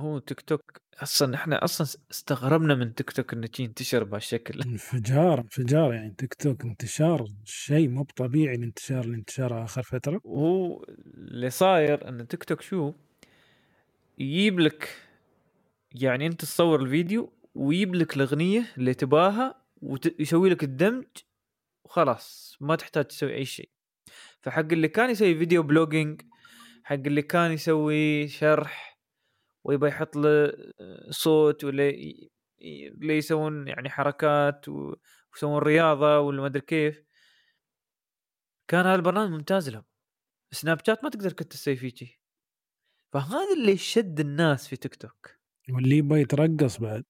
هو 0.00 0.18
تيك 0.18 0.40
توك 0.40 0.80
أصلا 1.02 1.34
إحنا 1.34 1.64
أصلا 1.64 1.86
استغربنا 2.10 2.74
من 2.74 2.94
تيك 2.94 3.10
توك 3.10 3.32
إنه 3.32 3.48
ينتشر 3.58 4.04
بهالشكل. 4.04 4.62
انفجار 4.62 5.40
انفجار 5.40 5.94
يعني 5.94 6.14
تيك 6.18 6.34
توك 6.34 6.62
انتشار 6.64 7.26
شيء 7.44 7.88
مو 7.88 8.04
طبيعي 8.16 8.54
الانتشار 8.54 9.04
اللي 9.04 9.16
انتشاره 9.16 9.64
آخر 9.64 9.82
فترة. 9.82 10.20
وهو 10.24 10.84
اللي 10.84 11.50
صاير 11.50 12.08
إن 12.08 12.28
تيك 12.28 12.44
توك 12.44 12.60
شو؟ 12.60 12.92
يجيب 14.18 14.60
لك 14.60 14.88
يعني 15.94 16.26
انت 16.26 16.40
تصور 16.40 16.82
الفيديو 16.82 17.32
ويجيب 17.54 17.94
لك 17.94 18.16
الأغنية 18.16 18.66
اللي 18.78 18.94
تباها 18.94 19.64
ويسوي 19.82 20.50
لك 20.50 20.64
الدمج 20.64 21.06
وخلاص 21.84 22.56
ما 22.60 22.76
تحتاج 22.76 23.04
تسوي 23.04 23.34
أي 23.34 23.44
شيء. 23.44 23.70
فحق 24.40 24.60
اللي 24.72 24.88
كان 24.88 25.10
يسوي 25.10 25.38
video 25.38 25.62
blogging 25.62 26.22
حق 26.84 26.94
اللي 26.94 27.22
كان 27.22 27.52
يسوي 27.52 28.28
شرح 28.28 29.00
ويبغى 29.64 29.88
يحط 29.88 30.16
له 30.16 30.52
صوت 31.10 31.64
ولا 31.64 31.88
اللي 32.60 33.18
يسوون 33.18 33.68
يعني 33.68 33.90
حركات 33.90 34.68
ويسوون 34.68 35.58
رياضة 35.62 36.18
ولا 36.20 36.40
ما 36.40 36.46
أدري 36.46 36.60
كيف. 36.60 37.04
كان 38.68 38.86
هذا 38.86 38.94
البرنامج 38.94 39.30
ممتاز 39.30 39.68
لهم. 39.70 39.84
سناب 40.52 40.80
شات 40.86 41.04
ما 41.04 41.10
تقدر 41.10 41.32
كنت 41.32 41.52
تسوي 41.52 41.76
فيه 41.76 41.94
شي 41.94 42.20
فهذا 43.12 43.54
اللي 43.58 43.76
شد 43.76 44.20
الناس 44.20 44.68
في 44.68 44.76
تيك 44.76 44.94
توك. 44.94 45.43
واللي 45.70 45.96
يبغى 45.96 46.20
يترقص 46.20 46.78
بعد. 46.78 47.04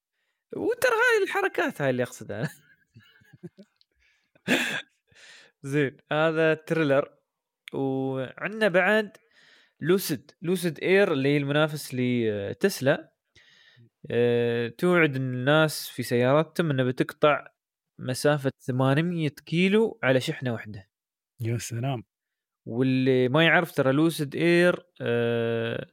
وترى 0.55 0.91
هاي 0.91 1.23
الحركات 1.23 1.81
هاي 1.81 1.89
اللي 1.89 2.03
أقصدها. 2.03 2.49
زين 5.63 5.97
هذا 6.11 6.53
تريلر 6.53 7.09
وعندنا 7.73 8.67
بعد 8.67 9.17
لوسيد 9.79 10.31
لوسيد 10.41 10.79
اير 10.79 11.13
اللي 11.13 11.29
هي 11.29 11.37
المنافس 11.37 11.89
لتسلا 11.93 13.13
أه 14.11 14.67
توعد 14.67 15.15
الناس 15.15 15.89
في 15.89 16.03
سياراتهم 16.03 16.71
انها 16.71 16.85
بتقطع 16.85 17.47
مسافة 17.99 18.51
800 18.59 19.29
كيلو 19.29 19.99
على 20.03 20.21
شحنة 20.21 20.53
واحدة. 20.53 20.89
يا 21.41 21.57
سلام. 21.57 22.03
واللي 22.65 23.29
ما 23.29 23.43
يعرف 23.43 23.71
ترى 23.71 23.91
لوسيد 23.91 24.35
اير 24.35 24.85
أه 25.01 25.87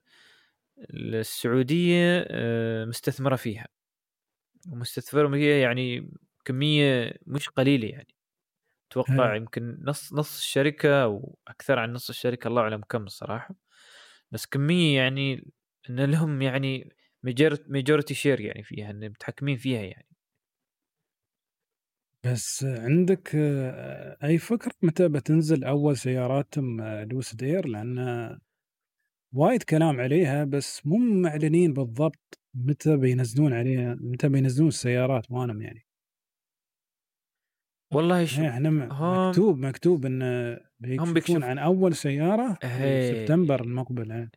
السعودية 0.91 2.25
أه 2.29 2.85
مستثمرة 2.85 3.37
فيها. 3.37 3.67
ومستثمرة 4.73 5.29
فيها 5.31 5.57
يعني 5.57 6.11
كمية 6.45 7.15
مش 7.27 7.49
قليلة 7.49 7.89
يعني. 7.89 8.15
أتوقع 8.93 9.35
هي. 9.35 9.37
يمكن 9.37 9.79
نص 9.85 10.15
نص 10.15 10.39
الشركة 10.39 11.05
أو 11.05 11.39
أكثر 11.49 11.79
عن 11.79 11.93
نص 11.93 12.11
الشركة 12.11 12.49
الله 12.49 12.63
أعلم 12.63 12.83
كم 12.91 13.05
الصراحة. 13.05 13.57
بس 14.33 14.47
كمية 14.47 14.97
يعني 14.99 15.53
إن 15.91 16.01
لهم 16.13 16.43
يعني 16.43 16.91
majority 17.69 18.15
share 18.15 18.41
يعني 18.41 18.63
فيها 18.65 18.91
إن 18.91 19.11
متحكمين 19.11 19.57
فيها 19.59 19.83
يعني. 19.83 20.09
بس 22.25 22.65
عندك 22.65 23.31
آه، 23.35 24.17
أي 24.25 24.39
فكرة 24.39 24.73
متى 24.83 25.09
بتنزل 25.09 25.65
أول 25.65 25.97
سياراتهم 25.97 26.81
آه، 26.81 27.05
لوسيد 27.05 27.43
إير؟ 27.43 27.67
لأن 27.69 27.99
وايد 29.33 29.63
كلام 29.63 30.01
عليها 30.01 30.45
بس 30.45 30.87
مو 30.87 30.97
معلنين 30.99 31.73
بالضبط 31.73 32.41
متى 32.55 32.97
بينزلون 32.97 33.53
عليها 33.53 33.97
متى 34.01 34.29
بينزلون 34.29 34.69
السيارات 34.69 35.33
مالهم 35.33 35.63
يعني. 35.63 35.87
والله 37.93 38.19
إيه، 38.19 38.49
إحنا 38.51 38.71
م- 38.71 38.93
هم- 38.93 39.29
مكتوب 39.29 39.59
مكتوب 39.59 40.07
إن 40.07 40.21
بيكشفون 40.81 41.15
بيكشف- 41.15 41.43
عن 41.45 41.59
أول 41.59 41.95
سيارة 41.97 42.55
في 42.61 42.67
هي. 42.67 43.15
سبتمبر 43.15 43.61
المقبل 43.63 44.11
يعني. 44.11 44.31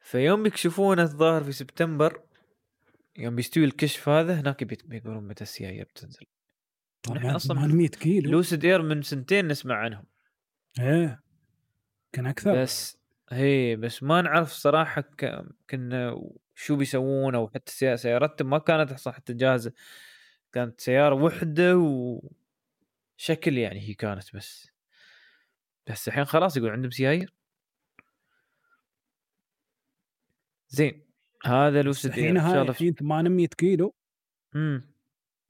فيوم 0.00 0.46
يكشفون 0.46 1.00
الظاهر 1.00 1.44
في 1.44 1.52
سبتمبر 1.52 2.22
يوم 3.18 3.36
بيستوي 3.36 3.64
الكشف 3.64 4.08
هذا 4.08 4.40
هناك 4.40 4.64
بيقولون 4.64 5.28
متى 5.28 5.42
السيايير 5.44 5.84
بتنزل. 5.84 6.26
نحن 7.10 7.20
طبعا 7.20 7.36
أصلاً 7.36 7.56
800 7.56 7.88
كيلو. 7.88 8.30
لوسيد 8.30 8.64
إير 8.64 8.82
من 8.82 9.02
سنتين 9.02 9.48
نسمع 9.48 9.74
عنهم. 9.76 10.04
إيه 10.80 11.20
كان 12.12 12.26
أكثر. 12.26 12.62
بس 12.62 12.98
هي 13.30 13.76
بس 13.76 14.02
ما 14.02 14.22
نعرف 14.22 14.52
صراحة 14.52 15.00
ك... 15.00 15.44
كنا 15.70 16.22
شو 16.54 16.76
بيسوون 16.76 17.34
أو 17.34 17.48
حتى 17.48 17.72
سيا- 17.72 17.96
سيارتهم 17.96 18.50
ما 18.50 18.58
كانت 18.58 18.92
أصلا 18.92 19.12
حتى 19.12 19.32
جاهزة. 19.32 19.72
كانت 20.52 20.80
سيارة 20.80 21.14
وحدة 21.14 21.76
وشكل 23.18 23.58
يعني 23.58 23.80
هي 23.80 23.94
كانت 23.94 24.36
بس. 24.36 24.70
بس 25.86 26.08
الحين 26.08 26.24
خلاص 26.24 26.56
يقول 26.56 26.70
عندهم 26.70 26.90
سيايير 26.90 27.34
زين 30.68 31.06
هذا 31.44 31.82
لوسيد 31.82 32.10
الحين 32.10 32.36
هاي 32.36 32.62
الحين 32.62 32.94
800 32.94 33.46
كيلو. 33.46 33.94
امم 34.54 34.82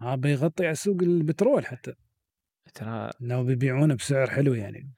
ها 0.00 0.14
بيغطي 0.14 0.66
على 0.66 0.74
سوق 0.74 1.02
البترول 1.02 1.66
حتى. 1.66 1.94
ترى 2.74 3.10
لو 3.20 3.44
بيبيعونه 3.44 3.94
بسعر 3.94 4.30
حلو 4.30 4.54
يعني. 4.54 4.95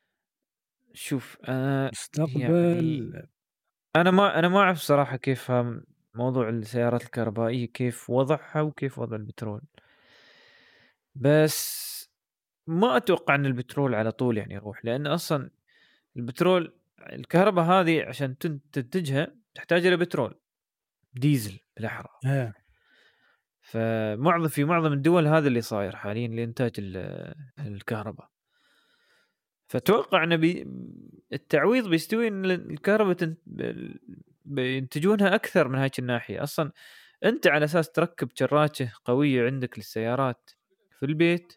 شوف 0.92 1.36
أنا 1.48 1.90
مستقبل 1.92 2.40
يعني 2.40 3.28
أنا 3.96 4.10
ما 4.10 4.38
أنا 4.38 4.48
ما 4.48 4.58
أعرف 4.58 4.78
صراحة 4.78 5.16
كيف 5.16 5.50
هم- 5.50 5.84
موضوع 6.14 6.48
السيارات 6.48 7.02
الكهربائية 7.02 7.66
كيف 7.66 8.10
وضعها 8.10 8.60
وكيف 8.60 8.98
وضع 8.98 9.16
البترول. 9.16 9.60
بس 11.14 11.88
ما 12.66 12.96
أتوقع 12.96 13.34
إن 13.34 13.46
البترول 13.46 13.94
على 13.94 14.12
طول 14.12 14.38
يعني 14.38 14.54
يروح 14.54 14.84
لأن 14.84 15.06
أصلا 15.06 15.50
البترول 16.16 16.74
الكهرباء 17.12 17.64
هذه 17.64 18.04
عشان 18.04 18.38
تن- 18.38 18.60
تنتجها 18.72 19.34
تحتاج 19.54 19.86
إلى 19.86 19.96
بترول 19.96 20.34
ديزل 21.14 21.58
بالاحرى 21.76 22.08
إيه. 22.26 22.54
فمعظم 23.60 24.48
في 24.48 24.64
معظم 24.64 24.92
الدول 24.92 25.26
هذا 25.26 25.48
اللي 25.48 25.60
صاير 25.60 25.96
حاليا 25.96 26.28
لإنتاج 26.28 26.72
ال- 26.78 27.34
الكهرباء. 27.58 28.30
فاتوقع 29.68 30.24
إن 30.24 30.36
بي 30.36 30.66
التعويض 31.32 31.88
بيستوي 31.88 32.28
إن 32.28 32.44
الكهرباء 32.44 33.12
تن... 33.12 33.36
بينتجونها 34.44 35.34
أكثر 35.34 35.68
من 35.68 35.78
هاي 35.78 35.90
الناحية. 35.98 36.42
أصلا 36.42 36.72
أنت 37.24 37.46
على 37.46 37.64
أساس 37.64 37.90
تركب 37.90 38.28
شراكه 38.34 38.92
قوية 39.04 39.46
عندك 39.46 39.78
للسيارات 39.78 40.50
في 40.98 41.06
البيت 41.06 41.52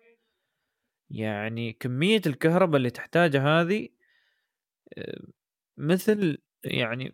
يعني 1.10 1.74
كمية 1.74 2.22
الكهرباء 2.26 2.78
اللي 2.78 2.90
تحتاجها 2.90 3.62
هذه 3.62 3.90
آه، 4.98 5.22
مثل 5.78 6.38
يعني 6.64 7.14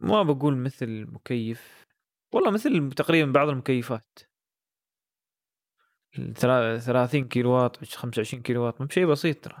ما 0.00 0.22
بقول 0.22 0.56
مثل 0.56 1.06
مكيف 1.08 1.86
والله 2.32 2.50
مثل 2.50 2.90
تقريبا 2.92 3.32
بعض 3.32 3.48
المكيفات. 3.48 4.18
30 6.34 7.24
كيلو 7.28 7.50
واط 7.50 7.84
25 7.84 8.42
كيلو 8.42 8.62
واط 8.62 8.80
مو 8.80 8.86
بشيء 8.86 9.06
بسيط 9.06 9.44
ترى. 9.44 9.56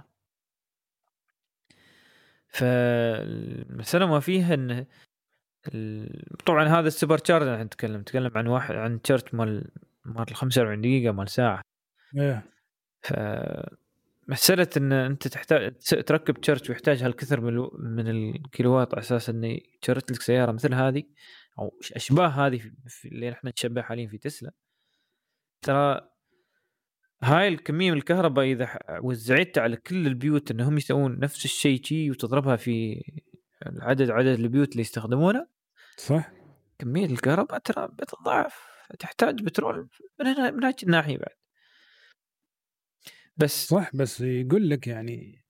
فالمسألة 2.48 4.06
ما 4.06 4.20
فيها 4.20 4.54
ال- 4.54 4.86
طبعا 6.46 6.64
هذا 6.64 6.88
ال 6.88 6.93
super 6.93 7.18
charge 7.18 7.46
إحنا 7.48 7.64
نتكلم 7.64 8.00
نتكلم 8.00 8.30
عن 8.34 8.46
واحد 8.46 8.74
عن 8.74 9.02
charge 9.02 9.22
مال 9.32 9.70
مال 10.04 10.34
45 10.34 10.80
دقيقة 10.80 11.12
مال 11.12 11.28
ساعة. 11.30 11.62
إيه. 12.18 12.42
ف 13.02 13.12
مسألة 14.28 14.68
إن 14.76 14.92
أنت 14.92 15.28
تحتاج 15.28 15.76
تركب 15.78 16.40
charge 16.40 16.70
ويحتاج 16.70 17.02
هالكثر 17.02 17.40
من 17.40 17.48
الو- 17.48 17.76
من 17.80 18.08
الكيلوات 18.08 18.94
على 18.94 19.00
أساس 19.00 19.30
انه 19.30 19.58
يشرج 19.82 20.02
لك 20.10 20.22
سيارة 20.22 20.52
مثل 20.52 20.74
هذه 20.74 21.02
أو 21.58 21.78
أشباه 21.96 22.26
هذه 22.28 22.58
في 22.86 23.08
اللي 23.08 23.32
إحنا 23.32 23.52
نشبه 23.58 23.82
حاليا 23.82 24.08
في 24.08 24.18
تسلا. 24.18 24.52
ترى 25.62 26.08
هاي 27.22 27.48
الكمية 27.48 27.90
من 27.90 27.96
الكهرباء 27.96 28.44
إذا 28.44 28.66
ح- 28.66 28.78
وزعتها 29.02 29.60
على 29.60 29.76
كل 29.76 30.06
البيوت 30.06 30.50
إنهم 30.50 30.76
يسوون 30.76 31.18
نفس 31.18 31.44
الشيء 31.44 31.82
شي 31.84 32.10
وتضربها 32.10 32.56
في 32.56 33.02
العدد 33.66 34.10
عدد 34.10 34.26
البيوت 34.40 34.72
اللي 34.72 34.80
يستخدمونها 34.80 35.48
صح. 35.96 36.32
كمية 36.78 37.06
الكهرباء 37.06 37.58
ترى 37.58 37.88
بتضاعف 37.88 38.68
تحتاج 38.98 39.42
بترول 39.42 39.88
من 40.20 40.26
هنا 40.26 40.50
من 40.50 40.64
هاي 40.64 40.74
الناحية 40.82 41.16
بعد. 41.18 41.36
بس 43.36 43.66
صح 43.66 43.96
بس 43.96 44.20
يقول 44.20 44.70
لك 44.70 44.86
يعني 44.86 45.44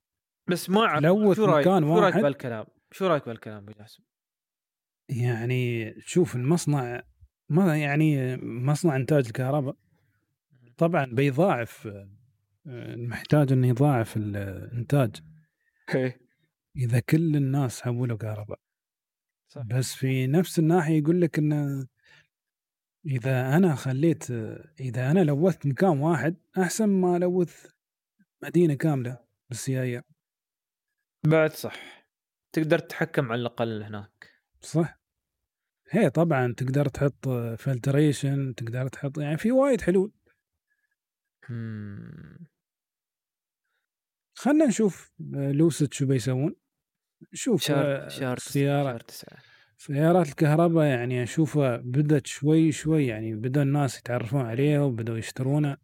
بس 0.46 0.70
ما 0.70 0.80
أعرف 0.80 1.02
تلوث 1.02 1.36
شو 1.36 1.44
رايك 1.44 1.66
مكان 1.66 1.82
شو 1.82 1.94
رأيك 1.98 2.04
واحد. 2.14 2.20
بهالكلام؟ 2.22 2.64
شو 2.92 3.06
رأيك 3.06 3.24
بهالكلام 3.26 3.56
أبو 3.62 3.72
جاسم؟ 3.72 4.02
يعني 5.08 5.94
شوف 6.00 6.36
المصنع 6.36 7.02
ما 7.48 7.78
يعني 7.78 8.36
مصنع 8.42 8.96
إنتاج 8.96 9.26
الكهرباء 9.26 9.76
طبعا 10.78 11.04
بيضاعف 11.04 11.86
آه، 12.66 12.96
محتاج 12.96 13.52
إنه 13.52 13.68
يضاعف 13.68 14.16
الإنتاج. 14.16 15.16
إذا 16.76 17.00
كل 17.00 17.36
الناس 17.36 17.82
حولوا 17.82 18.18
كهرباء. 18.18 18.60
صح. 19.48 19.62
بس 19.62 19.94
في 19.94 20.26
نفس 20.26 20.58
الناحية 20.58 20.98
يقول 20.98 21.20
لك 21.20 21.38
إنه 21.38 21.86
إذا 23.06 23.56
أنا 23.56 23.74
خليت 23.74 24.30
إذا 24.80 25.10
أنا 25.10 25.24
لوثت 25.24 25.66
مكان 25.66 25.98
واحد 25.98 26.36
أحسن 26.58 26.88
ما 26.88 27.16
الوث 27.16 27.66
مدينة 28.42 28.74
كاملة 28.74 29.18
بالسيايير 29.48 30.02
بعد 31.26 31.50
صح. 31.50 32.08
تقدر 32.52 32.78
تتحكم 32.78 33.32
على 33.32 33.40
الأقل 33.40 33.82
هناك. 33.82 34.30
صح. 34.60 34.98
هي 35.90 36.10
طبعا 36.10 36.54
تقدر 36.56 36.88
تحط 36.88 37.28
فلتريشن 37.58 38.54
تقدر 38.54 38.88
تحط 38.88 39.18
يعني 39.18 39.36
في 39.36 39.52
وايد 39.52 39.80
حلول. 39.80 40.12
خلنا 44.34 44.66
نشوف 44.66 45.12
آه، 45.34 45.52
لوسيد 45.52 45.92
شو 45.94 46.06
بيسوون. 46.06 46.54
شوف 47.32 47.62
شهر 47.62 48.04
آه، 48.04 48.08
شهر 48.08 48.36
تسعة 48.36 48.52
سيارة 48.52 48.90
شهر 48.90 49.00
تسعة. 49.00 49.38
سيارات 49.78 50.28
الكهرباء 50.28 50.84
يعني 50.86 51.22
أشوفها 51.22 51.76
بدت 51.76 52.26
شوي 52.26 52.72
شوي 52.72 53.06
يعني 53.06 53.34
بدا 53.34 53.62
الناس 53.62 53.98
يتعرفون 53.98 54.40
عليها 54.46 54.80
وبدوا 54.80 55.18
يشترونها. 55.18 55.78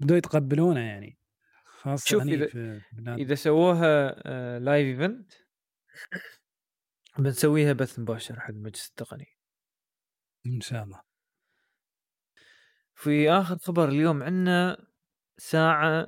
بدوا 0.00 0.16
يتقبلونها 0.16 0.82
يعني 0.82 1.18
خاصة 1.64 2.04
شوف 2.08 2.22
هني 2.22 2.46
إذا- 2.46 2.50
في 2.50 2.80
بلاد 2.92 3.18
إذا 3.18 3.34
سووها 3.34 4.22
آه، 4.26 4.58
live 4.58 5.00
event 5.00 5.32
بنسويها 7.18 7.72
بث 7.72 7.98
مباشر 7.98 8.40
حق 8.40 8.50
المجلس 8.50 8.88
التقني. 8.88 9.26
إن 10.46 10.60
شاء 10.60 10.84
الله. 10.84 11.07
في 12.98 13.30
آخر 13.30 13.58
خبر 13.58 13.88
اليوم 13.88 14.22
عندنا 14.22 14.86
ساعة 15.36 16.06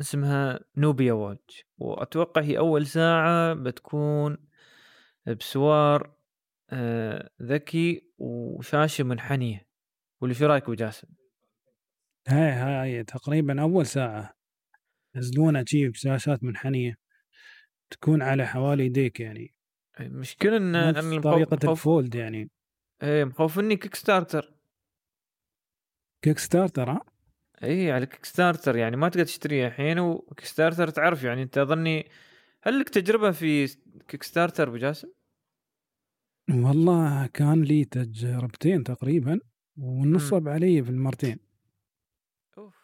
اسمها 0.00 0.60
نوبيا 0.76 1.12
واتش 1.12 1.64
وأتوقع 1.78 2.42
هي 2.42 2.58
أول 2.58 2.86
ساعة 2.86 3.54
بتكون 3.54 4.36
بسوار 5.26 6.16
آه، 6.70 7.30
ذكي 7.42 8.10
وشاشة 8.18 9.04
منحنية. 9.04 9.66
واللي 10.20 10.34
شو 10.34 10.46
رأيك 10.46 10.62
أبو 10.62 10.74
جاسم؟ 10.74 11.08
هاي 12.28 12.50
هاي 12.50 13.04
تقريبا 13.04 13.62
أول 13.62 13.86
ساعة 13.86 14.34
ينزلونها 15.14 15.64
شي 15.66 15.88
بشاشات 15.88 16.44
منحنية 16.44 16.98
تكون 17.90 18.22
على 18.22 18.46
حوالي 18.46 18.86
يديك 18.86 19.20
يعني. 19.20 19.54
المشكلة 20.00 20.56
إن 20.56 20.94
مخوف- 21.58 21.70
الفولد 21.70 22.14
يعني. 22.14 22.50
إيه 23.02 23.24
مخوفني 23.24 23.76
كيك 23.76 23.94
ستارتر. 23.94 24.59
كيك 26.22 26.38
ستارتر 26.38 26.90
ها 26.90 27.00
إي 27.62 27.92
على 27.92 28.06
كيك 28.06 28.24
ستارتر 28.24 28.76
يعني 28.76 28.96
ما 28.96 29.08
تقدر 29.08 29.24
تشتريها 29.24 29.66
الحين 29.68 29.98
وكيك 29.98 30.44
ستارتر 30.44 30.88
تعرف 30.88 31.22
يعني 31.24 31.42
أنت 31.42 31.58
أظني 31.58 32.08
هل 32.62 32.80
لك 32.80 32.88
تجربة 32.88 33.30
في 33.30 33.66
كيك 34.08 34.22
ستارتر 34.22 34.68
أبو 34.68 34.76
جاسم؟ 34.76 35.08
والله 36.50 37.26
كان 37.26 37.62
لي 37.62 37.84
تجربتين 37.84 38.84
تقريبا 38.84 39.40
ونصب 39.76 40.48
علي 40.48 40.82
في 40.82 40.90
المرتين 40.90 41.38
أوف، 42.58 42.76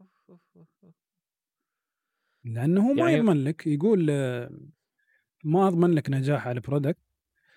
أوف، 0.00 0.10
أوف، 0.30 0.68
أوف. 0.84 0.94
لأنه 2.44 2.88
هو 2.88 2.92
ما 2.92 3.10
يعني- 3.10 3.14
يضمن 3.14 3.44
لك 3.44 3.66
يقول 3.66 4.06
ما 5.44 5.68
أضمن 5.68 5.90
لك 5.90 6.10
نجاح 6.10 6.46
على 6.48 6.56
ال 6.56 6.61
product. 6.61 6.98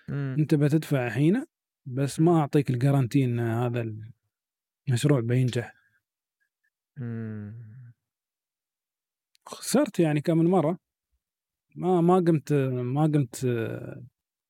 أنت 0.08 0.54
بتدفع 0.54 1.06
الحين 1.06 1.44
بس 1.86 2.20
ما 2.20 2.40
أعطيك 2.40 2.70
ال 2.70 2.75
guarantee 2.75 3.24
إن 3.24 3.40
هذا 3.40 3.94
المشروع 4.88 5.20
بينجح. 5.20 5.74
خسرت 9.46 10.00
يعني 10.00 10.20
كم 10.20 10.38
من 10.38 10.46
مره 10.46 10.78
ما 11.76 12.00
ما 12.00 12.14
قمت 12.14 12.52
ما 12.72 13.02
قمت 13.02 13.44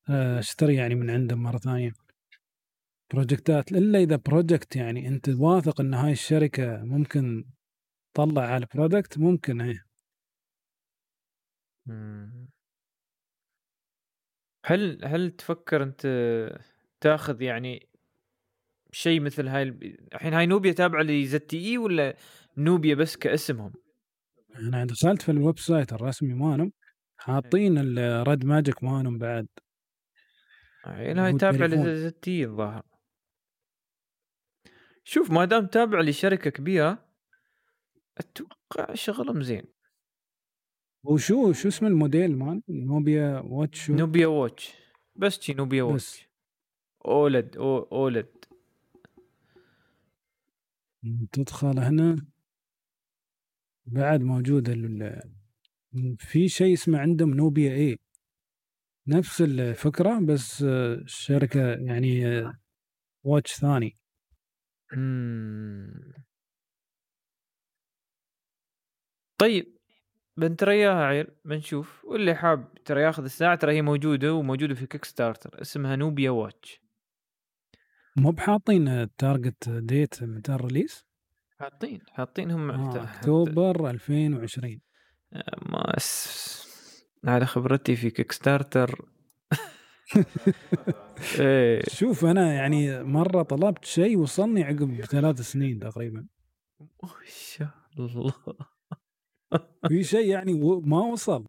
آه، 0.09 0.39
أشتري 0.39 0.75
يعني 0.75 0.95
من 0.95 1.09
عندهم 1.09 1.43
مرة 1.43 1.57
ثانية 1.57 1.91
project 3.13 3.64
ات 3.64 3.71
إلا 3.71 3.99
إذا 3.99 4.15
project 4.15 4.75
يعني 4.75 5.07
أنت 5.07 5.29
واثق 5.29 5.81
إن 5.81 5.93
هاي 5.93 6.11
الشركة 6.11 6.83
ممكن 6.83 7.45
تطلع 8.13 8.41
على 8.41 8.67
product 8.73 9.17
ممكن 9.17 9.61
إيه. 9.61 9.85
هل 14.65 15.05
هل 15.05 15.31
تفكر 15.31 15.83
أنت 15.83 16.07
تاخذ 17.01 17.41
يعني 17.41 17.89
شيء 18.95 19.21
مثل 19.21 19.47
هاي 19.47 19.63
الحين 20.13 20.33
هاي 20.33 20.45
نوبيا 20.45 20.71
تابعة 20.71 21.01
لزد 21.01 21.39
تي 21.39 21.65
اي 21.65 21.77
ولا 21.77 22.17
نوبيا 22.57 22.95
بس 22.95 23.15
كاسمهم؟ 23.15 23.73
أنا 24.55 24.85
دخلت 24.85 25.21
في 25.21 25.31
ال 25.31 25.59
website 25.59 25.93
الرسمي 25.93 26.33
مالهم 26.33 26.71
حاطين 27.17 27.77
الريد 27.77 28.45
ماجيك 28.45 28.83
مالهم 28.83 29.17
بعد. 29.17 29.47
هاي 30.85 31.33
تابعة. 31.37 31.67
لزد 31.67 32.11
تي 32.11 32.31
اي 32.31 32.45
الظاهر. 32.45 32.83
شوف 35.03 35.31
ما 35.31 35.45
دام 35.45 35.67
تابعة 35.67 36.01
لشركة 36.01 36.49
كبيرة 36.49 37.05
أتوقع 38.17 38.93
شغلهم 38.93 39.41
زين. 39.41 39.63
وشو 41.03 41.53
شو 41.53 41.67
اسم 41.67 41.85
الموديل 41.85 42.37
مال؟ 42.37 42.61
نوبيا 42.69 43.39
واتش 43.45 43.91
نوبيا 43.91 44.27
واتش. 44.27 44.73
بس 45.15 45.41
شي 45.41 45.53
نوبيا 45.53 45.83
بس. 45.83 45.91
واتش. 45.91 46.29
old 47.05 47.57
أو 47.57 47.77
old. 47.77 48.45
تدخل 51.31 51.79
هنا 51.79 52.15
بعد 53.85 54.21
موجود 54.21 54.69
ال- 54.69 55.21
في 56.19 56.47
شيء 56.49 56.73
اسمه 56.73 56.99
عندهم 56.99 57.33
نوبيا 57.33 57.71
اي 57.75 57.97
نفس 59.07 59.41
الفكرة 59.41 60.19
بس 60.25 60.63
الشركة 60.63 61.59
يعني 61.73 62.23
واتش 63.23 63.53
ثاني. 63.53 63.97
طيب 69.37 69.77
بنترياها 70.37 71.03
عيل 71.05 71.27
بنشوف 71.45 72.05
واللي 72.05 72.35
حاب 72.35 72.73
ترى 72.85 73.01
ياخذ 73.01 73.23
الساعة 73.23 73.55
ترى 73.55 73.73
هي 73.73 73.81
موجودة 73.81 74.33
وموجودة 74.33 74.75
في 74.75 74.87
كيك 74.87 75.05
ستارتر 75.05 75.61
اسمها 75.61 75.95
نوبيا 75.95 76.31
واتش. 76.31 76.84
مو 78.15 78.31
بحاطين 78.31 78.87
ال 78.87 78.99
target 78.99 79.69
date 79.69 80.23
متى 80.23 80.53
ال 80.53 80.59
release؟ 80.59 81.05
حاطين 81.59 82.01
حاطين 82.11 82.51
هم 82.51 82.71
آه 82.71 83.03
أكتوبر 83.03 83.89
2020 83.89 84.81
ما 85.61 85.97
أس... 85.97 86.67
على 87.25 87.45
خبرتي 87.45 87.95
في 87.95 88.09
كيك 88.09 88.31
ستارتر 88.31 89.05
إيه. 91.39 91.81
شوف 91.87 92.25
أنا 92.25 92.53
يعني 92.53 93.03
مرة 93.03 93.41
طلبت 93.43 93.85
شيء 93.85 94.17
وصلني 94.17 94.63
عقب 94.63 95.01
ثلاث 95.01 95.41
سنين 95.41 95.79
تقريبا. 95.79 96.27
ما 96.79 97.09
شاء 97.25 97.69
الله. 97.99 98.33
في 99.87 100.03
شيء 100.03 100.29
يعني 100.29 100.53
ما 100.83 100.99
وصل. 100.99 101.47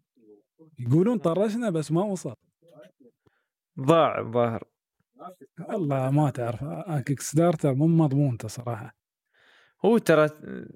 يقولون 0.79 1.17
طرشنا 1.17 1.69
بس 1.69 1.91
ما 1.91 2.03
وصل. 2.03 2.35
ضاع 3.79 4.19
الظاهر. 4.19 4.63
والله 5.69 6.11
ما 6.11 6.29
تعرف 6.29 6.63
آه، 6.63 6.99
كيك 6.99 7.21
ستارتر 7.21 7.73
مو 7.73 7.87
مضمونته 7.87 8.47
صراحة. 8.47 8.95
هو 9.85 9.97
ترى 9.97 10.29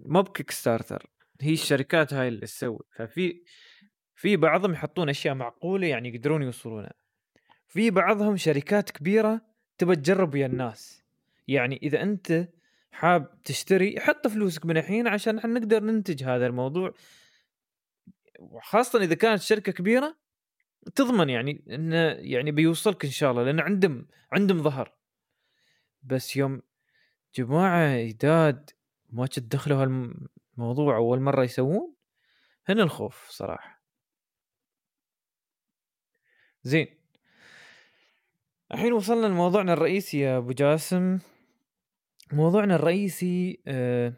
مو 0.06 0.22
بكيك 0.22 0.52
ستارتر 0.52 1.10
هي 1.42 1.54
الشركات 1.54 2.14
هاي 2.14 2.28
اللي 2.28 2.46
تسوي. 2.46 2.80
ففي 2.96 3.42
في 4.16 4.38
بعضهم 4.38 4.74
يحطون 4.74 5.10
أشياء 5.10 5.36
معقولة 5.36 5.88
يعني 5.88 6.10
يقدرون 6.10 6.44
يوصلونها. 6.44 6.94
في 7.68 7.92
بعضهم 7.92 8.38
شركات 8.38 8.92
كبيرة 8.92 9.42
تبى 9.78 9.96
تجرب 9.96 10.34
ويا 10.34 10.46
الناس. 10.46 11.04
يعني 11.48 11.80
إذا 11.84 12.02
أنت 12.02 12.48
حاب 12.92 13.44
تشتري 13.44 14.00
حط 14.00 14.28
فلوسك 14.28 14.66
من 14.66 14.78
الحين 14.78 15.08
عشان 15.08 15.38
إحنا 15.38 15.60
نقدر 15.60 15.84
ننتج 15.84 16.24
هذا 16.24 16.48
الموضوع. 16.48 16.94
وخاصة 18.40 19.04
إذا 19.04 19.16
كانت 19.16 19.42
شركة 19.42 19.72
كبيرة 19.72 20.16
تضمن 20.96 21.30
يعني 21.30 21.64
إنه 21.70 21.98
يعني 22.06 22.52
بيوصلك 22.52 23.06
إن 23.06 23.12
شاء 23.12 23.32
الله 23.32 23.44
لأن 23.44 23.60
عندهم 23.60 24.08
عندهم 24.32 24.64
ظهر. 24.64 24.94
بس 26.04 26.36
يوم 26.36 26.62
جماعة 27.36 28.04
جداد 28.04 28.70
ما 29.10 29.28
تدخلوا 29.28 29.84
هالموضوع 29.84 30.96
أول 30.98 31.22
مرة 31.22 31.44
يسوون 31.44 31.96
هنا 32.70 32.84
الخوف 32.84 33.30
صراحة. 33.30 33.82
زين. 36.64 36.88
الحين 38.72 38.94
وصلنا 38.94 39.28
لموضوعنا 39.28 39.74
الرئيسي 39.74 40.20
يا 40.20 40.38
أبو 40.38 40.52
جاسم. 40.52 41.20
موضوعنا 42.32 42.76
الرئيسي 42.76 43.62
آه 43.68 44.14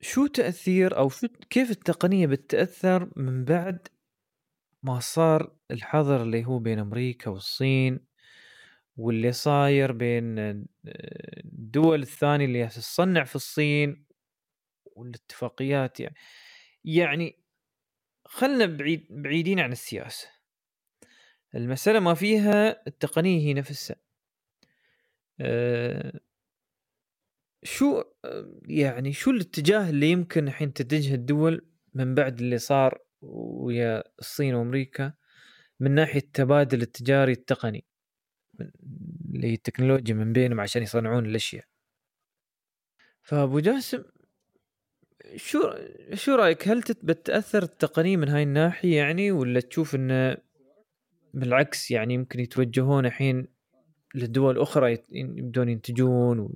شو 0.00 0.26
تأثير 0.26 0.96
أو 0.96 1.08
شو 1.08 1.28
كيف 1.50 1.70
التقنية 1.70 2.26
بتتأثر 2.26 3.10
من 3.16 3.44
بعد 3.44 3.88
ما 4.82 5.00
صار 5.00 5.56
الحظر 5.70 6.22
اللي 6.22 6.44
هو 6.44 6.58
بين 6.58 6.78
أمريكا 6.78 7.30
والصين 7.30 8.06
واللي 8.96 9.32
صاير 9.32 9.92
بين 9.92 10.38
آه، 10.38 10.64
الدول 11.44 12.02
الثانية 12.02 12.44
اللي 12.44 12.66
تصنع 12.66 13.24
في 13.24 13.36
الصين 13.36 14.04
والاتفاقيات 14.84 16.00
يعني. 16.00 16.14
يعني 16.84 17.38
خلنا 18.26 18.66
بعيد 18.66 19.06
بعيدين 19.10 19.60
عن 19.60 19.72
السياسة. 19.72 20.28
المسألة 21.54 22.00
ما 22.00 22.14
فيها 22.14 22.86
التقنية 22.86 23.40
هي 23.40 23.54
نفسها. 23.54 23.96
أه 25.40 26.20
شو 27.62 28.02
آه، 28.24 28.60
يعني 28.68 29.12
شو 29.12 29.30
الاتجاه 29.30 29.90
اللي 29.90 30.10
يمكن 30.10 30.48
الحين 30.48 30.72
تتجه 30.72 31.14
الدول 31.14 31.66
من 31.94 32.14
بعد 32.14 32.40
اللي 32.40 32.58
صار 32.58 33.07
ويا 33.20 34.04
الصين 34.18 34.54
وأمريكا 34.54 35.12
من 35.80 35.94
ناحية 35.94 36.20
التبادل 36.20 36.82
التجاري 36.82 37.32
التقني 37.32 37.84
اللي 39.34 39.48
هي 39.48 39.54
التكنولوجيا 39.54 40.14
من 40.14 40.32
بينهم 40.32 40.60
عشان 40.60 40.82
يصنعون 40.82 41.26
الأشياء. 41.26 41.64
فأبو 43.22 43.60
جاسم 43.60 44.04
شو 45.36 45.74
شو 46.14 46.34
رأيك؟ 46.34 46.68
هل 46.68 46.80
بتأثر 47.02 47.62
التقنيه 47.62 48.16
من 48.16 48.28
هاي 48.28 48.42
الناحية 48.42 48.96
يعني 48.96 49.32
ولا 49.32 49.60
تشوف 49.60 49.94
إنه 49.94 50.36
بالعكس 51.34 51.90
يعني 51.90 52.14
يمكن 52.14 52.40
يتوجهون 52.40 53.06
الحين 53.06 53.48
لدول 54.14 54.58
أخرى 54.58 54.98
يبدون 55.12 55.68
ينتجون 55.68 56.38
و, 56.38 56.54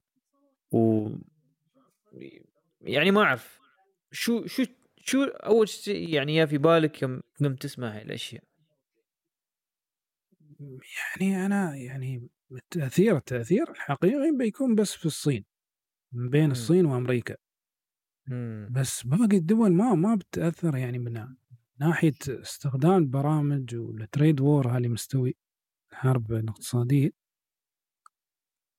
و... 0.72 1.08
يعني 2.80 3.10
ما 3.10 3.22
أعرف. 3.22 3.60
شو 4.12 4.46
شو 4.46 4.64
شو 5.04 5.24
أول 5.24 5.68
شيء 5.68 6.08
يعني 6.08 6.34
يا 6.36 6.46
في 6.46 6.58
بالك 6.58 7.02
يوم 7.02 7.20
يوم 7.40 7.54
تسمع 7.54 7.96
هاي 7.96 8.02
الأشياء 8.02 8.44
يعني 11.20 11.46
أنا 11.46 11.76
يعني 11.76 12.28
التأثير 12.52 13.16
التأثير 13.16 13.70
الحقيقي 13.70 14.36
بيكون 14.38 14.74
بس 14.74 14.92
في 14.92 15.06
الصين 15.06 15.44
من 16.12 16.30
بين 16.30 16.44
مم. 16.44 16.50
الصين 16.50 16.86
وأمريكا 16.86 17.36
مم. 18.26 18.68
بس 18.70 19.06
باقي 19.06 19.36
الدول 19.36 19.72
ما 19.72 19.94
ما 19.94 20.14
بتأثر 20.14 20.76
يعني 20.76 20.98
من 20.98 21.26
ناحية 21.80 22.14
استخدام 22.28 22.96
البرامج 22.96 23.76
والتريد 23.76 24.40
وور 24.40 24.68
هذه 24.68 24.88
مستوي 24.88 25.36
الحرب 25.92 26.32
الاقتصادية 26.32 27.10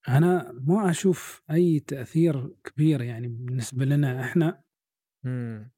أنا 0.07 0.51
ما 0.51 0.89
أشوف 0.89 1.43
أي 1.51 1.79
تأثير 1.79 2.55
كبير 2.63 3.01
يعني 3.01 3.27
بالنسبة 3.27 3.85
لنا 3.85 4.21
إحنا 4.21 4.63
مم. 5.23 5.72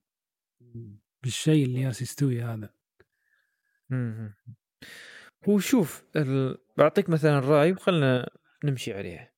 بالشيء 1.24 1.66
اللي 1.66 1.82
جالس 1.82 2.02
يستوي 2.02 2.42
هذا. 2.42 2.70
هو 5.50 5.60
شوف 5.60 6.04
ال... 6.16 6.58
بعطيك 6.78 7.10
مثلا 7.10 7.40
راي 7.40 7.72
وخلنا 7.72 8.30
نمشي 8.64 8.94
عليه. 8.94 9.34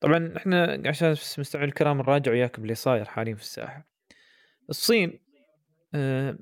طبعا 0.00 0.36
إحنا 0.36 0.82
عشان 0.86 1.10
مستمعين 1.10 1.68
الكرام 1.68 1.98
نراجع 1.98 2.32
وياكم 2.32 2.62
اللي 2.62 2.74
صاير 2.74 3.04
حاليا 3.04 3.34
في 3.34 3.42
الساحة. 3.42 3.88
الصين 4.70 5.20
آه 5.94 6.38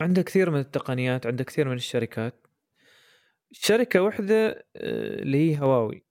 عندها 0.00 0.24
كثير 0.24 0.50
من 0.50 0.60
التقنيات 0.60 1.26
عندها 1.26 1.44
كثير 1.44 1.68
من 1.68 1.76
الشركات. 1.76 2.46
شركة 3.52 4.02
واحدة 4.02 4.48
آه، 4.76 5.22
اللي 5.22 5.38
هي 5.50 5.60
هواوي. 5.60 6.04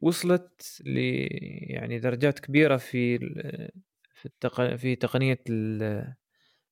وصلت 0.00 0.82
ل 0.84 0.98
يعني 1.72 1.98
درجات 1.98 2.38
كبيرة 2.38 2.76
في 2.76 3.16
ال- 3.16 3.70
في 4.14 4.26
التق... 4.26 4.76
في 4.76 4.96
تقنية 4.96 5.38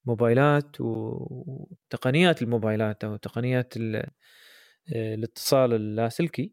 الموبايلات 0.06 0.76
وتقنيات 0.80 2.42
الموبايلات 2.42 3.04
أو 3.04 3.16
تقنيات 3.16 3.74
آه، 3.76 5.14
الاتصال 5.14 5.74
اللاسلكي 5.74 6.52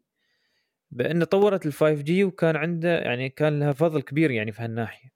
بأن 0.90 1.24
طورت 1.24 1.66
ال 1.66 1.72
5 1.72 2.02
جي 2.02 2.24
وكان 2.24 2.56
عنده 2.56 2.98
يعني 2.98 3.28
كان 3.28 3.60
لها 3.60 3.72
فضل 3.72 4.02
كبير 4.02 4.30
يعني 4.30 4.52
في 4.52 4.62
هالناحية. 4.62 5.08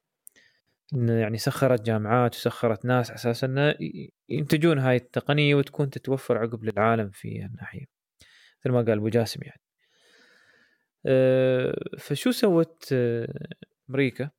إنه 0.94 1.12
يعني 1.12 1.38
سخرت 1.38 1.82
جامعات 1.82 2.34
وسخرت 2.34 2.84
ناس 2.84 3.10
على 3.10 3.16
أساس 3.16 3.44
إنه 3.44 3.74
ينتجون 4.28 4.78
هاي 4.78 4.96
التقنية 4.96 5.54
وتكون 5.54 5.90
تتوفر 5.90 6.38
عقب 6.38 6.64
للعالم 6.64 7.10
في 7.10 7.42
هالناحية. 7.42 7.86
مثل 8.60 8.70
ما 8.74 8.82
قال 8.82 8.98
أبو 8.98 9.08
جاسم 9.08 9.40
يعني. 9.42 9.60
أه، 11.06 11.74
فشو 11.98 12.30
سوت 12.30 12.88
أه، 12.92 13.48
أمريكا؟ 13.90 14.30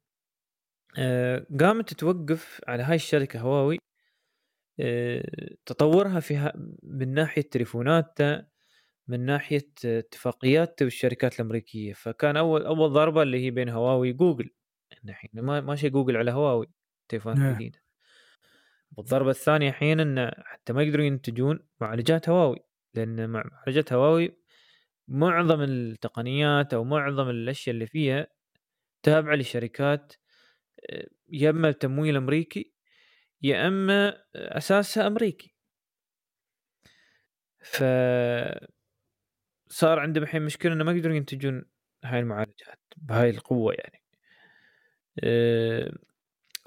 قامت 1.60 1.94
توقف 1.94 2.62
على 2.68 2.84
هاي 2.84 2.96
الشركة 2.96 3.40
هواوي 3.40 3.80
تطورها 5.66 6.20
فيها 6.20 6.54
من 6.84 7.14
ناحية 7.14 7.42
تليفوناتها 7.42 8.48
من 9.08 9.26
ناحية 9.26 9.70
اتفاقيات 9.86 10.84
بالشركات 10.84 11.40
الأمريكية. 11.40 11.94
فكان 11.94 12.38
أول 12.38 12.66
أول 12.66 12.94
ضربة 12.94 13.22
اللي 13.24 13.46
هي 13.46 13.52
بين 13.52 13.70
هواوي 13.70 14.12
وجوجل. 14.12 14.50
الحين 15.06 15.30
ما 15.34 15.62
ماشي 15.62 15.90
جوجل 15.90 16.18
على 16.18 16.32
هواوي 16.32 16.68
تليفونات 17.10 17.40
نعم. 17.40 17.54
جديدة. 17.56 17.80
والضربة 18.98 19.30
الثانية 19.30 19.70
الحين 19.70 20.00
إن 20.00 20.32
حتى 20.46 20.74
ما 20.74 20.84
يقدرون 20.84 21.06
ينتجون 21.06 21.60
معالجات 21.82 22.30
هواوي 22.30 22.58
لأن 22.94 23.30
مع- 23.30 23.44
معالجات 23.52 23.94
هواوي 23.94 24.38
معظم 25.08 25.62
التقنيات 25.62 26.74
أو 26.74 26.84
معظم 26.84 27.30
الأشياء 27.30 27.74
اللي 27.74 27.88
فيها 27.88 28.28
تابعة 29.04 29.36
لشركات 29.36 30.14
آه، 30.90 31.08
يا 31.30 31.50
إما 31.50 31.72
تمويل 31.72 32.16
امريكي 32.16 32.74
يا 33.42 33.68
أما 33.68 34.24
أساسها 34.36 35.08
أمريكي. 35.08 35.56
ف 37.62 37.84
صار 39.70 40.00
عندهم 40.00 40.24
الحين 40.24 40.42
مشكلة 40.42 40.74
إنه 40.74 40.84
ما 40.84 40.92
يقدرون 40.92 41.16
ينتجون 41.16 41.66
هاي 42.04 42.20
المعالجات 42.20 42.80
بهاي 42.98 43.30
القوة 43.30 43.74
يعني. 43.74 44.04
أه، 45.24 45.92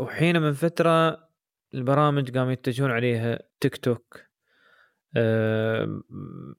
وحين 0.01 0.43
من 0.43 0.53
فترة 0.53 1.29
البرامج 1.75 2.39
قاموا 2.39 2.53
يتجهون 2.53 2.91
عليها 2.91 3.39
تيك 3.61 3.77
توك. 3.77 4.21
أه، 5.17 6.03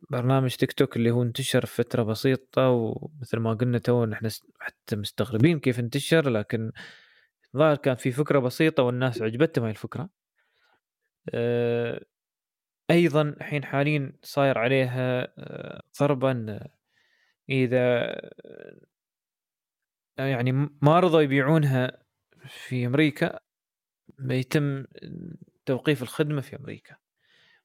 برنامج 0.10 0.56
تيك 0.56 0.74
توك 0.74 0.98
اللي 0.98 1.12
هو 1.12 1.24
انتشر 1.24 1.66
في 1.66 1.76
فترة 1.84 2.04
بسيطة 2.04 2.70
ومثل 2.70 3.40
ما 3.40 3.54
قلنا 3.54 3.78
تو 3.78 4.06
إحنا 4.14 4.30
حتى 4.60 4.96
مستغربين 4.96 5.60
كيف 5.60 5.80
انتشر 5.80 6.30
لكن 6.30 6.72
ظاهر 7.58 7.76
كان 7.78 7.96
في 7.96 8.12
فكرة 8.12 8.40
بسيطة 8.40 8.84
والناس 8.84 9.22
عجبتهم 9.22 9.64
هاي 9.66 9.72
الفكرة. 9.72 10.10
أه، 11.34 12.06
أيضا 12.92 13.22
الحين 13.22 13.64
حاليا 13.66 14.14
صاير 14.24 14.58
عليها 14.58 15.34
أه، 15.38 15.84
ضربه 16.00 16.32
إن 16.32 16.68
إذا 17.50 18.16
يعني 20.18 20.52
ما 20.82 21.00
رضوا 21.00 21.22
يبيعونها 21.22 22.04
في 22.48 22.86
أمريكا 22.86 23.40
بيتم 24.20 24.86
توقيف 25.66 26.02
الخدمة 26.02 26.42
في 26.42 26.56
أمريكا. 26.56 26.96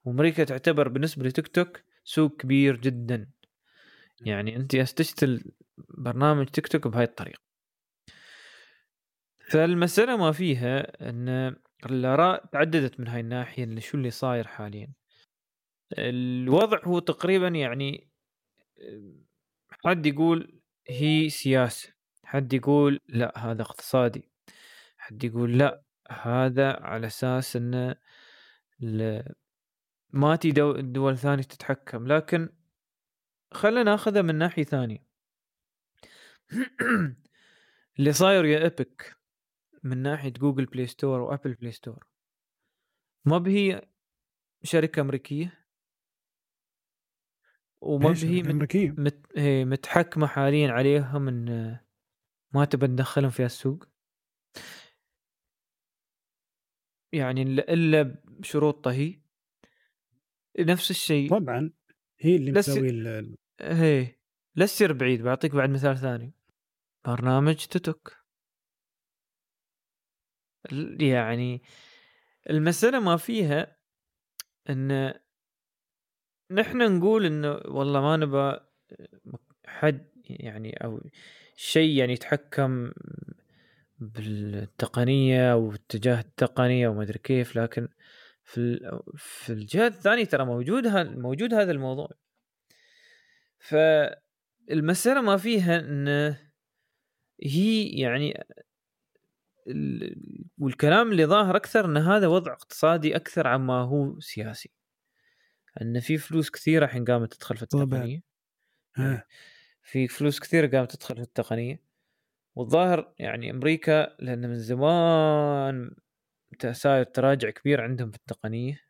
وأمريكا 0.04 0.44
تعتبر 0.44 0.88
بالنسبة 0.88 1.24
لتيك 1.24 1.48
توك 1.48 1.80
سوق 2.04 2.36
كبير 2.36 2.76
جدا. 2.76 3.30
يعني 4.20 4.56
أنت 4.56 4.76
تشتري 4.76 5.44
برنامج 5.78 6.46
تيك 6.46 6.68
توك 6.68 6.88
بهاي 6.88 7.04
الطريقة. 7.04 7.47
فالمسألة 9.50 10.16
ما 10.16 10.32
فيها 10.32 11.08
أن 11.10 11.56
الآراء 11.86 12.46
تعددت 12.46 13.00
من 13.00 13.08
هاي 13.08 13.20
الناحية 13.20 13.64
إن 13.64 13.80
شو 13.80 13.98
اللي 13.98 14.10
صاير 14.10 14.46
حاليا. 14.46 14.92
الوضع 15.98 16.80
هو 16.84 16.98
تقريبا 16.98 17.48
يعني 17.48 18.08
حد 19.84 20.06
يقول 20.06 20.60
هي 20.88 21.28
سياسة 21.28 21.92
حد 22.24 22.52
يقول 22.52 23.00
لا 23.08 23.38
هذا 23.38 23.62
اقتصادي 23.62 24.30
حد 24.98 25.24
يقول 25.24 25.58
لا 25.58 25.82
هذا 26.10 26.72
على 26.72 27.06
أساس 27.06 27.56
ال- 28.82 29.34
ما 30.12 30.36
تي 30.36 30.50
دو- 30.52 30.80
دول 30.80 31.18
ثانية 31.18 31.42
تتحكم. 31.42 32.06
لكن 32.06 32.48
خلينا 33.54 33.82
ناخذها 33.82 34.22
من 34.22 34.34
ناحية 34.34 34.64
ثانية. 34.64 35.06
اللي 37.98 38.12
صاير 38.12 38.44
يا 38.44 38.58
إيبك 38.64 39.17
من 39.82 39.98
ناحية 40.02 40.28
Google 40.32 40.66
Play 40.66 40.86
Store 40.86 41.20
و 41.20 41.26
Apple 41.26 41.54
Play 41.54 41.72
Store. 41.72 42.06
ما 43.26 43.38
بهي 43.38 43.88
شركة 44.62 45.00
أمريكية. 45.00 45.68
وما 47.82 48.10
بهي. 48.12 48.40
أمريكية؟ 48.40 48.90
مت... 48.98 49.38
متحكمة 49.38 50.26
حاليا 50.26 50.72
عليهم 50.72 51.28
ان 51.28 51.78
ما 52.54 52.64
تبى 52.64 52.86
تدخلهم 52.86 53.30
في 53.30 53.44
السوق. 53.44 53.84
يعني 57.12 57.42
إلا 57.42 57.72
إلا 57.72 58.02
بشروطها 58.24 58.92
هي. 58.92 59.22
نفس 60.58 60.90
الشيء. 60.90 61.30
طبعا 61.30 61.72
هي 62.20 62.36
اللي 62.36 62.52
بس- 62.52 62.68
مسوي 62.68 62.88
ال- 62.90 63.36
هي 63.60 64.18
لا 64.54 64.66
تصير 64.66 64.92
بعيد 64.92 65.22
بعطيك 65.22 65.54
بعد 65.54 65.70
مثال 65.70 65.98
ثاني. 65.98 66.34
برنامج 67.06 67.66
توتوك 67.66 68.17
يعني 71.00 71.62
المسألة 72.50 73.00
ما 73.00 73.16
فيها 73.16 73.76
إن 74.70 75.14
نحن 76.50 76.98
نقول 76.98 77.26
انه 77.26 77.60
والله 77.64 78.00
ما 78.00 78.16
نبى 78.16 78.60
حد 79.66 80.08
يعني 80.24 80.84
أو 80.84 81.00
شيء 81.56 81.98
يعني 81.98 82.12
يتحكم 82.12 82.92
بالتقنية 83.98 85.56
واتجاه 85.56 86.20
التقنية 86.20 86.88
وما 86.88 87.02
أدري 87.02 87.18
كيف 87.18 87.56
لكن 87.56 87.88
في 88.44 88.98
في 89.16 89.52
الجهة 89.52 89.86
الثانية 89.86 90.24
ترى 90.24 90.44
موجود 90.44 90.86
موجود 90.96 91.54
هذا 91.54 91.72
الموضوع. 91.72 92.10
فالمسألة 93.58 95.20
ما 95.20 95.36
فيها 95.36 95.80
انه 95.80 96.38
هي 97.42 97.84
يعني 98.00 98.44
والكلام 100.58 101.12
اللي 101.12 101.26
ظاهر 101.26 101.56
أكثر 101.56 101.84
إن 101.84 101.96
هذا 101.96 102.26
وضع 102.26 102.52
اقتصادي 102.52 103.16
أكثر 103.16 103.46
عما 103.46 103.82
هو 103.82 104.20
سياسي. 104.20 104.70
إن 105.82 106.00
في 106.00 106.18
فلوس 106.18 106.50
كثيرة 106.50 106.84
الحين 106.84 107.04
قامت 107.04 107.34
تدخل 107.34 107.56
في 107.56 107.66
طبعاً. 107.66 107.84
التقنية. 107.84 108.22
ها. 108.96 109.26
في 109.82 110.08
فلوس 110.08 110.40
كثيرة 110.40 110.76
قامت 110.76 110.96
تدخل 110.96 111.16
في 111.16 111.22
التقنية. 111.22 111.82
والظاهر 112.56 113.14
يعني 113.18 113.50
أمريكا 113.50 114.16
لأن 114.18 114.48
من 114.48 114.58
زمان 114.58 115.96
ساير 116.72 117.04
تراجع 117.04 117.50
كبير 117.50 117.80
عندهم 117.80 118.10
في 118.10 118.16
التقنية. 118.16 118.80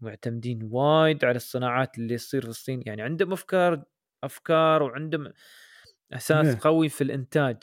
معتمدين 0.00 0.68
وايد 0.72 1.24
على 1.24 1.36
الصناعات 1.36 1.98
اللي 1.98 2.16
تصير 2.16 2.42
في 2.42 2.48
الصين. 2.48 2.82
يعني 2.86 3.02
عندهم 3.02 3.32
أفكار 3.32 3.84
أفكار 4.24 4.82
وعندهم 4.82 5.32
أساس 6.12 6.46
إيه. 6.46 6.58
قوي 6.60 6.88
في 6.88 7.04
الإنتاج. 7.04 7.56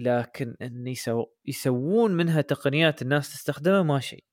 لكن 0.00 0.54
إن 0.62 0.86
يسو 0.86 1.26
يسوون 1.46 2.12
منها 2.16 2.40
تقنيات 2.40 3.02
الناس 3.02 3.32
تستخدمها 3.32 3.82
ما 3.82 4.00
شيء. 4.00 4.24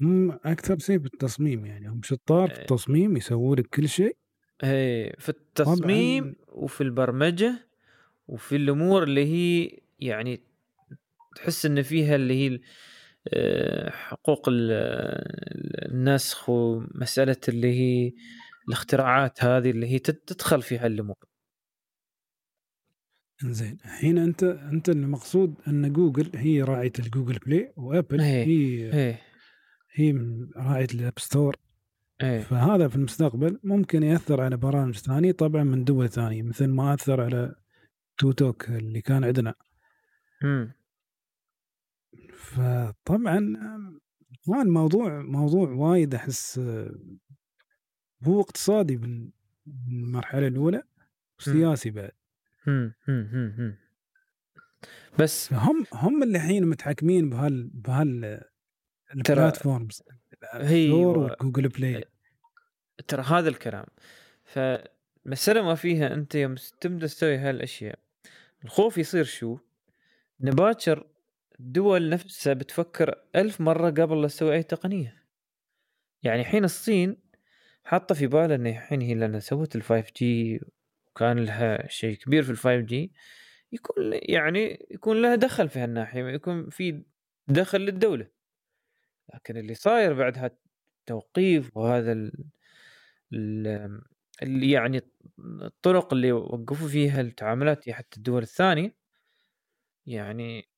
هم 0.00 0.30
أكثر 0.32 0.78
شيء 0.78 0.96
بالتصميم 0.98 1.66
يعني. 1.66 1.88
هم 1.88 2.00
شطار 2.04 2.48
في 2.48 2.54
إيه. 2.54 2.60
التصميم 2.60 3.16
يسووا 3.16 3.56
لك 3.56 3.66
كل 3.66 3.88
شيء. 3.88 4.16
إيه 4.64 5.14
في 5.18 5.28
التصميم 5.28 6.36
وفي 6.48 6.80
البرمجة 6.80 7.68
وفي 8.28 8.56
الأمور 8.56 9.02
اللي 9.02 9.24
هي 9.26 9.78
يعني 9.98 10.40
تحس 11.36 11.66
إن 11.66 11.82
فيها 11.82 12.16
اللي 12.16 12.34
هي 12.48 12.60
آه، 13.28 13.90
حقوق 13.90 14.48
ال- 14.48 14.70
ال- 14.72 15.92
النسخ 15.92 16.48
ومسألة 16.50 17.36
اللي 17.48 17.68
هي 17.80 18.12
الاختراعات 18.68 19.44
هذه 19.44 19.70
اللي 19.70 19.86
هي 19.86 19.98
تدخل 19.98 20.62
في 20.62 20.78
هالامور 20.78 21.16
زين 23.44 23.78
الحين 23.84 24.18
أنت 24.18 24.42
أنت 24.44 24.88
المقصود 24.88 25.54
أن 25.68 25.92
جوجل 25.92 26.30
هي 26.36 26.62
راعية 26.62 26.92
الجوجل 26.98 27.38
بلاي 27.38 27.72
وابل 27.76 28.20
إيه. 28.20 28.44
هي 28.46 28.92
إيه. 28.92 29.20
هي 29.94 30.12
من 30.12 30.50
راعية 30.56 30.86
ال 30.94 31.00
App 31.00 31.18
Store. 31.18 31.56
إيه. 32.22 32.40
فهذا 32.40 32.88
في 32.88 32.96
المستقبل 32.96 33.60
ممكن 33.64 34.02
يأثر 34.02 34.40
على 34.40 34.56
برامج 34.56 34.98
ثانية 34.98 35.32
طبعا 35.32 35.64
من 35.64 35.84
دول 35.84 36.08
ثانية 36.08 36.42
مثل 36.42 36.66
ما 36.66 36.94
أثر 36.94 37.20
على 37.20 37.54
توتوك 38.18 38.68
اللي 38.70 39.00
كان 39.00 39.24
عندنا. 39.24 39.54
مم. 40.42 40.72
فطبعا 42.36 43.56
هو 44.48 44.60
الموضوع 44.62 45.22
موضوع 45.22 45.68
وايد 45.70 46.14
أحس 46.14 46.58
هو 48.22 48.40
اقتصادي 48.40 48.96
بال- 48.96 49.32
بالمرحلة 49.66 50.46
الأولى 50.46 50.82
وسياسي 51.38 51.90
بعد. 51.90 52.10
بس 55.18 55.48
فهم 55.48 55.86
هم 55.92 56.22
اللي 56.22 56.38
الحين 56.38 56.66
متحكمين 56.66 57.30
بهال 57.30 57.70
بهال 57.74 58.40
ال 59.14 59.22
platforms. 59.22 60.02
هي 60.52 60.90
والجوجل 60.90 61.68
بلاي 61.68 62.04
ترى 63.08 63.22
هذا 63.22 63.48
الكلام. 63.48 63.86
فمسألة 64.44 65.62
ما 65.62 65.74
فيها 65.74 66.14
انت 66.14 66.34
يوم 66.34 66.54
تبدأ 66.80 67.06
تسوي 67.06 67.36
هالأشياء. 67.36 67.98
الخوف 68.64 68.98
يصير 68.98 69.24
شو؟ 69.24 69.58
نباشر 70.40 71.06
الدول 71.60 72.08
نفسها 72.08 72.52
بتفكر 72.52 73.14
ألف 73.36 73.60
مرة 73.60 73.90
قبل 73.90 74.22
لا 74.22 74.28
تسوي 74.28 74.54
أي 74.54 74.62
تقنية. 74.62 75.24
يعني 76.22 76.40
الحين 76.40 76.64
الصين 76.64 77.16
حاطة 77.84 78.14
في 78.14 78.26
بالها 78.26 78.56
إن 78.56 78.66
الحين 78.66 79.00
هي 79.00 79.14
لأن 79.14 79.40
سوت 79.40 79.76
ال 79.76 80.12
5G 80.16 80.60
وكان 81.20 81.38
لها 81.44 81.88
شيء 81.88 82.16
كبير 82.16 82.42
في 82.42 82.50
ال 82.50 82.84
5G 82.84 83.12
يكون 83.72 83.94
يعني 84.12 84.86
يكون 84.90 85.22
لها 85.22 85.34
دخل 85.34 85.68
في 85.68 85.78
هالناحية 85.78 86.24
يكون 86.24 86.70
في 86.70 87.04
دخل 87.48 87.80
للدولة 87.80 88.28
لكن 89.34 89.56
اللي 89.56 89.74
صاير 89.74 90.12
بعد 90.14 90.38
هالتوقيف 90.38 91.76
وهذا 91.76 92.12
ال 92.12 92.32
ال- 93.32 94.00
اللي 94.42 94.70
يعني 94.70 95.00
الطرق 95.38 96.12
اللي 96.12 96.32
وقفوا 96.32 96.88
فيها 96.88 97.20
التعاملات 97.20 97.90
حتى 97.90 98.16
الدول 98.16 98.42
الثانية 98.42 98.96
يعني 100.06 100.68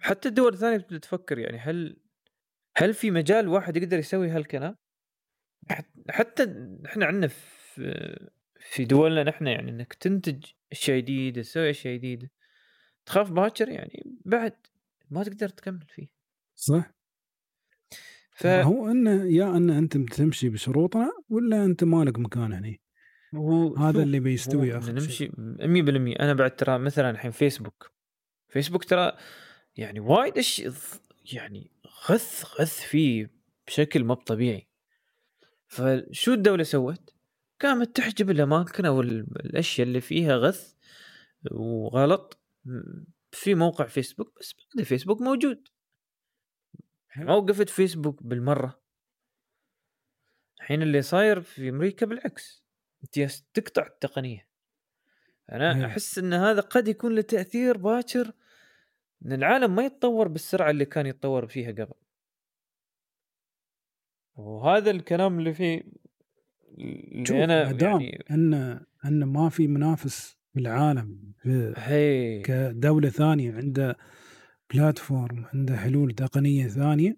حتى 0.00 0.28
الدول 0.28 0.52
الثانية 0.52 0.76
بتبدأ 0.76 0.98
تفكر 0.98 1.38
يعني 1.38 1.58
هل 1.58 1.96
هل 2.76 2.94
في 2.94 3.10
مجال 3.10 3.48
واحد 3.48 3.76
يقدر 3.76 3.98
يسوي 3.98 4.28
هالكلام؟ 4.28 4.76
حت- 5.70 6.10
حتى 6.10 6.42
إحنا 6.86 7.06
عندنا 7.06 7.26
في 7.28 8.28
في 8.70 8.84
دولنا 8.84 9.24
نحن 9.24 9.46
يعني 9.46 9.70
إنك 9.70 9.94
تنتج 9.94 10.44
اشياء 10.72 10.98
جديدة 10.98 11.42
تسوي 11.42 11.70
اشياء 11.70 11.94
جديدة 11.94 12.30
تخاف 13.06 13.30
باكر 13.30 13.68
يعني 13.68 14.18
بعد 14.24 14.56
ما 15.10 15.24
تقدر 15.24 15.48
تكمل 15.48 15.86
فيه. 15.88 16.08
صح؟ 16.54 16.90
ف 18.30 18.46
هو 18.46 18.90
انه 18.90 19.24
يا 19.24 19.56
إن 19.56 19.70
أنت 19.70 19.96
تمشي 19.96 20.48
بشروطنا 20.48 21.10
ولا 21.28 21.64
أنت 21.64 21.84
مالك 21.84 22.18
مكان 22.18 22.52
هني؟ 22.52 22.80
هو 23.34 23.76
هذا 23.76 24.02
اللي 24.02 24.20
بيستوي 24.20 24.78
آخر 24.78 24.92
نمشي 24.92 25.12
شيء. 25.12 25.30
100% 25.30 26.20
أنا 26.20 26.34
بعد 26.34 26.56
ترى 26.56 26.78
مثلا 26.78 27.10
الحين 27.10 27.30
فيسبوك. 27.30 27.92
فيسبوك 28.48 28.84
ترى 28.84 29.12
يعني 29.76 30.00
وايد 30.00 30.36
إيش 30.36 30.62
يعني 31.32 31.70
غث 32.06 32.44
غث 32.60 32.80
فيه 32.80 33.30
بشكل 33.66 34.04
مو 34.04 34.14
طبيعي. 34.14 34.68
فشو 35.66 36.32
الدولة 36.32 36.62
سوت؟ 36.62 37.17
قامت 37.60 37.96
تحجب 37.96 38.30
الأماكن 38.30 38.84
أو 38.84 39.00
ال- 39.00 39.46
الأشياء 39.46 39.86
اللي 39.86 40.00
فيها 40.00 40.36
غث 40.36 40.74
وغلط. 41.50 42.38
في 43.32 43.54
موقع 43.54 43.86
فيسبوك 43.86 44.38
بس 44.40 44.54
بعد 44.54 44.84
فيسبوك 44.84 45.20
موجود. 45.20 45.68
ما 47.16 47.34
وقفت 47.34 47.68
فيسبوك 47.68 48.22
بالمرة. 48.22 48.80
الحين 50.60 50.82
اللي 50.82 51.02
صاير 51.02 51.40
في 51.40 51.68
أمريكا 51.68 52.06
بالعكس. 52.06 52.64
أنت 53.04 53.30
تقطع 53.54 53.86
التقنية. 53.86 54.48
أنا. 55.52 55.86
أحس 55.86 56.18
إن 56.18 56.32
هذا 56.32 56.60
قد 56.60 56.88
يكون 56.88 57.14
له 57.14 57.22
تأثير 57.22 57.76
باكر. 57.76 58.32
إن 59.26 59.32
العالم 59.32 59.74
ما 59.74 59.84
يتطور 59.84 60.28
بالسرعة 60.28 60.70
اللي 60.70 60.84
كان 60.84 61.06
يتطور 61.06 61.46
فيها 61.46 61.72
قبل. 61.72 61.94
وهذا 64.36 64.90
الكلام 64.90 65.38
اللي 65.38 65.54
فيه 65.54 65.82
أنا 67.30 67.72
دام 67.72 68.00
يعني 68.00 68.24
أن 68.30 68.80
أن 69.04 69.24
ما 69.24 69.48
في 69.48 69.68
منافس 69.68 70.38
بالعالم 70.54 71.32
في 71.42 71.74
هي 71.76 72.42
كدولة 72.42 73.08
ثانية 73.08 73.52
عندها 73.52 73.96
بلاتفورم 74.74 75.44
عندها 75.54 75.76
حلول 75.76 76.12
تقنية 76.12 76.66
ثانية 76.68 77.16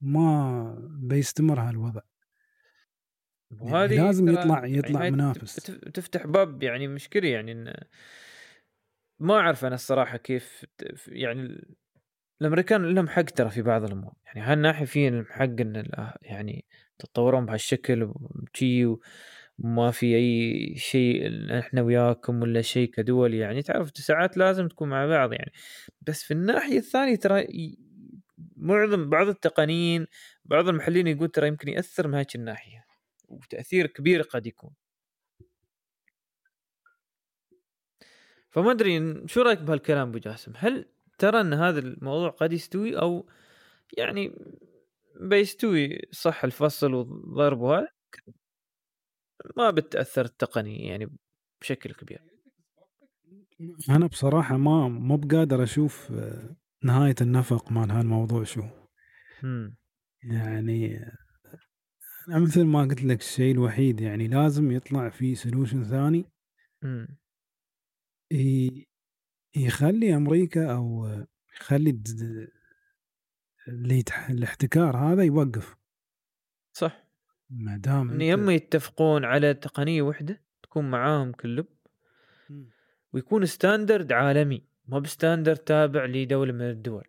ما 0.00 0.88
بيستمر 1.00 1.60
هالوضع. 1.60 2.00
وهذه 3.60 4.04
لازم 4.04 4.26
ترى 4.26 4.34
يطلع 4.34 4.58
يعني 4.58 4.78
يطلع 4.78 5.00
هاي 5.02 5.10
منافس. 5.10 5.54
تفتح 5.94 6.26
باب 6.26 6.62
يعني 6.62 6.88
مشكلة 6.88 7.28
يعني 7.28 7.52
إن 7.52 7.74
ما 9.18 9.34
أعرف 9.34 9.64
أنا 9.64 9.74
الصراحة 9.74 10.16
كيف 10.16 10.66
يعني 11.08 11.40
ال- 11.40 11.74
الأمريكان 12.40 12.94
لهم 12.94 13.08
حق 13.08 13.22
ترى 13.22 13.50
في 13.50 13.62
بعض 13.62 13.84
الأمور. 13.84 14.12
يعني 14.26 14.40
هالناحية 14.40 14.84
في 14.84 15.24
حق 15.30 15.42
إن 15.42 15.88
يعني 16.22 16.64
تتطورون 16.98 17.46
بهالشكل 17.46 18.02
وشي 18.02 18.96
وما 19.58 19.90
في 19.90 20.16
أي 20.16 20.74
شيء 20.76 21.28
إحنا 21.58 21.82
وياكم 21.82 22.42
ولا 22.42 22.62
شيء 22.62 22.90
كدول 22.90 23.34
يعني. 23.34 23.62
تعرف 23.62 23.90
ساعات 23.94 24.36
لازم 24.36 24.68
تكون 24.68 24.88
مع 24.88 25.06
بعض 25.06 25.32
يعني. 25.32 25.52
بس 26.02 26.24
في 26.24 26.30
الناحية 26.34 26.78
الثانية 26.78 27.16
ترى 27.16 27.46
معظم 28.56 29.10
بعض 29.10 29.28
التقنيين 29.28 30.06
بعض 30.44 30.68
المحللين 30.68 31.06
يقول 31.06 31.28
ترى 31.28 31.48
يمكن 31.48 31.68
يأثر 31.68 32.08
من 32.08 32.14
هيك 32.14 32.34
الناحية 32.36 32.84
وتأثير 33.28 33.86
كبير 33.86 34.22
قد 34.22 34.46
يكون. 34.46 34.70
فما 38.50 38.70
أدري 38.70 39.22
شو 39.26 39.42
رأيك 39.42 39.60
بهالكلام 39.60 40.08
أبو 40.08 40.18
جاسم؟ 40.18 40.52
هل 40.56 40.86
ترى 41.18 41.40
أن 41.40 41.54
هذا 41.54 41.78
الموضوع 41.78 42.28
قد 42.28 42.52
يستوي 42.52 42.98
أو 42.98 43.28
يعني 43.98 44.32
بيستوي 45.20 45.98
صح 46.12 46.44
الفصل 46.44 46.94
والضرب 46.94 47.60
وهذا 47.60 47.88
ما 49.56 49.70
بتأثر 49.70 50.24
التقنيه 50.24 50.88
يعني 50.88 51.16
بشكل 51.60 51.94
كبير. 51.94 52.20
أنا 53.90 54.06
بصراحة 54.06 54.56
ما 54.56 54.88
مو 54.88 55.16
بقادر 55.16 55.62
أشوف 55.62 56.12
آه، 56.12 56.56
نهاية 56.84 57.14
النفق 57.20 57.72
مال 57.72 57.90
هالموضوع 57.90 58.44
شو. 58.44 58.62
امم 59.44 59.76
يعني 60.22 61.00
أنا 62.28 62.38
مثل 62.38 62.64
ما 62.64 62.80
قلت 62.80 63.02
لك 63.02 63.20
الشيء 63.20 63.52
الوحيد 63.54 64.00
يعني 64.00 64.28
لازم 64.28 64.70
يطلع 64.70 65.08
في 65.08 65.34
سولوشن 65.34 65.84
ثاني. 65.84 66.24
ي- 68.32 68.86
يخلي 69.56 70.16
أمريكا 70.16 70.72
أو 70.72 71.08
يخلي 71.60 71.92
اللي 73.68 74.04
الاحتكار 74.30 74.96
هذا 74.96 75.22
يوقف. 75.22 75.76
صح. 76.72 77.06
ما 77.50 77.76
دام 77.76 78.10
إن 78.10 78.20
يما 78.20 78.54
يتفقون 78.54 79.24
على 79.24 79.54
تقنية 79.54 80.02
واحدة 80.02 80.42
تكون 80.62 80.90
معاهم 80.90 81.32
كلهم. 81.32 81.66
ويكون 83.12 83.46
standard 83.46 84.12
عالمي 84.12 84.66
ما 84.86 84.98
ب 84.98 85.04
standard 85.04 85.56
تابع 85.56 86.04
لدولة 86.04 86.52
من 86.52 86.70
الدول. 86.70 87.04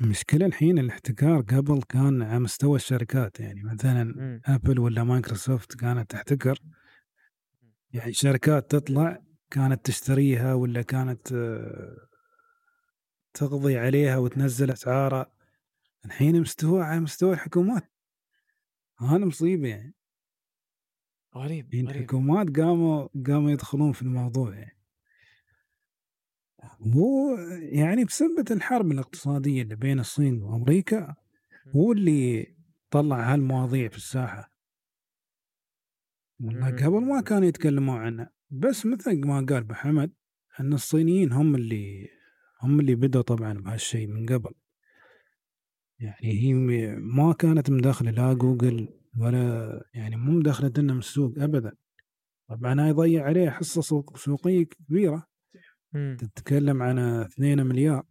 المشكلة 0.00 0.46
الحين 0.46 0.78
الاحتكار 0.78 1.40
قبل 1.40 1.82
كان 1.82 2.22
على 2.22 2.38
مستوى 2.38 2.76
الشركات 2.76 3.40
يعني 3.40 3.62
مثلا 3.62 4.04
مم. 4.04 4.40
ابل 4.44 4.78
ولا 4.78 5.04
مايكروسوفت 5.04 5.74
كانت 5.74 6.10
تحتكر. 6.10 6.58
يعني 7.92 8.12
شركات 8.12 8.70
تطلع 8.70 9.22
كانت 9.50 9.86
تشتريها 9.86 10.54
ولا 10.54 10.82
كانت 10.82 11.32
آه، 11.32 11.96
تقضي 13.36 13.78
عليها 13.78 14.16
وتنزل 14.16 14.70
أسعارها. 14.70 15.32
الحين 16.04 16.40
مستوى 16.40 16.82
على 16.82 17.00
مستوى 17.00 17.32
الحكومات. 17.32 17.92
هذا 18.98 19.24
مصيبة 19.24 19.68
يعني. 19.68 19.94
غريب 21.36 21.66
الحين 21.66 21.86
غريب. 21.86 22.00
الحكومات 22.00 22.60
قاموا 22.60 23.08
قاموا 23.26 23.50
يدخلون 23.50 23.92
في 23.92 24.02
الموضوع 24.02 24.54
يعني. 24.54 24.76
هو 26.80 27.36
يعني 27.60 28.04
بسبة 28.04 28.44
الحرب 28.50 28.92
الاقتصادية 28.92 29.62
اللي 29.62 29.76
بين 29.76 30.00
الصين 30.00 30.42
وأمريكا 30.42 31.14
هو 31.76 31.92
اللي 31.92 32.54
طلع 32.90 33.32
هالمواضيع 33.32 33.88
في 33.88 33.96
الساحة. 33.96 34.52
والله. 36.40 36.70
قبل 36.70 37.04
ما 37.04 37.20
كانوا 37.20 37.48
يتكلمون 37.48 37.98
عنها. 37.98 38.32
بس 38.50 38.86
مثل 38.86 39.26
ما 39.26 39.34
قال 39.34 39.52
أبو 39.52 39.74
حمد 39.74 40.12
أن 40.60 40.72
الصينيين 40.72 41.32
هم 41.32 41.54
اللي 41.54 42.15
هم 42.62 42.80
اللي 42.80 42.94
بدوا 42.94 43.22
طبعا 43.22 43.52
بهالشيء 43.52 44.06
من 44.06 44.26
قبل. 44.26 44.54
يعني 45.98 46.32
هي 46.42 46.54
ما 46.96 47.32
كانت 47.32 47.70
مدخله 47.70 48.10
لا 48.10 48.32
جوجل 48.32 48.88
ولا 49.18 49.84
يعني 49.94 50.16
مو 50.16 50.32
مدخله 50.32 50.72
لنا 50.78 50.92
من 50.92 50.98
السوق 50.98 51.34
ابدا. 51.38 51.72
طبعا 52.48 52.80
هاي 52.80 52.88
يضيع 52.88 53.24
عليه 53.24 53.50
حصة 53.50 53.80
سوق 53.80 54.16
سوقية 54.16 54.64
كبيرة. 54.64 55.26
مم. 55.92 56.16
تتكلم 56.20 56.82
عن 56.82 56.98
2 56.98 57.66
مليار 57.66 58.06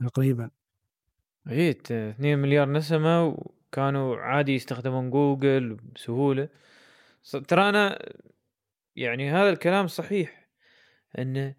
تقريبا. 0.00 0.50
إيه 1.48 1.70
2 1.70 2.38
مليار 2.38 2.72
نسمة 2.72 3.26
وكانوا 3.26 4.16
عادي 4.16 4.54
يستخدمون 4.54 5.10
جوجل 5.10 5.74
بسهولة. 5.74 6.48
ترى 7.48 7.68
أنا 7.68 7.98
يعني 8.96 9.30
هذا 9.30 9.50
الكلام 9.50 9.86
صحيح 9.86 10.50
إنه 11.18 11.54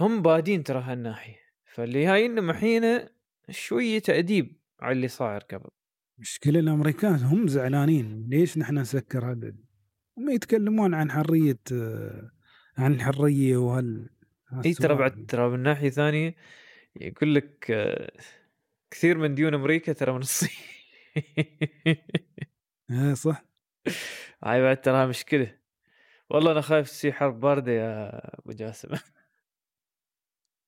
هم 0.00 0.22
بادين 0.22 0.64
ترى 0.64 0.80
هالناحية 0.80 1.36
فاللي 1.64 2.06
هاي 2.06 2.28
محينة 2.28 3.08
شوية 3.50 3.98
تأديب 3.98 4.56
على 4.80 4.92
اللي 4.92 5.08
صاير 5.08 5.40
قبل. 5.40 5.70
مشكلة 6.18 6.60
الأمريكان 6.60 7.14
هم 7.14 7.48
زعلانين 7.48 8.26
ليش 8.28 8.58
نحن 8.58 8.78
نسكر 8.78 9.30
هذا؟ 9.30 9.54
هم 10.18 10.30
يتكلمون 10.30 10.94
عن 10.94 11.10
حرية 11.10 11.60
آه، 11.72 12.30
عن 12.78 12.94
الحرية 12.94 13.56
وهال 13.56 14.10
إي 14.64 14.74
ترى 14.74 14.94
بعد. 14.94 15.26
ترى 15.28 15.48
من 15.50 15.62
ناحية 15.62 15.90
ثانية 15.90 16.34
يقول 16.96 17.34
لك 17.34 17.72
كثير 18.90 19.18
من 19.18 19.34
ديون 19.34 19.54
أمريكا 19.54 19.92
ترى 19.92 20.12
من 20.12 20.18
الصين. 20.18 20.50
إيه 22.90 23.14
صح. 23.14 23.44
هاي 24.44 24.62
بعد 24.62 24.80
تراها 24.80 25.06
مشكلة. 25.06 25.58
والله 26.30 26.52
أنا 26.52 26.60
خايف 26.60 26.88
تصير 26.88 27.12
حرب 27.12 27.40
باردة 27.40 27.72
يا 27.72 28.10
أبو 28.38 28.52
جاسم. 28.52 28.88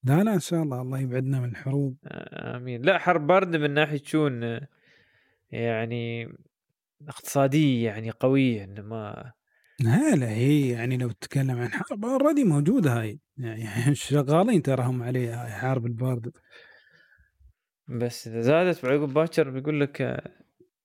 لا 0.05 0.23
لا 0.23 0.33
إن 0.33 0.39
شاء 0.39 0.63
الله 0.63 0.81
الله 0.81 0.99
يبعدنا 0.99 1.39
من 1.39 1.49
الحروب 1.49 1.97
آمين. 2.05 2.81
لا 2.81 2.97
حرب 2.97 3.27
باردة 3.27 3.57
من 3.59 3.71
ناحية 3.71 4.01
شون 4.03 4.43
آه، 4.43 4.67
يعني 5.51 6.33
اقتصادية 7.07 7.85
يعني 7.85 8.11
قوية 8.11 8.63
انه 8.63 8.81
ما 8.81 9.31
لا 9.79 10.15
لا 10.15 10.29
هي 10.29 10.69
يعني 10.69 10.97
لو 10.97 11.11
تتكلم 11.11 11.57
عن 11.59 11.71
حرب 11.71 12.05
اوريدي 12.05 12.43
موجودة 12.43 12.99
هاي. 12.99 13.19
يعني 13.37 13.95
شغالين 13.95 14.61
تراهم 14.61 15.03
عليها 15.03 15.45
هاي 15.45 15.51
حرب 15.51 15.85
الباردة. 15.85 16.31
بس 17.87 18.27
إذا 18.27 18.41
زادت 18.41 18.85
بعقب 18.85 19.13
باكر 19.13 19.49
بيقول 19.49 19.81
لك 19.81 20.01
آه، 20.01 20.31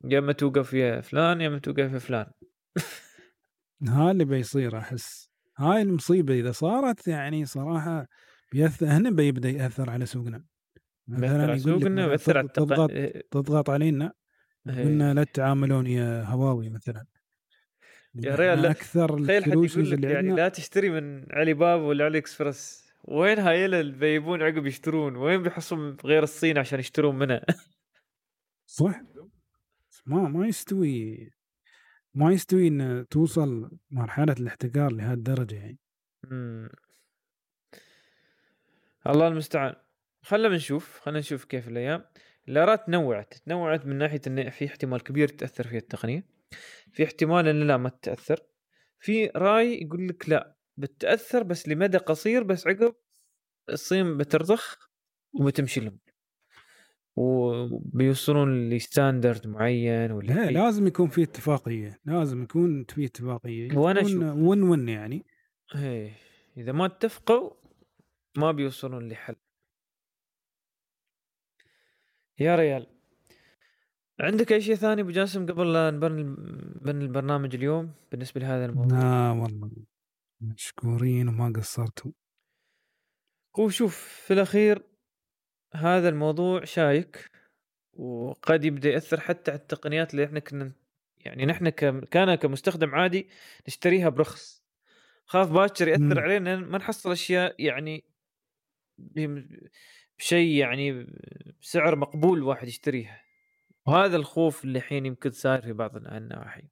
يا 0.04 0.18
اما 0.18 0.32
توقف 0.32 0.72
يا 0.74 1.00
فلان 1.00 1.40
يا 1.40 1.48
اما 1.48 1.58
توقف 1.58 1.92
يا 1.92 1.98
فلان. 1.98 2.26
ها 3.88 4.10
اللي 4.10 4.24
بيصير 4.24 4.78
أحس. 4.78 5.30
هاي 5.58 5.82
المصيبة 5.82 6.34
إذا 6.34 6.52
صارت 6.52 7.08
يعني 7.08 7.44
صراحة 7.44 8.06
بيأثر 8.52 8.86
هنا 8.86 9.10
بيبدا 9.10 9.50
يأثر 9.50 9.90
على 9.90 10.06
سوقنا 10.06 10.44
بيأثر 11.06 11.50
على 11.50 11.58
سوقنا 11.58 11.88
مثلاً 11.88 12.06
ويأثر 12.06 12.38
على. 12.38 12.48
تضغط 12.48 12.90
إيه، 12.90 13.22
تضغط 13.30 13.70
علينا 13.70 14.12
إيه. 14.68 14.84
قلنا 14.84 15.14
لا 15.14 15.24
تتعاملون 15.24 15.86
يا 15.86 16.24
هواوي 16.24 16.68
مثلا 16.68 17.06
يا 18.14 18.34
ريال 18.34 18.62
لا. 18.62 18.70
أكثر 18.70 19.24
تخيل 19.24 19.44
حد 19.44 19.50
يقول 19.52 19.90
لك 19.90 20.04
يعني 20.04 20.30
لا 20.32 20.48
تشتري 20.48 20.90
من 20.90 21.32
علي 21.32 21.54
بابا 21.54 21.82
ولا 21.82 22.04
علي 22.04 22.18
إكسبرس 22.18 22.90
وين 23.04 23.38
هاي 23.38 23.64
اللي 23.64 23.92
بيبون 23.92 24.42
عقب 24.42 24.66
يشترون 24.66 25.16
وين 25.16 25.42
بيحصلون 25.42 25.96
غير 26.04 26.22
الصين 26.22 26.58
عشان 26.58 26.78
يشترون 26.78 27.18
منها 27.18 27.40
صح 28.66 29.00
ما 30.06 30.28
ما 30.28 30.46
يستوي 30.46 31.30
ما 32.14 32.32
يستوي 32.32 32.68
إن 32.68 33.06
توصل 33.10 33.78
مرحلة 33.90 34.34
الاحتكار 34.40 34.92
لهالدرجه 34.92 35.54
يعني 35.54 35.78
مم. 36.30 36.68
الله 39.06 39.28
المستعان. 39.28 39.74
خلنا 40.22 40.48
نشوف 40.48 41.00
خلينا 41.00 41.18
نشوف 41.18 41.44
كيف 41.44 41.68
الأيام. 41.68 42.04
الاراء 42.48 42.76
تنوعت 42.76 43.34
تنوعت 43.34 43.86
من 43.86 43.98
ناحية 43.98 44.20
إن 44.26 44.50
في 44.50 44.66
احتمال 44.66 45.02
كبير 45.02 45.28
تأثر 45.28 45.66
فيها 45.66 45.78
التقنية. 45.78 46.24
في 46.92 47.04
احتمال 47.04 47.48
إن 47.48 47.66
لا 47.66 47.76
ما 47.76 47.88
تتاثر 47.88 48.40
في 48.98 49.26
رأي 49.36 49.82
يقول 49.82 50.08
لك 50.08 50.28
لا 50.28 50.56
بتأثر 50.76 51.42
بس 51.42 51.68
لمدى 51.68 51.98
قصير 51.98 52.42
بس 52.42 52.66
عقب 52.66 52.94
الصين 53.70 54.16
بترضخ 54.16 54.90
وبتمشي 55.32 55.80
لهم. 55.80 55.98
وبيوصلون 57.16 58.70
لستاندرد 58.70 59.46
معين 59.46 60.12
ولا 60.12 60.32
لا 60.32 60.50
لازم 60.50 60.86
يكون 60.86 61.08
في 61.08 61.22
اتفاقية 61.22 62.00
لازم 62.04 62.42
يكون 62.42 62.84
في 62.84 63.04
اتفاقية. 63.04 63.78
وأنا 63.78 64.00
تكون 64.02 64.30
ون 64.30 64.62
ون 64.62 64.88
يعني. 64.88 65.26
إيه 65.74 66.12
إذا 66.56 66.72
ما 66.72 66.86
اتفقوا 66.86 67.59
ما 68.36 68.52
بيوصلون 68.52 69.08
لحل 69.08 69.36
يا 72.38 72.56
ريال 72.56 72.86
عندك 74.20 74.52
أي 74.52 74.60
شيء 74.60 74.74
ثاني 74.74 75.02
أبو 75.02 75.10
جاسم 75.10 75.46
قبل 75.46 75.72
لا 75.72 75.90
نبني 75.90 77.04
البرنامج 77.04 77.54
اليوم 77.54 77.94
بالنسبة 78.10 78.40
لهذا 78.40 78.66
الموضوع 78.66 78.98
لا 78.98 79.30
والله 79.30 79.70
مشكورين 80.40 81.28
وما 81.28 81.52
قصرتوا 81.56 82.12
هو 83.58 83.68
شوف 83.68 83.96
في 83.96 84.32
الأخير 84.32 84.82
هذا 85.74 86.08
الموضوع 86.08 86.64
شايك 86.64 87.30
وقد 87.92 88.64
يبدأ 88.64 88.88
يأثر 88.88 89.20
حتى 89.20 89.50
على 89.50 89.60
التقنيات 89.60 90.14
اللي 90.14 90.24
إحنا 90.24 90.40
كنا 90.40 90.72
يعني 91.16 91.46
نحن. 91.46 91.68
كان 92.10 92.34
كمستخدم 92.34 92.94
عادي 92.94 93.28
نشتريها 93.68 94.08
برخص 94.08 94.64
خاف 95.24 95.50
باكر 95.50 95.88
يأثر. 95.88 96.20
علينا 96.20 96.56
ما 96.56 96.78
نحصل 96.78 97.12
أشياء 97.12 97.64
يعني 97.64 98.04
بشيء 100.18 100.56
يعني 100.58 101.06
بسعر 101.62 101.96
مقبول 101.96 102.38
الواحد 102.38 102.68
يشتريها. 102.68 103.22
وهذا 103.86 104.16
الخوف 104.16 104.64
اللي 104.64 104.78
الحين 104.78 105.06
يمكن 105.06 105.30
صار 105.30 105.62
في 105.62 105.72
بعض 105.72 105.96
النواحي. 105.96 106.62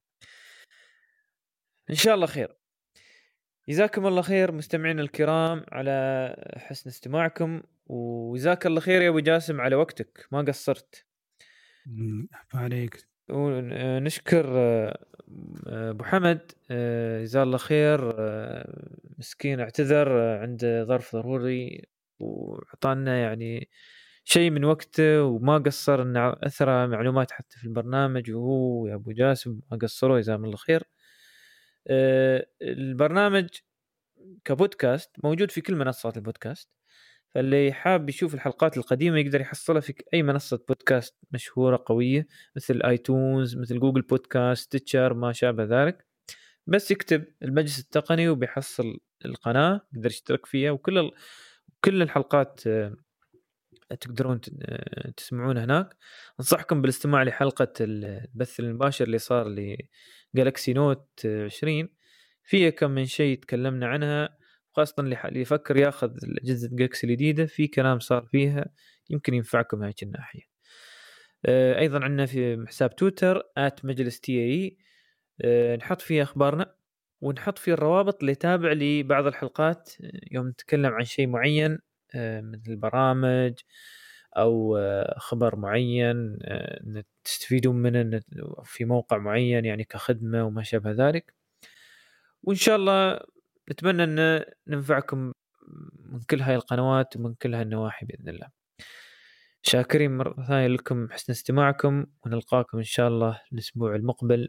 إن 1.91 1.95
شاء 1.95 2.15
الله 2.15 2.27
خير. 2.27 2.57
جزاكم 3.69 4.07
الله 4.07 4.23
خير 4.23 4.53
مستمعينا 4.53 5.03
الكرام 5.03 5.65
على 5.73 6.35
حسن 6.57 6.91
استماعكم. 6.91 7.63
وجزاك 7.87 8.67
الله 8.67 8.81
خير 8.81 9.03
يا 9.03 9.09
أبو 9.09 9.19
جاسم 9.19 9.61
على 9.61 9.77
وقتك. 9.77 10.27
ما 10.33 10.43
قصرت. 10.43 11.07
عليك. 12.55 13.09
ونشكر 13.31 14.47
آه، 14.49 15.07
أبو 15.67 16.05
حمد. 16.05 16.53
آه، 16.71 17.23
جزاه 17.23 17.43
الله 17.43 17.59
خير. 17.59 18.15
آه، 18.19 18.99
مسكين 19.19 19.61
اعتذر 19.61 20.19
عنده 20.19 20.85
ظرف 20.85 21.17
ضروري. 21.17 21.83
وأعطانا 22.21 23.19
يعني 23.19 23.69
شيء 24.25 24.51
من 24.51 24.65
وقته 24.65 25.23
وما 25.23 25.59
قصر 25.59 26.03
إنه 26.03 26.33
أثرى 26.43 26.87
معلومات 26.87 27.31
حتى 27.33 27.59
في 27.59 27.65
البرنامج 27.65 28.31
وهو 28.31 28.87
يا 28.87 28.95
أبو 28.95 29.13
جاسم 29.13 29.61
ما 29.71 29.79
قصروا 29.79 30.21
جزاهم 30.21 30.45
الله 30.45 30.57
خير 30.57 30.83
آه، 31.87 32.47
البرنامج 32.63 33.49
كبودكاست 34.45 35.11
موجود 35.25 35.51
في 35.51 35.61
كل 35.61 35.77
منصات 35.77 36.17
البودكاست 36.17 36.69
فاللي 37.29 37.73
حاب 37.73 38.09
يشوف 38.09 38.35
الحلقات 38.35 38.77
القديمة 38.77 39.19
يقدر 39.19 39.41
يحصلها 39.41 39.81
في 39.81 39.95
أي 40.15 40.23
منصة 40.23 40.65
بودكاست 40.69 41.17
مشهورة 41.31 41.83
قوية 41.87 42.27
مثل 42.57 42.83
iTunes 42.83 43.57
مثل 43.57 43.81
Google 43.81 44.03
Podcast 44.03 44.73
Stitcher 44.73 45.15
ما 45.15 45.33
شابه 45.33 45.65
ذلك 45.65 46.07
بس 46.67 46.91
يكتب 46.91 47.25
المجلس 47.43 47.79
التقني 47.81 48.29
وبيحصل 48.29 48.99
القناة 49.25 49.81
يقدر 49.93 50.11
يشترك 50.11 50.47
فيها 50.47 50.71
وكل. 50.71 51.11
كل 51.85 52.03
الحلقات 52.03 52.61
آه، 52.67 52.97
تقدرون 54.01 54.41
آه، 54.63 55.11
تسمعون 55.11 55.59
هناك. 55.59 55.97
انصحكم 56.41 56.83
بالاستماع 56.83 57.23
لحلقة 57.23 57.73
البث 57.81 58.61
المباشر 58.61 59.05
اللي 59.05 59.19
صار 59.19 59.49
لجالكسي 60.35 60.73
Note 60.73 61.27
20 61.27 61.89
فيها 62.45 62.71
كم 62.71 62.91
من 62.91 63.07
شيء 63.07 63.39
تكلمنا 63.39 63.87
عنها 63.87 64.39
خاصة 64.73 64.95
اللي 64.99 65.41
يفكر 65.41 65.77
ياخذ 65.77 66.11
أجهزة 66.43 66.69
جالكسي 66.73 67.07
الجديدة 67.07 67.47
في 67.47 67.67
كلام 67.67 67.99
صار 67.99 68.27
فيها 68.27 68.67
يمكن 69.11 69.35
ينفعكم 69.35 69.83
هاي 69.83 69.95
الناحية. 70.03 70.43
آه، 71.47 71.79
أيضا 71.79 72.05
عندنا 72.05 72.27
في 72.27 72.65
حساب 72.69 72.97
تويتر 72.97 73.43
مجلس 73.85 74.21
TI 74.21 74.79
نحط 75.77 76.01
فيه 76.01 76.23
أخبارنا. 76.23 76.78
ونحط 77.21 77.59
فيه 77.59 77.73
الروابط 77.73 78.21
اللي 78.21 78.35
تابع 78.35 78.73
لبعض 78.73 79.27
الحلقات 79.27 79.93
آه، 80.05 80.21
يوم 80.33 80.49
نتكلم 80.49 80.93
عن 80.93 81.05
شيء 81.05 81.27
معين 81.27 81.79
آه، 82.15 82.41
مثل 82.41 82.77
برامج 82.77 83.55
أو 84.37 84.77
آه، 84.77 85.19
خبر 85.19 85.57
معين 85.57 86.39
تستفيدون 87.25 87.77
منه 87.77 88.21
في 88.65 88.85
موقع 88.85 89.19
معين 89.19 89.65
يعني 89.65 89.85
كخدمة 89.85 90.45
وما 90.45 90.63
شابه 90.63 90.91
ذلك. 90.91 91.35
وإن 92.43 92.57
شاء 92.57 92.77
الله 92.77 93.21
نتمنى 93.71 94.05
أن 94.05 94.45
ننفعكم 94.69 95.33
من 96.05 96.21
كل 96.31 96.41
هاي 96.41 96.55
القنوات 96.55 97.17
ومن 97.17 97.35
كل 97.35 97.55
هاي 97.55 97.63
النواحي 97.63 98.07
بإذن 98.07 98.29
الله. 98.29 98.49
شاكرين 99.63 100.17
مرة 100.17 100.47
ثانية 100.47 100.67
لكم 100.67 101.11
حسن 101.11 101.33
استماعكم 101.33 102.07
ونلقاكم 102.27 102.79
إن 102.79 102.85
شاء 102.85 103.09
الله 103.09 103.41
الأسبوع 103.53 103.95
المقبل. 103.95 104.49